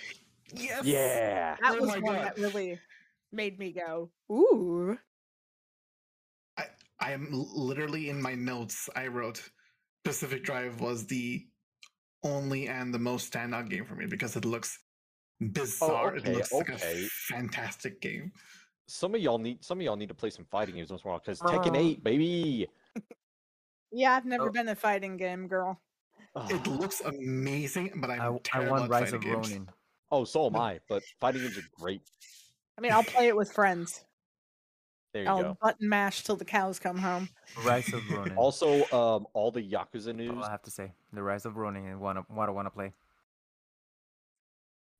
Yes. 0.53 0.83
Yeah. 0.83 1.55
That 1.61 1.75
Oh 1.77 1.79
was 1.79 1.87
my 1.91 1.99
one 1.99 2.15
God. 2.15 2.25
that 2.25 2.37
really 2.37 2.77
made 3.31 3.57
me 3.57 3.71
go, 3.71 4.09
"Ooh!" 4.29 4.97
I 6.99 7.13
am 7.13 7.29
literally 7.31 8.09
in 8.09 8.21
my 8.21 8.35
notes. 8.35 8.89
I 8.97 9.07
wrote 9.07 9.41
Pacific 10.03 10.43
Drive 10.43 10.81
was 10.81 11.07
the 11.07 11.47
only 12.23 12.67
and 12.67 12.93
the 12.93 12.99
most 12.99 13.31
standout 13.31 13.69
game 13.69 13.85
for 13.85 13.95
me 13.95 14.07
because 14.07 14.35
it 14.35 14.43
looks 14.43 14.77
bizarre. 15.41 16.15
okay, 16.17 16.31
it 16.31 16.37
looks 16.37 16.51
like 16.53 16.69
a 16.83 17.07
fantastic 17.27 18.01
game. 18.01 18.31
Some 18.87 19.13
of 19.15 19.21
y'all 19.21 19.37
need 19.37 19.63
some 19.63 19.79
of 19.79 19.83
y'all 19.83 19.95
need 19.95 20.09
to 20.09 20.15
play 20.15 20.29
some 20.31 20.45
fighting 20.45 20.75
games 20.75 20.89
once 20.89 21.03
in 21.03 21.07
a 21.07 21.11
while 21.11 21.19
because 21.19 21.39
Tekken 21.41 21.75
Uh, 21.75 21.79
8, 21.79 22.03
baby. 22.03 22.67
Yeah, 23.91 24.13
I've 24.15 24.25
never 24.25 24.49
Oh. 24.49 24.51
been 24.51 24.67
a 24.69 24.75
fighting 24.75 25.17
game 25.17 25.47
girl. 25.47 25.79
It 26.49 26.67
Oh, 26.67 26.69
looks 26.71 27.01
amazing, 27.01 27.93
but 28.01 28.09
I'm 28.11 28.21
I, 28.21 28.25
I 28.35 28.39
terrible 28.43 28.71
want 28.71 28.83
at 28.85 28.89
Rise 28.89 29.01
fighting 29.11 29.15
of 29.15 29.21
games. 29.23 29.49
Ronin. 29.51 29.69
oh, 30.11 30.23
so 30.25 30.45
am 30.47 30.55
I. 30.55 30.79
But 30.87 31.03
fighting 31.19 31.41
games 31.41 31.57
are 31.57 31.63
great. 31.79 32.01
I 32.77 32.81
mean, 32.81 32.91
I'll 32.91 33.03
play 33.03 33.27
it 33.27 33.35
with 33.35 33.51
friends. 33.51 34.05
There 35.13 35.23
you 35.23 35.29
I'll 35.29 35.41
go. 35.41 35.57
button 35.59 35.89
mash 35.89 36.23
till 36.23 36.35
the 36.35 36.45
cows 36.45 36.77
come 36.79 36.97
home. 36.99 37.29
Rise 37.63 37.91
of 37.93 38.07
Ronin. 38.11 38.37
Also, 38.37 38.83
um, 38.91 39.25
all 39.33 39.49
the 39.51 39.61
Yakuza 39.61 40.09
All 40.09 40.13
news. 40.13 40.45
I 40.45 40.51
have 40.51 40.61
to 40.63 40.71
say, 40.71 40.91
the 41.13 41.23
Rise 41.23 41.45
of 41.45 41.57
Ronin 41.57 41.85
and 41.87 41.99
what 41.99 42.15
I, 42.17 42.19
what 42.27 42.47
I 42.47 42.51
want 42.51 42.67
to 42.67 42.71
play. 42.71 42.93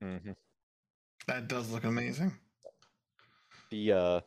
Mhm. 0.04 0.36
That 1.28 1.48
does 1.48 1.72
look 1.72 1.84
amazing. 1.84 2.34
The 3.72 3.92
uh, 3.92 4.20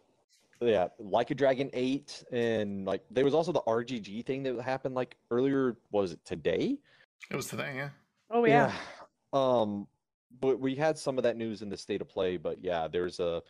yeah, 0.61 0.89
like 0.99 1.31
a 1.31 1.35
Dragon 1.35 1.71
8, 1.73 2.25
and 2.31 2.85
like 2.85 3.03
there 3.11 3.25
was 3.25 3.35
also 3.35 3.53
the 3.53 3.63
RGG 3.63 4.25
thing 4.25 4.43
that 4.45 4.61
happened 4.63 4.95
like 4.95 5.17
earlier. 5.31 5.77
Was 5.91 6.13
it 6.13 6.25
today? 6.25 6.79
It 7.31 7.37
was 7.37 7.47
today, 7.47 7.73
yeah. 7.77 7.89
Oh 8.31 8.45
yeah. 8.45 8.73
Yeah. 8.73 8.73
Um, 9.33 9.89
but 10.41 10.61
we 10.61 10.75
had 10.75 10.97
some 10.97 11.19
of 11.19 11.25
that 11.25 11.37
news 11.37 11.63
in 11.63 11.69
the 11.69 11.77
state 11.77 12.01
of 12.01 12.09
play. 12.09 12.37
But 12.37 12.63
yeah, 12.63 12.87
there's 12.89 13.19
a 13.21 13.43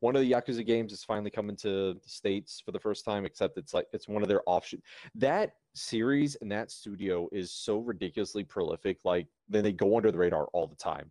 one 0.00 0.16
of 0.16 0.22
the 0.22 0.30
Yakuza 0.30 0.64
games 0.64 0.92
is 0.92 1.04
finally 1.04 1.30
coming 1.30 1.56
to 1.56 1.94
the 1.94 2.08
states 2.08 2.62
for 2.64 2.72
the 2.72 2.78
first 2.78 3.04
time. 3.04 3.24
Except 3.24 3.58
it's 3.58 3.74
like 3.74 3.86
it's 3.92 4.08
one 4.08 4.22
of 4.22 4.28
their 4.28 4.42
offshoot. 4.46 4.82
That 5.14 5.54
series 5.74 6.36
and 6.36 6.50
that 6.52 6.70
studio 6.70 7.28
is 7.32 7.50
so 7.50 7.78
ridiculously 7.78 8.44
prolific. 8.44 8.98
Like 9.04 9.26
then 9.48 9.64
they 9.64 9.72
go 9.72 9.96
under 9.96 10.12
the 10.12 10.18
radar 10.18 10.44
all 10.52 10.66
the 10.66 10.76
time. 10.76 11.10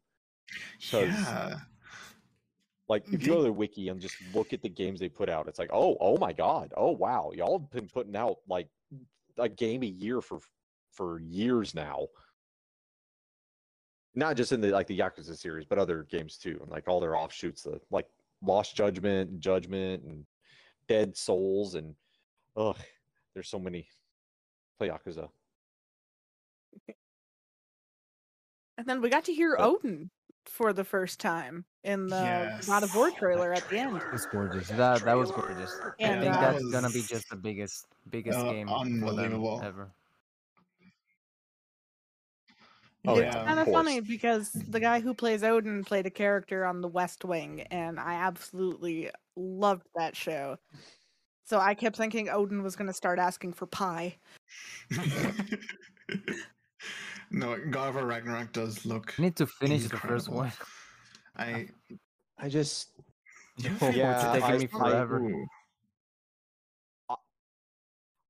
Yeah. 0.92 1.60
Like 2.88 3.06
if 3.12 3.22
you 3.22 3.28
go 3.28 3.38
to 3.38 3.44
the 3.44 3.54
wiki 3.54 3.90
and 3.90 4.02
just 4.02 4.16
look 4.34 4.52
at 4.52 4.62
the 4.64 4.70
games 4.70 5.00
they 5.00 5.10
put 5.10 5.30
out, 5.30 5.48
it's 5.48 5.60
like, 5.60 5.70
oh, 5.72 5.96
oh 6.02 6.18
my 6.18 6.34
god, 6.34 6.74
oh 6.76 6.92
wow, 6.92 7.32
y'all 7.36 7.60
have 7.60 7.70
been 7.70 7.88
putting 7.88 8.16
out 8.16 8.38
like 8.48 8.68
a 9.38 9.48
game 9.48 9.84
a 9.84 9.88
year 9.88 10.22
for 10.22 10.40
for 10.92 11.20
years 11.20 11.76
now. 11.76 12.08
Not 14.16 14.36
just 14.38 14.52
in 14.52 14.60
the 14.60 14.70
like 14.72 14.88
the 14.88 14.98
Yakuza 14.98 15.38
series, 15.38 15.66
but 15.66 15.78
other 15.78 16.08
games 16.10 16.38
too, 16.38 16.58
and 16.62 16.72
like 16.72 16.88
all 16.88 17.00
their 17.00 17.16
offshoots, 17.16 17.62
the 17.62 17.80
like 17.92 18.08
Lost 18.42 18.76
Judgment 18.76 19.30
and 19.30 19.40
Judgment 19.40 20.04
and 20.04 20.26
Dead 20.88 21.16
Souls 21.16 21.76
and 21.76 21.94
ugh, 22.58 22.78
there's 23.36 23.50
so 23.50 23.60
many. 23.60 23.88
Play 24.80 24.90
Yakuza. 24.90 25.30
And 28.78 28.88
then 28.88 29.02
we 29.02 29.10
got 29.10 29.26
to 29.26 29.34
hear 29.34 29.58
But- 29.58 29.68
Odin 29.68 30.10
for 30.50 30.74
the 30.74 30.84
first 30.84 31.20
time 31.20 31.66
in 31.84 32.08
the 32.08 32.62
God 32.66 32.84
of 32.84 32.96
War 32.96 33.12
trailer 33.12 33.54
at 33.54 33.68
the 33.70 33.78
end. 33.78 33.92
trailer. 33.92 34.08
It 34.08 34.14
was 34.14 34.26
gorgeous. 34.26 34.68
That 34.70 35.04
that 35.04 35.18
was 35.18 35.32
trailer. 35.32 35.48
gorgeous. 35.48 35.80
I 36.00 36.20
think 36.20 36.34
uh, 36.36 36.42
that's 36.42 36.66
gonna 36.70 36.90
be 36.90 37.02
just 37.02 37.30
the 37.30 37.36
biggest 37.36 37.88
biggest 38.10 38.40
uh, 38.40 38.52
game 38.52 38.68
for 38.68 38.84
them 38.84 39.04
unbelievable. 39.04 39.62
ever. 39.64 39.90
Oh, 43.08 43.16
it's 43.16 43.34
yeah, 43.34 43.46
kind 43.46 43.60
of 43.60 43.68
of 43.68 43.74
funny 43.74 44.02
because 44.02 44.52
the 44.52 44.80
guy 44.80 45.00
who 45.00 45.14
plays 45.14 45.42
Odin 45.42 45.86
played 45.86 46.06
a 46.06 46.10
character 46.10 46.66
on 46.66 46.82
The 46.82 46.90
West 46.90 47.24
Wing, 47.24 47.62
and 47.72 47.98
I 48.00 48.16
absolutely 48.16 49.10
loved 49.38 49.88
that 49.96 50.18
show. 50.18 50.58
So 51.46 51.60
I 51.60 51.76
kept 51.76 51.96
thinking 51.96 52.30
Odin 52.30 52.62
was 52.62 52.76
going 52.76 52.88
to 52.88 52.94
start 52.94 53.18
asking 53.18 53.54
for 53.54 53.66
pie. 53.66 54.18
no, 57.32 57.58
God 57.70 57.90
of 57.90 57.96
War 57.96 58.06
Ragnarok 58.06 58.52
does 58.54 58.86
look. 58.86 59.14
I 59.18 59.22
need 59.24 59.36
to 59.38 59.48
finish 59.48 59.88
the 59.88 59.98
first 59.98 60.30
one. 60.30 60.52
I 61.38 61.68
I 62.38 62.50
just 62.50 62.92
Oh, 63.82 63.90
Yeah, 63.90 64.34
it's 64.36 64.44
taking 64.46 64.56
I- 64.56 64.58
me 64.58 64.68
forever. 64.68 65.20
Ooh. 65.20 65.46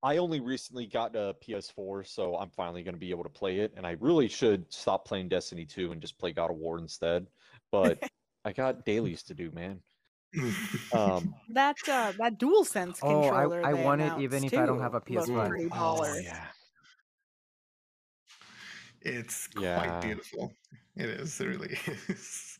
I 0.01 0.15
only 0.15 0.39
recently 0.39 0.85
got 0.85 1.13
a 1.17 1.35
PS4, 1.45 2.07
so 2.07 2.37
I'm 2.37 2.49
finally 2.51 2.83
going 2.83 2.93
to 2.95 2.99
be 2.99 3.09
able 3.09 3.23
to 3.23 3.29
play 3.29 3.59
it. 3.59 3.73
And 3.75 3.85
I 3.85 3.97
really 3.99 4.29
should 4.29 4.65
stop 4.71 5.05
playing 5.05 5.27
Destiny 5.27 5.65
2 5.65 5.91
and 5.91 5.99
just 6.01 6.17
play 6.17 6.31
God 6.31 6.49
of 6.51 6.55
War 6.55 6.77
instead. 6.79 7.27
But 7.69 7.99
I 8.45 8.53
got 8.53 8.85
dailies 8.85 9.23
to 9.23 9.33
do, 9.33 9.51
man. 9.51 9.81
Um, 10.93 11.35
That 11.49 11.75
uh, 11.87 12.13
that 12.19 12.39
DualSense 12.39 12.99
Oh, 13.01 13.23
I- 13.23 13.67
I 13.69 13.73
they 13.73 13.83
want 13.83 13.99
it 14.01 14.13
even 14.19 14.37
announced, 14.37 14.53
if 14.53 14.59
I 14.59 14.65
don't 14.65 14.79
have 14.79 14.93
a 14.93 15.01
PS5. 15.01 15.69
oh, 15.73 16.17
yeah. 16.19 16.45
It's 19.01 19.47
quite 19.47 19.63
Yeah. 19.63 19.99
beautiful. 20.01 20.53
It 20.95 21.09
is. 21.09 21.39
It 21.39 21.47
really 21.47 21.77
is. 22.07 22.59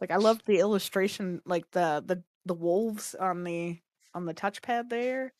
Like 0.00 0.10
I 0.10 0.16
love 0.16 0.40
the 0.46 0.58
illustration, 0.58 1.40
like 1.46 1.70
the 1.70 2.02
the 2.06 2.22
the 2.46 2.54
wolves 2.54 3.14
on 3.14 3.44
the 3.44 3.78
on 4.14 4.26
the 4.26 4.34
touchpad 4.34 4.88
there. 4.90 5.32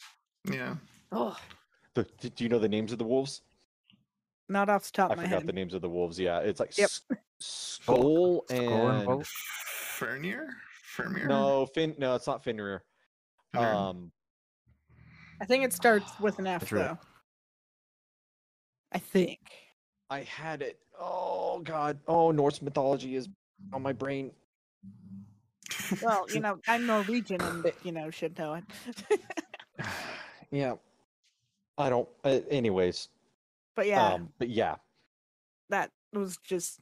Yeah. 0.50 0.76
Oh, 1.10 1.36
The, 1.94 2.04
do 2.04 2.42
you 2.44 2.48
know 2.48 2.58
the 2.58 2.68
names 2.68 2.92
of 2.92 2.98
the 2.98 3.04
wolves? 3.04 3.42
not 4.48 4.68
off 4.68 4.84
the 4.84 4.92
top 4.92 5.10
I 5.10 5.14
of 5.14 5.16
my 5.18 5.24
forgot 5.24 5.38
head. 5.40 5.48
the 5.48 5.52
names 5.52 5.72
of 5.74 5.80
the 5.82 5.88
wolves. 5.88 6.18
Yeah, 6.18 6.38
it's 6.40 6.60
like 6.60 6.76
Yep. 6.76 6.90
S- 6.90 7.02
Skull 7.40 8.44
and, 8.50 8.58
Skull 8.62 8.88
and 9.18 9.26
Fernier? 9.26 10.48
Fermier? 10.96 11.26
no 11.26 11.66
Fin. 11.66 11.94
No, 11.98 12.14
it's 12.14 12.26
not 12.26 12.44
Fenrir. 12.44 12.82
Fenrir. 13.52 13.72
Um, 13.74 14.12
I 15.40 15.44
think 15.44 15.64
it 15.64 15.72
starts 15.72 16.10
with 16.20 16.38
an 16.38 16.46
F 16.46 16.68
though. 16.70 16.98
I 18.92 18.98
think. 18.98 19.40
I 20.12 20.24
had 20.24 20.60
it. 20.60 20.78
Oh 21.00 21.60
God. 21.64 21.98
Oh, 22.06 22.30
Norse 22.30 22.60
mythology 22.60 23.16
is 23.16 23.30
on 23.72 23.82
my 23.82 23.94
brain. 23.94 24.30
Well, 26.02 26.26
you 26.30 26.40
know, 26.44 26.58
I'm 26.68 26.86
Norwegian 26.86 27.40
and 27.40 27.72
you 27.82 27.92
know 27.92 28.10
should 28.10 28.38
know 28.38 28.54
it. 28.54 28.64
yeah. 30.50 30.74
I 31.78 31.88
don't. 31.88 32.08
Uh, 32.22 32.40
anyways. 32.50 33.08
but 33.74 33.86
yeah, 33.86 34.06
Um. 34.14 34.28
But 34.38 34.50
yeah. 34.50 34.76
that 35.70 35.90
was 36.12 36.36
just. 36.44 36.78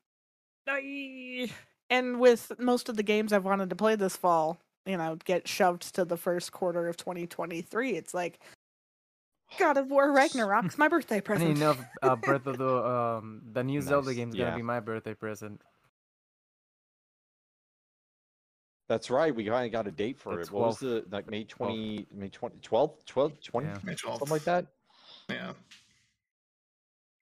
And 1.89 2.21
with 2.21 2.53
most 2.59 2.89
of 2.89 2.97
the 2.97 3.03
games 3.03 3.33
I've 3.33 3.45
wanted 3.45 3.71
to 3.71 3.77
play 3.77 3.95
this 3.95 4.17
fall, 4.17 4.59
you 4.87 4.97
know, 4.97 5.17
get 5.25 5.47
shoved 5.47 5.95
to 5.95 6.05
the 6.05 6.17
first 6.17 6.51
quarter 6.53 6.89
of 6.89 6.97
2023. 6.97 7.93
It's 7.93 8.13
like 8.15 8.41
God 9.59 9.77
of 9.77 9.91
War 9.91 10.13
Ragnarok's 10.13 10.79
my 10.79 10.89
birthday 10.89 11.21
Funny 11.27 11.39
present. 11.39 11.57
enough, 11.59 11.85
uh, 12.03 12.17
Breath 12.17 12.47
of 12.47 12.59
the 12.59 12.85
um 12.87 13.43
the 13.53 13.63
new 13.65 13.81
Zelda 13.81 14.09
Nice, 14.09 14.17
game 14.17 14.29
is 14.31 14.35
gonna 14.37 14.57
be 14.57 14.63
my 14.63 14.81
birthday 14.81 15.15
present. 15.15 15.61
That's 18.89 19.09
right. 19.09 19.35
We 19.35 19.45
kind 19.45 19.67
of 19.67 19.73
got 19.73 19.87
a 19.87 19.91
date 19.93 20.19
for 20.19 20.35
The 20.35 20.41
it. 20.43 20.51
What 20.51 20.67
was 20.67 20.79
the 20.79 21.05
like 21.13 21.31
May 21.31 21.45
20, 21.45 22.07
May 22.13 22.29
20, 22.29 22.57
12, 22.61 23.05
12, 23.07 23.41
20, 23.41 23.67
Yeah. 23.69 23.79
May 23.85 23.93
12th. 23.95 24.19
something 24.19 24.29
like 24.31 24.45
that? 24.45 24.67
Yeah. 25.29 25.53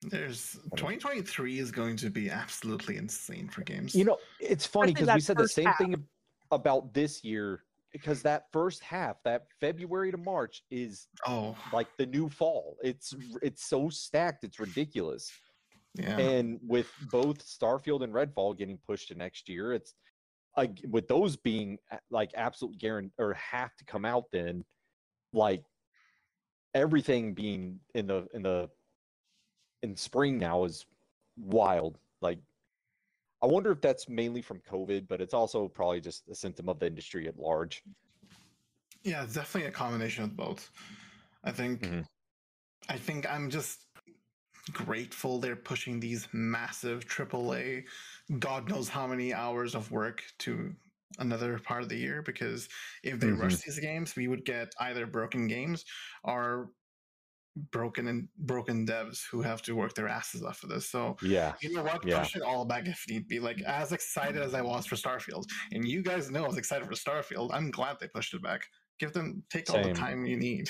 There's 0.01 0.53
2023 0.77 1.59
is 1.59 1.71
going 1.71 1.95
to 1.97 2.09
be 2.09 2.29
absolutely 2.29 2.97
insane 2.97 3.49
for 3.49 3.61
games. 3.61 3.93
You 3.93 4.05
know, 4.05 4.17
it's 4.39 4.65
funny 4.65 4.93
because 4.93 5.13
we 5.13 5.19
said 5.19 5.37
the 5.37 5.47
same 5.47 5.65
half. 5.65 5.77
thing 5.77 6.07
about 6.51 6.91
this 6.93 7.23
year 7.23 7.63
because 7.91 8.21
that 8.21 8.45
first 8.51 8.83
half, 8.83 9.17
that 9.23 9.47
February 9.59 10.11
to 10.11 10.17
March 10.17 10.63
is 10.69 11.07
oh, 11.27 11.55
like 11.73 11.87
the 11.97 12.05
new 12.05 12.29
fall. 12.29 12.77
It's 12.83 13.15
it's 13.41 13.67
so 13.67 13.89
stacked, 13.89 14.43
it's 14.43 14.59
ridiculous. 14.59 15.31
yeah. 15.95 16.17
And 16.17 16.59
with 16.65 16.91
both 17.11 17.45
Starfield 17.45 18.03
and 18.03 18.13
Redfall 18.13 18.57
getting 18.57 18.77
pushed 18.77 19.07
to 19.09 19.15
next 19.15 19.49
year, 19.49 19.73
it's 19.73 19.93
like 20.55 20.79
with 20.89 21.07
those 21.07 21.35
being 21.35 21.77
like 22.11 22.31
absolute 22.35 22.77
guarantee 22.77 23.13
or 23.17 23.33
have 23.33 23.75
to 23.77 23.85
come 23.85 24.05
out 24.05 24.25
then, 24.31 24.63
like 25.33 25.63
everything 26.73 27.33
being 27.33 27.79
in 27.95 28.07
the 28.07 28.27
in 28.33 28.43
the 28.43 28.69
in 29.81 29.95
spring 29.95 30.37
now 30.37 30.63
is 30.65 30.85
wild. 31.37 31.97
Like 32.21 32.39
I 33.41 33.47
wonder 33.47 33.71
if 33.71 33.81
that's 33.81 34.09
mainly 34.09 34.41
from 34.41 34.61
COVID, 34.61 35.07
but 35.07 35.21
it's 35.21 35.33
also 35.33 35.67
probably 35.67 36.01
just 36.01 36.27
a 36.29 36.35
symptom 36.35 36.69
of 36.69 36.79
the 36.79 36.87
industry 36.87 37.27
at 37.27 37.37
large. 37.37 37.83
Yeah, 39.03 39.23
it's 39.23 39.33
definitely 39.33 39.69
a 39.69 39.71
combination 39.71 40.23
of 40.23 40.35
both. 40.35 40.71
I 41.43 41.51
think 41.51 41.89
Mhm. 41.89 42.09
I 42.89 42.97
think 42.97 43.29
I'm 43.29 43.49
just 43.49 43.87
grateful 44.73 45.39
they're 45.39 45.55
pushing 45.55 45.99
these 45.99 46.27
massive 46.33 47.07
AAA, 47.07 47.85
God 48.39 48.69
knows 48.69 48.89
how 48.89 49.07
many 49.07 49.33
hours 49.33 49.75
of 49.75 49.91
work 49.91 50.23
to 50.39 50.75
another 51.19 51.59
part 51.59 51.83
of 51.83 51.89
the 51.89 51.97
year 51.97 52.21
because 52.23 52.69
if 53.03 53.19
they 53.19 53.31
rush 53.31 53.57
these 53.57 53.79
games, 53.79 54.15
we 54.15 54.27
would 54.27 54.45
get 54.45 54.73
either 54.79 55.07
broken 55.07 55.47
games 55.47 55.85
or 56.23 56.73
broken 57.71 58.07
and 58.07 58.27
broken 58.37 58.85
devs 58.85 59.21
who 59.31 59.41
have 59.41 59.61
to 59.63 59.73
work 59.75 59.93
their 59.95 60.07
asses 60.07 60.43
off 60.43 60.57
for 60.57 60.67
this. 60.67 60.89
So 60.89 61.17
Yeah. 61.21 61.53
you 61.61 61.73
know 61.73 61.83
what? 61.83 62.05
Yeah. 62.05 62.19
Push 62.19 62.35
it 62.35 62.41
all 62.41 62.65
back 62.65 62.87
if 62.87 63.03
need 63.09 63.27
be. 63.27 63.39
Like 63.39 63.61
as 63.61 63.91
excited 63.91 64.41
as 64.41 64.53
I 64.53 64.61
was 64.61 64.85
for 64.85 64.95
Starfield, 64.95 65.45
and 65.71 65.87
you 65.87 66.01
guys 66.03 66.29
know 66.31 66.43
I 66.43 66.47
was 66.47 66.57
excited 66.57 66.87
for 66.87 66.93
Starfield. 66.93 67.49
I'm 67.53 67.71
glad 67.71 67.97
they 67.99 68.07
pushed 68.07 68.33
it 68.33 68.41
back. 68.43 68.61
Give 68.99 69.13
them 69.13 69.43
take 69.49 69.69
all 69.73 69.81
the 69.83 69.93
time 69.93 70.25
you 70.25 70.37
need. 70.37 70.69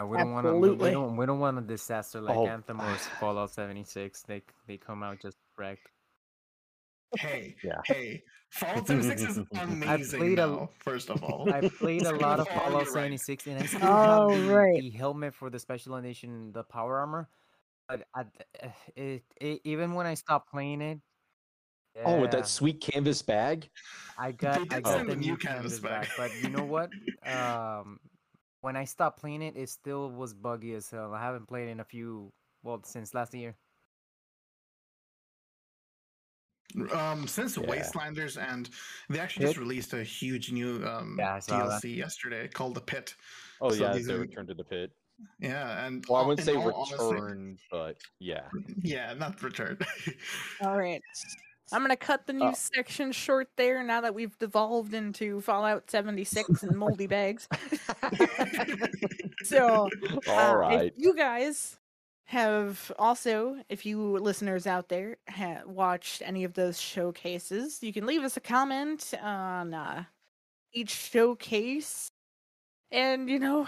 Uh, 0.00 0.06
we 0.06 0.16
don't 0.18 0.32
want 0.32 0.46
to. 0.46 0.54
We, 0.54 0.70
we 0.70 0.90
don't. 0.90 1.16
We 1.16 1.26
don't 1.26 1.40
want 1.40 1.58
a 1.58 1.62
disaster 1.62 2.20
like 2.20 2.36
Oh. 2.36 2.46
Anthem 2.46 2.80
or 2.80 2.94
Fallout 3.20 3.50
76. 3.52 4.22
They 4.22 4.42
they 4.66 4.76
come 4.76 5.02
out 5.02 5.20
just 5.20 5.36
wrecked. 5.58 5.88
Hey, 7.18 7.56
Yeah. 7.62 7.80
hey. 7.86 8.22
Fallout 8.50 8.86
76 8.88 9.22
is 9.22 9.38
amazing 9.60 9.88
I 9.88 10.18
played 10.18 10.38
a- 10.40 10.68
first 10.80 11.08
of 11.10 11.22
all. 11.22 11.52
I 11.52 11.68
played 11.68 12.02
a 12.02 12.12
lot 12.16 12.40
of 12.40 12.48
far, 12.48 12.58
Fallout 12.70 12.84
you're 12.86 12.94
right. 12.94 13.04
76, 13.20 13.46
and 13.46 13.58
I 13.62 13.66
still 13.66 13.80
Oh, 13.84 14.28
have 14.30 14.40
the, 14.46 14.52
right. 14.54 14.80
the 14.80 14.90
helmet 14.90 15.34
for 15.34 15.50
the 15.50 15.58
special 15.58 15.94
edition, 15.96 16.50
the 16.52 16.64
power 16.64 16.98
armor. 16.98 17.28
But 17.88 18.06
I, 18.14 18.20
uh, 18.20 18.68
it, 18.96 19.22
it, 19.40 19.60
even 19.64 19.94
when 19.94 20.06
I 20.06 20.14
stopped 20.14 20.50
playing 20.50 20.80
it, 20.80 21.00
Oh, 22.04 22.20
with 22.20 22.30
that 22.30 22.46
sweet 22.46 22.80
canvas 22.80 23.20
bag. 23.20 23.68
I 24.16 24.30
got 24.30 24.60
did 24.60 24.72
I 24.74 24.80
got 24.80 25.00
a 25.00 25.04
the 25.04 25.16
new 25.16 25.32
new 25.32 25.36
canvas 25.36 25.78
canvas 25.78 25.80
back. 25.80 26.16
back. 26.16 26.16
But 26.16 26.42
you 26.42 26.48
know 26.48 26.64
what? 26.64 26.88
Um, 27.26 27.98
when 28.60 28.76
I 28.76 28.84
stopped 28.84 29.18
playing 29.20 29.42
it, 29.42 29.56
it 29.56 29.68
still 29.70 30.08
was 30.10 30.32
buggy 30.32 30.74
as 30.74 30.88
hell. 30.88 31.12
I 31.12 31.20
haven't 31.20 31.48
played 31.48 31.68
in 31.68 31.80
a 31.80 31.84
few 31.84 32.32
well 32.62 32.80
since 32.84 33.12
last 33.12 33.34
year. 33.34 33.56
Um, 36.92 37.26
since 37.26 37.56
Yeah. 37.56 37.64
Wastelanders, 37.64 38.36
and 38.40 38.68
they 39.08 39.18
actually 39.18 39.46
just 39.46 39.58
released 39.58 39.92
a 39.94 40.02
huge 40.04 40.52
new 40.52 40.84
um, 40.86 41.16
Yeah, 41.18 41.34
I 41.34 41.38
saw 41.40 41.66
that. 41.66 41.82
DLC 41.82 41.96
yesterday 41.96 42.48
called 42.48 42.74
The 42.74 42.80
Pit. 42.80 43.14
Oh 43.60 43.70
So 43.70 43.82
yeah, 43.84 43.92
these 43.94 44.06
they 44.06 44.14
are- 44.14 44.18
returned 44.20 44.48
to 44.48 44.54
the 44.54 44.64
pit. 44.64 44.90
Yeah, 45.38 45.84
and 45.86 46.04
Well, 46.08 46.22
I 46.22 46.26
wouldn't 46.26 46.46
say 46.46 46.54
all 46.56 46.72
honesty- 46.72 47.12
return, 47.14 47.58
but 47.70 47.96
yeah. 48.20 48.44
yeah, 48.82 49.12
not 49.14 49.42
return. 49.42 49.76
All 50.62 50.78
right. 50.78 51.02
I'm 51.72 51.82
gonna 51.82 51.94
cut 51.96 52.26
the 52.26 52.32
news 52.32 52.54
Oh. 52.56 52.70
section 52.74 53.12
short 53.12 53.48
there. 53.56 53.82
Now 53.82 54.00
that 54.00 54.14
we've 54.14 54.36
devolved 54.38 54.94
into 54.94 55.40
Fallout 55.42 55.90
76 55.90 56.62
and 56.62 56.74
moldy 56.76 57.06
bags. 57.06 57.46
So, 59.44 59.88
All 60.28 60.50
uh, 60.50 60.54
right. 60.54 60.84
If 60.86 60.94
you 60.96 61.14
guys 61.14 61.76
have 62.30 62.92
also, 62.96 63.56
if 63.68 63.84
you 63.84 64.16
listeners 64.18 64.64
out 64.64 64.88
there 64.88 65.16
ha- 65.28 65.62
watched 65.66 66.22
any 66.24 66.44
of 66.44 66.54
those 66.54 66.80
showcases, 66.80 67.82
you 67.82 67.92
can 67.92 68.06
leave 68.06 68.22
us 68.22 68.36
a 68.36 68.40
comment 68.40 69.12
on 69.20 69.74
uh, 69.74 70.04
each 70.72 70.90
showcase. 70.90 72.08
And 72.92 73.28
you 73.28 73.40
know, 73.40 73.66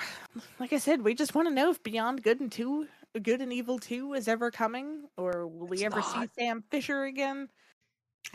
like 0.60 0.72
I 0.72 0.78
said, 0.78 1.02
we 1.02 1.14
just 1.14 1.34
want 1.34 1.48
to 1.48 1.54
know 1.54 1.70
if 1.70 1.82
Beyond 1.82 2.22
Good 2.22 2.40
and 2.40 2.52
Two, 2.52 2.86
Good 3.20 3.40
and 3.40 3.52
Evil 3.52 3.80
Two, 3.80 4.14
is 4.14 4.28
ever 4.28 4.52
coming, 4.52 5.08
or 5.16 5.48
will 5.48 5.66
we 5.66 5.78
It's 5.78 5.84
ever 5.84 6.02
see. 6.02 6.28
Sam 6.38 6.62
Fisher 6.70 7.02
again? 7.04 7.48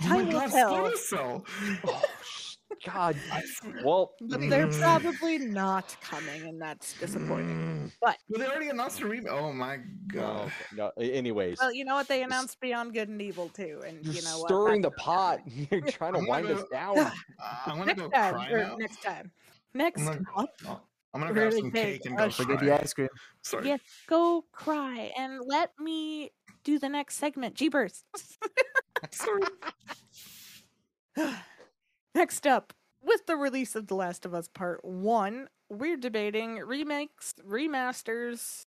oh 0.02 0.10
my 0.10 0.16
Time 0.18 0.28
will 0.28 0.34
god, 0.34 0.94
tell. 1.10 1.46
Splinter 2.80 2.82
Cell! 2.82 3.14
Oh, 3.34 3.40
sh- 3.40 3.60
God. 3.74 3.84
Well, 3.86 4.14
But 4.22 4.40
they're 4.50 4.68
Mm. 4.68 4.80
probably 4.80 5.38
not 5.40 5.96
coming, 6.02 6.42
and 6.44 6.62
that's 6.62 6.94
disappointing. 7.00 7.92
But 8.02 8.18
Well, 8.30 8.40
they 8.42 8.48
already 8.48 8.70
announced 8.70 9.02
a 9.02 9.08
remake. 9.08 9.32
Oh 9.32 9.52
my 9.54 9.78
god. 10.08 10.52
no. 10.76 10.92
a- 10.98 11.14
Anyways, 11.14 11.60
Well, 11.60 11.72
you 11.74 11.86
know 11.86 11.96
what? 11.96 12.08
They 12.08 12.24
announced 12.24 12.60
Beyond 12.60 12.94
Good 12.94 13.10
and 13.10 13.22
Evil 13.22 13.50
too, 13.50 13.82
and 13.86 14.04
you're 14.06 14.14
you 14.16 14.22
know 14.24 14.40
what? 14.40 14.48
stirring 14.50 14.82
the 14.82 14.90
That's 14.90 15.06
not 15.06 15.06
pot. 15.06 15.40
You're 15.72 15.82
trying 15.82 16.14
to 16.14 16.20
I'm 16.20 16.28
wind 16.28 16.48
gonna 16.48 16.60
us 16.62 16.68
down. 16.70 16.98
Uh, 17.00 17.12
I'm 17.66 17.78
gonna 17.78 17.86
next 17.86 18.00
go 18.02 18.10
time, 18.10 18.34
cry 18.34 18.50
or 18.52 18.64
now. 18.64 18.76
next 18.76 19.02
time, 19.04 19.32
next 19.74 20.02
I'm 20.02 20.06
gonna, 20.08 20.26
up, 20.36 20.50
oh, 20.68 20.82
I'm 21.14 21.22
gonna 21.22 21.32
We're 21.34 21.50
grab 21.50 21.54
some 21.54 21.72
cake 21.72 22.06
and 22.06 22.18
go 22.18 22.30
Forget 22.30 22.58
cry. 22.60 22.68
the 22.68 22.82
ice 22.82 22.94
cream. 22.94 23.10
Sorry. 23.44 23.68
yes, 23.68 23.80
go 24.08 24.44
cry 24.52 25.12
and 25.18 25.40
let 25.46 25.72
me 25.80 26.32
do 26.64 26.80
the 26.80 26.90
next 26.90 27.16
segment. 27.16 27.56
Jeepers. 27.56 28.04
Sorry. 29.12 29.42
Next 32.18 32.48
up, 32.48 32.74
with 33.04 33.28
the 33.28 33.36
release 33.36 33.76
of 33.76 33.86
The 33.86 33.94
Last 33.94 34.26
of 34.26 34.34
Us 34.34 34.48
Part 34.48 34.84
1, 34.84 35.50
we're 35.70 35.98
debating 35.98 36.56
remakes, 36.56 37.36
remasters. 37.48 38.66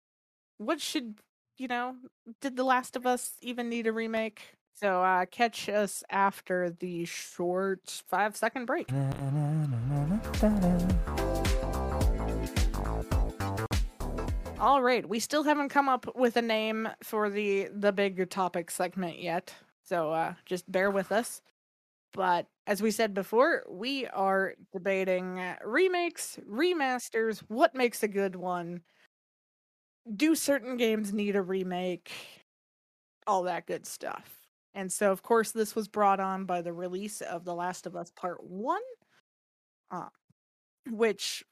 What 0.57 0.79
should, 0.79 1.15
you 1.57 1.67
know, 1.67 1.95
did 2.39 2.55
The 2.55 2.63
Last 2.63 2.95
of 2.95 3.05
Us 3.05 3.33
even 3.41 3.67
need 3.67 3.87
a 3.87 3.91
remake? 3.91 4.55
So 4.73 5.03
uh, 5.03 5.25
catch 5.25 5.67
us 5.67 6.01
after 6.09 6.69
the 6.69 7.03
short 7.03 8.01
five 8.07 8.37
second 8.37 8.67
break. 8.67 8.89
All 14.61 14.81
right, 14.81 15.09
we 15.09 15.19
still 15.19 15.43
haven't 15.43 15.67
come 15.67 15.89
up 15.89 16.15
with 16.15 16.37
a 16.37 16.41
name 16.41 16.87
for 17.03 17.29
the 17.29 17.67
the 17.73 17.91
big 17.91 18.29
topic 18.29 18.71
segment 18.71 19.19
yet, 19.19 19.53
so 19.83 20.13
uh, 20.13 20.35
just 20.45 20.71
bear 20.71 20.89
with 20.89 21.11
us. 21.11 21.41
But 22.13 22.47
as 22.67 22.81
we 22.81 22.91
said 22.91 23.13
before, 23.13 23.63
we 23.69 24.05
are 24.07 24.55
debating 24.73 25.39
uh, 25.39 25.55
remakes, 25.63 26.39
remasters. 26.49 27.39
What 27.47 27.73
makes 27.75 28.03
a 28.03 28.07
good 28.07 28.35
one? 28.35 28.81
Do 30.15 30.35
certain 30.35 30.77
games 30.77 31.13
need 31.13 31.35
a 31.35 31.41
remake? 31.41 32.11
All 33.27 33.43
that 33.43 33.65
good 33.65 33.85
stuff. 33.85 34.41
And 34.73 34.91
so, 34.91 35.11
of 35.11 35.21
course, 35.21 35.51
this 35.51 35.75
was 35.75 35.87
brought 35.87 36.19
on 36.19 36.45
by 36.45 36.61
the 36.61 36.73
release 36.73 37.21
of 37.21 37.43
The 37.45 37.53
Last 37.53 37.85
of 37.85 37.95
Us 37.95 38.11
Part 38.15 38.43
One, 38.43 38.81
uh, 39.91 40.07
which, 40.89 41.43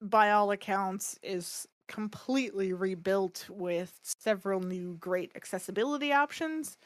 by 0.00 0.30
all 0.32 0.50
accounts, 0.50 1.18
is 1.22 1.66
completely 1.88 2.72
rebuilt 2.72 3.46
with 3.48 3.98
several 4.02 4.60
new 4.60 4.96
great 5.00 5.32
accessibility 5.34 6.12
options. 6.12 6.76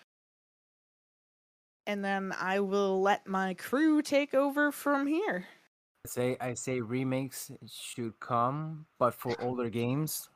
And 1.87 2.05
then 2.05 2.33
I 2.33 2.61
will 2.61 3.01
let 3.01 3.27
my 3.27 3.55
crew 3.55 4.03
take 4.03 4.35
over 4.35 4.71
from 4.73 5.07
here. 5.07 5.47
I 6.05 6.09
say 6.09 6.37
I 6.41 6.55
say 6.55 6.81
remakes 6.81 7.51
should 7.67 8.19
come, 8.21 8.87
but 8.99 9.15
for 9.15 9.41
older 9.41 9.71
games, 9.71 10.29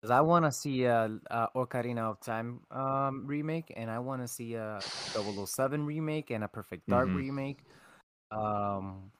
because 0.00 0.10
I 0.10 0.20
want 0.20 0.44
to 0.44 0.52
see 0.52 0.84
a, 0.84 1.06
a 1.30 1.48
Ocarina 1.56 2.10
of 2.10 2.20
Time 2.20 2.60
um, 2.70 3.26
remake, 3.26 3.72
and 3.76 3.90
I 3.90 3.98
want 3.98 4.22
to 4.22 4.28
see 4.28 4.54
a 4.54 4.84
007 5.14 5.84
remake 5.84 6.30
and 6.30 6.44
a 6.44 6.48
Perfect 6.48 6.88
Dark 6.88 7.08
Mhm. 7.08 7.16
remake. 7.16 7.58
Um, 8.30 9.12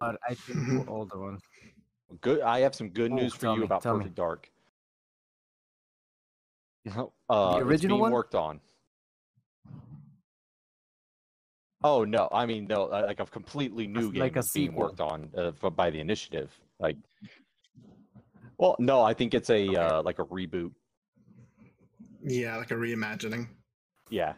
but 0.00 0.16
I 0.28 0.34
think 0.46 0.58
for 0.72 0.84
older 0.88 1.18
ones. 1.18 1.42
Good. 2.20 2.40
I 2.42 2.60
have 2.60 2.74
some 2.74 2.90
good 2.90 3.12
Oh, 3.12 3.16
news 3.16 3.34
for 3.34 3.46
you 3.46 3.60
me, 3.60 3.66
about 3.66 3.82
tell 3.82 3.94
me. 3.98 4.04
Perfect 4.04 4.14
Dark. 4.14 4.50
Uh, 7.28 7.62
it's 7.68 7.68
original 7.68 7.96
being 7.96 8.02
one? 8.02 8.12
worked 8.12 8.34
on. 8.34 8.60
Oh 11.84 12.04
no! 12.04 12.28
I 12.32 12.46
mean, 12.46 12.66
no, 12.66 12.84
uh, 12.86 13.04
like 13.06 13.20
a 13.20 13.26
completely 13.26 13.86
new 13.86 14.10
s- 14.10 14.12
game 14.12 14.34
like 14.34 14.36
a 14.36 14.42
is 14.42 14.48
being 14.48 14.74
sequel. 14.74 14.74
worked 14.74 15.00
on 15.00 15.30
uh, 15.36 15.52
f- 15.62 15.74
by 15.76 15.90
the 15.90 16.00
initiative. 16.00 16.50
Like, 16.78 16.96
well, 18.58 18.76
no, 18.78 19.02
I 19.02 19.14
think 19.14 19.34
it's 19.34 19.50
a 19.50 19.74
uh, 19.76 20.02
like 20.02 20.18
a 20.18 20.24
reboot. 20.24 20.72
Yeah, 22.22 22.56
like 22.56 22.70
a 22.70 22.74
reimagining. 22.74 23.48
Yeah, 24.08 24.34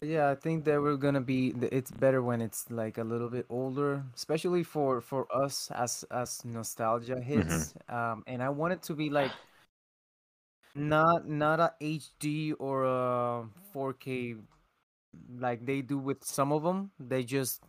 Yeah, 0.00 0.28
I 0.28 0.34
think 0.34 0.64
that 0.66 0.80
we're 0.82 0.96
gonna 0.98 1.22
be. 1.22 1.54
It's 1.72 1.90
better 1.90 2.22
when 2.22 2.42
it's 2.42 2.70
like 2.70 2.98
a 2.98 3.04
little 3.04 3.30
bit 3.30 3.46
older, 3.48 4.04
especially 4.14 4.62
for 4.62 5.00
for 5.00 5.26
us 5.34 5.70
as 5.70 6.04
as 6.10 6.44
nostalgia 6.44 7.20
hits. 7.20 7.74
Um, 7.88 8.22
and 8.26 8.42
I 8.42 8.50
want 8.50 8.74
it 8.74 8.82
to 8.84 8.94
be 8.94 9.08
like 9.08 9.32
not 10.74 11.28
not 11.28 11.60
a 11.60 11.74
HD 11.80 12.52
or 12.52 12.84
a 12.84 13.48
4K 13.72 14.36
like 15.38 15.64
they 15.66 15.82
do 15.82 15.98
with 15.98 16.24
some 16.24 16.52
of 16.52 16.62
them. 16.62 16.90
They 16.98 17.24
just 17.24 17.62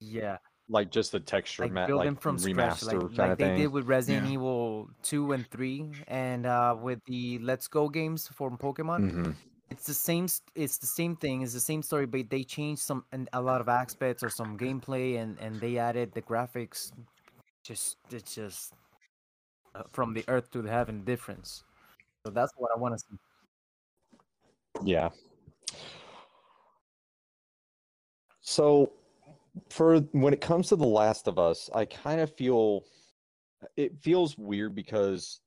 yeah, 0.00 0.38
like 0.68 0.90
just 0.90 1.12
the 1.12 1.20
texture, 1.20 1.62
like 1.64 1.72
ma- 1.72 1.86
build 1.86 1.98
like 1.98 2.06
them 2.06 2.16
from 2.16 2.36
remaster 2.38 2.76
scratch, 2.78 2.82
like 2.82 3.00
kind 3.00 3.18
like 3.18 3.32
of 3.32 3.38
they 3.38 3.44
thing. 3.44 3.56
did 3.56 3.66
with 3.72 3.86
Resident 3.86 4.26
Yeah. 4.26 4.32
Evil 4.32 4.88
two 5.02 5.32
and 5.32 5.50
three, 5.50 5.90
and 6.08 6.46
uh, 6.46 6.76
with 6.78 7.00
the 7.06 7.38
Let's 7.38 7.68
Go 7.68 7.88
games 7.88 8.28
from 8.28 8.58
Pokemon 8.58 9.10
Mhm. 9.12 9.34
it's 9.70 9.86
the 9.86 9.94
same 9.94 10.26
it's 10.54 10.76
the 10.78 10.86
same 10.86 11.16
thing 11.16 11.40
it's 11.42 11.54
the 11.54 11.60
same 11.60 11.82
story 11.82 12.04
but 12.06 12.28
they 12.28 12.44
changed 12.44 12.82
some 12.82 13.04
and 13.12 13.28
a 13.32 13.40
lot 13.40 13.62
of 13.62 13.68
aspects 13.68 14.22
or 14.22 14.28
some 14.28 14.58
gameplay 14.58 15.16
and 15.22 15.38
and 15.40 15.58
they 15.60 15.78
added 15.78 16.12
the 16.12 16.20
graphics 16.22 16.92
just 17.64 17.96
it's 18.10 18.34
just 18.34 18.74
uh, 19.74 19.82
from 19.92 20.12
the 20.14 20.24
earth 20.28 20.50
to 20.50 20.62
the 20.62 20.70
heaven 20.70 21.04
difference 21.04 21.64
so 22.26 22.30
that's 22.32 22.52
what 22.56 22.70
i 22.76 22.78
want 22.78 22.94
to 22.94 22.98
see 22.98 23.16
Yeah. 24.82 25.10
So, 28.40 28.92
for 29.70 30.00
when 30.12 30.32
it 30.32 30.40
comes 30.40 30.68
to 30.68 30.76
The 30.76 30.86
Last 30.86 31.28
of 31.28 31.38
Us, 31.38 31.70
I 31.74 31.84
kind 31.84 32.20
of 32.20 32.34
feel 32.36 32.84
it 33.76 33.96
feels 34.02 34.36
weird 34.36 34.74
because, 34.74 35.40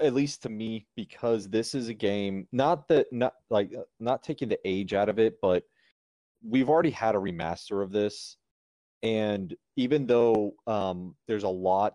at 0.00 0.14
least 0.14 0.42
to 0.42 0.48
me, 0.48 0.86
because 0.96 1.48
this 1.48 1.74
is 1.74 1.88
a 1.88 1.94
game, 1.94 2.46
not 2.52 2.88
that, 2.88 3.06
not 3.12 3.34
like, 3.48 3.72
not 3.98 4.22
taking 4.22 4.48
the 4.48 4.58
age 4.64 4.92
out 4.92 5.08
of 5.08 5.18
it, 5.18 5.36
but 5.40 5.64
we've 6.46 6.68
already 6.68 6.90
had 6.90 7.14
a 7.14 7.18
remaster 7.18 7.82
of 7.82 7.90
this. 7.90 8.36
And 9.02 9.54
even 9.76 10.06
though 10.06 10.52
um, 10.66 11.14
there's 11.26 11.44
a 11.44 11.48
lot 11.48 11.94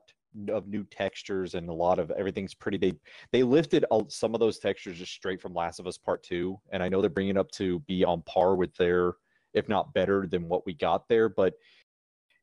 of 0.50 0.68
new 0.68 0.84
textures 0.86 1.56
and 1.56 1.70
a 1.70 1.74
lot 1.74 2.00
of 2.00 2.12
everything's 2.12 2.54
pretty, 2.54 2.78
they 2.78 2.94
they 3.32 3.44
lifted 3.44 3.86
a- 3.92 4.06
some 4.08 4.34
of 4.34 4.40
those 4.40 4.60
textures 4.60 4.98
just 4.98 5.14
straight 5.14 5.42
from 5.42 5.54
Last 5.54 5.80
of 5.80 5.88
Us 5.88 5.98
Part 5.98 6.24
Two, 6.24 6.60
and 6.72 6.82
I 6.82 6.90
know 6.90 7.02
they're 7.02 7.10
bringing 7.10 7.38
up 7.38 7.52
to 7.52 7.80
be 7.82 8.04
on 8.04 8.22
par 8.24 8.56
with 8.56 8.76
their, 8.76 9.14
if 9.54 9.70
not 9.70 9.94
better 9.94 10.28
than 10.28 10.48
what 10.48 10.66
we 10.66 10.74
got 10.74 11.08
there, 11.08 11.30
but 11.30 11.54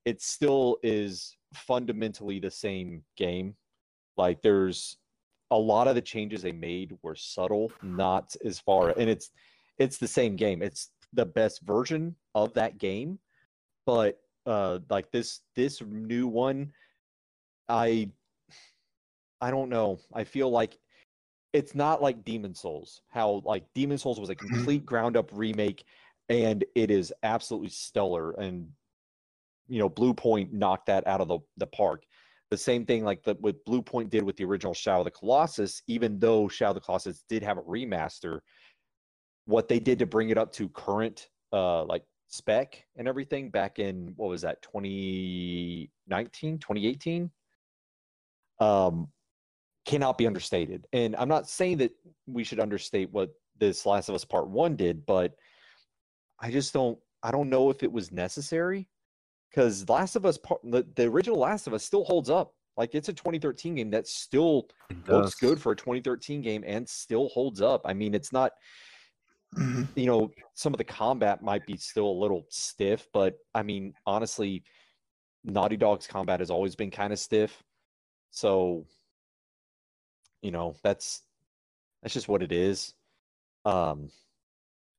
it 0.04 0.20
still 0.20 0.78
is 0.82 1.36
fundamentally 1.54 2.38
the 2.40 2.50
same 2.50 3.02
game. 3.16 3.54
Like 4.16 4.42
there's 4.42 4.96
a 5.50 5.58
lot 5.58 5.86
of 5.86 5.94
the 5.94 6.02
changes 6.02 6.42
they 6.42 6.52
made 6.52 6.96
were 7.02 7.14
subtle, 7.14 7.70
not 7.82 8.34
as 8.44 8.58
far, 8.58 8.90
and 8.98 9.08
it's 9.08 9.30
it's 9.78 9.98
the 9.98 10.08
same 10.08 10.36
game. 10.36 10.62
It's 10.62 10.90
the 11.12 11.26
best 11.26 11.62
version 11.62 12.14
of 12.34 12.52
that 12.54 12.78
game, 12.78 13.18
but 13.86 14.18
uh, 14.46 14.78
like 14.90 15.10
this 15.12 15.40
this 15.54 15.82
new 15.82 16.26
one, 16.26 16.72
I 17.72 18.10
I 19.40 19.50
don't 19.50 19.70
know. 19.70 19.98
I 20.12 20.24
feel 20.24 20.50
like 20.50 20.78
it's 21.52 21.74
not 21.74 22.02
like 22.02 22.24
Demon 22.24 22.54
Souls. 22.54 23.02
How 23.08 23.42
like 23.44 23.64
Demon 23.74 23.98
Souls 23.98 24.20
was 24.20 24.30
a 24.30 24.34
Mhm. 24.36 24.38
complete 24.38 24.86
ground 24.86 25.16
up 25.16 25.30
remake, 25.32 25.84
and 26.28 26.64
it 26.74 26.90
is 26.90 27.12
absolutely 27.22 27.70
stellar. 27.70 28.32
And 28.32 28.72
you 29.68 29.78
know, 29.78 29.88
Bluepoint 29.90 30.52
knocked 30.52 30.86
that 30.86 31.06
out 31.06 31.20
of 31.20 31.28
the 31.28 31.40
the 31.56 31.66
park. 31.66 32.04
The 32.50 32.58
same 32.58 32.84
thing 32.86 33.04
like 33.04 33.22
the 33.22 33.34
what 33.36 33.64
Bluepoint 33.64 34.10
did 34.10 34.22
with 34.22 34.36
the 34.36 34.44
original 34.44 34.74
Shadow 34.74 35.00
of 35.00 35.04
the 35.06 35.10
Colossus, 35.10 35.82
even 35.86 36.18
though 36.18 36.48
Shadow 36.48 36.70
of 36.70 36.74
the 36.76 36.80
Colossus 36.82 37.24
did 37.28 37.42
have 37.42 37.58
a 37.58 37.62
remaster, 37.62 38.40
what 39.46 39.68
they 39.68 39.80
did 39.80 39.98
to 40.00 40.06
bring 40.06 40.30
it 40.30 40.38
up 40.38 40.52
to 40.52 40.68
current 40.68 41.28
uh 41.52 41.84
like 41.84 42.04
spec 42.28 42.86
and 42.96 43.08
everything 43.08 43.50
back 43.50 43.78
in 43.78 44.12
what 44.16 44.28
was 44.28 44.42
that 44.42 44.62
2019 44.62 46.58
2018 46.58 47.30
um 48.62 49.08
cannot 49.84 50.16
be 50.16 50.26
understated 50.26 50.86
and 50.92 51.16
i'm 51.16 51.28
not 51.28 51.48
saying 51.48 51.76
that 51.78 51.92
we 52.26 52.44
should 52.44 52.60
understate 52.60 53.10
what 53.12 53.30
this 53.58 53.84
last 53.84 54.08
of 54.08 54.14
us 54.14 54.24
part 54.24 54.48
1 54.48 54.76
did 54.76 55.04
but 55.06 55.34
i 56.40 56.50
just 56.50 56.72
don't 56.72 56.98
i 57.22 57.30
don't 57.30 57.50
know 57.50 57.68
if 57.70 57.82
it 57.82 57.90
was 57.90 58.12
necessary 58.12 58.88
because 59.50 59.88
last 59.88 60.14
of 60.16 60.24
us 60.24 60.38
part 60.38 60.60
the, 60.64 60.86
the 60.94 61.04
original 61.04 61.38
last 61.38 61.66
of 61.66 61.74
us 61.74 61.84
still 61.84 62.04
holds 62.04 62.30
up 62.30 62.54
like 62.76 62.94
it's 62.94 63.08
a 63.08 63.12
2013 63.12 63.74
game 63.74 63.90
that 63.90 64.06
still 64.06 64.68
It 64.88 65.08
looks 65.08 65.34
good 65.34 65.60
for 65.60 65.72
a 65.72 65.76
2013 65.76 66.40
game 66.40 66.62
and 66.66 66.88
still 66.88 67.28
holds 67.30 67.60
up 67.60 67.82
i 67.84 67.92
mean 67.92 68.14
it's 68.14 68.32
not 68.32 68.52
Mhm. 69.56 69.86
you 69.96 70.06
know, 70.06 70.30
some 70.54 70.72
of 70.72 70.78
the 70.78 70.84
combat 70.84 71.42
might 71.42 71.66
be 71.66 71.76
still 71.76 72.08
a 72.08 72.20
little 72.22 72.46
stiff, 72.48 73.06
but 73.12 73.34
I 73.54 73.62
mean, 73.62 73.92
honestly, 74.06 74.64
Naughty 75.44 75.76
Dog's 75.76 76.06
combat 76.06 76.40
has 76.40 76.50
always 76.50 76.74
been 76.74 76.90
kind 76.90 77.12
of 77.12 77.18
stiff. 77.18 77.62
So, 78.32 78.86
you 80.42 80.50
know, 80.50 80.74
that's 80.82 81.22
that's 82.02 82.14
just 82.14 82.28
what 82.28 82.42
it 82.42 82.50
is. 82.50 82.94
Um 83.64 84.10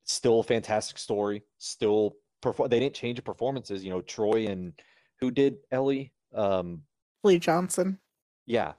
still 0.05 0.39
a 0.39 0.43
fantastic 0.43 0.97
story. 0.97 1.43
Still 1.57 2.15
perform 2.41 2.69
they 2.69 2.79
didn't 2.79 2.95
change 2.95 3.17
the 3.17 3.23
performances, 3.23 3.83
you 3.83 3.89
know, 3.89 4.01
Troy 4.01 4.47
and 4.47 4.71
who 5.19 5.31
did 5.31 5.57
Ellie? 5.71 6.13
Um 6.33 6.83
Lee 7.23 7.39
Johnson. 7.39 7.99
yeah. 8.45 8.73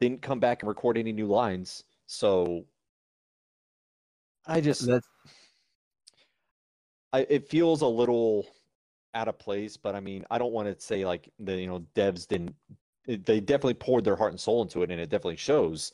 Didn't 0.00 0.22
come 0.22 0.40
back 0.40 0.62
and 0.62 0.68
record 0.68 0.98
any 0.98 1.12
new 1.12 1.26
lines. 1.26 1.84
So 2.06 2.64
I 4.46 4.60
just 4.60 4.82
Let's 4.82 5.06
I, 7.12 7.26
it 7.30 7.48
feels 7.48 7.82
a 7.82 7.86
little 7.86 8.46
out 9.14 9.28
of 9.28 9.38
place, 9.38 9.76
but 9.76 9.94
I 9.94 10.00
mean, 10.00 10.26
I 10.30 10.38
don't 10.38 10.52
want 10.52 10.68
to 10.68 10.84
say 10.84 11.06
like 11.06 11.30
the 11.38 11.56
you 11.56 11.66
know 11.66 11.84
devs 11.94 12.26
didn't. 12.26 12.54
It- 13.06 13.24
They 13.24 13.40
definitely 13.40 13.74
poured 13.74 14.04
their 14.04 14.16
heart 14.16 14.32
and 14.32 14.40
soul 14.40 14.62
into 14.62 14.82
it, 14.82 14.90
and 14.90 15.00
it 15.00 15.08
definitely 15.08 15.36
shows. 15.36 15.92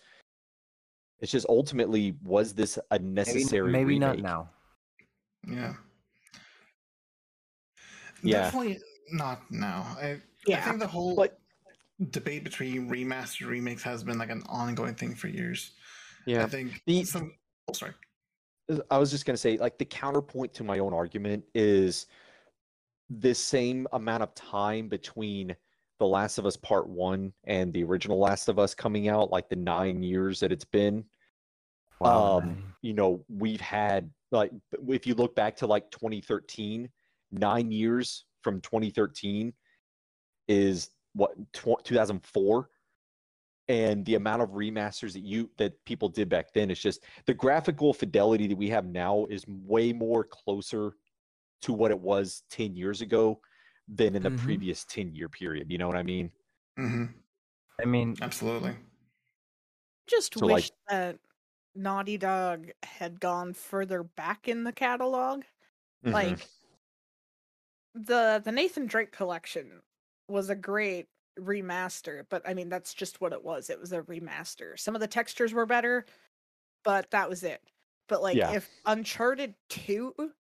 It's 1.20 1.30
just 1.32 1.46
ultimately, 1.48 2.16
was 2.24 2.52
this 2.54 2.78
a 2.90 2.98
necessary? 2.98 3.70
maybe 3.70 3.98
not 3.98 4.18
now. 4.18 4.50
Yeah. 5.46 5.74
Yeah. 8.22 8.42
Definitely 8.42 8.80
not 9.12 9.50
now. 9.50 9.82
I, 10.00 10.20
I 10.48 10.56
think 10.56 10.78
the 10.80 10.86
whole 10.86 11.14
But- 11.16 11.38
debate 12.10 12.42
between 12.44 12.88
remastered 12.88 13.46
remakes 13.48 13.82
has 13.84 14.02
been 14.02 14.18
like 14.18 14.30
an 14.30 14.42
ongoing 14.48 14.94
thing 14.94 15.14
for 15.14 15.28
years. 15.28 15.72
Yeah. 16.26 16.44
I 16.44 16.48
think 16.48 16.82
The- 16.86 17.04
some. 17.04 17.34
Oh, 17.68 17.72
sorry. 17.72 17.94
I 18.90 18.98
was 18.98 19.10
just 19.10 19.26
gonna 19.26 19.36
say, 19.36 19.58
like 19.58 19.78
the 19.78 19.84
counterpoint 19.84 20.54
to 20.54 20.64
my 20.64 20.78
own 20.78 20.92
argument 20.94 21.44
is 21.54 22.06
this 23.10 23.38
same 23.38 23.86
amount 23.92 24.22
of 24.22 24.34
time 24.34 24.88
between 24.88 25.54
The 26.02 26.08
Last 26.08 26.38
of 26.38 26.46
Us 26.46 26.56
Part 26.56 26.88
One 26.88 27.32
and 27.44 27.72
the 27.72 27.84
original 27.84 28.18
Last 28.18 28.48
of 28.48 28.58
Us 28.58 28.74
coming 28.74 29.08
out, 29.08 29.30
like 29.30 29.48
the 29.48 29.54
nine 29.54 30.02
years 30.02 30.40
that 30.40 30.50
it's 30.50 30.64
been. 30.64 31.04
Wow. 32.00 32.38
um, 32.38 32.74
you 32.82 32.92
know, 32.92 33.24
we've 33.28 33.60
had 33.60 34.10
like 34.32 34.50
if 34.88 35.06
you 35.06 35.14
look 35.14 35.36
back 35.36 35.54
to 35.58 35.68
like 35.68 35.88
2013, 35.92 36.88
nine 37.30 37.70
years 37.70 38.24
from 38.42 38.60
2013 38.62 39.52
is 40.48 40.90
what 41.12 41.36
tw- 41.52 41.84
2004, 41.84 42.68
and 43.68 44.04
the 44.04 44.16
amount 44.16 44.42
of 44.42 44.48
remasters 44.48 45.12
that 45.12 45.22
you 45.22 45.48
that 45.56 45.72
people 45.84 46.08
did 46.08 46.28
back 46.28 46.52
then 46.52 46.68
is 46.68 46.80
just 46.80 47.04
the 47.26 47.34
graphical 47.34 47.94
fidelity 47.94 48.48
that 48.48 48.58
we 48.58 48.68
have 48.68 48.86
now 48.86 49.24
is 49.30 49.46
way 49.46 49.92
more 49.92 50.24
closer 50.24 50.96
to 51.60 51.72
what 51.72 51.92
it 51.92 52.00
was 52.00 52.42
10 52.50 52.74
years 52.74 53.02
ago 53.02 53.40
than 53.88 54.14
in 54.16 54.22
the 54.22 54.30
Mhm. 54.30 54.38
previous 54.38 54.84
10 54.84 55.14
year 55.14 55.28
period. 55.28 55.70
You 55.70 55.78
know 55.78 55.88
what 55.88 55.96
I 55.96 56.02
mean? 56.02 56.32
hmm 56.76 57.06
I 57.80 57.86
mean, 57.86 58.16
Absolutely. 58.22 58.76
Just 60.06 60.34
So, 60.34 60.46
like- 60.46 60.64
wish 60.64 60.70
that 60.88 61.18
Naughty 61.74 62.18
Dog 62.18 62.70
had 62.82 63.20
gone 63.20 63.54
further 63.54 64.02
back 64.02 64.48
in 64.48 64.64
the 64.64 64.72
catalog. 64.72 65.44
Mhm. 66.04 66.12
Like 66.12 66.48
the 67.94 68.40
the 68.42 68.52
Nathan 68.52 68.86
Drake 68.86 69.12
collection 69.12 69.82
was 70.28 70.48
a 70.48 70.54
great 70.54 71.08
remaster, 71.38 72.24
but 72.28 72.46
I 72.48 72.54
mean 72.54 72.68
that's 72.68 72.94
just 72.94 73.20
what 73.20 73.32
it 73.32 73.42
was. 73.42 73.68
It 73.70 73.78
was 73.80 73.92
a 73.92 74.02
remaster. 74.02 74.78
Some 74.78 74.94
of 74.94 75.00
the 75.00 75.08
textures 75.08 75.52
were 75.52 75.66
better, 75.66 76.06
but 76.84 77.10
that 77.12 77.28
was 77.30 77.44
it. 77.44 77.62
But 78.08 78.22
like 78.22 78.36
Yeah. 78.36 78.52
if 78.52 78.70
Uncharted 78.86 79.56
2 79.68 80.34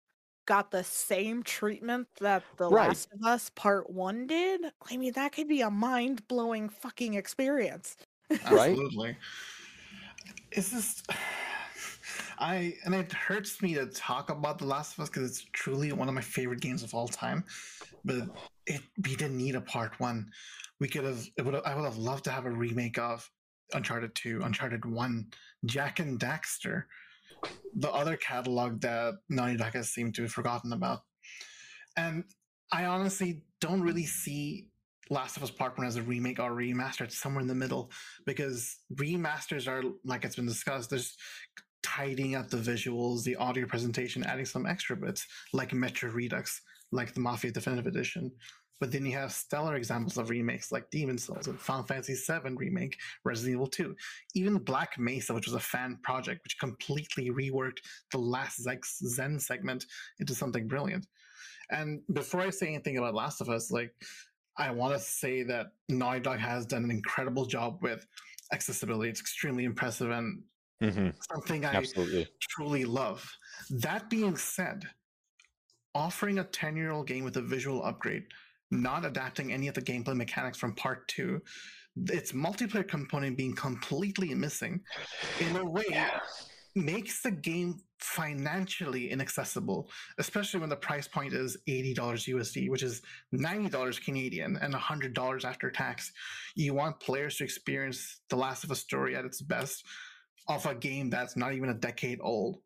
got 0.51 0.69
the 0.69 0.83
same 0.83 1.41
treatment 1.43 2.09
that 2.19 2.43
The 2.57 2.67
Right. 2.67 2.89
Last 2.89 3.07
of 3.13 3.25
Us 3.25 3.49
Part 3.55 3.89
1 3.89 4.27
did, 4.27 4.65
I 4.91 4.97
mean 4.97 5.13
that 5.13 5.31
could 5.31 5.47
be 5.47 5.61
a 5.61 5.71
mind-blowing 5.71 6.67
fucking 6.67 7.13
experience. 7.13 7.95
Right? 8.29 8.71
Absolutely. 8.71 9.15
It's 10.51 10.71
just 10.71 11.09
I 12.37 12.73
and 12.83 12.93
it 12.93 13.13
hurts 13.13 13.61
me 13.61 13.75
to 13.75 13.85
talk 13.85 14.29
about 14.29 14.59
The 14.59 14.65
Last 14.65 14.97
of 14.97 15.03
Us 15.03 15.09
because 15.09 15.29
it's 15.29 15.45
truly 15.53 15.93
one 15.93 16.09
of 16.09 16.15
my 16.15 16.21
favorite 16.21 16.59
games 16.59 16.83
of 16.83 16.93
all 16.93 17.07
time. 17.07 17.45
But 18.03 18.27
it 18.67 18.81
we 19.05 19.15
didn't 19.15 19.37
need 19.37 19.55
a 19.55 19.61
part 19.61 19.97
one. 20.01 20.29
We 20.81 20.89
could 20.89 21.05
have 21.05 21.25
it 21.37 21.45
would 21.45 21.55
I 21.55 21.75
would 21.75 21.85
have 21.85 21.97
loved 21.97 22.25
to 22.25 22.31
have 22.31 22.45
a 22.45 22.51
remake 22.51 22.97
of 22.97 23.25
Uncharted 23.73 24.13
2, 24.15 24.41
Uncharted 24.43 24.83
1, 24.83 25.27
Jak 25.63 25.99
and 25.99 26.19
Daxter, 26.19 26.83
the 27.75 27.91
other 27.91 28.17
catalog 28.17 28.81
that 28.81 29.15
Naughty 29.29 29.57
Dog 29.57 29.73
has 29.73 29.89
seemed 29.89 30.15
to 30.15 30.23
have 30.23 30.31
forgotten 30.31 30.73
about. 30.73 30.99
And 31.97 32.23
I 32.71 32.85
honestly 32.85 33.43
don't 33.59 33.81
really 33.81 34.05
see 34.05 34.67
Last 35.09 35.35
of 35.35 35.43
Us 35.43 35.51
Part 35.51 35.77
1 35.77 35.85
as 35.85 35.97
a 35.97 36.01
remake 36.01 36.39
or 36.39 36.51
remaster. 36.51 37.01
It's 37.01 37.17
somewhere 37.17 37.41
in 37.41 37.47
the 37.47 37.55
middle 37.55 37.91
because 38.25 38.77
remasters 38.95 39.67
are, 39.67 39.83
like 40.05 40.23
it's 40.23 40.37
been 40.37 40.45
discussed, 40.47 40.89
there's 40.89 41.17
tidying 41.83 42.35
up 42.35 42.49
the 42.49 42.57
visuals, 42.57 43.23
the 43.23 43.35
audio 43.35 43.65
presentation, 43.65 44.23
adding 44.23 44.45
some 44.45 44.65
extra 44.65 44.95
bits, 44.95 45.25
like 45.51 45.73
Metro 45.73 46.09
Redux, 46.09 46.61
like 46.91 47.13
the 47.13 47.19
Mafia 47.19 47.51
Definitive 47.51 47.87
Edition. 47.87 48.31
But 48.81 48.91
then 48.91 49.05
you 49.05 49.11
have 49.11 49.31
stellar 49.31 49.75
examples 49.75 50.17
of 50.17 50.31
remakes 50.31 50.71
like 50.71 50.89
Demon 50.89 51.19
Souls 51.19 51.47
and 51.47 51.59
Final 51.59 51.83
Fantasy 51.85 52.15
VII 52.15 52.55
Remake, 52.55 52.99
Resident 53.23 53.53
Evil 53.53 53.67
2. 53.67 53.95
Even 54.33 54.57
Black 54.57 54.97
Mesa, 54.97 55.35
which 55.35 55.45
was 55.45 55.53
a 55.53 55.59
fan 55.59 55.99
project, 56.01 56.43
which 56.43 56.57
completely 56.57 57.29
reworked 57.29 57.77
the 58.11 58.17
last 58.17 58.59
Xen 58.65 59.39
segment 59.39 59.85
into 60.19 60.33
something 60.33 60.67
brilliant. 60.67 61.05
And 61.69 62.01
before 62.11 62.41
I 62.41 62.49
say 62.49 62.69
anything 62.69 62.97
about 62.97 63.13
Last 63.13 63.39
of 63.39 63.49
Us, 63.49 63.69
like 63.69 63.93
I 64.57 64.71
want 64.71 64.95
to 64.95 64.99
say 64.99 65.43
that 65.43 65.67
Naughty 65.87 66.21
Dog 66.21 66.39
has 66.39 66.65
done 66.65 66.83
an 66.83 66.89
incredible 66.91 67.45
job 67.45 67.83
with 67.83 68.07
accessibility. 68.51 69.11
It's 69.11 69.21
extremely 69.21 69.65
impressive 69.65 70.09
and 70.09 70.43
Mhm. 70.81 71.15
something 71.31 71.65
I 71.65 71.75
Absolutely. 71.75 72.27
truly 72.41 72.85
love. 72.85 73.31
That 73.69 74.09
being 74.09 74.37
said, 74.37 74.89
offering 75.93 76.39
a 76.39 76.43
10 76.43 76.75
year 76.75 76.89
old 76.89 77.05
game 77.05 77.23
with 77.23 77.37
a 77.37 77.43
visual 77.43 77.83
upgrade, 77.83 78.25
not 78.71 79.05
adapting 79.05 79.51
any 79.51 79.67
of 79.67 79.75
the 79.75 79.81
gameplay 79.81 80.15
mechanics 80.15 80.57
from 80.57 80.73
part 80.73 81.07
two, 81.07 81.41
its 82.07 82.31
multiplayer 82.31 82.87
component 82.87 83.37
being 83.37 83.53
completely 83.55 84.33
missing, 84.33 84.81
in 85.41 85.55
a 85.57 85.65
way, 85.65 86.07
makes 86.73 87.21
the 87.21 87.31
game 87.31 87.77
financially 87.99 89.11
inaccessible, 89.11 89.89
especially 90.17 90.59
when 90.59 90.69
the 90.69 90.75
price 90.75 91.07
point 91.07 91.33
is 91.33 91.57
$80 91.67 91.95
USD, 91.95 92.69
which 92.69 92.81
is 92.81 93.01
$90 93.33 94.03
Canadian 94.03 94.55
and 94.55 94.73
$100 94.73 95.43
after 95.45 95.69
tax. 95.69 96.11
You 96.55 96.73
want 96.73 96.99
players 97.01 97.35
to 97.37 97.43
experience 97.43 98.21
The 98.29 98.37
Last 98.37 98.63
of 98.63 98.71
Us 98.71 98.79
story 98.79 99.15
at 99.15 99.25
its 99.25 99.41
best 99.41 99.85
of 100.47 100.65
a 100.65 100.73
game 100.73 101.09
that's 101.09 101.35
not 101.35 101.53
even 101.53 101.69
a 101.69 101.73
decade 101.73 102.19
old 102.21 102.61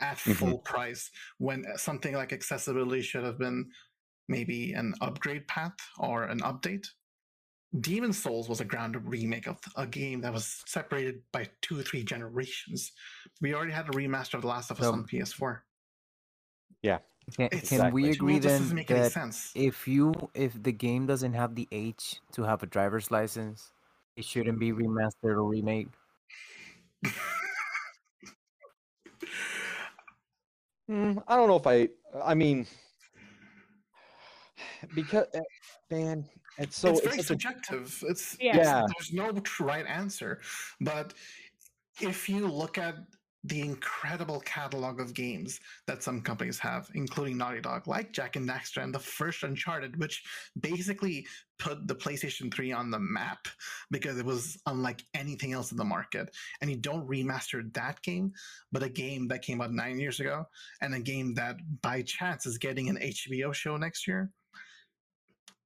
at 0.00 0.16
Mhm. 0.18 0.36
full 0.36 0.58
price 0.58 1.10
when 1.38 1.64
something 1.76 2.14
like 2.14 2.32
accessibility 2.32 3.02
should 3.02 3.24
have 3.24 3.38
been 3.38 3.68
maybe 4.28 4.72
an 4.72 4.94
upgrade 5.00 5.46
path 5.48 5.74
or 5.98 6.24
an 6.24 6.40
update. 6.40 6.86
Demon 7.80 8.12
Souls 8.14 8.48
was 8.48 8.60
a 8.60 8.64
ground 8.64 8.96
remake 9.04 9.46
of 9.46 9.58
a 9.76 9.86
game 9.86 10.20
that 10.22 10.32
was 10.32 10.62
separated 10.66 11.20
by 11.32 11.46
two 11.60 11.78
or 11.78 11.82
three 11.82 12.02
generations. 12.02 12.92
We 13.42 13.54
already 13.54 13.72
had 13.72 13.88
a 13.88 13.92
remaster 13.92 14.34
of 14.34 14.42
The 14.42 14.48
Last 14.48 14.70
of 14.70 14.78
Us 14.78 14.86
So- 14.86 14.92
on 14.92 15.04
PS4. 15.06 15.62
Can, 17.36 17.44
It's- 17.52 17.68
can 17.68 17.92
we 17.92 18.08
agree 18.08 18.36
it 18.36 18.42
then 18.44 18.74
make 18.74 18.86
that 18.88 19.12
sense. 19.12 19.52
if 19.54 19.86
you 19.86 20.30
if 20.32 20.62
the 20.62 20.72
game 20.72 21.04
doesn't 21.04 21.34
have 21.34 21.54
the 21.56 21.68
age 21.70 22.22
to 22.32 22.44
have 22.44 22.62
a 22.62 22.66
driver's 22.66 23.10
license, 23.10 23.70
it 24.16 24.24
shouldn't 24.24 24.58
be 24.58 24.72
remastered 24.72 25.36
or 25.36 25.44
remade? 25.44 25.90
Mm, 30.90 31.22
I 31.28 31.36
don't 31.36 31.48
know 31.48 31.56
if 31.56 31.66
I. 31.66 31.88
I 32.24 32.34
mean, 32.34 32.66
because 34.94 35.26
eh, 35.34 35.40
man, 35.90 36.24
it's 36.58 36.76
so 36.76 36.90
it's 36.90 36.98
it's, 36.98 37.06
very 37.06 37.16
such 37.16 37.24
a 37.24 37.26
subjective. 37.26 38.04
It's 38.08 38.36
Yeah. 38.40 38.56
Yeah. 38.56 38.86
There's 38.98 39.12
no 39.12 39.32
right 39.60 39.86
answer, 39.86 40.40
but 40.80 41.14
if 42.00 42.28
you 42.28 42.46
look 42.46 42.78
at 42.78 42.96
the 43.44 43.60
incredible 43.60 44.40
catalog 44.40 45.00
of 45.00 45.14
games 45.14 45.60
that 45.86 46.02
some 46.02 46.20
companies 46.20 46.58
have, 46.58 46.90
including 46.94 47.38
Naughty 47.38 47.60
Dog, 47.60 47.86
like 47.86 48.12
Jak 48.12 48.36
and 48.36 48.48
Daxter 48.48 48.82
and 48.82 48.92
the 48.92 48.98
first 48.98 49.42
Uncharted, 49.42 49.98
which 49.98 50.24
basically 50.60 51.26
put 51.58 51.86
the 51.86 51.94
PlayStation 51.94 52.52
3 52.52 52.72
on 52.72 52.90
the 52.90 52.98
map 52.98 53.46
because 53.90 54.18
it 54.18 54.26
was 54.26 54.60
unlike 54.66 55.04
anything 55.14 55.52
else 55.52 55.70
in 55.70 55.78
the 55.78 55.84
market. 55.84 56.30
And 56.60 56.70
you 56.70 56.76
don't 56.76 57.08
remaster 57.08 57.72
that 57.74 58.02
game, 58.02 58.32
but 58.72 58.82
a 58.82 58.88
game 58.88 59.28
that 59.28 59.42
came 59.42 59.60
out 59.60 59.72
nine 59.72 59.98
years 60.00 60.18
ago, 60.18 60.44
and 60.82 60.94
a 60.94 61.00
game 61.00 61.34
that 61.34 61.56
by 61.80 62.02
chance 62.02 62.44
is 62.44 62.58
getting 62.58 62.88
an 62.88 62.96
HBO 62.96 63.54
show 63.54 63.76
next 63.76 64.06
year. 64.06 64.30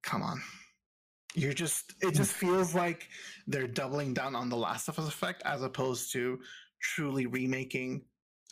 Come 0.03 0.21
on. 0.21 0.41
You're 1.35 1.53
just 1.53 1.93
it 2.01 2.07
mm. 2.07 2.15
just 2.15 2.33
feels 2.33 2.75
like 2.75 3.07
they're 3.47 3.67
doubling 3.67 4.13
down 4.13 4.35
on 4.35 4.49
the 4.49 4.57
Last 4.57 4.87
of 4.87 4.99
Us 4.99 5.07
effect 5.07 5.41
as 5.45 5.63
opposed 5.63 6.11
to 6.13 6.39
truly 6.81 7.25
remaking 7.25 8.03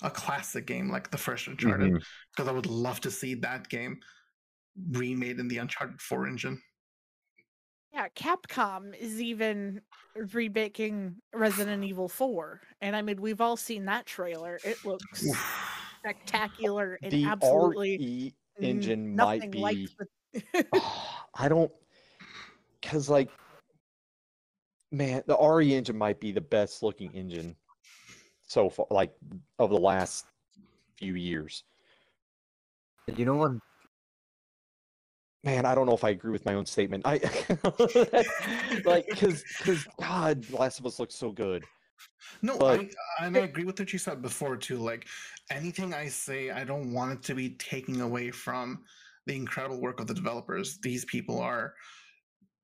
a 0.01 0.09
classic 0.09 0.65
game 0.65 0.89
like 0.89 1.11
the 1.11 1.17
first 1.17 1.47
Uncharted. 1.47 1.91
Mm-hmm. 1.91 2.03
Because 2.35 2.49
I 2.49 2.51
would 2.51 2.65
love 2.65 2.99
to 3.01 3.11
see 3.11 3.35
that 3.35 3.69
game 3.69 3.99
remade 4.91 5.39
in 5.39 5.47
the 5.47 5.57
Uncharted 5.57 6.01
4 6.01 6.27
engine. 6.27 6.61
Yeah, 7.93 8.07
Capcom 8.15 8.95
is 8.97 9.21
even 9.21 9.81
remaking 10.15 11.17
Resident 11.33 11.83
Evil 11.83 12.07
4. 12.07 12.61
And 12.79 12.95
I 12.95 13.01
mean, 13.01 13.21
we've 13.21 13.41
all 13.41 13.57
seen 13.57 13.85
that 13.85 14.05
trailer. 14.05 14.59
It 14.63 14.83
looks 14.85 15.25
Oof. 15.25 15.91
spectacular 15.99 16.97
and 17.03 17.11
the 17.11 17.25
absolutely 17.25 17.97
RE 18.59 18.65
engine 18.65 19.15
nothing 19.15 19.39
might 19.39 19.51
be. 19.51 19.59
like 19.59 19.77
the 20.33 20.65
ah. 20.73 21.07
I 21.33 21.47
don't, 21.47 21.71
because 22.81 23.09
like, 23.09 23.29
man, 24.91 25.23
the 25.27 25.37
RE 25.37 25.73
engine 25.73 25.97
might 25.97 26.19
be 26.19 26.31
the 26.31 26.41
best 26.41 26.83
looking 26.83 27.11
engine 27.13 27.55
so 28.47 28.69
far, 28.69 28.87
like 28.89 29.13
of 29.59 29.69
the 29.69 29.77
last 29.77 30.25
few 30.97 31.15
years. 31.15 31.63
You 33.15 33.25
know 33.25 33.35
what? 33.35 33.51
Man, 35.43 35.65
I 35.65 35.73
don't 35.73 35.87
know 35.87 35.95
if 35.95 36.03
I 36.03 36.09
agree 36.09 36.31
with 36.31 36.45
my 36.45 36.53
own 36.53 36.65
statement. 36.65 37.03
I 37.05 37.13
like 38.85 39.07
because 39.07 39.43
because 39.57 39.87
God, 39.99 40.47
Last 40.51 40.79
of 40.79 40.85
Us 40.85 40.99
looks 40.99 41.15
so 41.15 41.31
good. 41.31 41.63
No, 42.41 42.57
But- 42.57 42.81
I, 43.19 43.25
and 43.25 43.37
I 43.37 43.41
agree 43.41 43.63
with 43.65 43.79
what 43.79 43.91
you 43.91 43.99
said 43.99 44.21
before 44.21 44.55
too. 44.55 44.77
Like 44.77 45.07
anything 45.49 45.93
I 45.93 46.07
say, 46.09 46.51
I 46.51 46.63
don't 46.63 46.93
want 46.93 47.13
it 47.13 47.23
to 47.23 47.35
be 47.35 47.51
taking 47.51 48.01
away 48.01 48.31
from 48.31 48.83
the 49.27 49.35
incredible 49.35 49.81
work 49.81 49.99
of 49.99 50.07
the 50.07 50.13
developers. 50.13 50.79
These 50.81 51.05
people 51.05 51.39
are 51.39 51.73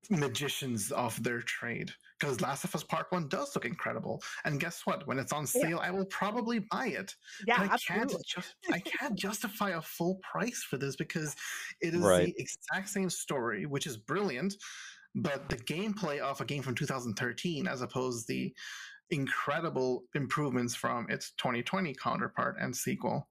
magicians 0.10 0.92
of 0.92 1.22
their 1.24 1.42
trade. 1.42 1.92
Because 2.20 2.42
Last 2.42 2.64
of 2.64 2.74
Us 2.74 2.84
Part 2.84 3.08
One 3.12 3.28
does 3.28 3.54
look 3.56 3.66
incredible, 3.66 4.24
and 4.44 4.60
guess 4.60 4.86
what? 4.88 5.06
When 5.06 5.20
it's 5.20 5.32
on 5.34 5.44
Yeah. 5.54 5.62
sale, 5.62 5.80
I 5.80 5.92
will 5.92 6.06
probably 6.06 6.60
buy 6.60 6.88
it. 6.88 7.16
Yeah, 7.46 7.58
but 7.58 7.64
I 7.72 7.78
can't 7.78 8.04
absolutely. 8.04 8.24
just 8.28 8.56
I 8.72 8.80
can't 8.80 9.16
justify 9.20 9.72
a 9.72 9.82
full 9.82 10.20
price 10.32 10.64
for 10.64 10.78
this 10.78 10.96
because 10.96 11.36
it 11.80 11.94
is 11.94 12.02
Right. 12.02 12.26
the 12.26 12.36
exact 12.42 12.90
same 12.90 13.10
story, 13.12 13.66
which 13.68 13.86
is 13.86 13.98
brilliant, 13.98 14.56
but 15.14 15.50
the 15.50 15.58
gameplay 15.58 16.18
of 16.18 16.42
a 16.42 16.46
game 16.46 16.64
from 16.64 16.74
2013 16.74 17.68
as 17.68 17.82
opposed 17.82 18.26
to 18.28 18.34
the 18.34 18.56
incredible 19.12 20.04
improvements 20.16 20.74
from 20.76 21.08
its 21.10 21.32
2020 21.34 21.94
counterpart 21.94 22.56
and 22.60 22.76
sequel. 22.76 23.30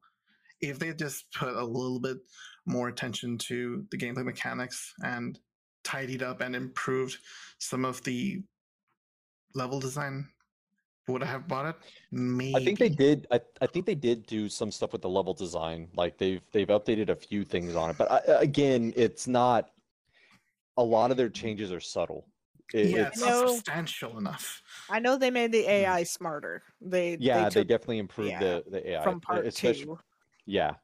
If 0.61 0.79
they 0.79 0.93
just 0.95 1.27
put 1.33 1.55
a 1.55 1.65
little 1.65 2.01
bit 2.01 2.19
more 2.67 2.89
attention 2.89 3.39
to 3.39 3.85
the 3.91 3.99
gameplay 3.99 4.25
mechanics 4.25 4.93
and 5.05 5.39
tidied 5.85 6.23
up 6.23 6.41
and 6.41 6.57
improved 6.57 7.19
some 7.59 7.85
of 7.85 8.03
the 8.05 8.43
level 9.55 9.79
design, 9.81 10.27
would 11.09 11.23
I 11.23 11.27
have 11.27 11.47
bought 11.47 11.67
it? 11.67 11.77
Maybe. 12.11 12.57
I 12.57 12.65
think 12.65 12.79
they 12.79 12.89
did. 12.89 13.27
I, 13.31 13.41
I 13.61 13.67
think 13.67 13.87
they 13.87 13.95
did 13.95 14.27
do 14.27 14.49
some 14.49 14.73
stuff 14.73 14.93
with 14.93 15.03
the 15.03 15.09
level 15.09 15.35
design. 15.35 15.89
Like 15.95 16.19
they've 16.19 16.43
they've 16.53 16.67
updated 16.69 17.11
a 17.11 17.17
few 17.17 17.45
things 17.45 17.77
on 17.77 17.91
it, 17.91 17.99
but 17.99 18.11
I, 18.11 18.21
again, 18.41 18.93
it's 18.97 19.27
not. 19.29 19.71
A 20.79 20.83
lot 20.83 21.11
of 21.11 21.17
their 21.17 21.31
changes 21.31 21.73
are 21.73 21.81
subtle. 21.81 22.27
It- 22.75 22.89
yeah, 22.89 22.97
it's- 22.97 23.13
it's 23.13 23.21
not 23.21 23.31
No. 23.31 23.55
substantial 23.55 24.19
enough. 24.19 24.61
I 24.91 24.99
know 24.99 25.17
they 25.17 25.31
made 25.31 25.53
the 25.53 25.63
mm. 25.63 25.69
AI 25.69 26.03
smarter. 26.03 26.63
They 26.83 27.17
yeah, 27.19 27.49
they 27.49 27.61
they, 27.61 27.65
definitely 27.65 27.99
improved 27.99 28.33
yeah, 28.33 28.41
the 28.41 28.65
the 28.69 28.91
AI 28.91 29.03
from 29.05 29.21
part 29.21 29.47
especially- 29.47 29.85
two. 29.85 29.99
Yeah, 30.47 30.75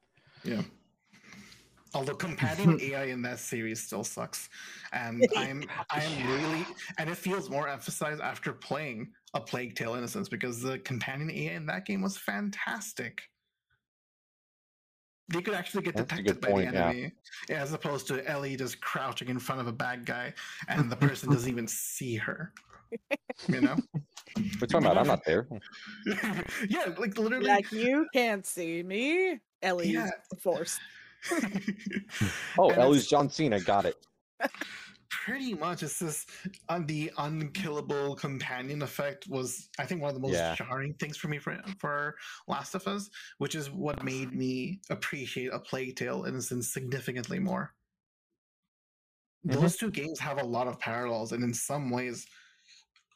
Yeah. 0.45 0.63
Although 1.95 2.15
companion 2.15 2.81
AI 2.83 3.05
in 3.05 3.23
that 3.23 3.39
series 3.39 3.83
still 3.83 4.05
sucks, 4.05 4.49
and 4.93 5.27
I'm 5.37 5.65
I'm 5.91 6.29
really 6.29 6.67
and 6.99 7.11
it 7.11 7.17
feels 7.17 7.51
more 7.51 7.69
emphasized 7.69 8.21
after 8.21 8.53
playing 8.53 9.13
a 9.35 9.41
Plague 9.41 9.75
Tale 9.75 9.95
Innocence 9.95 10.29
because 10.29 10.63
the 10.63 10.79
companion 10.81 11.31
AI 11.31 11.53
in 11.53 11.67
that 11.67 11.85
game 11.85 12.03
was 12.03 12.17
fantastic. 12.17 13.23
They 15.29 15.41
could 15.41 15.55
actually 15.55 15.83
get 15.83 15.97
That's 15.97 16.09
detected 16.11 16.41
by 16.41 16.49
point, 16.49 16.71
the 16.71 16.75
yeah. 16.75 16.89
enemy, 16.89 17.13
as 17.51 17.73
opposed 17.73 18.07
to 18.09 18.27
Ellie 18.29 18.57
just 18.57 18.81
crouching 18.81 19.29
in 19.29 19.39
front 19.39 19.61
of 19.61 19.67
a 19.67 19.73
bad 19.73 20.05
guy 20.05 20.35
and 20.69 20.91
the 20.91 20.97
person 20.97 21.31
doesn't 21.31 21.51
even 21.51 21.69
see 21.69 22.17
her. 22.17 22.53
You 23.49 23.61
know? 23.63 23.77
we're 24.37 24.67
talking 24.67 24.87
about. 24.87 24.99
I'm 24.99 25.07
not 25.07 25.25
there. 25.25 25.47
yeah, 26.69 26.87
like 26.99 27.17
literally. 27.19 27.47
Like 27.47 27.71
you 27.73 28.07
can't 28.13 28.45
see 28.47 28.83
me. 28.83 29.41
Ellie 29.63 29.91
Yeah. 29.91 30.11
the 30.31 30.37
force. 30.37 30.79
Oh, 32.59 32.71
And 32.71 32.79
Ellie's 32.79 33.03
it's- 33.03 33.09
John 33.11 33.31
Cena. 33.31 33.61
Got 33.61 33.85
it. 33.87 33.97
pretty 35.25 35.55
much 35.55 35.83
it's 35.83 35.99
this 35.99 36.27
on 36.69 36.87
the 36.87 37.13
unkillable 37.19 38.17
companion 38.17 38.81
effect 38.81 39.29
was 39.29 39.69
i 39.79 39.85
think 39.85 40.01
one 40.01 40.09
of 40.09 40.15
the 40.15 40.21
most 40.21 40.33
Yeah. 40.33 40.55
jarring 40.57 40.95
things 40.95 41.19
for 41.19 41.29
me 41.29 41.39
for, 41.39 41.61
for 41.79 42.17
last 42.49 42.75
of 42.75 42.89
us 42.89 43.11
which 43.37 43.55
is 43.55 43.71
what 43.71 44.03
made 44.03 44.33
me 44.33 44.81
appreciate 44.89 45.53
a 45.53 45.59
plague 45.59 45.97
tale 45.97 46.25
innocence 46.25 46.73
significantly 46.73 47.39
more 47.39 47.75
Mhm. 49.47 49.61
those 49.61 49.77
two 49.77 49.91
games 49.91 50.19
have 50.19 50.41
a 50.41 50.45
lot 50.45 50.67
of 50.67 50.81
parallels 50.81 51.33
and 51.33 51.45
in 51.45 51.53
some 51.53 51.91
ways 51.91 52.27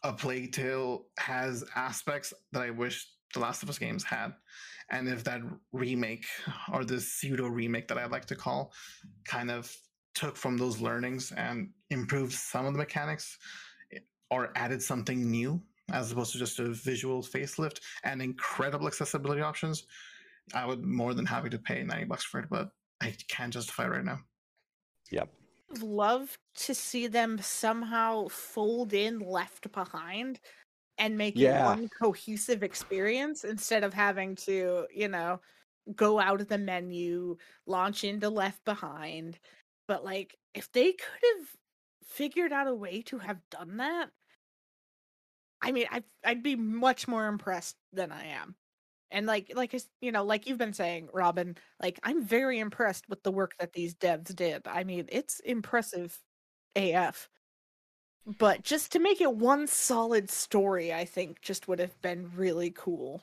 a 0.06 0.12
plague 0.12 0.52
tale 0.52 1.06
has 1.18 1.64
aspects 1.74 2.32
that 2.52 2.62
i 2.62 2.70
wish 2.70 3.06
the 3.34 3.40
last 3.40 3.62
of 3.62 3.68
us 3.68 3.78
games 3.78 4.04
had. 4.04 4.32
And 4.90 5.08
if 5.08 5.24
that 5.24 5.40
remake 5.72 6.26
or 6.72 6.84
this 6.84 7.12
pseudo 7.12 7.46
remake 7.48 7.88
that 7.88 7.98
i 7.98 8.06
like 8.06 8.26
to 8.26 8.36
call 8.36 8.72
kind 9.24 9.50
of 9.50 9.74
took 10.14 10.36
from 10.36 10.56
those 10.56 10.80
learnings 10.80 11.32
and 11.32 11.70
improved 11.90 12.32
some 12.32 12.66
of 12.66 12.72
the 12.72 12.78
mechanics 12.78 13.36
or 14.30 14.52
added 14.56 14.82
something 14.82 15.30
new 15.30 15.60
as 15.92 16.12
opposed 16.12 16.32
to 16.32 16.38
just 16.38 16.58
a 16.58 16.68
visual 16.68 17.22
facelift 17.22 17.80
and 18.04 18.22
incredible 18.22 18.86
accessibility 18.86 19.42
options 19.42 19.86
i 20.54 20.64
would 20.64 20.82
more 20.84 21.14
than 21.14 21.26
happy 21.26 21.50
to 21.50 21.58
pay 21.58 21.82
90 21.82 22.04
bucks 22.04 22.24
for 22.24 22.40
it 22.40 22.46
but 22.48 22.70
i 23.00 23.14
can't 23.28 23.52
justify 23.52 23.84
it 23.84 23.90
right 23.90 24.04
now. 24.04 24.20
I'd 25.22 25.28
love 25.80 26.38
to 26.56 26.74
see 26.74 27.06
them 27.06 27.38
somehow 27.38 28.28
fold 28.28 28.92
in 28.92 29.18
Left 29.20 29.70
Behind 29.72 30.40
and 30.98 31.18
make 31.18 31.40
Yeah. 31.40 31.42
it 31.42 31.54
one 31.54 31.88
cohesive 31.88 32.62
experience 32.62 33.44
instead 33.44 33.84
of 33.84 33.94
having 33.94 34.36
to, 34.36 34.86
you 34.92 35.08
know, 35.08 35.40
go 35.96 36.20
out 36.20 36.40
of 36.40 36.48
the 36.48 36.58
menu, 36.58 37.36
launch 37.66 38.04
into 38.04 38.30
Left 38.30 38.64
Behind. 38.64 39.38
But 39.88 40.04
like, 40.04 40.36
if 40.54 40.72
they 40.72 40.92
could 40.94 41.22
have 41.38 41.56
figured 42.04 42.52
out 42.52 42.68
a 42.68 42.74
way 42.74 43.02
to 43.04 43.18
have 43.18 43.40
done 43.50 43.78
that, 43.78 44.12
I 45.60 45.72
mean, 45.72 45.86
I'd, 45.90 46.04
I'd 46.24 46.42
be 46.42 46.56
much 46.56 47.08
more 47.08 47.26
impressed 47.26 47.76
than 47.92 48.12
I 48.12 48.24
am. 48.26 48.56
And 49.10 49.26
like 49.26 49.52
like 49.54 49.74
you 50.00 50.12
know, 50.12 50.24
like 50.24 50.46
you've 50.46 50.58
been 50.58 50.72
saying, 50.72 51.08
Robin, 51.12 51.56
like 51.80 52.00
I'm 52.02 52.22
very 52.24 52.58
impressed 52.58 53.08
with 53.08 53.22
the 53.22 53.30
work 53.30 53.52
that 53.60 53.72
these 53.72 53.94
devs 53.94 54.34
did. 54.34 54.66
I 54.66 54.84
mean, 54.84 55.06
it's 55.08 55.40
impressive 55.40 56.18
AF. 56.74 57.28
But 58.38 58.64
just 58.64 58.90
to 58.92 58.98
make 58.98 59.20
it 59.20 59.36
one 59.36 59.68
solid 59.68 60.28
story, 60.28 60.92
I 60.92 61.04
think 61.04 61.40
just 61.40 61.68
would 61.68 61.78
have 61.78 62.00
been 62.02 62.30
really 62.34 62.72
cool. 62.72 63.22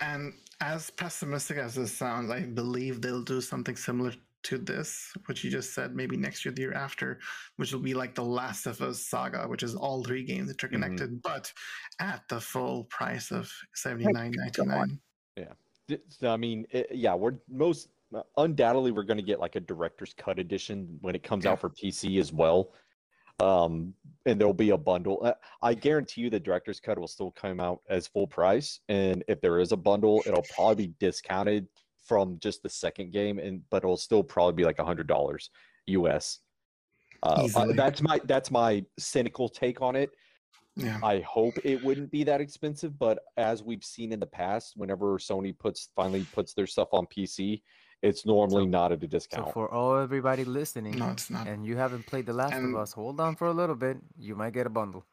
And 0.00 0.32
as 0.60 0.90
pessimistic 0.90 1.58
as 1.58 1.74
this 1.74 1.92
sounds, 1.92 2.30
I 2.30 2.40
believe 2.40 3.00
they'll 3.00 3.22
do 3.22 3.40
something 3.40 3.74
similar 3.74 4.12
to 4.44 4.58
this, 4.58 5.12
which 5.26 5.42
you 5.42 5.50
just 5.50 5.74
said, 5.74 5.94
maybe 5.94 6.16
next 6.16 6.44
year, 6.44 6.52
the 6.52 6.62
year 6.62 6.72
after, 6.72 7.18
which 7.56 7.72
will 7.72 7.80
be 7.80 7.94
like 7.94 8.14
the 8.14 8.24
Last 8.24 8.66
of 8.66 8.80
Us 8.80 9.06
saga, 9.06 9.48
which 9.48 9.62
is 9.62 9.74
all 9.74 10.04
three 10.04 10.24
games 10.24 10.50
interconnected, 10.50 11.20
but 11.22 11.52
at 12.00 12.22
the 12.28 12.40
full 12.40 12.84
price 12.84 13.30
of 13.30 13.50
seventy 13.74 14.06
nine 14.12 14.32
ninety 14.36 14.64
nine. 14.64 15.00
Th- 15.86 16.00
I 16.22 16.36
mean, 16.38 16.66
it, 16.70 16.88
yeah, 16.92 17.14
we're 17.14 17.34
most 17.48 17.88
uh, 18.14 18.22
undoubtedly 18.38 18.90
we're 18.90 19.02
going 19.02 19.18
to 19.18 19.22
get 19.22 19.38
like 19.38 19.56
a 19.56 19.60
director's 19.60 20.14
cut 20.14 20.38
edition 20.38 20.98
when 21.02 21.14
it 21.14 21.22
comes 21.22 21.44
Yeah. 21.44 21.52
out 21.52 21.60
for 21.60 21.68
PC 21.70 22.18
as 22.18 22.32
well. 22.32 22.72
Um, 23.40 23.92
and 24.26 24.40
there'll 24.40 24.54
be 24.54 24.70
a 24.70 24.78
bundle. 24.78 25.20
Uh, 25.22 25.34
I 25.60 25.74
guarantee 25.74 26.22
you 26.22 26.30
the 26.30 26.40
director's 26.40 26.80
cut 26.80 26.98
will 26.98 27.08
still 27.08 27.32
come 27.32 27.60
out 27.60 27.80
as 27.90 28.06
full 28.06 28.26
price, 28.26 28.80
and 28.88 29.24
if 29.28 29.40
there 29.40 29.58
is 29.58 29.72
a 29.72 29.76
bundle, 29.76 30.22
it'll 30.24 30.44
probably 30.54 30.86
be 30.86 30.94
discounted 31.00 31.66
from 32.04 32.38
just 32.40 32.62
the 32.62 32.68
second 32.68 33.12
game, 33.12 33.38
and 33.38 33.62
but 33.70 33.78
it'll 33.84 33.96
still 33.96 34.22
probably 34.22 34.54
be 34.54 34.64
like 34.64 34.78
a 34.78 34.84
hundred 34.84 35.06
dollars 35.06 35.50
US. 35.86 36.40
Uh, 37.22 37.48
uh, 37.56 37.66
that's 37.74 38.02
my 38.02 38.20
that's 38.24 38.50
my 38.50 38.84
cynical 38.98 39.48
take 39.48 39.80
on 39.80 39.96
it. 39.96 40.10
Yeah. 40.76 40.98
I 41.04 41.20
hope 41.20 41.54
it 41.64 41.82
wouldn't 41.84 42.10
be 42.10 42.24
that 42.24 42.40
expensive, 42.40 42.98
but 42.98 43.20
as 43.36 43.62
we've 43.62 43.84
seen 43.84 44.12
in 44.12 44.18
the 44.18 44.26
past, 44.26 44.72
whenever 44.76 45.18
Sony 45.18 45.56
puts 45.56 45.90
finally 45.94 46.24
puts 46.32 46.52
their 46.52 46.66
stuff 46.66 46.88
on 46.92 47.06
PC, 47.06 47.62
it's 48.02 48.26
normally 48.26 48.66
not 48.66 48.90
at 48.90 48.98
a 48.98 49.02
So 49.02 49.06
discount. 49.06 49.52
for 49.52 49.70
all 49.72 49.96
everybody 49.96 50.44
listening, 50.44 50.98
No, 50.98 51.10
it's 51.10 51.30
not. 51.30 51.46
and 51.46 51.64
you 51.64 51.76
haven't 51.76 52.06
played 52.06 52.26
The 52.26 52.32
Last 52.32 52.54
And- 52.54 52.74
of 52.74 52.80
Us, 52.80 52.92
hold 52.92 53.20
on 53.20 53.36
for 53.36 53.46
a 53.46 53.52
little 53.52 53.76
bit. 53.76 53.98
You 54.18 54.34
might 54.34 54.52
get 54.52 54.66
a 54.66 54.70
bundle. 54.70 55.06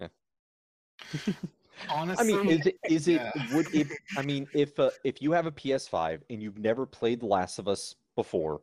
Honestly, 1.90 2.34
I 2.34 2.42
mean, 2.42 2.50
is 2.50 2.66
it 2.66 2.78
is 2.88 3.08
it 3.08 3.20
yeah. 3.20 3.54
would 3.54 3.72
if 3.74 3.90
I 4.16 4.22
mean 4.22 4.46
if 4.54 4.78
uh, 4.78 4.90
if 5.04 5.20
you 5.20 5.32
have 5.32 5.46
a 5.46 5.52
PS5 5.52 6.20
and 6.30 6.42
you've 6.42 6.58
never 6.58 6.86
played 6.86 7.20
The 7.20 7.26
Last 7.26 7.58
of 7.58 7.68
Us 7.68 7.94
before, 8.14 8.60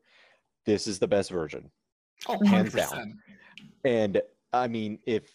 this 0.65 0.87
is 0.87 0.99
the 0.99 1.07
best 1.07 1.29
version. 1.29 1.69
oh, 2.27 2.43
hands 2.45 2.73
100%. 2.73 2.75
down. 2.75 3.19
And 3.85 4.21
I 4.51 4.67
mean, 4.67 4.99
if 5.05 5.33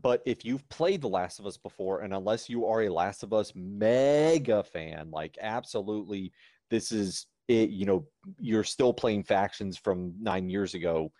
but 0.00 0.22
if 0.26 0.44
you've 0.44 0.68
played 0.68 1.00
The 1.00 1.08
Last 1.08 1.38
of 1.38 1.46
Us 1.46 1.56
before, 1.56 2.00
and 2.00 2.12
unless 2.12 2.48
you 2.48 2.66
are 2.66 2.82
a 2.82 2.88
Last 2.88 3.22
of 3.22 3.32
Us 3.32 3.52
mega 3.54 4.62
fan, 4.62 5.10
like 5.10 5.38
absolutely, 5.40 6.32
this 6.70 6.92
is 6.92 7.26
it. 7.48 7.70
You 7.70 7.86
know, 7.86 8.06
you're 8.38 8.64
still 8.64 8.92
playing 8.92 9.24
factions 9.24 9.76
from 9.76 10.14
nine 10.20 10.48
years 10.48 10.74
ago, 10.74 11.10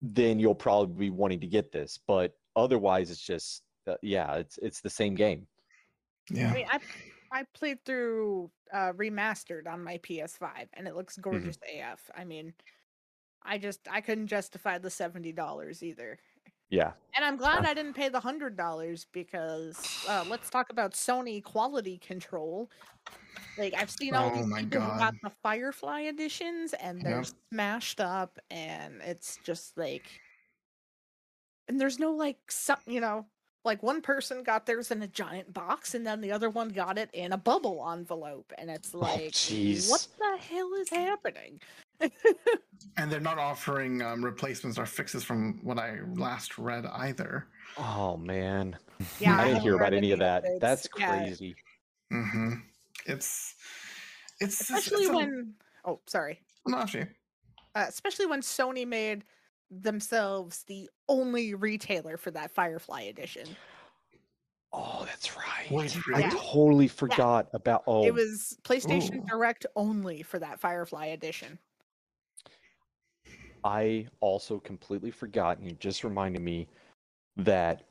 then 0.00 0.38
you'll 0.38 0.54
probably 0.54 1.08
be 1.08 1.10
wanting 1.10 1.40
to 1.40 1.46
get 1.46 1.70
this. 1.70 1.98
But 2.06 2.32
otherwise, 2.56 3.10
it's 3.10 3.20
just 3.20 3.62
uh, 3.88 3.96
yeah, 4.02 4.34
it's 4.36 4.58
it's 4.58 4.80
the 4.80 4.90
same 4.90 5.14
game. 5.14 5.46
Yeah. 6.30 6.50
I 6.50 6.54
mean, 6.54 6.66
I 6.70 6.80
I 7.32 7.44
played 7.54 7.84
through 7.84 8.50
uh, 8.72 8.92
remastered 8.94 9.66
on 9.66 9.84
my 9.84 9.98
PS5, 9.98 10.68
and 10.74 10.88
it 10.88 10.94
looks 10.94 11.16
gorgeous 11.18 11.58
AF. 11.68 12.10
I 12.14 12.24
mean, 12.24 12.54
I 13.44 13.58
just 13.58 13.88
I 13.90 14.00
couldn't 14.02 14.28
justify 14.28 14.78
the 14.78 14.90
seventy 14.90 15.32
dollars 15.32 15.82
either. 15.82 16.18
Yeah, 16.70 16.92
And 17.16 17.24
I'm 17.24 17.36
glad 17.36 17.64
I 17.64 17.74
didn't 17.74 17.94
pay 17.94 18.08
the 18.08 18.20
hundred 18.20 18.56
dollars 18.56 19.06
because 19.12 19.90
uh, 20.06 20.24
let's 20.26 20.50
talk 20.50 20.70
about 20.70 20.94
Sony 20.94 21.42
quality 21.42 21.98
control. 21.98 22.70
Like 23.56 23.74
I've 23.76 23.90
seen 23.90 24.14
all 24.16 24.30
Oh 24.30 24.30
these 24.30 24.46
my 24.46 24.62
people 24.62 24.82
who 24.82 24.92
got 24.94 25.14
the 25.22 25.32
Firefly 25.42 26.02
editions, 26.02 26.74
and 26.74 27.04
they're 27.04 27.24
Yep. 27.24 27.34
smashed 27.52 28.00
up, 28.00 28.38
and 28.50 29.02
it's 29.02 29.38
just 29.38 29.76
like, 29.78 30.22
and 31.68 31.80
there's 31.80 31.98
no 31.98 32.12
like, 32.12 32.38
some, 32.50 32.78
you 32.86 33.00
know, 33.00 33.26
like 33.64 33.82
one 33.82 34.00
person 34.02 34.42
got 34.42 34.66
theirs 34.66 34.90
in 34.90 35.02
a 35.02 35.06
giant 35.06 35.52
box, 35.52 35.94
and 35.94 36.06
then 36.06 36.20
the 36.20 36.32
other 36.32 36.50
one 36.50 36.68
got 36.68 36.98
it 36.98 37.10
in 37.12 37.32
a 37.32 37.36
bubble 37.36 37.86
envelope, 37.92 38.52
and 38.58 38.70
it's 38.70 38.94
like, 38.94 39.10
what 39.10 39.20
Oh, 39.20 39.30
jeez. 39.30 40.08
the 40.18 40.38
hell 40.38 40.72
is 40.74 40.88
happening? 40.90 41.60
And 42.96 43.10
they're 43.10 43.20
not 43.20 43.38
offering 43.38 44.02
um, 44.02 44.24
replacements 44.24 44.78
or 44.78 44.86
fixes 44.86 45.24
from 45.24 45.58
what 45.62 45.78
I 45.78 45.98
last 46.14 46.58
read 46.58 46.86
either. 46.86 47.46
Oh 47.76 48.16
man, 48.16 48.76
Yeah, 49.18 49.34
I 49.34 49.44
didn't 49.44 49.54
haven't 49.56 49.62
hear 49.62 49.74
about 49.76 49.94
any 49.94 50.12
of 50.12 50.18
that. 50.20 50.44
updates. 50.44 50.60
That's 50.60 50.88
Yeah, 50.98 51.06
crazy. 51.08 51.56
hmm 52.10 52.54
It's 53.06 53.54
it's 54.40 54.60
especially 54.60 55.02
it's 55.04 55.10
a- 55.10 55.16
when. 55.16 55.54
Oh, 55.84 56.00
sorry. 56.06 56.40
no, 56.66 56.78
actually, 56.78 57.06
uh, 57.74 57.86
especially 57.88 58.26
when 58.26 58.40
Sony 58.40 58.86
made 58.86 59.24
themselves 59.70 60.64
the 60.64 60.88
only 61.08 61.54
retailer 61.54 62.16
for 62.16 62.30
that 62.32 62.50
Firefly 62.50 63.02
edition. 63.02 63.56
Oh, 64.72 65.04
that's 65.06 65.36
right. 65.36 65.66
Wait, 65.70 65.96
I 66.14 66.20
really? 66.22 66.30
totally 66.30 66.88
forgot 66.88 67.48
about. 67.54 67.84
Oh, 67.86 68.04
It 68.04 68.12
was 68.12 68.58
PlayStation 68.64 69.16
Ooh. 69.16 69.26
Direct 69.28 69.64
only 69.76 70.22
for 70.22 70.38
that 70.38 70.60
Firefly 70.60 71.06
edition. 71.06 71.58
I 73.64 74.06
also 74.20 74.58
completely 74.60 75.10
forgot, 75.10 75.58
and 75.58 75.66
you 75.66 75.76
just 75.76 76.04
reminded 76.04 76.42
me 76.42 76.68
that 77.36 77.84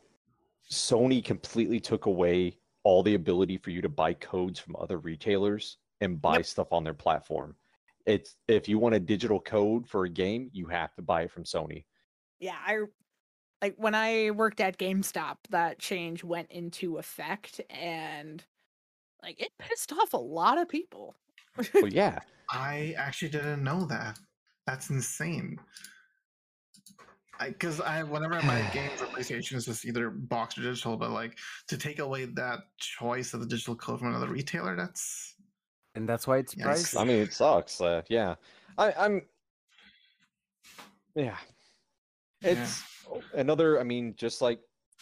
Sony 0.70 1.24
completely 1.24 1.80
took 1.80 2.06
away 2.06 2.58
all 2.84 3.04
the 3.04 3.16
ability 3.16 3.58
for 3.58 3.72
you 3.72 3.82
to 3.82 3.90
buy 3.90 4.14
codes 4.14 4.60
from 4.60 4.76
other 4.78 4.98
retailers 5.00 5.78
and 6.02 6.22
buy 6.22 6.38
Yep. 6.38 6.46
stuff 6.46 6.72
on 6.72 6.84
their 6.84 6.94
platform. 6.94 7.56
It's 8.08 8.38
if 8.48 8.70
you 8.70 8.80
want 8.80 8.96
a 8.96 9.00
digital 9.00 9.40
code 9.40 9.88
for 9.88 10.06
a 10.06 10.10
game, 10.10 10.50
you 10.54 10.66
have 10.68 10.96
to 10.96 11.02
buy 11.02 11.24
it 11.24 11.32
from 11.32 11.44
Sony. 11.44 11.84
Yeah, 12.40 12.56
I 12.66 12.80
like 13.62 13.76
when 13.78 13.94
I 13.94 14.32
worked 14.32 14.62
at 14.62 14.78
GameStop, 14.78 15.38
that 15.50 15.78
change 15.78 16.24
went 16.24 16.50
into 16.50 16.98
effect 16.98 17.60
and 17.70 18.44
like 19.22 19.42
it 19.42 19.52
pissed 19.60 19.92
off 19.92 20.14
a 20.14 20.18
lot 20.18 20.58
of 20.58 20.70
people. 20.70 21.16
Well, 21.74 21.88
yeah, 21.92 22.20
I 22.50 22.96
actually 22.98 23.30
didn't 23.30 23.64
know 23.64 23.86
that. 23.86 24.18
That's 24.66 24.90
insane. 24.90 25.60
I 27.40 27.50
because 27.50 27.82
I, 27.82 28.04
whenever 28.04 28.36
I 28.36 28.42
buy 28.42 28.70
games 28.74 29.02
or 29.02 29.06
PlayStation, 29.08 29.54
it's 29.54 29.66
just 29.66 29.86
either 29.86 30.10
box 30.10 30.58
or 30.58 30.62
digital. 30.62 30.98
But 30.98 31.12
like 31.12 31.38
to 31.68 31.78
take 31.78 32.00
away 32.00 32.26
that 32.26 32.60
choice 32.78 33.34
of 33.34 33.42
the 33.42 33.48
digital 33.48 33.76
code 33.76 34.00
from 34.00 34.10
another 34.10 34.30
retailer, 34.30 34.76
that's 34.76 35.36
And 35.98 36.08
that's 36.08 36.28
why 36.28 36.38
it's 36.38 36.56
Yes. 36.56 36.94
pricey. 36.94 37.02
I 37.02 37.04
mean 37.04 37.18
it 37.18 37.34
sucks. 37.34 37.82
Uh, 37.82 38.04
yeah, 38.08 38.36
I, 38.78 38.94
I'm. 38.94 39.22
Yeah, 41.16 41.36
Yeah. 42.42 42.52
it's 42.52 42.84
another. 43.34 43.80
I 43.80 43.84
mean, 43.84 44.14
just 44.16 44.42
like 44.42 44.60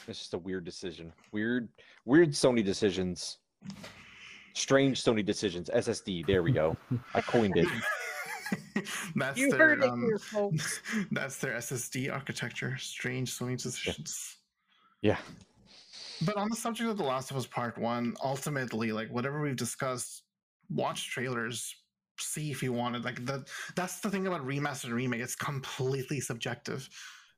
it's 0.08 0.20
just 0.20 0.34
a 0.34 0.38
weird 0.38 0.64
decision. 0.64 1.12
Weird, 1.34 1.68
weird 2.06 2.30
Sony 2.30 2.64
decisions. 2.64 3.40
Strange 4.54 5.04
Sony 5.04 5.26
decisions. 5.26 5.70
SSD. 5.70 6.26
There 6.26 6.42
we 6.42 6.54
go. 6.54 6.78
I 7.14 7.20
coined 7.20 7.58
it. 7.58 7.68
that's 9.16 9.38
You 9.38 9.50
their 9.50 9.60
heard 9.70 9.84
it 9.84 9.90
um, 9.90 10.02
here, 10.04 10.18
folks. 10.18 10.80
that's 11.12 11.38
their 11.40 11.56
SSD 11.58 12.10
architecture. 12.14 12.78
Strange 12.78 13.38
Sony 13.38 13.62
decisions. 13.62 14.38
Yeah. 15.02 15.18
But 16.22 16.38
on 16.38 16.48
the 16.50 16.56
subject 16.56 16.90
of 16.90 16.98
The 16.98 17.04
Last 17.04 17.32
of 17.32 17.38
Us 17.38 17.46
Part 17.46 17.78
One, 17.78 18.16
ultimately, 18.24 18.94
like 18.94 19.10
whatever 19.10 19.42
we've 19.42 19.58
discussed, 19.58 20.24
watch 20.70 21.10
trailers, 21.10 21.74
see 22.20 22.52
if 22.52 22.64
you 22.64 22.74
want 22.74 22.96
it. 22.96 23.04
Like 23.04 23.26
that 23.26 23.48
that's 23.76 24.00
the 24.00 24.10
thing 24.10 24.28
about 24.28 24.46
remaster 24.46 24.86
and 24.86 24.94
remake, 24.94 25.22
it's 25.22 25.36
completely 25.36 26.20
subjective. 26.20 26.88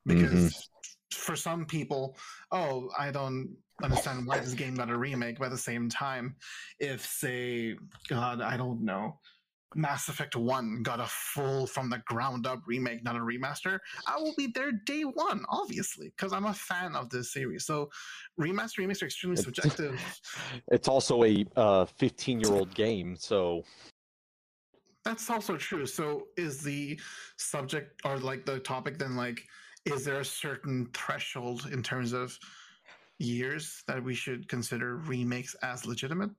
Because 0.06 0.32
mm-hmm. 0.32 1.14
for 1.14 1.36
some 1.36 1.66
people, 1.66 2.18
oh, 2.52 2.90
I 2.98 3.12
don't 3.12 3.56
understand 3.84 4.26
why 4.26 4.40
this 4.40 4.54
game 4.54 4.76
got 4.76 4.90
a 4.90 4.98
remake, 4.98 5.40
but 5.40 5.46
at 5.46 5.52
the 5.52 5.58
same 5.58 5.90
time, 5.90 6.36
if 6.80 7.06
say, 7.06 7.76
God, 8.08 8.42
I 8.42 8.58
don't 8.58 8.84
know. 8.84 9.20
Mass 9.76 10.08
Effect 10.08 10.36
1 10.36 10.82
got 10.84 11.00
a 11.00 11.08
full 11.08 11.68
from 11.68 11.90
the 11.90 12.00
ground 12.06 12.48
up 12.48 12.62
remake, 12.66 13.04
not 13.04 13.16
a 13.16 13.20
remaster. 13.20 13.80
I 14.08 14.18
will 14.18 14.34
be 14.38 14.48
there 14.48 14.72
day 14.86 15.04
one, 15.04 15.46
obviously, 15.50 16.14
because 16.16 16.34
I'm 16.34 16.46
a 16.46 16.54
fan 16.54 16.96
of 16.96 17.10
this 17.10 17.34
series. 17.34 17.66
So 17.66 17.90
remaster 18.40 18.80
remakes 18.80 19.02
are 19.04 19.06
extremely 19.06 19.38
subjective. 19.38 20.02
It's 20.70 20.88
also 20.88 21.24
a 21.24 21.46
uh, 21.56 21.86
15 21.86 22.40
year 22.40 22.54
old 22.54 22.74
game, 22.74 23.16
so 23.16 23.64
That's 25.04 25.30
also 25.30 25.58
true. 25.58 25.86
So 25.86 26.28
is 26.38 26.62
the 26.62 27.00
subject 27.38 28.02
or 28.06 28.18
like 28.18 28.46
the 28.46 28.60
topic 28.60 28.98
then 28.98 29.16
like 29.16 29.42
is 29.86 30.04
there 30.04 30.20
a 30.20 30.26
certain 30.26 30.90
threshold 30.94 31.70
in 31.72 31.82
terms 31.82 32.12
of 32.12 32.38
years 33.20 33.84
that 33.88 34.04
we 34.04 34.14
should 34.14 34.48
consider 34.50 34.98
remakes 34.98 35.56
as 35.64 35.86
legitimate? 35.86 36.32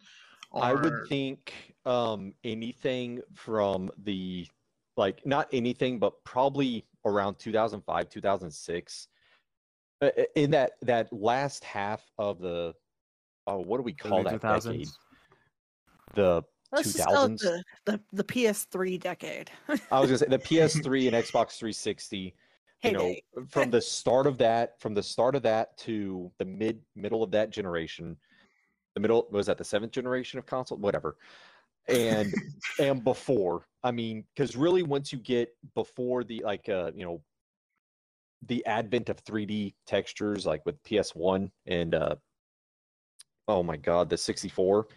I 0.53 0.73
would 0.75 1.07
think 1.09 1.75
um, 1.85 2.33
anything 2.45 3.21
from 3.35 3.91
the 4.05 4.47
like 4.97 5.25
not 5.27 5.49
anything, 5.53 5.99
but 5.99 6.13
probably 6.25 6.85
around 7.05 7.39
2005, 7.39 8.09
2006. 8.09 9.09
Uh, 10.01 10.05
uh, 10.07 10.23
In 10.37 10.51
that 10.53 10.73
that 10.83 11.13
last 11.13 11.65
half 11.65 12.03
of 12.19 12.41
the 12.41 12.75
oh, 13.47 13.59
what 13.59 13.79
do 13.79 13.83
we 13.83 13.93
call 13.93 14.21
Early 14.21 14.37
that 14.37 14.41
2000s. 14.43 14.65
decade? 14.65 14.89
The 16.15 16.43
Let's 16.73 16.93
just 16.93 17.07
call 17.07 17.25
it 17.25 17.33
2000s? 17.33 17.39
the, 17.39 17.65
the, 17.87 18.01
the 18.13 18.25
PS3 18.25 19.01
decade. 19.01 19.51
I 19.91 20.01
was 20.01 20.09
gonna 20.11 20.19
say 20.19 20.27
the 20.27 20.39
PS3 20.39 21.07
and 21.09 21.17
Xbox 21.17 21.59
360. 21.59 22.35
You 22.85 22.93
know, 22.93 22.99
Heyday. 23.01 23.23
from 23.49 23.71
the 23.71 23.81
start 23.81 24.27
of 24.29 24.39
that, 24.39 24.81
from 24.81 24.95
the 24.95 25.03
start 25.03 25.35
of 25.35 25.43
that 25.43 25.77
to 25.79 26.31
the 26.39 26.45
mid 26.45 26.81
middle 26.95 27.25
of 27.25 27.31
that 27.33 27.51
generation, 27.51 28.17
the 28.99 29.09
middle 29.09 29.29
was 29.31 29.47
that 29.47 29.59
the 29.59 29.65
seventh 29.65 29.93
generation 29.93 30.39
of 30.39 30.47
console, 30.47 30.79
whatever, 30.79 31.17
and 31.89 32.33
and 32.81 33.05
before. 33.05 33.67
I 33.85 33.91
mean, 33.93 34.25
because 34.35 34.57
really, 34.57 34.83
once 34.83 35.13
you 35.13 35.19
get 35.19 35.55
before 35.75 36.25
the 36.25 36.43
like, 36.45 36.69
uh, 36.69 36.91
you 36.95 37.05
know, 37.05 37.23
the 38.47 38.65
advent 38.67 39.09
of 39.09 39.25
3D 39.25 39.75
textures, 39.87 40.47
like 40.47 40.65
with 40.67 40.83
PS1 40.83 41.51
and 41.67 41.95
uh, 41.95 42.17
oh 43.47 43.63
my 43.63 43.77
god, 43.77 44.11
the 44.11 44.17
64, 44.17 44.89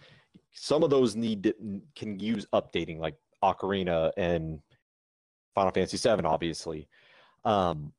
some 0.53 0.83
of 0.83 0.89
those 0.89 1.15
need 1.15 1.43
to, 1.43 1.81
can 1.95 2.19
use 2.19 2.45
updating, 2.53 2.99
like 2.99 3.15
Ocarina 3.43 4.11
and 4.17 4.59
Final 5.55 5.71
Fantasy 5.71 5.97
VII, 5.97 6.25
obviously. 6.25 6.87
Um, 7.45 7.93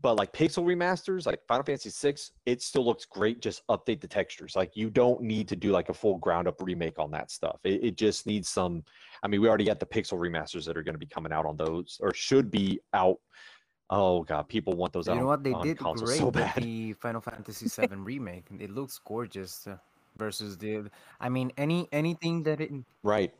but 0.00 0.16
like 0.16 0.32
pixel 0.32 0.64
remasters, 0.64 1.26
like 1.26 1.40
Final 1.46 1.64
Fantasy 1.64 1.90
VI, 1.90 2.16
it 2.46 2.62
still 2.62 2.84
looks 2.84 3.04
great. 3.04 3.40
Just 3.40 3.66
update 3.68 4.00
the 4.00 4.06
textures. 4.06 4.54
Like 4.54 4.76
you 4.76 4.90
don't 4.90 5.20
need 5.22 5.48
to 5.48 5.56
do 5.56 5.70
like 5.70 5.88
a 5.88 5.94
full 5.94 6.18
ground 6.18 6.46
up 6.46 6.60
remake 6.60 6.98
on 6.98 7.10
that 7.12 7.30
stuff. 7.30 7.58
It, 7.64 7.84
it 7.84 7.96
just 7.96 8.26
needs 8.26 8.48
some. 8.48 8.84
I 9.22 9.28
mean, 9.28 9.40
we 9.40 9.48
already 9.48 9.64
got 9.64 9.80
the 9.80 9.86
pixel 9.86 10.18
remasters 10.18 10.64
that 10.66 10.76
are 10.76 10.82
going 10.82 10.94
to 10.94 10.98
be 10.98 11.06
coming 11.06 11.32
out 11.32 11.46
on 11.46 11.56
those, 11.56 11.98
or 12.00 12.14
should 12.14 12.50
be 12.50 12.80
out. 12.94 13.18
Oh 13.90 14.22
god, 14.22 14.48
people 14.48 14.74
want 14.74 14.92
those 14.92 15.08
out. 15.08 15.14
You 15.14 15.18
out. 15.18 15.22
know 15.22 15.28
what? 15.28 15.44
They 15.44 15.54
did 15.74 15.78
great 15.78 16.18
so 16.18 16.26
with 16.26 16.54
the 16.56 16.92
Final 16.94 17.20
Fantasy 17.20 17.68
VII 17.86 17.96
remake. 17.96 18.44
It 18.58 18.70
looks 18.70 19.00
gorgeous 19.04 19.66
uh, 19.66 19.76
versus 20.16 20.56
the. 20.58 20.90
I 21.20 21.28
mean, 21.28 21.52
any 21.56 21.88
anything 21.90 22.42
that 22.44 22.60
it. 22.60 22.70
Right. 23.02 23.32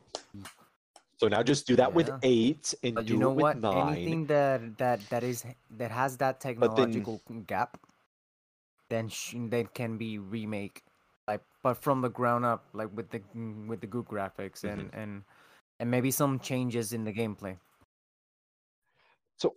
So 1.19 1.27
now 1.27 1.43
just 1.43 1.67
do 1.67 1.75
that 1.75 1.93
with 1.93 2.09
eight 2.23 2.73
and 2.81 2.95
But 2.95 3.05
do 3.05 3.13
you 3.13 3.19
know 3.19 3.31
it 3.31 3.35
with 3.35 3.41
what? 3.43 3.57
nine. 3.59 3.89
Anything 3.97 4.25
that 4.27 4.77
that 4.77 5.01
that 5.09 5.23
is 5.23 5.43
that 5.77 5.91
has 5.91 6.15
that 6.17 6.39
But 6.39 6.75
then- 6.77 6.91
technological 6.91 7.21
gap, 7.45 7.77
then 8.89 9.09
sh- 9.09 9.35
then 9.37 9.67
can 9.73 9.97
be 9.97 10.17
remake, 10.17 10.81
like 11.27 11.41
but 11.61 11.73
from 11.75 11.99
the 12.01 12.09
ground 12.09 12.45
up, 12.45 12.67
like 12.73 12.89
with 12.95 13.09
the 13.09 13.21
with 13.67 13.81
the 13.81 13.87
good 13.87 14.05
graphics 14.05 14.61
Mm-hmm. 14.63 14.79
and 14.79 14.93
and 14.93 15.23
and 15.81 15.91
maybe 15.91 16.09
some 16.09 16.39
changes 16.39 16.93
in 16.93 17.03
the 17.03 17.11
gameplay. 17.11 17.57
So 19.37 19.55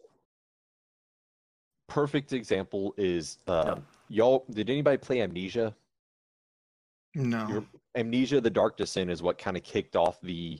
perfect 1.89 2.32
example 2.32 2.93
is 2.97 3.39
uh, 3.47 3.62
No. 3.76 3.82
y'all 4.09 4.44
did 4.51 4.68
anybody 4.68 4.97
play 4.98 5.22
Amnesia? 5.22 5.76
No. 7.14 7.47
Your- 7.48 7.64
Amnesia 7.94 8.40
the 8.40 8.51
Dark 8.51 8.76
Descent 8.76 9.10
is 9.10 9.22
what 9.22 9.39
kind 9.39 9.56
of 9.56 9.62
kicked 9.62 9.94
off 9.94 10.20
the 10.22 10.59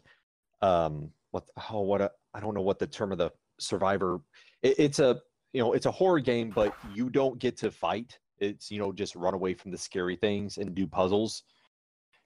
um 0.62 1.10
what 1.32 1.44
oh 1.70 1.80
what 1.80 2.01
a, 2.01 2.10
I 2.34 2.40
don't 2.40 2.55
know 2.55 2.62
what 2.62 2.78
the 2.78 2.86
term 2.86 3.12
of 3.12 3.18
the 3.18 3.30
survivor 3.59 4.20
it, 4.62 4.76
it's 4.78 4.98
a 4.98 5.20
you 5.52 5.60
know 5.60 5.72
it's 5.72 5.86
a 5.86 5.90
horror 5.90 6.20
game 6.20 6.51
but 6.55 6.74
you 6.94 7.10
don't 7.10 7.39
get 7.39 7.56
to 7.59 7.70
fight. 7.70 8.18
It's 8.39 8.70
you 8.70 8.78
know 8.78 8.93
just 8.93 9.14
run 9.14 9.34
away 9.34 9.55
from 9.55 9.70
the 9.70 9.78
scary 9.78 10.16
things 10.16 10.59
and 10.59 10.74
do 10.74 10.86
puzzles 10.86 11.44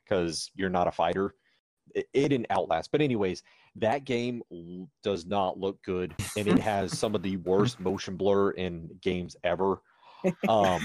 because 0.04 0.50
you're 0.54 0.70
not 0.70 0.86
a 0.86 0.92
fighter. 0.92 1.34
It, 1.94 2.06
it 2.12 2.28
didn't 2.28 2.46
outlast. 2.50 2.90
But 2.92 3.00
anyways 3.00 3.42
that 3.76 4.04
game 4.04 4.42
does 5.02 5.26
not 5.26 5.58
look 5.58 5.82
good 5.82 6.14
and 6.36 6.48
it 6.48 6.58
has 6.58 6.98
some 6.98 7.14
of 7.14 7.22
the 7.22 7.36
worst 7.38 7.80
motion 7.80 8.16
blur 8.16 8.50
in 8.52 8.90
games 9.02 9.36
ever. 9.44 9.80
Um 10.48 10.80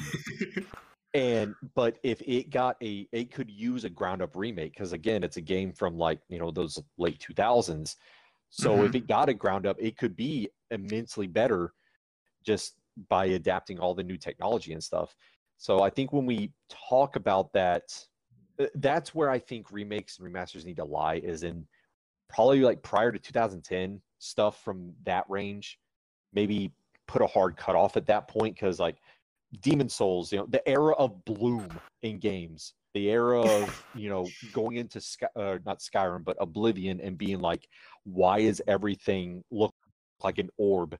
and 1.14 1.54
but 1.76 1.98
if 2.04 2.22
it 2.22 2.50
got 2.50 2.78
a 2.82 3.08
it 3.12 3.32
could 3.32 3.50
use 3.50 3.84
a 3.84 3.90
ground 3.90 4.22
up 4.22 4.36
remake 4.36 4.74
because 4.74 4.94
again 4.94 5.24
it's 5.24 5.38
a 5.38 5.42
game 5.42 5.74
from 5.74 5.98
like 5.98 6.20
you 6.30 6.40
know 6.40 6.52
those 6.52 6.82
late 6.98 7.20
2000s 7.20 7.96
so 8.50 8.76
if 8.76 8.88
mm-hmm. 8.88 8.98
it 8.98 9.08
got 9.08 9.28
a 9.30 9.34
ground 9.34 9.66
up 9.66 9.76
it 9.80 9.98
could 9.98 10.16
be 10.16 10.50
immensely 10.72 11.28
better 11.28 11.74
just 12.46 12.76
by 13.10 13.26
adapting 13.26 13.80
all 13.80 13.94
the 13.94 14.04
new 14.04 14.18
technology 14.18 14.74
and 14.74 14.84
stuff. 14.84 15.16
So 15.58 15.82
i 15.82 15.90
think 15.90 16.14
when 16.14 16.26
we 16.26 16.52
talk 16.70 17.16
about 17.18 17.52
that 17.54 17.84
uh, 18.60 18.66
that's 18.76 19.14
where 19.14 19.30
i 19.30 19.38
think 19.38 19.72
remakes 19.72 20.18
and 20.18 20.28
remasters 20.28 20.66
need 20.66 20.78
to 20.78 20.86
lie 20.86 21.16
is 21.16 21.44
in 21.44 21.66
probably 22.30 22.62
like 22.62 22.82
prior 22.82 23.12
to 23.12 23.20
2010 23.20 24.02
stuff 24.20 24.64
from 24.64 24.94
that 25.06 25.26
range 25.30 25.78
maybe 26.34 26.72
put 27.08 27.22
a 27.22 27.28
hard 27.28 27.58
cutoff 27.58 27.98
at 27.98 28.06
that 28.08 28.28
point 28.28 28.56
because 28.56 28.80
like 28.80 28.98
Demon 29.60 29.90
Souls, 29.90 30.32
you 30.32 30.40
know, 30.40 30.46
the 30.48 30.68
era 30.68 30.94
of 30.94 31.26
bloom 31.26 31.78
in 32.02 32.20
games, 32.20 32.74
the 32.94 33.10
era 33.10 33.42
of 33.46 33.84
you 33.94 34.10
know 34.10 34.28
going 34.54 34.78
into 34.78 35.02
Sky, 35.02 35.28
uh, 35.36 35.58
not 35.66 35.80
Skyrim 35.80 36.24
but 36.24 36.38
Oblivion 36.40 37.02
and 37.02 37.18
being 37.18 37.40
like, 37.40 37.68
why 38.04 38.40
is 38.40 38.62
everything 38.68 39.44
look 39.52 39.74
like 40.24 40.38
an 40.38 40.50
orb? 40.58 40.98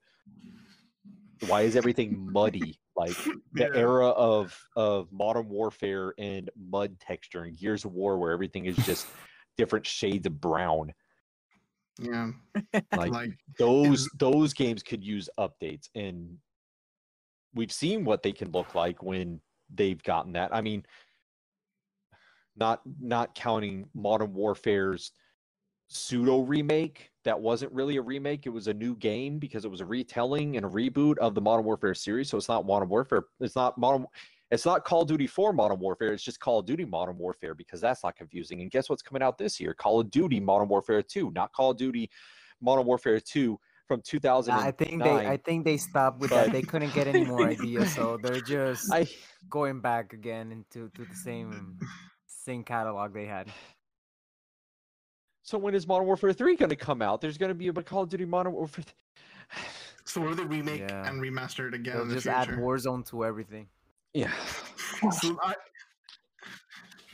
Why 1.40 1.64
is 1.64 1.76
everything 1.76 2.32
muddy? 2.32 2.80
Like 2.96 3.16
the 3.54 3.64
Yeah. 3.74 3.80
era 3.80 4.10
of 4.10 4.58
of 4.76 5.12
Modern 5.12 5.48
Warfare 5.50 6.14
and 6.18 6.50
mud 6.56 7.00
texture 7.00 7.44
and 7.44 7.58
Gears 7.58 7.86
of 7.86 7.94
War, 7.94 8.18
where 8.18 8.32
everything 8.32 8.66
is 8.66 8.78
just 8.78 9.08
different 9.58 9.86
shades 9.86 10.28
of 10.28 10.40
brown. 10.40 10.94
yeah. 12.00 12.32
Like, 12.96 13.12
Like 13.12 13.32
those 13.58 14.10
those 14.18 14.54
games 14.54 14.84
could 14.84 15.04
use 15.04 15.30
updates 15.40 15.90
and 15.96 16.38
we've 17.54 17.72
seen 17.72 18.04
what 18.04 18.24
they 18.24 18.32
can 18.32 18.52
look 18.52 18.76
like 18.76 19.04
when 19.04 19.42
they've 19.74 20.02
gotten 20.04 20.34
that. 20.34 20.54
I 20.54 20.62
mean 20.62 20.86
not 22.56 22.82
not 23.00 23.34
counting 23.36 23.88
modern 23.94 24.34
warfare's 24.34 25.12
pseudo 25.88 26.40
remake 26.40 27.12
that 27.24 27.40
wasn't 27.40 27.72
really 27.74 27.98
a 27.98 28.02
remake. 28.02 28.46
It 28.46 28.50
was 28.50 28.68
a 28.68 28.74
new 28.74 28.96
game 28.96 29.40
because 29.40 29.66
it 29.66 29.72
was 29.72 29.82
a 29.82 29.86
retelling 29.86 30.58
and 30.58 30.66
a 30.66 30.70
reboot 30.70 31.18
of 31.18 31.36
the 31.36 31.42
modern 31.42 31.66
warfare 31.66 31.94
series. 31.94 32.30
So 32.30 32.38
it's 32.38 32.50
not 32.50 32.66
modern 32.66 32.90
warfare 32.90 33.26
it's 33.40 33.56
not 33.56 33.78
modern 33.78 34.06
it's 34.52 34.66
not 34.66 34.84
call 34.84 35.04
of 35.04 35.08
duty 35.08 35.28
4 35.28 35.54
modern 35.54 35.80
warfare. 35.80 36.12
It's 36.12 36.24
just 36.24 36.42
call 36.42 36.60
of 36.60 36.66
duty 36.66 36.84
modern 36.84 37.18
warfare 37.18 37.56
because 37.56 37.80
that's 37.80 38.04
not 38.04 38.18
confusing. 38.18 38.62
And 38.62 38.70
guess 38.70 38.90
what's 38.90 39.02
coming 39.02 39.24
out 39.24 39.38
this 39.38 39.62
year? 39.62 39.74
Call 39.74 40.02
of 40.02 40.12
duty 40.12 40.40
modern 40.40 40.68
warfare 40.68 41.02
2 41.02 41.32
not 41.32 41.54
call 41.54 41.72
of 41.72 41.78
duty 41.78 42.10
modern 42.62 42.86
warfare 42.86 43.20
2 43.20 43.60
from 43.92 44.02
2000 44.06 44.54
I 44.54 44.72
think 44.72 45.04
they 45.04 45.28
I 45.28 45.36
think 45.36 45.66
they 45.66 45.76
stopped 45.76 46.22
with 46.22 46.30
but- 46.30 46.46
that. 46.46 46.54
They 46.54 46.62
couldn't 46.62 46.94
get 46.94 47.08
any 47.08 47.26
more 47.26 47.46
ideas, 47.46 47.94
so 47.94 48.18
they're 48.24 48.40
just 48.40 48.90
I 48.90 49.06
going 49.50 49.82
back 49.82 50.14
again 50.14 50.54
into 50.54 50.88
to 50.96 51.04
the 51.04 51.16
same 51.16 51.78
same 52.26 52.64
catalog 52.64 53.14
they 53.14 53.26
had. 53.26 53.48
So 55.44 55.58
when 55.58 55.76
is 55.76 55.86
Modern 55.86 56.06
Warfare 56.08 56.32
3 56.32 56.56
going 56.56 56.70
to 56.70 56.76
come 56.78 57.02
out? 57.02 57.20
There's 57.20 57.38
going 57.38 57.50
to 57.50 57.56
be 57.56 57.68
a 57.68 57.74
Call 57.74 58.04
of 58.04 58.10
Duty 58.10 58.24
Modern 58.24 58.54
Warfare. 58.54 58.86
th- 58.86 59.66
so 60.06 60.22
what 60.22 60.30
do 60.30 60.36
they 60.36 60.46
remake 60.46 60.82
Yeah. 60.82 61.10
and 61.10 61.22
remaster 61.22 61.68
it 61.68 61.74
again 61.74 61.96
They'll 61.96 62.04
in 62.04 62.08
the 62.10 62.16
just 62.16 62.28
add? 62.28 62.48
Warzone 62.48 63.06
to 63.10 63.26
everything. 63.26 63.68
Yeah. 64.14 64.32
So 65.20 65.36
I, 65.44 65.56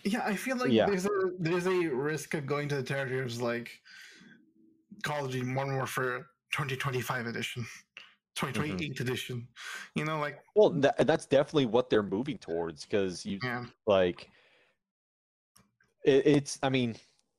yeah, 0.04 0.24
I 0.26 0.36
feel 0.36 0.58
like 0.58 0.72
Yeah. 0.72 0.88
there's 0.88 1.06
a 1.06 1.10
there's 1.40 1.66
a 1.68 1.88
risk 1.88 2.34
of 2.34 2.46
going 2.46 2.68
to 2.70 2.76
the 2.76 2.84
territory 2.84 3.22
of 3.22 3.42
like 3.42 3.72
Call 5.04 5.26
of 5.26 5.32
Duty 5.32 5.46
Modern 5.46 5.76
Warfare 5.78 6.26
2025 6.58 7.28
edition, 7.28 7.62
2028 8.36 9.00
edition. 9.00 9.48
You 9.94 10.06
know, 10.06 10.20
like 10.20 10.40
Well, 10.56 10.72
tha- 10.72 10.96
that's 11.00 11.28
definitely 11.28 11.68
what 11.68 11.92
they're 11.92 12.02
moving 12.02 12.40
towards 12.40 12.84
because 12.84 13.24
you 13.24 13.38
yeah, 13.44 13.66
like 13.86 14.32
it, 16.04 16.26
it's. 16.26 16.58
I 16.64 16.70
mean, 16.70 16.96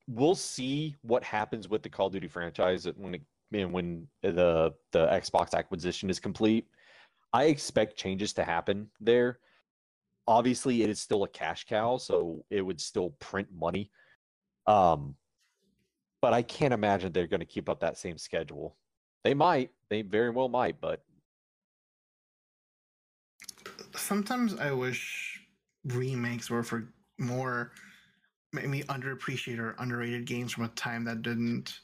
we'll 0.06 0.36
see 0.36 0.94
what 1.02 1.24
happens 1.24 1.68
with 1.68 1.82
the 1.82 1.88
Call 1.88 2.06
of 2.06 2.12
Duty 2.12 2.28
franchise 2.28 2.86
when 2.96 3.16
it 3.16 3.22
and 3.52 3.72
when 3.72 4.06
the 4.22 4.72
the 4.92 5.06
Xbox 5.08 5.52
acquisition 5.52 6.10
is 6.10 6.20
complete. 6.20 6.68
I 7.32 7.46
expect 7.46 7.96
changes 7.96 8.32
to 8.34 8.44
happen 8.44 8.88
there. 9.00 9.40
Obviously, 10.28 10.82
it 10.82 10.90
is 10.90 11.00
still 11.00 11.24
a 11.24 11.28
cash 11.28 11.64
cow, 11.64 11.96
so 11.96 12.44
it 12.50 12.62
would 12.62 12.80
still 12.80 13.10
print 13.18 13.48
money. 13.52 13.90
Um, 14.68 15.16
but 16.22 16.32
I 16.34 16.42
can't 16.42 16.74
imagine 16.74 17.10
they're 17.10 17.26
going 17.26 17.40
to 17.40 17.46
keep 17.46 17.68
up 17.68 17.80
that 17.80 17.98
same 17.98 18.16
schedule. 18.16 18.76
They 19.24 19.34
might, 19.34 19.70
they 19.90 20.02
very 20.02 20.30
well 20.30 20.48
might, 20.48 20.80
but 20.80 21.02
sometimes 23.96 24.54
I 24.58 24.72
wish 24.72 25.40
remakes 25.84 26.50
were 26.50 26.62
for 26.62 26.92
more 27.18 27.72
maybe 28.52 28.82
underappreciated 28.84 29.58
or 29.58 29.76
underrated 29.78 30.24
games 30.24 30.52
from 30.52 30.64
a 30.64 30.68
time 30.68 31.04
that 31.04 31.22
didn't 31.22 31.80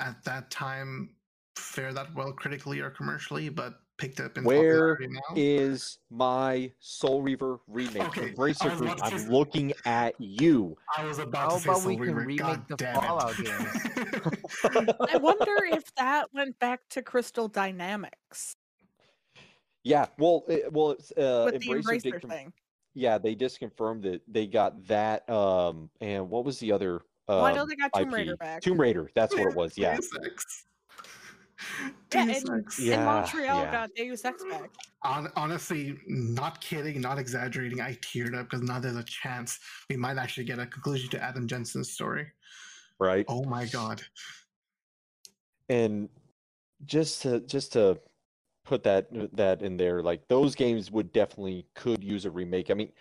at 0.00 0.24
that 0.24 0.50
time 0.50 1.10
fare 1.56 1.92
that 1.92 2.14
well 2.14 2.32
critically 2.32 2.80
or 2.80 2.90
commercially, 2.90 3.48
but 3.48 3.80
picked 3.98 4.20
up 4.20 4.36
in 4.36 4.44
Where 4.44 4.98
now. 5.00 5.20
is 5.34 5.98
my 6.10 6.70
Soul 6.80 7.22
Reaver 7.22 7.58
remake? 7.66 8.04
Okay, 8.08 8.32
Embracer 8.32 8.66
I 8.66 8.68
was 8.68 8.78
Group, 8.78 8.92
about 8.92 8.98
to 9.08 9.14
I'm 9.14 9.18
say- 9.20 9.28
looking 9.28 9.72
at 9.84 10.14
you. 10.18 10.76
I 10.96 11.04
was 11.04 11.18
about 11.18 11.50
How 11.52 11.56
to 11.56 11.60
say 11.62 11.70
about 11.70 11.80
Soul 11.80 11.88
we 11.90 11.96
can 11.96 12.14
Reaver, 12.14 12.20
remake 12.20 12.38
God 12.38 12.68
the. 12.68 12.76
Fallout 12.86 13.36
games? 13.36 14.94
I 15.12 15.16
wonder 15.16 15.52
if 15.72 15.94
that 15.96 16.32
went 16.34 16.58
back 16.58 16.80
to 16.90 17.02
Crystal 17.02 17.48
Dynamics 17.48 18.56
Yeah, 19.84 20.06
well, 20.18 20.44
it, 20.48 20.72
well, 20.72 20.90
it's 20.92 21.10
uh, 21.12 21.50
with 21.52 21.60
the 21.62 21.68
Embracer 21.68 22.02
did 22.02 22.28
thing. 22.28 22.52
Yeah, 22.94 23.18
they 23.18 23.34
just 23.34 23.58
confirmed 23.58 24.02
that 24.04 24.22
they 24.26 24.46
got 24.46 24.86
that. 24.88 25.28
Um, 25.28 25.90
and 26.00 26.30
what 26.30 26.44
was 26.44 26.58
the 26.58 26.72
other? 26.72 27.02
Um, 27.28 27.36
Well, 27.36 27.44
I 27.44 27.52
know 27.52 27.66
they 27.66 27.76
got 27.76 27.92
Tomb 27.94 28.14
IP? 28.14 28.38
Back. 28.38 28.62
Tomb 28.62 28.80
Raider. 28.80 29.10
That's 29.14 29.34
what 29.34 29.46
it 29.48 29.54
was. 29.54 29.76
Yeah. 29.76 29.98
Deus 32.10 32.26
Yeah, 32.26 32.32
Deus 32.32 32.44
and- 32.44 32.78
Yeah, 32.78 32.94
and 32.96 33.04
Montreal 33.04 33.62
yeah. 33.62 33.72
got 33.72 33.90
Deus 33.94 34.24
Ex 34.24 34.44
back. 34.50 34.70
Hon- 35.02 35.32
honestly, 35.36 35.98
not 36.06 36.60
kidding, 36.60 37.00
not 37.00 37.18
exaggerating. 37.18 37.80
I 37.80 37.94
teared 37.94 38.34
up 38.38 38.50
because 38.50 38.62
now 38.62 38.78
there's 38.80 38.96
a 38.96 39.04
chance 39.04 39.58
we 39.88 39.96
might 39.96 40.18
actually 40.18 40.44
get 40.44 40.58
a 40.58 40.66
conclusion 40.66 41.10
to 41.10 41.22
Adam 41.22 41.46
Jensen's 41.46 41.90
story. 41.90 42.26
Right. 42.98 43.24
Oh 43.28 43.44
my 43.44 43.66
god! 43.66 44.02
and 45.68 46.08
just 46.84 47.22
to 47.22 47.40
just 47.40 47.72
to 47.72 47.98
put 48.64 48.82
that 48.84 49.08
that 49.34 49.62
in 49.62 49.76
there 49.76 50.02
like 50.02 50.26
those 50.28 50.54
games 50.54 50.90
would 50.90 51.10
definitely 51.12 51.66
could 51.74 52.04
use 52.04 52.24
a 52.24 52.30
remake 52.30 52.70
i 52.70 52.74
mean 52.74 52.92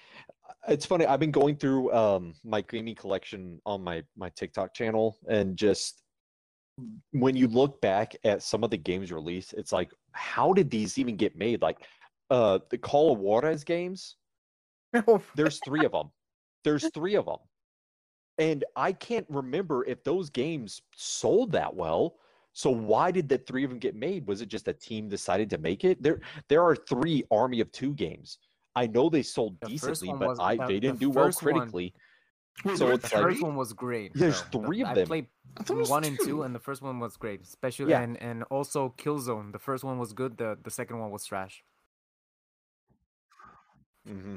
it's 0.67 0.85
funny. 0.85 1.05
I've 1.05 1.19
been 1.19 1.31
going 1.31 1.57
through 1.57 1.93
um 1.93 2.33
my 2.43 2.61
gaming 2.61 2.95
collection 2.95 3.61
on 3.67 3.83
my 3.83 4.03
my 4.17 4.29
TikTok 4.29 4.73
channel, 4.73 5.17
and 5.29 5.55
just 5.55 6.01
when 7.11 7.35
you 7.35 7.47
look 7.47 7.79
back 7.81 8.15
at 8.23 8.43
some 8.43 8.63
of 8.63 8.69
the 8.69 8.77
games 8.77 9.11
released, 9.11 9.53
it's 9.53 9.71
like, 9.71 9.91
how 10.11 10.53
did 10.53 10.69
these 10.69 10.97
even 10.97 11.15
get 11.15 11.35
made? 11.35 11.61
Like, 11.61 11.79
uh, 12.29 12.59
the 12.69 12.77
Call 12.77 13.13
of 13.13 13.19
Juarez 13.19 13.63
games. 13.63 14.17
There's 15.35 15.59
three 15.63 15.85
of 15.85 15.91
them. 15.91 16.11
There's 16.63 16.89
three 16.93 17.15
of 17.15 17.25
them, 17.25 17.37
and 18.39 18.63
I 18.75 18.91
can't 18.91 19.25
remember 19.29 19.85
if 19.85 20.03
those 20.03 20.29
games 20.31 20.81
sold 20.95 21.51
that 21.51 21.73
well. 21.73 22.15
So 22.53 22.71
why 22.71 23.11
did 23.11 23.29
the 23.29 23.37
three 23.37 23.63
of 23.65 23.69
them 23.69 23.77
get 23.77 23.95
made? 23.95 24.25
Was 24.25 24.41
it 24.41 24.47
just 24.47 24.67
a 24.67 24.73
team 24.73 25.07
decided 25.07 25.49
to 25.51 25.57
make 25.59 25.83
it? 25.83 26.01
There, 26.01 26.21
there 26.49 26.63
are 26.63 26.75
three 26.75 27.23
Army 27.29 27.59
of 27.59 27.71
Two 27.71 27.93
games. 27.93 28.39
I 28.75 28.87
know 28.87 29.09
they 29.09 29.21
sold 29.21 29.57
The 29.61 29.67
decently, 29.67 30.11
but 30.17 30.39
I 30.39 30.55
they 30.65 30.79
didn't 30.79 30.99
do 30.99 31.09
well 31.09 31.25
first 31.25 31.43
one- 31.43 31.53
critically. 31.53 31.93
Wait, 32.63 32.77
So 32.77 32.85
there 32.85 32.87
were 32.87 32.93
it's 32.93 33.09
the 33.09 33.17
first 33.17 33.41
one 33.43 33.55
was 33.55 33.73
great. 33.73 34.13
There's 34.13 34.41
though. 34.51 34.59
The- 34.61 34.67
three 34.67 34.81
of 34.81 34.87
I 34.89 34.93
them. 34.95 35.07
played 35.07 35.27
I 35.57 35.63
thought 35.63 35.77
it 35.77 35.79
was 35.79 35.89
one 35.89 36.03
and 36.03 36.17
two, 36.19 36.25
two. 36.25 36.41
and 36.43 36.53
the 36.55 36.59
first 36.59 36.81
one 36.81 36.99
was 36.99 37.15
great. 37.17 37.41
Especially 37.41 37.91
Yeah. 37.91 38.01
and 38.01 38.21
and 38.21 38.43
also 38.43 38.93
Killzone. 38.97 39.51
The 39.51 39.59
first 39.59 39.83
one 39.83 39.99
was 39.99 40.13
good. 40.13 40.37
The 40.37 40.57
the 40.63 40.71
second 40.71 40.99
one 40.99 41.11
was 41.11 41.25
trash. 41.25 41.63
hmm 44.07 44.35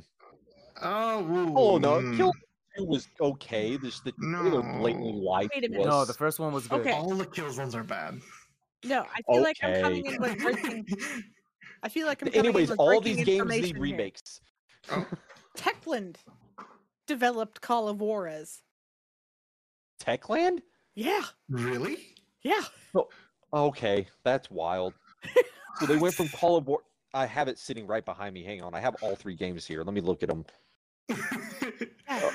Oh, 0.81 1.53
Oh 1.57 1.79
no, 1.79 1.99
mm. 2.01 2.17
Kill 2.17 2.33
Two 2.77 2.85
was 2.85 3.09
okay. 3.21 3.77
This 3.77 3.99
the 4.01 4.13
trailer 4.13 4.63
blatantly 4.63 5.13
No. 5.13 5.39
Wait 5.41 5.51
a 5.57 5.61
to 5.63 5.69
minute. 5.69 5.87
No, 5.87 6.05
the 6.05 6.15
first 6.15 6.39
one 6.39 6.53
was 6.53 6.69
good. 6.69 6.81
Okay. 6.83 6.93
All 6.93 7.15
the 7.15 7.27
kills 7.27 7.59
ones 7.59 7.75
are 7.75 7.83
bad. 7.83 8.21
No, 8.85 9.05
I 9.13 9.23
feel 9.23 9.43
like 9.43 9.57
I'm 9.63 9.81
coming 9.83 10.07
in 10.07 10.21
with 10.21 10.39
breaking. 10.39 10.87
I 11.83 11.89
feel 11.89 12.07
like 12.07 12.23
I'm 12.23 12.29
coming 12.31 12.47
Anyways, 12.47 12.71
in 12.71 12.73
with 12.75 12.79
all 12.81 13.01
these 13.01 13.25
games 13.25 13.51
need 13.51 13.77
remakes. 13.79 14.41
Oh, 14.93 15.05
Techland 15.57 16.17
developed 17.09 17.61
Call 17.61 17.89
of 17.89 18.01
Juarez. 18.01 18.63
Techland? 20.01 20.61
Yeah, 20.95 21.23
really? 21.49 22.15
yeah. 22.43 22.63
Okay, 23.53 24.07
that's 24.25 24.51
wild. 24.51 24.95
so 25.81 25.87
they 25.87 25.97
went 25.97 26.15
from 26.15 26.29
Call 26.29 26.57
of 26.57 26.69
War. 26.69 26.81
I 27.15 27.27
have 27.27 27.49
it 27.49 27.59
sitting 27.59 27.87
right 27.87 28.05
behind 28.05 28.35
me. 28.35 28.45
Hang 28.45 28.63
on, 28.63 28.75
I 28.75 28.81
have 28.81 28.95
all 29.01 29.17
three 29.17 29.35
games 29.35 29.67
here. 29.67 29.83
Let 29.83 29.95
me 29.95 30.01
look 30.01 30.23
at 30.23 30.29
them. 30.29 30.45
yeah. 31.09 32.31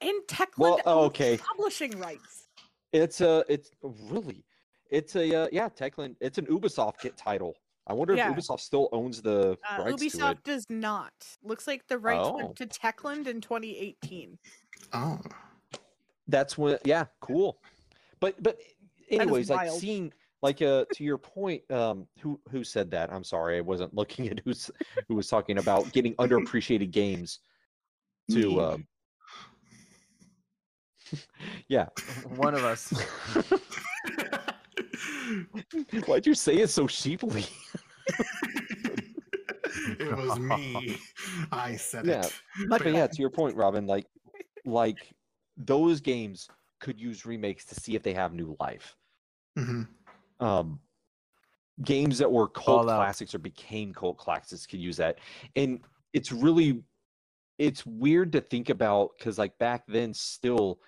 And 0.00 0.22
Techland 0.26 0.58
Well, 0.58 0.80
oh, 0.86 1.00
owns 1.00 1.06
okay. 1.08 1.38
publishing 1.38 1.98
rights. 1.98 2.48
It's 2.92 3.20
a, 3.20 3.44
it's 3.48 3.70
really, 3.82 4.44
it's 4.90 5.14
a, 5.16 5.44
uh, 5.44 5.48
yeah, 5.52 5.68
Techland. 5.68 6.16
It's 6.20 6.38
an 6.38 6.46
Ubisoft 6.46 6.98
kit 6.98 7.16
title. 7.16 7.54
I 7.86 7.92
wonder 7.92 8.14
Yeah. 8.14 8.30
if 8.30 8.36
Ubisoft 8.36 8.60
still 8.60 8.88
owns 8.92 9.22
the 9.22 9.56
Uh, 9.68 9.82
rights 9.84 10.02
to 10.02 10.08
Ubisoft 10.18 10.32
it. 10.38 10.44
does 10.44 10.66
not. 10.68 11.12
Looks 11.42 11.66
like 11.66 11.86
the 11.86 11.98
rights 11.98 12.28
Oh. 12.28 12.36
went 12.36 12.56
to 12.56 12.66
Techland 12.66 13.26
in 13.26 13.40
2018. 13.40 14.38
oh, 14.92 15.20
That's 16.28 16.58
when, 16.58 16.78
yeah, 16.84 17.06
cool. 17.20 17.60
But 18.18 18.42
but 18.42 18.58
anyways, 19.10 19.48
like 19.50 19.70
seeing 19.70 20.12
like 20.42 20.60
uh 20.60 20.84
to 20.94 21.04
your 21.04 21.18
point, 21.18 21.68
um, 21.70 22.08
who 22.18 22.40
who 22.50 22.64
said 22.64 22.90
that? 22.90 23.12
I'm 23.12 23.22
sorry, 23.22 23.58
I 23.58 23.60
wasn't 23.60 23.94
looking 23.94 24.28
at 24.28 24.40
who's 24.44 24.68
who 25.06 25.14
was 25.14 25.28
talking 25.28 25.58
about 25.58 25.92
getting 25.92 26.16
underappreciated 26.16 26.90
games 26.90 27.38
to 28.30 28.36
Me. 28.48 28.58
um 28.58 28.88
yeah. 31.68 31.86
One 32.34 32.54
of 32.54 32.64
us. 32.64 32.92
Why'd 36.06 36.26
you 36.26 36.34
say 36.34 36.56
it 36.58 36.68
so 36.70 36.86
sheeply? 36.86 37.44
it 39.98 40.16
was 40.16 40.38
me. 40.38 40.96
I 41.52 41.76
said 41.76 42.06
Yeah. 42.06 42.24
it. 42.26 42.32
Much 42.68 42.82
But 42.82 42.92
yeah, 42.92 43.06
to 43.06 43.20
your 43.20 43.30
point, 43.30 43.56
Robin, 43.56 43.86
like 43.86 44.06
like 44.64 45.14
those 45.56 46.00
games 46.00 46.48
could 46.80 47.00
use 47.00 47.24
remakes 47.24 47.64
to 47.66 47.74
see 47.74 47.94
if 47.96 48.02
they 48.02 48.12
have 48.14 48.32
new 48.34 48.56
life. 48.60 48.96
Mhm. 49.58 49.88
um 50.40 50.78
games 51.82 52.18
that 52.18 52.30
were 52.30 52.46
cult 52.48 52.66
Fallout. 52.82 52.98
classics 52.98 53.34
or 53.34 53.38
became 53.38 53.92
cult 53.94 54.18
classics 54.18 54.66
could 54.66 54.80
use 54.80 54.96
that 54.98 55.18
and 55.56 55.80
it's 56.12 56.30
really 56.32 56.82
it's 57.58 57.84
weird 57.86 58.32
to 58.32 58.40
think 58.42 58.68
about 58.68 59.10
because 59.18 59.38
like 59.38 59.56
back 59.58 59.84
then 59.86 60.12
still 60.12 60.78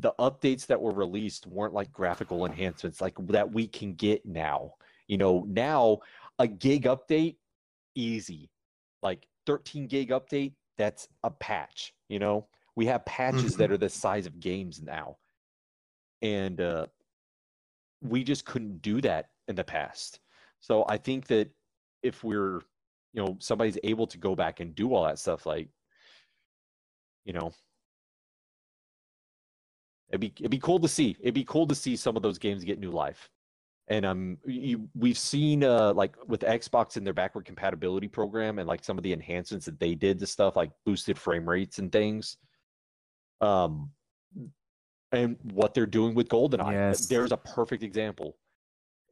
the 0.00 0.12
updates 0.18 0.66
that 0.66 0.80
were 0.80 0.92
released 0.92 1.46
weren't 1.46 1.74
like 1.74 1.92
graphical 1.92 2.46
enhancements 2.46 3.00
like 3.00 3.14
that 3.28 3.52
we 3.52 3.66
can 3.66 3.94
get 3.94 4.24
now. 4.24 4.74
You 5.06 5.18
know 5.18 5.44
now 5.48 5.98
a 6.38 6.46
gig 6.46 6.84
update 6.84 7.36
easy. 7.94 8.50
Like 9.02 9.26
13 9.46 9.86
gig 9.86 10.10
update 10.10 10.52
that's 10.76 11.08
a 11.24 11.30
patch 11.30 11.92
you 12.08 12.18
know? 12.18 12.46
We 12.74 12.86
have 12.86 13.04
patches 13.04 13.56
that 13.56 13.70
are 13.70 13.76
the 13.76 13.88
size 13.88 14.26
of 14.26 14.40
games 14.40 14.80
now. 14.80 15.16
And 16.22 16.60
uh 16.60 16.86
we 18.00 18.22
just 18.22 18.44
couldn't 18.44 18.80
do 18.80 19.00
that 19.00 19.30
in 19.48 19.56
the 19.56 19.64
past. 19.64 20.20
So 20.60 20.84
I 20.88 20.96
think 20.96 21.26
that 21.28 21.50
if 22.02 22.22
we're, 22.22 22.60
you 23.12 23.24
know, 23.24 23.36
somebody's 23.40 23.78
able 23.82 24.06
to 24.06 24.18
go 24.18 24.36
back 24.36 24.60
and 24.60 24.74
do 24.74 24.94
all 24.94 25.04
that 25.04 25.18
stuff, 25.18 25.46
like, 25.46 25.68
you 27.24 27.32
know, 27.32 27.52
it'd 30.10 30.20
be 30.20 30.32
it'd 30.38 30.50
be 30.50 30.58
cool 30.58 30.78
to 30.80 30.88
see. 30.88 31.16
It'd 31.20 31.34
be 31.34 31.44
cool 31.44 31.66
to 31.66 31.74
see 31.74 31.96
some 31.96 32.16
of 32.16 32.22
those 32.22 32.38
games 32.38 32.64
get 32.64 32.78
new 32.78 32.90
life. 32.90 33.28
And 33.90 34.04
um, 34.04 34.38
you, 34.44 34.86
we've 34.94 35.18
seen 35.18 35.64
uh 35.64 35.94
like 35.94 36.14
with 36.26 36.40
Xbox 36.40 36.96
and 36.96 37.06
their 37.06 37.14
backward 37.14 37.44
compatibility 37.46 38.08
program 38.08 38.58
and 38.58 38.68
like 38.68 38.84
some 38.84 38.98
of 38.98 39.04
the 39.04 39.12
enhancements 39.12 39.66
that 39.66 39.80
they 39.80 39.94
did 39.94 40.18
to 40.18 40.26
stuff 40.26 40.56
like 40.56 40.70
boosted 40.84 41.18
frame 41.18 41.48
rates 41.48 41.78
and 41.78 41.90
things. 41.90 42.36
Um, 43.40 43.90
and 45.12 45.36
what 45.42 45.72
they're 45.72 45.86
doing 45.86 46.14
with 46.14 46.28
GoldenEye. 46.28 46.72
Yes. 46.72 47.06
There's 47.06 47.32
a 47.32 47.36
perfect 47.36 47.82
example. 47.82 48.36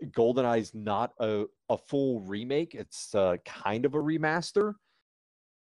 GoldenEye 0.05 0.60
is 0.60 0.74
not 0.74 1.12
a, 1.20 1.44
a 1.70 1.78
full 1.78 2.20
remake. 2.20 2.74
It's 2.74 3.14
uh, 3.14 3.36
kind 3.47 3.86
of 3.86 3.94
a 3.94 3.98
remaster. 3.98 4.74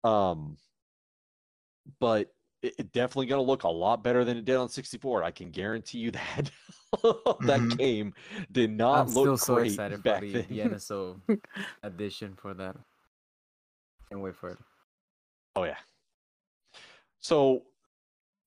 Um, 0.04 0.58
but 2.00 2.30
it, 2.64 2.74
it 2.80 2.92
definitely 2.94 3.28
going 3.28 3.44
to 3.44 3.48
look 3.48 3.64
a 3.64 3.70
lot 3.70 4.04
better 4.04 4.24
than 4.26 4.38
it 4.38 4.46
did 4.46 4.56
on 4.56 4.70
64. 4.70 5.24
I 5.24 5.32
can 5.32 5.52
guarantee 5.52 6.00
you 6.00 6.12
that. 6.12 6.52
that 7.44 7.60
Mhm. 7.62 7.78
game 7.78 8.14
did 8.52 8.72
not 8.72 9.02
I'm 9.02 9.08
still 9.10 9.26
look 9.26 9.40
so 9.40 9.56
great 9.56 9.72
excited 9.72 9.98
for 9.98 10.04
back 10.04 10.22
then. 10.22 10.46
the 10.50 10.60
NSO 10.70 11.22
edition 11.84 12.36
for 12.36 12.54
that. 12.56 12.76
Can't 14.10 14.22
wait 14.22 14.36
for 14.36 14.50
it. 14.50 14.58
Oh 15.56 15.64
yeah. 15.66 15.78
So, 17.20 17.64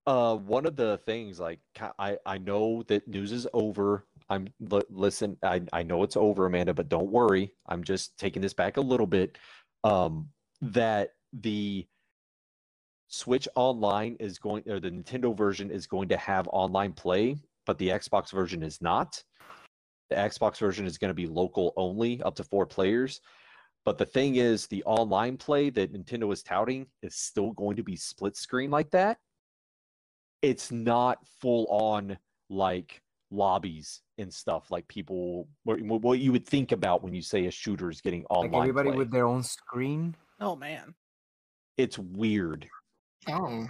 uh, 0.06 0.36
one 0.36 0.66
of 0.66 0.76
the 0.76 0.98
things 0.98 1.40
like 1.40 1.60
I 1.98 2.18
I 2.26 2.38
know 2.38 2.82
that 2.84 3.08
news 3.08 3.32
is 3.32 3.46
over. 3.52 4.06
I'm 4.28 4.48
li- 4.60 4.82
listen. 4.90 5.36
I 5.42 5.62
I 5.72 5.82
know 5.82 6.02
it's 6.02 6.16
over, 6.16 6.46
Amanda, 6.46 6.74
but 6.74 6.88
don't 6.88 7.10
worry. 7.10 7.52
I'm 7.66 7.82
just 7.84 8.16
taking 8.18 8.42
this 8.42 8.54
back 8.54 8.76
a 8.76 8.80
little 8.80 9.06
bit. 9.06 9.38
Um, 9.84 10.28
that 10.60 11.10
the 11.32 11.86
Switch 13.08 13.48
Online 13.54 14.16
is 14.18 14.38
going, 14.38 14.68
or 14.68 14.80
the 14.80 14.90
Nintendo 14.90 15.36
version 15.36 15.70
is 15.70 15.86
going 15.86 16.08
to 16.08 16.16
have 16.16 16.48
online 16.52 16.92
play, 16.92 17.36
but 17.64 17.78
the 17.78 17.88
Xbox 17.88 18.32
version 18.32 18.62
is 18.62 18.82
not. 18.82 19.22
The 20.10 20.16
Xbox 20.16 20.58
version 20.58 20.86
is 20.86 20.98
going 20.98 21.10
to 21.10 21.14
be 21.14 21.26
local 21.26 21.72
only, 21.76 22.22
up 22.22 22.34
to 22.36 22.44
four 22.44 22.66
players. 22.66 23.20
But 23.84 23.98
the 23.98 24.04
thing 24.04 24.36
is, 24.36 24.66
the 24.66 24.82
online 24.84 25.36
play 25.36 25.70
that 25.70 25.92
Nintendo 25.92 26.32
is 26.32 26.42
touting 26.42 26.86
is 27.02 27.14
still 27.14 27.52
going 27.52 27.76
to 27.76 27.84
be 27.84 27.94
split 27.94 28.36
screen 28.36 28.70
like 28.70 28.90
that. 28.90 29.18
It's 30.42 30.72
not 30.72 31.18
full 31.40 31.66
on 31.70 32.18
like 32.50 33.00
lobbies 33.30 34.02
and 34.18 34.32
stuff 34.32 34.70
like 34.70 34.86
people 34.86 35.48
what, 35.64 35.80
what 35.82 36.18
you 36.20 36.30
would 36.30 36.46
think 36.46 36.70
about 36.70 37.02
when 37.02 37.12
you 37.12 37.22
say 37.22 37.46
a 37.46 37.50
shooter 37.50 37.90
is 37.90 38.00
getting 38.00 38.24
online. 38.26 38.52
Like 38.52 38.60
everybody 38.60 38.90
play. 38.90 38.98
with 38.98 39.10
their 39.10 39.26
own 39.26 39.42
screen. 39.42 40.14
Oh 40.40 40.56
man, 40.56 40.94
It's 41.76 41.98
weird. 41.98 42.68
Oh, 43.28 43.66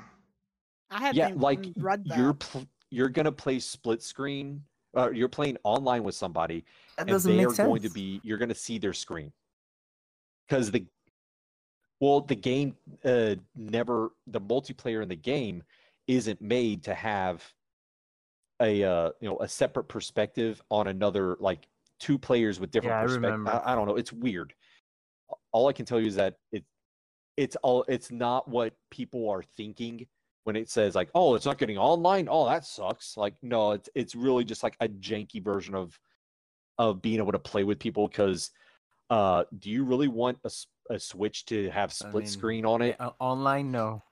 I 0.91 1.01
hadn't 1.01 1.17
yeah, 1.17 1.33
like 1.37 1.65
read 1.79 2.05
that. 2.07 2.19
you're 2.19 2.35
pl- 2.35 2.67
you're 2.91 3.09
gonna 3.09 3.33
play 3.33 3.59
split 3.59 4.03
screen. 4.03 4.63
Uh, 4.97 5.11
you're 5.11 5.29
playing 5.29 5.59
online 5.65 6.05
with 6.05 6.15
somebody, 6.15 6.65
That 6.97 7.03
and 7.03 7.11
doesn't 7.11 7.31
they 7.31 7.45
make 7.45 7.51
are 7.51 7.55
sense. 7.55 7.69
going 7.69 7.83
to 7.83 7.91
be 7.91 8.21
you're 8.25 8.39
going 8.39 8.49
to 8.49 8.55
see 8.55 8.79
their 8.79 8.95
screen 8.95 9.33
because 10.49 10.71
the 10.71 10.87
well 12.01 12.21
the 12.21 12.35
game 12.35 12.77
uh 13.05 13.35
never 13.55 14.13
the 14.29 14.41
multiplayer 14.41 15.03
in 15.03 15.09
the 15.09 15.17
game 15.17 15.63
isn't 16.07 16.41
made 16.41 16.83
to 16.85 16.95
have 16.95 17.45
a 18.61 18.83
uh 18.85 19.11
you 19.21 19.29
know 19.29 19.39
a 19.41 19.49
separate 19.49 19.85
perspective 19.89 20.63
on 20.71 20.87
another 20.89 21.37
like 21.41 21.69
two 21.99 22.19
players 22.19 22.61
with 22.61 22.71
different 22.71 22.97
Yeah, 22.97 23.03
perspectives 23.03 23.47
remember. 23.47 23.51
I, 23.67 23.73
I 23.73 23.75
don't 23.75 23.87
know 23.87 23.97
it's 23.97 24.13
weird 24.13 24.55
all 25.53 25.69
i 25.69 25.73
can 25.73 25.85
tell 25.85 26.01
you 26.01 26.07
is 26.07 26.15
that 26.15 26.37
it 26.53 26.65
it's 27.37 27.57
all 27.57 27.85
it's 27.89 28.11
not 28.11 28.49
what 28.49 28.75
people 28.91 29.29
are 29.29 29.43
thinking 29.57 30.07
when 30.45 30.57
it 30.57 30.71
says 30.71 30.95
like 30.95 31.11
oh 31.15 31.35
it's 31.35 31.47
not 31.47 31.59
getting 31.59 31.79
online. 31.79 32.29
Oh 32.31 32.47
that 32.47 32.65
sucks. 32.65 33.17
Like 33.17 33.35
no 33.43 33.73
it's 33.73 33.89
it's 33.95 34.15
really 34.15 34.45
just 34.45 34.63
like 34.63 34.77
a 34.81 34.89
janky 34.89 35.43
version 35.43 35.75
of 35.75 35.99
of 36.79 37.03
being 37.03 37.19
able 37.19 37.33
to 37.33 37.39
play 37.39 37.65
with 37.65 37.79
people 37.79 38.09
because 38.09 38.51
uh 39.11 39.45
do 39.59 39.71
you 39.71 39.85
really 39.85 40.09
want 40.09 40.39
a, 40.45 40.51
a 40.91 40.99
switch 40.99 41.47
to 41.47 41.69
have 41.71 41.91
I 41.91 42.09
split 42.09 42.25
mean, 42.25 42.27
screen 42.27 42.67
on 42.67 42.83
it? 42.83 43.01
Uh, 43.01 43.11
online, 43.19 43.71
no. 43.71 44.03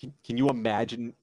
Can, 0.00 0.12
can 0.24 0.36
you 0.36 0.48
imagine 0.48 1.14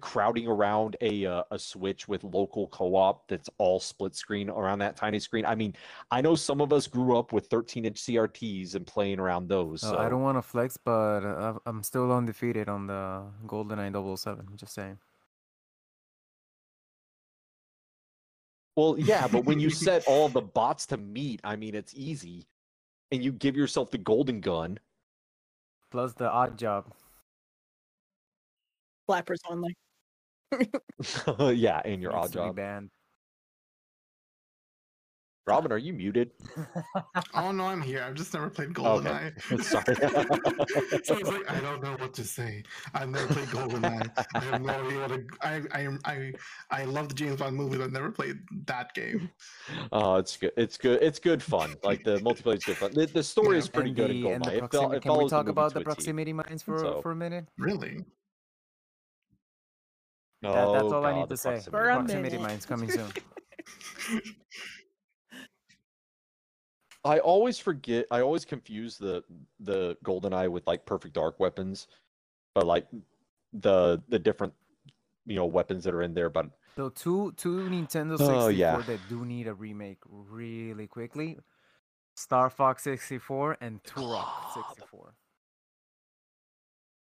crowding 0.00 0.46
around 0.46 0.96
a 1.00 1.26
uh, 1.26 1.42
a 1.50 1.58
Switch 1.58 2.08
with 2.08 2.24
local 2.24 2.68
co-op 2.68 3.26
that's 3.28 3.48
all 3.58 3.80
split 3.80 4.14
screen 4.14 4.50
around 4.50 4.80
that 4.80 4.96
tiny 4.96 5.18
screen? 5.18 5.44
I 5.46 5.54
mean, 5.54 5.74
I 6.10 6.20
know 6.20 6.34
some 6.34 6.60
of 6.60 6.72
us 6.72 6.86
grew 6.86 7.16
up 7.16 7.32
with 7.32 7.46
13 7.46 7.84
inch 7.84 8.02
CRTs 8.02 8.74
and 8.74 8.86
playing 8.86 9.20
around 9.20 9.48
those. 9.48 9.84
Uh, 9.84 9.96
I 9.96 10.08
don't 10.08 10.22
want 10.22 10.38
to 10.38 10.42
flex, 10.42 10.76
but 10.76 11.20
I'm 11.66 11.82
still 11.82 12.12
undefeated 12.12 12.68
on 12.68 12.86
the 12.86 13.24
GoldenEye 13.46 14.18
007. 14.18 14.48
Just 14.56 14.74
saying. 14.74 14.98
Well, 18.76 18.94
yeah, 18.96 19.26
but 19.26 19.44
when 19.44 19.58
you 19.58 19.70
set 19.70 20.06
all 20.06 20.28
the 20.28 20.40
bots 20.40 20.86
to 20.86 20.96
meet, 20.96 21.40
I 21.42 21.56
mean, 21.56 21.74
it's 21.74 21.94
easy, 21.96 22.46
and 23.10 23.24
you 23.24 23.32
give 23.32 23.56
yourself 23.56 23.90
the 23.90 23.98
golden 23.98 24.40
gun. 24.40 24.78
Plus 25.90 26.12
the 26.12 26.28
Oddjob. 26.28 26.84
Slappers 29.08 29.38
only. 29.48 29.74
yeah, 31.56 31.80
and 31.84 32.00
your 32.02 32.12
Oddjob. 32.12 32.56
banned. 32.56 32.90
Robin, 35.46 35.72
are 35.72 35.78
you 35.78 35.94
muted? 35.94 36.30
Oh 37.34 37.52
no, 37.52 37.64
I'm 37.64 37.80
here. 37.80 38.02
I've 38.02 38.14
just 38.14 38.34
never 38.34 38.50
played 38.50 38.76
Okay. 38.76 38.82
GoldenEye. 38.82 39.62
Sorry. 39.62 39.94
so 41.04 41.16
it's 41.16 41.28
like 41.30 41.50
I 41.50 41.60
don't 41.60 41.82
know 41.82 41.92
what 41.98 42.12
to 42.14 42.24
say. 42.24 42.62
I've 42.94 43.08
never 43.08 43.26
played 43.32 43.46
GoldenEye. 43.48 44.26
I 44.34 44.38
have 44.40 44.60
no 44.62 44.72
idea 44.72 44.98
what 45.00 45.10
a, 45.12 45.24
I, 45.40 45.62
I 45.72 45.88
I 46.04 46.32
I 46.70 46.84
love 46.84 47.08
the 47.08 47.14
James 47.14 47.36
Bond 47.36 47.56
movie, 47.56 47.78
but 47.78 47.84
I've 47.84 47.92
never 47.92 48.10
played 48.10 48.38
that 48.66 48.92
game. 48.94 49.30
Oh, 49.92 50.16
it's 50.16 50.36
good. 50.36 50.52
It's 50.56 50.76
good. 50.76 51.00
It's 51.02 51.18
good 51.18 51.42
fun. 51.42 51.76
Like 51.82 52.02
the 52.04 52.18
multiplayer 52.18 52.56
is 52.56 52.64
good 52.64 52.76
fun. 52.76 52.90
The, 52.92 53.06
the 53.06 53.22
story 53.22 53.56
Yeah. 53.56 53.58
is 53.60 53.68
pretty 53.68 53.90
and 53.90 53.96
good 53.96 54.10
the, 54.10 54.26
in 54.26 54.32
and 54.34 54.44
the 54.44 54.50
GoldenEye. 54.50 54.54
It, 54.56 54.58
proximity. 54.70 54.96
it 54.96 55.02
Can 55.02 55.18
we 55.18 55.28
talk 55.28 55.46
movie 55.46 55.50
about 55.52 55.74
the 55.74 55.80
proximity 55.82 56.32
mines 56.34 56.62
for 56.62 56.78
So- 56.78 57.00
for 57.02 57.12
a 57.12 57.16
minute? 57.16 57.46
Really? 57.58 58.04
That, 60.42 60.72
that's 60.72 60.84
Oh, 60.84 60.94
all 60.94 61.04
I 61.06 61.12
need 61.20 61.28
to 61.30 61.36
say. 61.36 61.50
proximity 61.50 61.70
For 61.70 61.88
a 61.90 61.94
mines. 61.94 62.10
Proximity 62.10 62.36
minute. 62.36 62.48
mines 62.48 62.66
coming 62.66 62.90
soon. 62.90 63.12
I 67.04 67.18
always 67.20 67.58
forget. 67.58 68.06
I 68.10 68.20
always 68.20 68.44
confuse 68.44 68.98
the 68.98 69.22
the 69.60 69.96
golden 70.02 70.32
eye 70.32 70.48
with 70.48 70.66
like 70.66 70.84
Perfect 70.84 71.14
Dark 71.14 71.38
weapons, 71.40 71.88
but 72.54 72.66
like 72.66 72.86
the 73.52 74.02
the 74.08 74.18
different 74.18 74.52
you 75.26 75.36
know 75.36 75.46
weapons 75.46 75.84
that 75.84 75.94
are 75.94 76.02
in 76.02 76.12
there. 76.14 76.28
But 76.28 76.50
So 76.76 76.88
two 76.90 77.32
two 77.36 77.68
Nintendo 77.68 78.18
64 78.18 78.26
Oh, 78.26 78.48
yeah. 78.48 78.76
that 78.82 79.08
do 79.08 79.24
need 79.24 79.46
a 79.46 79.54
remake 79.54 79.98
really 80.06 80.86
quickly. 80.86 81.38
Star 82.16 82.50
Fox 82.50 82.82
64 82.82 83.58
and 83.60 83.82
Turok 83.84 84.26
God. 84.26 84.50
64. 84.54 85.14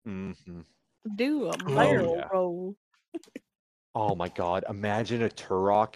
Mhm. 0.08 0.66
Do 1.16 1.48
a 1.48 1.54
Oh, 1.54 1.58
barrel 1.58 2.16
yeah. 2.18 2.28
roll. 2.32 2.76
Oh 3.94 4.16
my 4.16 4.30
God, 4.30 4.64
imagine 4.70 5.24
a 5.24 5.30
Turok 5.30 5.96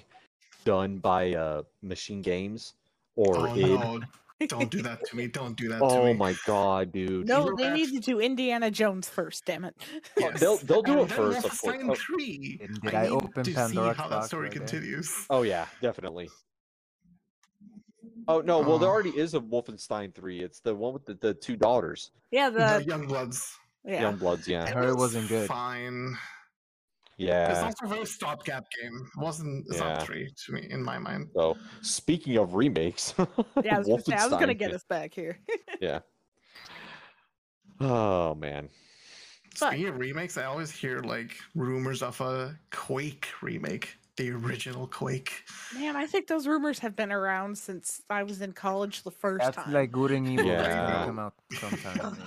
done 0.65 0.97
by 0.97 1.33
uh 1.33 1.61
MachineGames 1.83 2.73
or 3.15 3.37
Oh 3.37 3.55
id. 3.55 3.61
no! 3.79 4.01
Don't 4.47 4.69
do 4.69 4.81
that 4.81 5.05
to 5.05 5.15
me! 5.15 5.27
Don't 5.27 5.55
do 5.55 5.69
that 5.69 5.79
to 5.79 5.85
Oh 5.85 6.05
me! 6.07 6.13
my 6.13 6.35
God, 6.45 6.91
dude. 6.91 7.25
No, 7.25 7.45
know 7.45 7.55
they 7.55 7.63
that- 7.69 7.73
need 7.73 7.91
to 7.93 7.99
do 8.01 8.19
Indiana 8.19 8.69
Jones 8.69 9.07
first. 9.07 9.45
Damn 9.45 9.63
it. 9.63 9.75
Oh, 10.21 10.31
they'll- 10.31 10.57
they'll 10.57 10.81
do 10.81 10.99
and 10.99 11.09
it 11.09 11.13
first, 11.13 11.45
of 11.45 11.57
course. 11.57 11.61
Wolfenstein 11.77 11.89
Oh. 11.91 11.95
3. 11.95 12.57
Did- 12.57 12.81
did 12.81 12.93
I, 12.95 12.99
I 12.99 13.03
need 13.03 13.11
open 13.11 13.43
to 13.45 13.53
Pandora's 13.53 13.95
see 13.95 14.01
how 14.01 14.09
that 14.09 14.23
story 14.25 14.49
right 14.49 14.51
there? 14.51 14.59
continues. 14.67 15.25
Oh 15.29 15.43
yeah, 15.43 15.65
definitely. 15.81 16.29
Oh 18.27 18.41
no, 18.41 18.59
well 18.59 18.77
there 18.79 18.89
Oh. 18.89 18.93
already 18.93 19.17
is 19.17 19.35
a 19.35 19.39
Wolfenstein 19.39 20.13
3. 20.13 20.41
It's 20.41 20.59
the 20.59 20.75
one 20.75 20.93
with 20.93 21.05
the, 21.05 21.13
the 21.13 21.33
two 21.33 21.55
daughters. 21.55 22.11
Yeah, 22.31 22.49
The 22.49 22.83
the 22.85 22.91
Youngbloods. 22.91 23.53
yeah. 23.85 24.01
Youngbloods, 24.11 24.47
yeah. 24.47 24.67
heard 24.67 24.89
it 24.89 24.97
wasn't 24.97 25.29
good. 25.29 25.47
Fine. 25.47 26.17
It's 27.17 27.27
Yeah. 27.29 27.61
also 27.63 27.85
a 27.85 27.87
very 27.87 28.05
stopgap 28.05 28.65
game. 28.81 29.09
It 29.15 29.19
wasn't 29.21 29.65
it's 29.67 29.77
Yeah. 29.77 29.93
not 29.93 30.03
three 30.03 30.29
to 30.45 30.51
me 30.51 30.67
in 30.69 30.83
my 30.83 30.97
mind. 30.97 31.29
So 31.33 31.57
speaking 31.81 32.37
of 32.37 32.53
remakes, 32.55 33.13
Yeah, 33.63 33.75
I 33.75 33.79
was, 33.79 33.87
gonna 33.87 34.01
say, 34.01 34.13
I 34.15 34.25
was 34.27 34.37
gonna 34.39 34.53
get 34.53 34.73
us 34.73 34.83
back 34.83 35.13
here. 35.13 35.39
Yeah. 35.81 35.99
Oh 37.79 38.35
man. 38.35 38.69
But- 39.59 39.69
Speaking 39.71 39.87
of 39.87 39.97
remakes, 39.99 40.37
I 40.37 40.45
always 40.45 40.71
hear 40.71 40.99
like 40.99 41.31
rumors 41.55 42.01
of 42.01 42.19
a 42.21 42.57
Quake 42.71 43.27
remake, 43.41 43.95
the 44.17 44.31
original 44.31 44.87
Quake. 44.87 45.43
Man, 45.73 45.95
I 45.95 46.05
think 46.05 46.27
those 46.27 46.45
rumors 46.47 46.79
have 46.79 46.95
been 46.95 47.11
around 47.11 47.57
since 47.57 48.01
I 48.09 48.23
was 48.23 48.41
in 48.41 48.51
college 48.53 49.03
the 49.03 49.11
first 49.11 49.43
That's 49.45 49.55
time. 49.57 49.73
like 49.73 49.91
good 49.91 50.11
and 50.11 50.27
evil. 50.27 50.47
That's 50.47 50.67
Yeah. 50.67 50.91
gonna 50.91 51.05
come 51.05 51.19
out 51.19 51.33
sometime. 51.53 52.17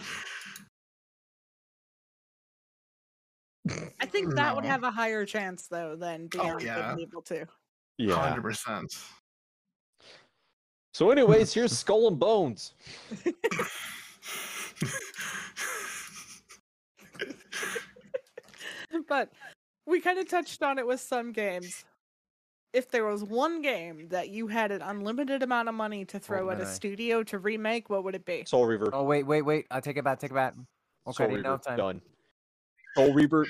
I 4.00 4.06
think 4.06 4.34
that 4.34 4.54
would 4.54 4.64
mm-hmm. 4.64 4.70
have 4.70 4.84
a 4.84 4.90
higher 4.90 5.24
chance 5.24 5.66
though 5.66 5.96
than 5.96 6.28
oh, 6.34 6.42
Beyond 6.42 6.58
Good 6.60 6.66
yeah. 6.66 6.90
and 6.92 7.00
Evil 7.00 7.22
2. 7.22 7.44
Yeah. 7.98 8.14
Hundred 8.14 8.42
percent. 8.42 8.94
So 10.94 11.10
anyways, 11.10 11.52
here's 11.52 11.76
Skull 11.78 12.08
and 12.08 12.18
Bones. 12.18 12.74
but 19.08 19.30
we 19.86 20.00
kind 20.00 20.18
of 20.18 20.28
touched 20.28 20.62
on 20.62 20.78
it 20.78 20.86
with 20.86 21.00
some 21.00 21.32
games. 21.32 21.84
If 22.72 22.90
there 22.90 23.04
was 23.06 23.24
one 23.24 23.62
game 23.62 24.08
that 24.10 24.28
you 24.28 24.46
had 24.46 24.70
an 24.70 24.82
unlimited 24.82 25.42
amount 25.42 25.68
of 25.70 25.74
money 25.74 26.04
to 26.04 26.18
throw 26.18 26.50
at 26.50 26.60
a 26.60 26.66
studio 26.66 27.22
to 27.22 27.38
remake, 27.38 27.88
what 27.88 28.04
would 28.04 28.14
it 28.14 28.26
be? 28.26 28.44
Soul 28.46 28.66
Reaver. 28.66 28.90
Oh 28.92 29.04
wait, 29.04 29.22
wait, 29.22 29.40
wait! 29.42 29.66
I 29.70 29.80
take 29.80 29.96
it 29.96 30.04
back. 30.04 30.18
Take 30.20 30.32
it 30.32 30.34
back. 30.34 30.52
Okay, 31.06 31.24
Soul 31.24 31.28
now 31.28 31.52
Reaver. 31.52 31.58
time. 31.58 31.76
Done. 31.78 32.02
Soul 32.96 33.12
Reaver. 33.14 33.46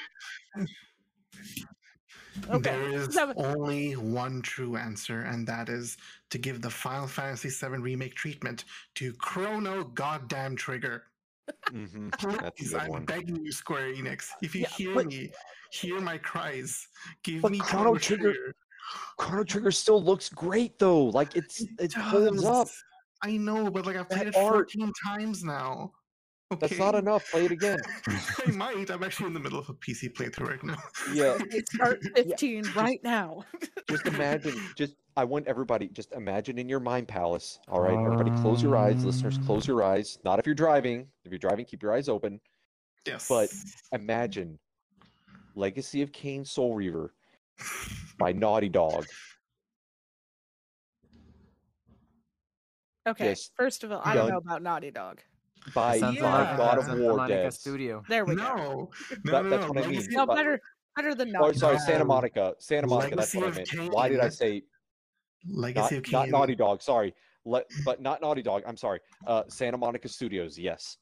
Okay. 2.50 2.58
There 2.70 2.88
is 2.90 3.08
that 3.14 3.34
only 3.36 3.92
one 3.94 4.42
true 4.42 4.76
answer, 4.76 5.22
and 5.22 5.46
that 5.48 5.68
is 5.68 5.96
to 6.30 6.38
give 6.38 6.62
the 6.62 6.70
Final 6.70 7.08
Fantasy 7.08 7.48
VII 7.48 7.78
remake 7.78 8.14
treatment 8.14 8.64
to 8.94 9.12
Chrono 9.14 9.84
Goddamn 9.84 10.54
Trigger. 10.54 11.04
hmm 11.68 12.10
Please, 12.56 12.74
I'm 12.74 12.88
one. 12.90 13.04
begging 13.04 13.44
you, 13.44 13.50
Square 13.50 13.94
Enix. 13.94 14.28
If 14.42 14.54
you 14.54 14.62
Yeah, 14.62 14.68
hear 14.68 14.94
but- 14.94 15.06
me, 15.06 15.32
hear 15.72 16.00
my 16.00 16.18
cries. 16.18 16.86
Give 17.24 17.42
me 17.50 17.58
Chrono 17.58 17.84
Chrono 17.84 17.98
Trigger- 17.98 18.32
Trigger. 18.34 18.54
Chrono 19.18 19.44
Trigger 19.44 19.70
still 19.72 20.02
looks 20.02 20.28
great 20.28 20.78
though. 20.78 21.06
Like 21.06 21.34
it's 21.36 21.60
it 21.78 21.92
holds 21.92 22.44
up. 22.44 22.68
I 23.22 23.36
know, 23.36 23.68
but 23.70 23.84
like 23.84 23.96
I've 23.96 24.08
played 24.08 24.20
That 24.20 24.26
it 24.28 24.36
art- 24.36 24.70
14 24.70 24.92
times 25.04 25.42
now. 25.42 25.92
That's 26.56 26.78
not 26.78 26.94
enough. 26.94 27.30
Play 27.30 27.44
it 27.44 27.50
again. 27.52 27.78
I 28.46 28.50
might. 28.52 28.90
I'm 28.90 29.02
actually 29.02 29.26
in 29.26 29.34
the 29.34 29.40
middle 29.40 29.58
of 29.58 29.68
a 29.68 29.74
PC 29.74 30.14
playthrough 30.14 30.48
right 30.48 30.64
now. 30.64 30.78
Yeah. 31.12 31.36
They 31.50 31.62
start 31.74 32.02
15 32.16 32.64
right 32.74 33.00
now. 33.04 33.44
Just 33.88 34.06
imagine. 34.06 34.54
Just 34.74 34.94
I 35.16 35.24
want 35.24 35.46
everybody. 35.46 35.88
Just 35.88 36.12
imagine 36.12 36.58
in 36.58 36.68
your 36.68 36.80
mind 36.80 37.06
palace. 37.06 37.58
All 37.68 37.80
right, 37.80 37.98
everybody, 37.98 38.30
close 38.40 38.62
your 38.62 38.76
eyes. 38.76 39.04
Listeners, 39.04 39.38
close 39.44 39.66
your 39.66 39.82
ah. 39.82 39.90
eyes. 39.90 40.18
Not 40.24 40.38
if 40.38 40.46
you're 40.46 40.54
driving. 40.54 41.06
If 41.24 41.32
you're 41.32 41.38
driving, 41.38 41.66
keep 41.66 41.82
your 41.82 41.92
eyes 41.92 42.08
open. 42.08 42.40
Yes. 43.06 43.28
But- 43.28 43.52
Imagine 43.92 44.58
Legacy 45.54 46.02
of 46.02 46.12
Kain 46.12 46.44
Soul 46.44 46.74
Reaver 46.74 47.12
by 48.18 48.32
Naughty 48.32 48.68
Dog. 48.68 49.06
Okay, 53.06 53.30
Yes. 53.30 53.50
first 53.56 53.84
of 53.84 53.92
all, 53.92 54.02
I 54.04 54.14
don't 54.14 54.28
know 54.28 54.36
about 54.36 54.62
Naughty 54.62 54.90
Dog. 54.90 55.20
By 55.74 55.98
Santa 55.98 56.14
Yeah. 56.14 56.22
Monica, 56.22 56.56
God 56.56 56.78
of 56.78 56.98
War 56.98 57.16
Monica 57.16 57.38
devs. 57.48 57.52
Studio. 57.54 58.02
There 58.08 58.24
we 58.24 58.36
go. 58.36 58.42
no, 58.42 58.56
no, 58.56 58.90
That- 59.10 59.42
no, 59.44 59.50
that's 59.50 59.62
no. 59.62 59.68
what 59.72 59.84
I 59.84 59.86
mean. 59.88 60.06
No, 60.10 60.26
better 60.26 60.60
better 60.96 61.14
than 61.14 61.28
Oh, 61.36 61.40
Naughty 61.40 61.58
sorry, 61.58 61.78
Santa 61.78 62.04
Monica. 62.04 62.54
Santa 62.58 62.86
Monica. 62.86 63.16
That's 63.16 63.34
what 63.34 63.46
I 63.48 63.50
meant. 63.50 63.72
of 63.72 63.88
Why 63.92 64.08
did 64.08 64.20
I 64.20 64.28
say 64.28 64.62
Legacy 65.46 65.96
not, 65.96 66.06
of 66.06 66.12
not 66.12 66.28
Naughty 66.30 66.54
Dog? 66.56 66.82
Sorry, 66.82 67.14
Let, 67.44 67.66
but 67.84 68.00
not 68.00 68.20
Naughty 68.20 68.42
Dog. 68.42 68.62
I'm 68.66 68.76
sorry. 68.76 69.00
Uh, 69.26 69.44
Santa 69.48 69.76
Monica 69.78 70.08
Studios. 70.08 70.58
Yes, 70.58 70.98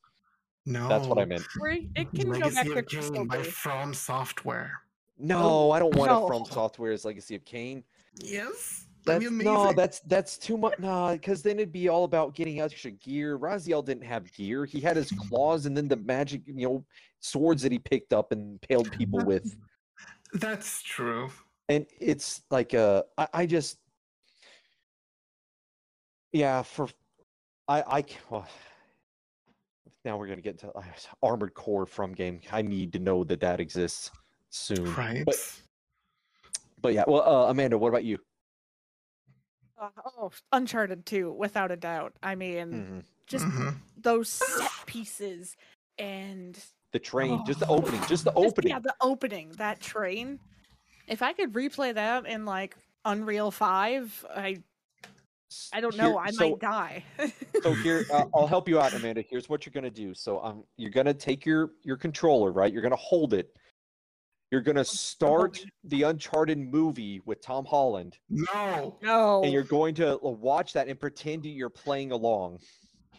No, 0.66 0.88
that's 0.88 1.06
what 1.06 1.18
I 1.18 1.24
meant. 1.24 1.46
It 1.94 2.12
can 2.12 2.30
go 2.30 2.50
back 2.50 2.66
to 2.66 2.78
of 2.78 2.86
Crystal 2.86 3.24
by 3.24 3.38
FromSoftware. 3.38 4.70
No, 5.18 5.70
I 5.70 5.78
don't 5.78 5.94
want 5.94 6.10
no. 6.10 6.24
it 6.24 6.28
from 6.28 6.44
Software 6.44 6.54
Software's 6.54 7.04
Legacy 7.06 7.34
of 7.36 7.44
Kain. 7.44 7.82
Yes, 8.16 8.85
that'd 9.06 9.22
That's 9.22 9.38
be 9.38 9.44
no, 9.44 9.72
that's 9.72 10.00
that's 10.00 10.36
too 10.36 10.56
much. 10.56 10.78
Nah, 10.78 11.12
because 11.12 11.40
then 11.40 11.58
it'd 11.58 11.72
be 11.72 11.88
all 11.88 12.04
about 12.04 12.34
getting 12.34 12.60
extra 12.60 12.90
gear. 12.90 13.38
Raziel 13.38 13.84
didn't 13.84 14.04
have 14.04 14.30
gear. 14.32 14.64
He 14.64 14.80
had 14.80 14.96
his 14.96 15.10
claws 15.12 15.66
and 15.66 15.76
then 15.76 15.88
the 15.88 15.96
magic, 15.96 16.42
you 16.46 16.66
know, 16.66 16.84
swords 17.20 17.62
that 17.62 17.72
he 17.72 17.78
picked 17.78 18.12
up 18.12 18.32
and 18.32 18.60
paled 18.60 18.90
people 18.92 19.20
with. 19.24 19.56
That's 20.34 20.82
true. 20.82 21.30
And 21.68 21.86
it's 21.98 22.42
like 22.50 22.74
uh, 22.74 23.04
I, 23.16 23.28
I 23.32 23.46
just, 23.46 23.78
yeah, 26.32 26.62
for 26.62 26.88
I 27.68 27.82
I 27.82 28.04
well, 28.28 28.46
now 30.04 30.16
we're 30.16 30.28
gonna 30.28 30.40
get 30.40 30.58
to 30.58 30.68
uh, 30.72 30.82
Armored 31.22 31.54
Core 31.54 31.86
from 31.86 32.12
game. 32.12 32.40
I 32.52 32.62
need 32.62 32.92
to 32.92 32.98
know 32.98 33.24
that 33.24 33.40
that 33.40 33.60
exists 33.60 34.10
soon. 34.50 34.94
Right. 34.94 35.24
But 35.24 35.36
but 36.82 36.94
yeah, 36.94 37.04
well, 37.06 37.22
uh, 37.22 37.50
Amanda, 37.50 37.78
what 37.78 37.88
about 37.88 38.04
you? 38.04 38.18
Uh, 39.78 39.90
oh, 40.18 40.30
Uncharted 40.52 41.04
2, 41.04 41.32
without 41.32 41.70
a 41.70 41.76
doubt. 41.76 42.14
I 42.22 42.34
mean, 42.34 42.72
Mhm. 42.72 43.04
just 43.26 43.44
Mhm. 43.44 43.76
those 43.96 44.28
set 44.28 44.70
pieces 44.86 45.56
and 45.98 46.58
The 46.92 46.98
train, 46.98 47.44
just 47.44 47.60
the 47.60 47.66
Oh. 47.66 47.76
opening, 47.76 48.00
just 48.06 48.24
the 48.24 48.30
Just- 48.30 48.46
opening. 48.46 48.70
yeah, 48.70 48.78
the 48.78 48.94
opening, 49.02 49.50
that 49.52 49.80
train. 49.80 50.40
If 51.06 51.20
I 51.20 51.34
could 51.34 51.52
replay 51.52 51.92
that 51.94 52.24
in 52.26 52.46
like 52.46 52.76
Unreal 53.04 53.50
5, 53.50 54.24
I 54.30 54.62
I 55.72 55.80
don't 55.80 55.94
here- 55.94 56.02
know, 56.02 56.18
I 56.18 56.30
so, 56.30 56.50
might 56.50 56.58
die. 56.58 57.04
so 57.62 57.72
here, 57.74 58.04
uh, 58.12 58.24
I'll 58.34 58.46
help 58.48 58.68
you 58.68 58.80
out, 58.80 58.94
Amanda. 58.94 59.22
Here's 59.22 59.48
what 59.48 59.64
you're 59.66 59.72
gonna 59.72 59.90
do. 59.90 60.12
So 60.14 60.42
um, 60.42 60.64
you're 60.76 60.90
gonna 60.90 61.14
take 61.14 61.44
your 61.44 61.72
your 61.82 61.96
controller, 61.96 62.50
right? 62.50 62.72
You're 62.72 62.82
gonna 62.82 62.96
hold 62.96 63.34
it. 63.34 63.54
You're 64.52 64.60
gonna 64.60 64.84
start 64.84 65.60
the 65.84 66.02
Uncharted 66.04 66.58
movie 66.58 67.20
with 67.26 67.42
Tom 67.42 67.64
Holland, 67.64 68.16
No, 68.30 68.96
no. 69.02 69.42
and 69.42 69.52
you're 69.52 69.64
going 69.64 69.94
to 69.96 70.14
uh, 70.14 70.18
watch 70.30 70.72
that 70.74 70.86
and 70.88 70.98
pretend 70.98 71.42
that 71.42 71.48
you're 71.48 71.68
playing 71.68 72.12
along. 72.12 72.58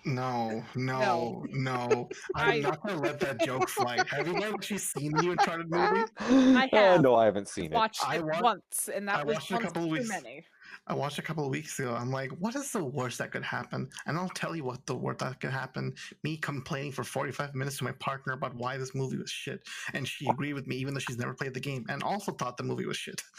no, 0.06 0.64
no, 0.76 1.44
no. 1.50 2.08
I'm 2.36 2.62
not 2.62 2.82
gonna 2.82 3.02
let 3.02 3.20
that 3.20 3.42
joke 3.42 3.68
fly. 3.68 3.98
Have 4.10 4.26
you 4.28 4.36
guys 4.40 4.54
actually 4.54 4.78
seen 4.78 5.12
the 5.12 5.32
Uncharted 5.32 5.70
movie? 5.70 6.06
I 6.20 6.70
Uh, 6.72 6.76
have 6.78 7.02
no, 7.02 7.16
I 7.16 7.26
haven't 7.26 7.50
seen 7.50 7.66
it. 7.66 7.72
watched 7.74 8.08
I 8.08 8.18
it 8.18 8.24
wa- 8.26 8.40
once, 8.42 8.90
and 8.94 9.06
that 9.10 9.18
I 9.20 9.24
was 9.26 9.36
watched 9.36 9.52
a 9.52 9.58
couple 9.60 9.84
of 9.84 9.88
too 9.90 9.94
weeks- 9.94 10.08
many. 10.10 10.46
I 10.90 10.94
watched 10.94 11.20
a 11.20 11.22
couple 11.22 11.44
of 11.44 11.50
weeks 11.52 11.78
ago. 11.80 11.94
I'm 11.94 12.12
like, 12.12 12.32
what 12.40 12.56
is 12.56 12.72
the 12.72 12.84
worst 12.84 13.18
that 13.18 13.32
could 13.32 13.44
happen? 13.44 13.90
And 14.06 14.18
I'll 14.18 14.30
tell 14.30 14.56
you 14.56 14.64
what 14.64 14.86
the 14.86 14.96
worst 14.96 15.20
that 15.20 15.40
could 15.42 15.52
happen. 15.52 15.94
Me 16.24 16.38
complaining 16.38 16.94
for 16.94 17.04
45 17.04 17.56
minutes 17.56 17.78
to 17.80 17.84
my 17.84 17.92
partner 17.94 18.34
about 18.34 18.56
why 18.56 18.78
this 18.78 18.96
movie 18.96 19.18
was 19.18 19.30
shit. 19.30 19.68
And 19.94 20.08
she 20.08 20.28
agreed 20.30 20.54
with 20.54 20.66
me, 20.66 20.78
even 20.78 20.94
though 20.94 21.02
she's 21.02 21.18
never 21.18 21.34
played 21.34 21.54
the 21.54 21.60
game 21.60 21.86
and 21.90 22.02
also 22.04 22.32
thought 22.32 22.56
the 22.56 22.64
movie 22.64 22.86
was 22.86 22.98
shit. 22.98 23.22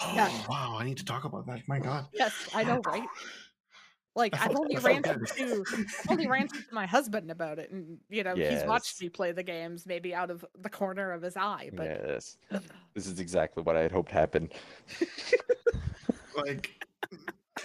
Oh, 0.00 0.12
Yeah. 0.16 0.28
wow. 0.48 0.76
I 0.76 0.84
need 0.84 0.96
to 0.96 1.04
talk 1.04 1.24
about 1.24 1.46
that. 1.46 1.60
My 1.68 1.78
God. 1.78 2.06
Yes, 2.12 2.32
I 2.52 2.64
know, 2.64 2.80
right? 2.86 3.06
Like 4.16 4.34
I 4.34 4.46
I've 4.46 4.56
only 4.56 4.76
I 4.76 4.80
ranted 4.80 5.26
to 5.26 5.64
I've 5.72 6.10
only 6.10 6.26
ranted 6.26 6.68
to 6.68 6.74
my 6.74 6.86
husband 6.86 7.30
about 7.30 7.58
it, 7.58 7.70
and 7.70 7.98
you 8.08 8.22
know 8.22 8.34
he's 8.36 8.64
watched 8.64 9.00
me 9.00 9.08
play 9.08 9.32
the 9.32 9.42
games, 9.42 9.86
maybe 9.86 10.14
out 10.14 10.30
of 10.30 10.44
the 10.60 10.70
corner 10.70 11.10
of 11.12 11.22
his 11.22 11.36
eye. 11.36 11.70
But 11.72 11.86
yes, 11.86 12.36
this 12.94 13.06
is 13.06 13.18
exactly 13.18 13.62
what 13.64 13.76
I 13.76 13.82
had 13.82 13.92
hoped 13.92 14.12
happened. 14.12 14.52
Like, 16.36 16.70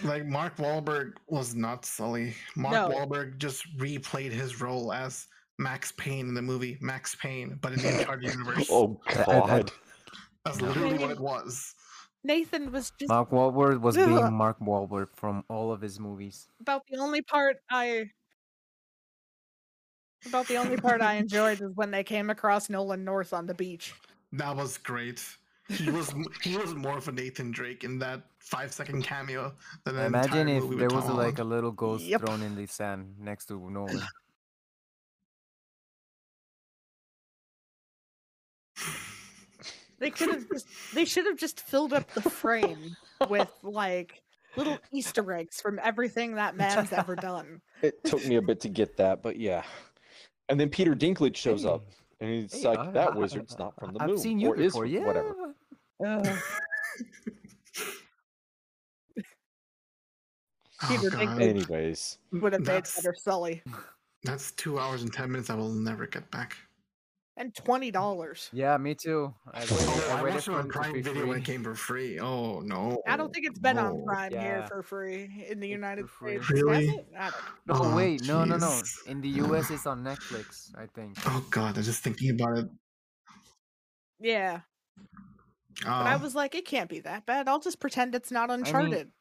like 0.04 0.26
Mark 0.26 0.58
Wahlberg 0.58 1.14
was 1.28 1.56
not 1.56 1.86
Sully. 1.86 2.34
Mark 2.56 2.74
No. 2.74 2.90
Wahlberg 2.90 3.38
just 3.38 3.66
replayed 3.78 4.32
his 4.32 4.62
role 4.62 4.92
as 4.94 5.28
Max 5.58 5.92
Payne 5.94 6.28
in 6.28 6.34
the 6.34 6.42
movie 6.42 6.78
Max 6.82 7.16
Payne, 7.16 7.58
but 7.62 7.74
in 7.74 7.80
the 7.82 8.00
Uncharted 8.00 8.32
universe. 8.32 8.68
Oh 8.72 9.00
I- 9.08 9.12
I- 9.22 9.24
God! 9.26 9.72
That's 10.46 10.60
No. 10.62 10.68
literally 10.68 10.98
what 11.00 11.12
it 11.12 11.20
was. 11.20 11.74
Nathan 12.24 12.72
was 12.72 12.92
just 13.00 13.10
Mark 13.10 13.30
Wahlberg 13.32 13.80
was 13.82 13.96
being 13.96 14.10
Mark 14.34 14.60
Wahlberg 14.60 15.08
from 15.16 15.44
all 15.50 15.72
of 15.72 15.80
his 15.82 16.00
movies. 16.00 16.48
about 16.62 16.84
the 16.90 16.98
only 16.98 17.22
part 17.22 17.58
I 17.72 18.10
about 20.26 20.48
the 20.48 20.58
only 20.58 20.78
part 20.78 21.02
I 21.02 21.14
enjoyed 21.24 21.62
is 21.62 21.72
when 21.76 21.92
they 21.92 22.04
came 22.04 22.30
across 22.30 22.70
Nolan 22.70 23.04
North 23.06 23.34
on 23.34 23.46
the 23.48 23.54
beach. 23.54 23.94
That 24.34 24.56
was 24.56 24.78
great. 24.78 25.24
He 25.70 25.92
was 25.92 26.14
he 26.42 26.58
was 26.58 26.74
more 26.74 26.98
of 26.98 27.08
a 27.08 27.12
Nathan 27.12 27.52
Drake 27.52 27.84
in 27.84 28.00
that 28.00 28.24
five 28.40 28.74
second 28.74 29.04
cameo 29.04 29.54
than 29.84 29.98
an 29.98 30.08
Imagine 30.08 30.50
if 30.50 30.64
movie 30.64 30.78
there 30.78 30.90
was 30.90 31.06
Tom 31.06 31.14
a, 31.14 31.18
like 31.18 31.38
a 31.38 31.44
little 31.44 31.72
ghost 31.72 32.06
Yep. 32.06 32.22
thrown 32.22 32.42
in 32.42 32.56
the 32.56 32.66
sand 32.66 33.16
next 33.20 33.46
to 33.48 33.70
Nolan. 33.70 34.02
They 40.00 40.10
could 40.12 40.30
have 40.30 40.48
just 40.50 40.68
they 40.96 41.06
should 41.06 41.26
have 41.26 41.38
just 41.38 41.60
filled 41.60 41.94
up 41.94 42.10
the 42.14 42.22
frame 42.22 42.96
with 43.30 43.52
like 43.64 44.24
little 44.56 44.78
Easter 44.94 45.32
eggs 45.34 45.60
from 45.62 45.80
everything 45.84 46.36
that 46.36 46.56
man's 46.56 46.94
ever 46.94 47.16
done. 47.16 47.62
It 47.82 48.04
took 48.06 48.26
me 48.26 48.36
a 48.38 48.42
bit 48.42 48.62
to 48.62 48.70
get 48.70 48.98
that, 48.98 49.22
but 49.22 49.38
yeah. 49.38 49.64
And 50.48 50.60
then 50.60 50.70
Peter 50.70 50.96
Dinklage 50.96 51.36
shows 51.36 51.66
up, 51.66 51.86
and 52.22 52.30
it's 52.44 52.62
Hey, 52.62 52.68
like 52.68 52.80
I- 52.80 52.92
that 52.92 53.08
I- 53.14 53.18
wizard's 53.18 53.58
not 53.58 53.76
from 53.80 53.94
the 53.94 54.02
I've 54.02 54.10
moon, 54.10 54.18
seen 54.18 54.40
you 54.40 54.50
or 54.50 54.56
is 54.58 54.74
before, 54.74 54.84
from- 54.84 54.92
yeah. 54.92 55.06
whatever. 55.06 55.56
Ugh. 56.06 56.40
Oh, 60.82 61.10
God. 61.12 61.42
Anyways, 61.42 62.20
Would 62.32 62.54
have 62.54 62.62
made 62.62 62.68
That's- 62.68 62.96
better 62.96 63.14
Sully. 63.14 63.62
That's 64.24 64.52
two 64.54 64.80
hours 64.80 65.02
and 65.04 65.12
ten 65.14 65.32
minutes 65.32 65.50
I 65.50 65.56
will 65.56 65.70
never 65.70 66.06
get 66.08 66.30
back. 66.32 66.56
And 67.40 67.56
twenty 67.56 67.90
dollars. 67.90 68.50
Yeah, 68.52 68.76
me 68.78 68.94
too. 68.96 69.34
I 69.54 69.60
waited, 69.62 69.72
Oh, 69.72 70.12
I 70.12 70.20
I 70.20 70.24
waited 70.24 70.36
watched 70.36 70.48
it 70.50 70.52
for 70.52 70.58
on 70.60 70.66
to 70.66 70.70
Prime 70.70 70.92
be 70.94 71.02
Video 71.02 71.26
when 71.26 71.38
it 71.40 71.46
came 71.46 71.64
for 71.64 71.74
free. 71.74 72.20
Oh 72.20 72.60
no! 72.60 73.02
I 73.08 73.16
don't 73.16 73.34
think 73.34 73.46
it's 73.46 73.58
been 73.60 73.78
on 73.80 74.00
no. 74.00 74.04
Prime 74.06 74.32
here 74.34 74.66
for 74.68 74.84
free 74.84 75.46
in 75.50 75.62
the 75.62 75.68
It's 75.68 75.72
United. 75.72 76.06
States. 76.22 76.50
Really? 76.52 76.88
it? 76.90 77.08
I 77.18 77.30
don't 77.32 77.34
know. 77.66 77.74
No, 77.86 77.92
Oh, 77.92 77.96
wait, 77.96 78.28
no, 78.28 78.44
no, 78.44 78.58
no. 78.58 78.82
In 79.08 79.22
the 79.22 79.30
US, 79.44 79.72
it's 79.72 79.88
on 79.88 80.04
Netflix, 80.04 80.70
I 80.78 80.86
think. 80.94 81.16
Oh 81.28 81.46
god, 81.50 81.78
I'm 81.78 81.84
just 81.84 82.04
thinking 82.04 82.32
about 82.32 82.58
it. 82.60 82.70
Yeah. 84.20 84.60
But 85.82 85.88
I 85.90 86.16
Oh, 86.16 86.18
was 86.18 86.36
like, 86.36 86.56
it 86.56 86.66
can't 86.66 86.90
be 86.90 87.00
that 87.02 87.26
bad. 87.26 87.48
I'll 87.48 87.62
just 87.62 87.80
pretend 87.80 88.14
it's 88.16 88.32
not 88.32 88.50
mean- 88.50 88.60
Uncharted. 88.60 89.12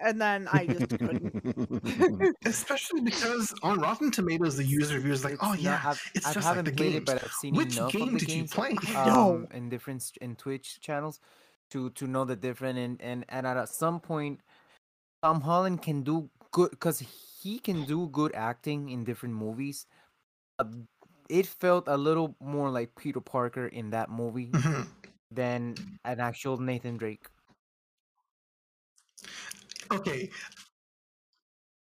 And 0.00 0.20
then 0.20 0.48
I 0.52 0.66
just 0.66 0.88
couldn't. 0.90 2.34
especially 2.44 3.00
because 3.02 3.52
on 3.62 3.80
Rotten 3.80 4.10
Tomatoes, 4.10 4.56
the 4.56 4.64
user 4.64 4.96
review 4.96 5.12
is 5.12 5.24
like, 5.24 5.36
"Oh 5.42 5.50
not- 5.50 5.60
yeah, 5.60 5.80
I've, 5.84 6.02
it's 6.14 6.26
I 6.26 6.32
just 6.34 6.46
like 6.46 6.56
haven't 6.56 6.64
the 6.66 6.72
played 6.72 6.92
games." 6.92 7.02
it, 7.02 7.06
but 7.06 7.24
I've 7.24 7.32
seen 7.32 7.54
Which 7.54 7.76
enough 7.76 7.92
game 7.92 8.14
of 8.14 8.20
the 8.20 8.26
did 8.26 8.32
you 8.32 8.44
play? 8.44 8.76
I 8.94 9.06
know. 9.08 9.34
um, 9.36 9.48
in 9.52 9.68
different 9.68 10.10
in 10.20 10.36
Twitch 10.36 10.80
channels 10.80 11.20
to 11.70 11.90
to 11.90 12.06
know 12.06 12.24
the 12.24 12.36
different 12.36 12.78
and 12.78 13.00
and, 13.00 13.24
and 13.28 13.46
at 13.46 13.68
some 13.68 14.00
point, 14.00 14.40
Tom 15.22 15.40
Holland 15.42 15.82
can 15.82 16.02
do 16.02 16.30
good 16.52 16.70
because 16.70 16.98
he 17.42 17.58
can 17.58 17.84
do 17.84 18.08
good 18.08 18.34
acting 18.34 18.88
in 18.90 19.04
different 19.04 19.34
movies. 19.34 19.86
Uh, 20.58 20.64
it 21.28 21.46
felt 21.46 21.86
a 21.86 21.96
little 21.96 22.34
more 22.40 22.70
like 22.70 22.94
Peter 22.96 23.20
Parker 23.20 23.66
in 23.68 23.90
that 23.90 24.10
movie 24.10 24.48
Mhm. 24.50 24.88
than 25.30 25.74
an 26.04 26.18
actual 26.20 26.58
Nathan 26.58 26.96
Drake. 26.96 27.28
Okay. 29.92 30.30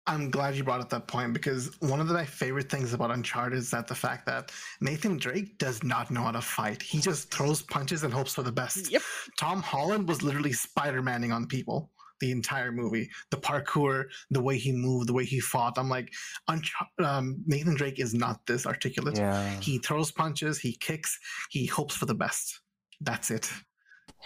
I'm 0.09 0.31
glad 0.31 0.55
you 0.55 0.63
brought 0.63 0.81
up 0.81 0.89
that 0.91 1.09
point 1.09 1.33
because 1.33 1.77
one 1.81 2.01
of 2.01 2.07
the, 2.07 2.15
my 2.15 2.25
favorite 2.25 2.71
things 2.71 2.93
about 2.93 3.11
Uncharted 3.11 3.59
is 3.59 3.71
that 3.73 3.89
the 3.89 3.95
fact 3.95 4.25
that 4.27 4.53
Nathan 4.81 5.17
Drake 5.17 5.59
does 5.59 5.83
not 5.83 6.13
know 6.13 6.23
how 6.23 6.31
to 6.31 6.41
fight. 6.41 6.81
He 6.81 7.01
just 7.01 7.33
throws 7.33 7.63
punches 7.63 8.05
and 8.05 8.15
hopes 8.15 8.35
for 8.35 8.43
the 8.43 8.53
best. 8.53 8.93
Yep. 8.93 9.03
Tom 9.37 9.61
Holland 9.63 10.07
was 10.07 10.23
literally 10.23 10.53
Spider 10.53 11.03
Manning 11.03 11.33
on 11.33 11.47
people 11.47 11.91
the 12.21 12.31
entire 12.31 12.73
movie. 12.73 13.11
The 13.31 13.37
parkour, 13.37 14.05
the 14.31 14.41
way 14.41 14.57
he 14.59 14.73
moved, 14.73 15.09
the 15.09 15.13
way 15.13 15.25
he 15.25 15.41
fought. 15.41 15.77
I'm 15.77 15.89
like, 15.89 16.13
Unchar- 16.49 17.05
um, 17.05 17.43
Nathan 17.47 17.75
Drake 17.75 17.99
is 17.99 18.15
not 18.15 18.41
this 18.47 18.67
articulate. 18.67 19.19
Yeah. 19.19 19.61
He 19.61 19.79
throws 19.79 20.13
punches, 20.13 20.59
he 20.59 20.77
kicks, 20.77 21.19
he 21.51 21.67
hopes 21.67 21.97
for 21.97 22.07
the 22.07 22.15
best. 22.15 22.61
That's 23.01 23.31
it. 23.31 23.51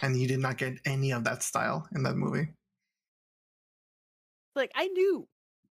And 0.03 0.17
you 0.17 0.29
did 0.29 0.41
not 0.41 0.59
get 0.59 0.79
any 0.87 1.13
of 1.13 1.25
that 1.25 1.43
style 1.43 1.89
in 1.95 2.03
that 2.05 2.17
movie. 2.17 2.49
Like 4.55 4.73
I 4.75 4.89
knew 4.89 5.29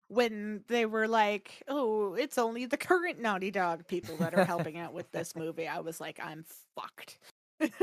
when 0.09 0.65
they 0.69 0.87
were 0.87 1.09
like, 1.09 1.63
"Oh, 1.69 2.15
it's 2.15 2.39
only 2.39 2.67
the 2.67 2.77
current 2.77 3.21
Naughty 3.21 3.51
Dog 3.51 3.87
people 3.87 4.17
that 4.17 4.35
are 4.35 4.45
helping 4.45 4.79
out 4.79 4.93
with 4.93 5.11
this 5.13 5.35
movie." 5.37 5.69
I 5.69 5.81
was 5.81 6.01
like, 6.01 6.21
"I'm 6.23 6.45
fucked." 6.75 7.19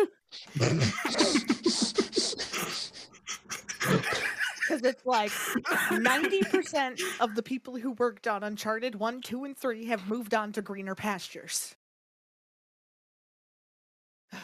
Because 4.68 4.84
it's 4.84 5.06
like 5.06 5.32
90% 5.32 7.02
of 7.22 7.36
the 7.36 7.44
people 7.44 7.78
who 7.78 7.92
worked 7.94 8.28
on 8.28 8.44
Uncharted 8.44 8.96
1, 8.96 9.22
2, 9.22 9.46
and 9.46 9.58
3 9.58 9.86
have 9.86 10.10
moved 10.10 10.34
on 10.34 10.52
to 10.54 10.62
greener 10.62 10.94
pastures. 10.94 11.76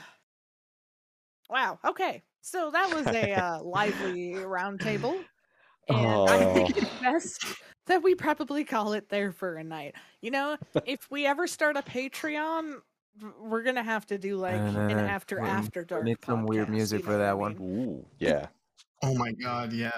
wow, 1.50 1.78
okay. 1.86 2.24
So 2.42 2.72
that 2.72 2.94
was 2.94 3.08
a 3.08 3.34
uh, 3.34 3.64
lively 3.64 4.36
roundtable. 4.36 5.22
And 5.90 5.98
I 6.30 6.54
think 6.54 6.76
Oh. 6.78 6.80
it's 6.80 7.00
best 7.02 7.46
that 7.88 8.02
we 8.04 8.16
probably 8.16 8.64
call 8.64 8.94
it 8.94 9.10
there 9.10 9.32
for 9.32 9.56
a 9.58 9.64
night. 9.64 9.96
You 10.22 10.32
know, 10.32 10.58
if 10.86 11.10
we 11.12 11.26
ever 11.26 11.48
start 11.48 11.76
a 11.78 11.82
Patreon, 11.82 12.82
we're 13.40 13.64
going 13.64 13.76
to 13.76 13.84
have 13.84 14.06
to 14.08 14.18
do 14.18 14.38
like 14.38 14.60
no, 14.62 14.82
an 14.88 14.92
after 15.00 15.42
We- 15.42 15.48
after 15.48 15.84
dark. 15.84 16.04
need 16.06 16.18
some 16.26 16.46
weird 16.46 16.70
music 16.70 17.00
you 17.00 17.06
for 17.06 17.12
know 17.12 17.18
what 17.18 17.24
that 17.24 17.30
I 17.30 17.34
one. 17.34 17.58
mean? 17.58 17.88
Ooh, 17.90 18.06
yeah. 18.20 18.48
Oh 19.04 19.14
my 19.16 19.32
god, 19.34 19.74
yeah. 19.74 19.92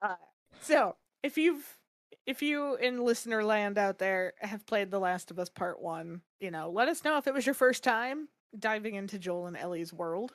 Uh, 0.00 0.16
so 0.60 0.96
if 1.22 1.36
you've 1.38 1.78
if 2.26 2.40
you 2.42 2.76
in 2.76 3.04
listener 3.04 3.44
land 3.44 3.78
out 3.78 3.98
there 3.98 4.32
have 4.40 4.64
played 4.66 4.90
The 4.90 4.98
Last 4.98 5.30
of 5.30 5.38
Us 5.38 5.48
Part 5.48 5.80
One, 5.82 6.22
you 6.40 6.50
know, 6.50 6.70
let 6.70 6.88
us 6.88 7.04
know 7.04 7.18
if 7.18 7.26
it 7.26 7.34
was 7.34 7.44
your 7.46 7.54
first 7.54 7.84
time 7.84 8.28
diving 8.58 8.94
into 8.94 9.18
Joel 9.18 9.46
and 9.46 9.56
Ellie's 9.56 9.92
world. 9.92 10.32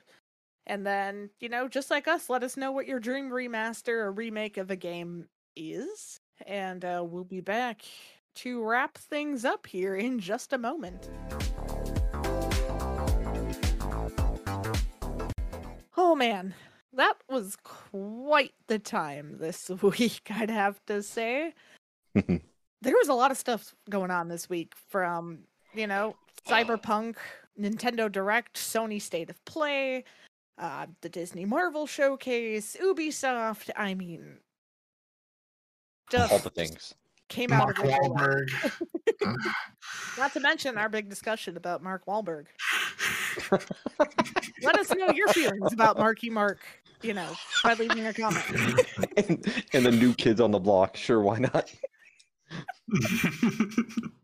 And 0.69 0.85
then, 0.85 1.29
you 1.39 1.47
know, 1.47 1.69
just 1.69 1.89
like 1.89 2.09
us, 2.09 2.29
let 2.29 2.43
us 2.43 2.57
know 2.57 2.73
what 2.73 2.87
your 2.87 2.99
dream 2.99 3.29
remaster 3.29 3.93
or 3.93 4.11
remake 4.11 4.57
of 4.57 4.69
a 4.69 4.75
game 4.75 5.27
is. 5.55 6.19
And 6.45 6.83
uh, 6.83 7.05
we'll 7.07 7.23
be 7.23 7.39
back 7.39 7.83
to 8.35 8.61
wrap 8.61 8.97
things 8.97 9.45
up 9.45 9.65
here 9.65 9.95
in 9.95 10.19
just 10.19 10.51
a 10.51 10.57
moment. 10.57 11.09
Oh 15.95 16.15
man, 16.15 16.53
that 16.93 17.15
was 17.29 17.55
quite 17.63 18.53
the 18.67 18.77
time 18.77 19.37
this 19.39 19.69
week, 19.81 20.29
I'd 20.29 20.49
have 20.49 20.85
to 20.87 21.01
say. 21.01 21.53
there 22.13 22.41
was 22.83 23.07
a 23.07 23.13
lot 23.13 23.31
of 23.31 23.37
stuff 23.37 23.73
going 23.89 24.11
on 24.11 24.27
this 24.27 24.49
week 24.49 24.73
from, 24.89 25.39
you 25.73 25.87
know, 25.87 26.17
Cyberpunk, 26.45 27.15
Nintendo 27.59 28.11
Direct, 28.11 28.57
Sony 28.57 29.01
State 29.01 29.29
of 29.29 29.43
Play, 29.45 30.03
uh, 30.57 30.87
the 31.01 31.09
Disney 31.09 31.45
Marvel 31.45 31.85
Showcase, 31.85 32.75
Ubisoft. 32.81 33.69
I 33.75 33.93
mean, 33.93 34.37
just 36.09 36.31
All 36.31 36.39
the 36.39 36.49
things. 36.49 36.93
came 37.29 37.51
out 37.51 37.65
Mark 37.65 37.79
of 37.79 37.85
everywhere. 37.85 38.45
Wahlberg. 39.21 39.41
Not 40.17 40.33
to 40.33 40.39
mention 40.39 40.77
our 40.77 40.89
big 40.89 41.09
discussion 41.09 41.57
about 41.57 41.83
Mark 41.83 42.05
Wahlberg. 42.05 42.45
Let 44.63 44.79
us 44.79 44.93
know 44.95 45.09
your 45.11 45.27
feelings 45.29 45.71
about 45.73 45.97
Marky 45.97 46.29
Mark, 46.29 46.59
you 47.03 47.13
know, 47.13 47.31
by 47.63 47.73
leaving 47.75 48.07
a 48.07 48.13
comment. 48.13 48.43
and, 49.17 49.63
and 49.73 49.85
the 49.85 49.91
new 49.91 50.13
kids 50.13 50.41
on 50.41 50.49
the 50.51 50.59
block. 50.59 50.97
Sure, 50.97 51.21
why 51.21 51.39
not? 51.39 51.71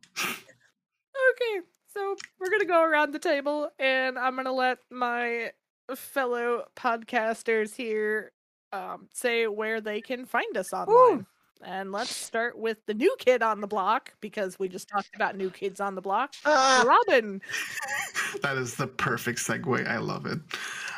Okay, 1.35 1.65
so 1.93 2.15
we're 2.39 2.49
gonna 2.49 2.65
go 2.65 2.83
around 2.83 3.11
the 3.11 3.19
table, 3.19 3.69
and 3.79 4.19
I'm 4.19 4.35
gonna 4.35 4.51
let 4.51 4.77
my 4.91 5.51
fellow 5.95 6.65
podcasters 6.75 7.75
here 7.75 8.31
um, 8.73 9.07
say 9.13 9.47
where 9.47 9.79
they 9.79 10.01
can 10.01 10.25
find 10.25 10.57
us 10.57 10.73
online. 10.73 11.25
And 11.65 11.93
let's 11.93 12.13
start 12.13 12.57
with 12.57 12.77
the 12.87 12.93
new 12.93 13.15
kid 13.19 13.41
on 13.41 13.61
the 13.61 13.67
block 13.67 14.13
because 14.19 14.59
we 14.59 14.67
just 14.67 14.89
talked 14.89 15.15
about 15.15 15.37
new 15.37 15.49
kids 15.49 15.79
on 15.79 15.95
the 15.95 16.01
block. 16.01 16.33
Robin. 16.45 17.41
that 18.41 18.57
is 18.57 18.75
the 18.75 18.87
perfect 18.87 19.39
segue. 19.39 19.87
I 19.87 19.97
love 19.97 20.25
it. 20.25 20.39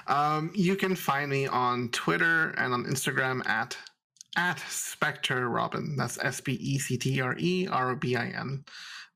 Um, 0.08 0.52
you 0.56 0.76
can 0.76 0.96
find 0.96 1.30
me 1.30 1.46
on 1.46 1.90
Twitter 1.90 2.52
and 2.52 2.74
on 2.74 2.86
Instagram 2.86 3.46
at 3.48 3.78
at 4.38 4.60
Spectre 4.68 5.48
Robin. 5.48 5.96
That's 5.96 6.18
S 6.24 6.42
P 6.42 6.54
E 6.54 6.80
C 6.80 6.98
T 6.98 7.22
R 7.22 7.36
E 7.38 7.68
R 7.70 7.92
O 7.92 7.96
B 7.96 8.16
I 8.16 8.28
N. 8.28 8.66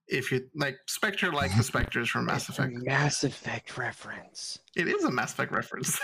If 0.10 0.32
you 0.32 0.50
like 0.56 0.78
Spectre, 0.88 1.32
like 1.32 1.56
the 1.56 1.64
Spectres 1.72 2.10
from 2.10 2.26
Mass 2.26 2.50
Effect. 2.50 2.74
Mass 2.74 3.24
Effect 3.24 3.78
reference. 3.78 4.60
It 4.76 4.88
is 4.88 5.04
a 5.04 5.12
Mass 5.12 5.34
Effect 5.34 5.52
reference. 5.52 6.00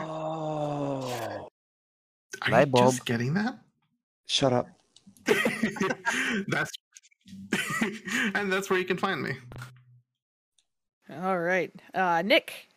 Oh. 0.00 1.48
Are 2.42 2.50
Light 2.50 2.66
you 2.66 2.72
bulb. 2.72 2.92
just 2.92 3.04
getting 3.04 3.34
that? 3.34 3.58
Shut 4.26 4.52
up. 4.52 4.68
that's 6.48 6.70
and 8.34 8.52
that's 8.52 8.70
where 8.70 8.78
you 8.78 8.84
can 8.84 8.96
find 8.98 9.22
me. 9.22 9.32
All 11.22 11.38
right. 11.38 11.72
Uh, 11.94 12.22
Nic. 12.24 12.68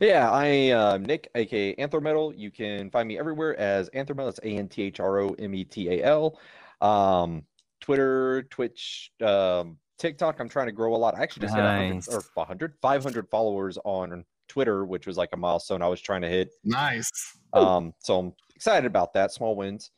Yeah, 0.00 0.30
I 0.30 0.46
am 0.46 1.04
Nic, 1.04 1.30
aka 1.34 1.74
Anthrometal. 1.76 2.36
You 2.36 2.50
can 2.50 2.90
find 2.90 3.08
me 3.08 3.18
everywhere 3.18 3.58
as 3.58 3.88
Anthrometal. 3.90 4.28
It's 4.28 4.40
A 4.42 4.48
N 4.48 4.68
T 4.68 4.82
H 4.82 5.00
R 5.00 5.20
O 5.20 5.30
M 5.38 5.54
E 5.54 5.64
T 5.64 5.88
A 5.88 6.04
L. 6.04 6.38
Um, 6.80 7.42
Twitter, 7.86 8.42
Twitch, 8.50 9.12
um, 9.24 9.78
TikTok. 9.96 10.40
I'm 10.40 10.48
trying 10.48 10.66
to 10.66 10.72
grow 10.72 10.96
a 10.96 10.98
lot. 10.98 11.14
I 11.16 11.22
actually 11.22 11.42
just 11.42 11.54
hit 11.54 11.62
100 11.62 12.08
or 12.08 12.20
100, 12.34 12.74
500 12.82 13.28
followers 13.28 13.78
on 13.84 14.24
Twitter, 14.48 14.84
which 14.84 15.06
was 15.06 15.16
like 15.16 15.28
a 15.32 15.36
milestone 15.36 15.82
I 15.82 15.86
was 15.86 16.00
trying 16.00 16.22
to 16.22 16.28
hit. 16.28 16.50
Nice. 16.64 17.08
Um, 17.52 17.94
so 18.00 18.18
I'm 18.18 18.32
excited 18.56 18.86
about 18.86 19.14
that. 19.14 19.32
Small 19.32 19.54
wins, 19.54 19.92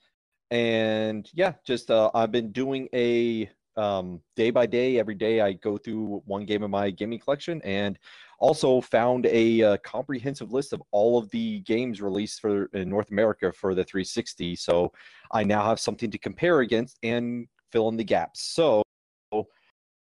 and 0.50 1.30
yeah, 1.32 1.54
just 1.66 1.90
uh, 1.90 2.10
I've 2.12 2.30
been 2.30 2.52
doing 2.52 2.90
a 2.94 3.48
um, 3.78 4.20
day 4.36 4.50
by 4.50 4.66
day. 4.66 4.98
Every 4.98 5.14
day, 5.14 5.40
I 5.40 5.54
go 5.54 5.78
through 5.78 6.22
one 6.26 6.44
game 6.44 6.62
of 6.62 6.68
my 6.68 6.90
gaming 6.90 7.20
collection, 7.20 7.62
and 7.62 7.98
also 8.38 8.82
found 8.82 9.24
a 9.24 9.62
uh, 9.62 9.76
comprehensive 9.78 10.52
list 10.52 10.74
of 10.74 10.82
all 10.90 11.16
of 11.16 11.30
the 11.30 11.60
games 11.60 12.02
released 12.02 12.42
for 12.42 12.66
in 12.74 12.90
North 12.90 13.10
America 13.10 13.50
for 13.50 13.74
the 13.74 13.82
360. 13.82 14.56
So 14.56 14.92
I 15.32 15.42
now 15.42 15.64
have 15.64 15.80
something 15.80 16.10
to 16.10 16.18
compare 16.18 16.60
against 16.60 16.98
and 17.02 17.48
fill 17.72 17.88
in 17.88 17.96
the 17.96 18.04
gaps. 18.04 18.42
So 18.42 18.82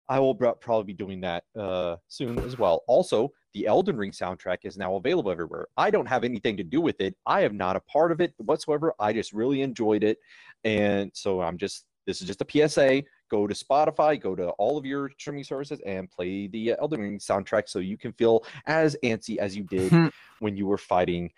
I 0.09 0.19
will 0.19 0.35
probably 0.35 0.83
be 0.83 0.93
doing 0.93 1.21
that 1.21 1.43
uh, 1.57 1.95
soon 2.07 2.37
as 2.39 2.57
well. 2.57 2.83
Also, 2.87 3.31
the 3.53 3.67
Elden 3.67 3.97
Ring 3.97 4.11
soundtrack 4.11 4.59
is 4.63 4.77
now 4.77 4.95
available 4.95 5.31
everywhere. 5.31 5.67
I 5.77 5.91
don't 5.91 6.07
have 6.07 6.23
anything 6.23 6.57
to 6.57 6.63
do 6.63 6.81
with 6.81 6.99
it. 6.99 7.15
I 7.25 7.41
am 7.41 7.55
not 7.55 7.75
a 7.75 7.79
part 7.81 8.11
of 8.11 8.19
it 8.19 8.33
whatsoever. 8.37 8.93
I 8.99 9.13
just 9.13 9.31
really 9.31 9.61
enjoyed 9.61 10.03
it, 10.03 10.17
and 10.63 11.11
so 11.13 11.41
I'm 11.41 11.57
just. 11.57 11.85
This 12.05 12.19
is 12.19 12.27
just 12.27 12.41
a 12.41 12.67
PSA. 12.67 13.03
Go 13.31 13.47
to 13.47 13.53
Spotify, 13.55 14.19
go 14.19 14.35
to 14.35 14.49
all 14.49 14.77
of 14.77 14.85
your 14.85 15.09
streaming 15.17 15.45
services, 15.45 15.79
and 15.85 16.11
play 16.11 16.47
the 16.47 16.73
uh, 16.73 16.75
Elden 16.81 16.99
Ring 16.99 17.17
soundtrack 17.17 17.69
so 17.69 17.79
you 17.79 17.97
can 17.97 18.11
feel 18.11 18.43
as 18.65 18.97
antsy 19.05 19.37
as 19.37 19.55
you 19.55 19.63
did 19.63 20.11
when 20.39 20.57
you 20.57 20.67
were 20.67 20.77
fighting 20.77 21.31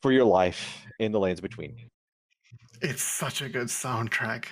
for 0.00 0.12
your 0.12 0.24
life 0.24 0.86
in 0.98 1.12
the 1.12 1.20
lands 1.20 1.42
between. 1.42 1.90
It's 2.80 3.02
such 3.02 3.42
a 3.42 3.50
good 3.50 3.66
soundtrack. 3.66 4.46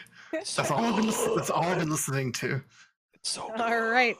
So 0.44 0.62
That's 0.62 0.70
all 0.70 0.84
I've 0.84 0.96
been, 0.96 1.06
that's 1.36 1.50
all 1.50 1.62
I've 1.62 1.78
been 1.78 1.90
listening 1.90 2.32
to. 2.32 2.60
It's 3.14 3.30
so 3.30 3.48
good. 3.48 3.60
All 3.60 3.80
right. 3.80 4.16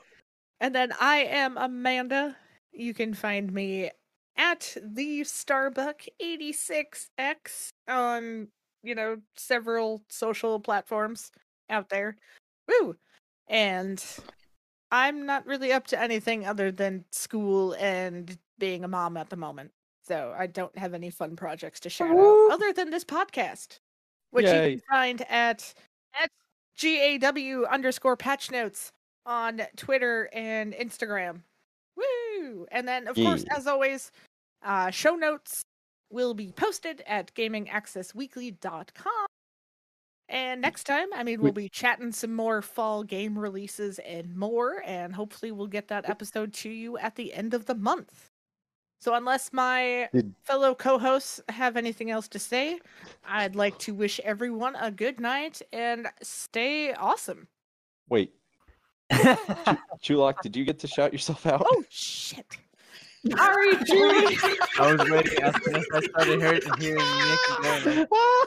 And 0.61 0.75
then 0.75 0.93
I 1.01 1.19
am 1.19 1.57
Amanda. 1.59 2.37
You 2.73 2.95
can 2.95 3.15
find 3.15 3.53
me 3.53 3.91
at 4.37 4.77
the 4.83 5.25
Starbuck 5.25 6.03
86X 6.23 7.69
on, 7.89 8.49
you 8.83 8.95
know, 8.95 9.19
several 9.37 10.03
social 10.09 10.61
platforms 10.61 11.31
out 11.71 11.89
there. 11.89 12.17
Woo! 12.69 12.97
And 13.49 14.03
I'm 14.91 15.27
not 15.27 15.47
really 15.47 15.73
up 15.73 15.87
to 15.89 16.01
anything 16.01 16.47
other 16.47 16.71
than 16.71 17.05
school 17.11 17.75
and 17.75 18.37
being 18.59 18.85
a 18.85 18.89
mom 18.89 19.17
at 19.17 19.31
the 19.31 19.37
moment. 19.37 19.73
So 20.07 20.35
I 20.37 20.47
don't 20.47 20.77
have 20.79 20.95
any 20.95 21.11
fun 21.11 21.37
projects 21.37 21.81
to 21.81 21.91
shout 21.91 22.15
Woo! 22.15 22.49
out 22.49 22.55
other 22.55 22.73
than 22.73 22.91
this 22.91 23.05
podcast, 23.05 23.81
which 24.31 24.47
you 24.47 24.53
can 24.53 24.81
find 24.91 25.23
at 25.29 25.75
at 26.15 26.31
GAW 26.81 27.65
underscore 27.71 28.17
patch 28.17 28.51
notes 28.51 28.93
on 29.25 29.63
Twitter 29.77 30.29
and 30.33 30.73
Instagram. 30.75 31.41
Woo! 31.97 32.67
And 32.71 32.87
then, 32.87 33.09
of 33.09 33.17
course, 33.17 33.45
as 33.55 33.67
always, 33.67 34.13
uh, 34.65 34.91
show 34.91 35.15
notes 35.15 35.63
will 36.11 36.35
be 36.35 36.53
posted 36.53 37.03
at 37.07 37.35
gamingaccessweekly.com. 37.35 39.27
And 40.29 40.61
next 40.61 40.85
time, 40.85 41.07
I 41.15 41.23
mean, 41.23 41.41
we'll 41.41 41.53
be 41.53 41.69
chatting 41.69 42.11
some 42.11 42.35
more 42.35 42.61
fall 42.61 43.05
game 43.05 43.39
releases 43.39 44.01
and 44.01 44.37
more, 44.37 44.83
and 44.85 45.15
hopefully, 45.15 45.53
we'll 45.53 45.69
get 45.69 45.89
that 45.89 46.09
episode 46.09 46.53
to 46.55 46.69
you 46.69 46.99
at 46.99 47.15
the 47.15 47.33
end 47.33 47.55
of 47.55 47.67
the 47.67 47.77
month. 47.77 48.27
So, 48.99 49.15
unless 49.15 49.53
my 49.53 50.09
Did- 50.13 50.35
fellow 50.45 50.75
co 50.75 50.99
hosts 50.99 51.41
have 51.49 51.77
anything 51.77 52.11
else 52.11 52.29
to 52.29 52.39
say, 52.39 52.81
I'd 53.27 53.55
like 53.55 53.79
to 53.81 53.95
wish 53.95 54.21
everyone 54.25 54.75
a 54.77 54.91
good 54.91 55.21
night 55.21 55.61
and 55.73 56.09
stay 56.23 56.93
awesome. 56.95 57.47
Wait, 58.09 58.33
Chewlok, 59.13 60.41
did 60.43 60.57
you 60.57 60.65
get 60.65 60.79
to 60.81 60.87
shout 60.87 61.13
yourself 61.13 61.47
out? 61.47 61.63
Oh, 61.65 61.85
shit. 61.89 62.47
Sorry, 63.37 63.77
Julie. 63.85 64.37
I 64.79 64.95
was 64.95 65.11
waiting 65.11 65.43
as 65.43 65.55
soon 65.65 65.77
as 65.77 65.85
I 65.93 66.01
started 66.01 66.41
hear- 66.41 66.61
hearing 66.79 67.05
Nic 67.05 67.59
again. 67.59 68.07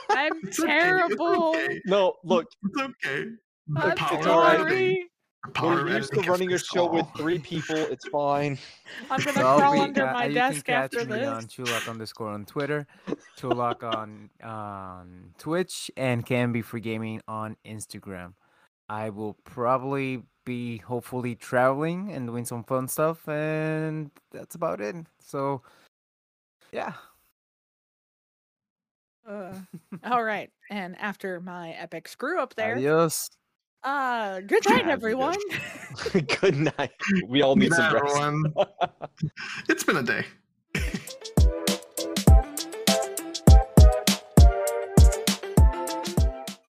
I'm 0.10 0.32
It's 0.44 0.58
terrible. 0.58 1.50
Okay. 1.56 1.82
no, 1.86 2.16
look, 2.24 2.48
It's 2.64 2.82
okay. 2.82 3.26
The 3.68 3.82
I'm 3.86 3.98
power 3.98 4.18
It's 4.18 4.28
all 4.28 4.40
right. 4.42 4.58
sorry. 4.58 5.06
The 5.45 5.52
power 5.52 5.84
we're 5.86 5.98
used 5.98 6.14
to 6.14 6.22
running 6.22 6.52
a 6.52 6.60
show 6.60 6.88
all. 6.88 6.95
with 6.95 7.06
three 7.16 7.40
people. 7.40 7.76
It's 7.78 8.07
fine. 8.10 8.57
I'm 9.10 9.22
gonna 9.22 9.40
I'll 9.41 9.57
crawl 9.57 9.74
be- 9.74 9.80
under 9.80 10.07
uh, 10.07 10.14
my 10.14 10.26
you 10.26 10.34
desk 10.34 10.66
can 10.66 10.76
catch 10.76 10.95
after 10.95 11.06
me 11.06 11.20
this. 11.20 11.28
on 11.28 11.44
Chewlok 11.45 11.90
underscore 11.90 12.30
on 12.30 12.45
Twitter, 12.45 12.86
Chewlok 13.38 13.84
on 13.84 14.30
on 14.44 15.34
Twitch, 15.38 15.90
and 15.95 16.26
Can 16.26 16.52
Be 16.52 16.61
for 16.61 16.80
Gaming 16.80 17.22
on 17.28 17.56
Instagram. 17.66 18.34
I 18.90 19.11
will 19.11 19.36
probably 19.45 20.24
be 20.45 20.78
hopefully 20.78 21.36
traveling 21.36 22.11
and 22.11 22.28
doing 22.28 22.44
some 22.44 22.64
fun 22.64 22.88
stuff, 22.88 23.26
and 23.30 24.11
that's 24.32 24.56
about 24.56 24.82
it. 24.82 24.95
So, 25.20 25.61
yeah. 26.74 26.94
Uh, 29.28 29.53
all 30.03 30.24
right. 30.24 30.49
And 30.72 30.98
after 30.98 31.40
my 31.40 31.70
epic 31.74 32.07
screw 32.07 32.40
up 32.41 32.56
there, 32.56 32.74
Adios. 32.76 33.30
Uh, 33.84 34.42
good 34.42 34.64
night, 34.70 34.86
Yeah, 34.86 34.92
everyone. 34.92 35.38
Good 36.42 36.58
night. 36.78 36.92
We 37.28 37.42
all 37.42 37.56
need 37.56 37.70
Good 37.70 37.78
some 37.78 37.94
night, 37.94 38.02
rest. 38.04 38.16
everyone. 38.16 38.54
It's 39.70 39.84
been 39.84 39.98
a 39.98 40.04
day. 40.04 40.26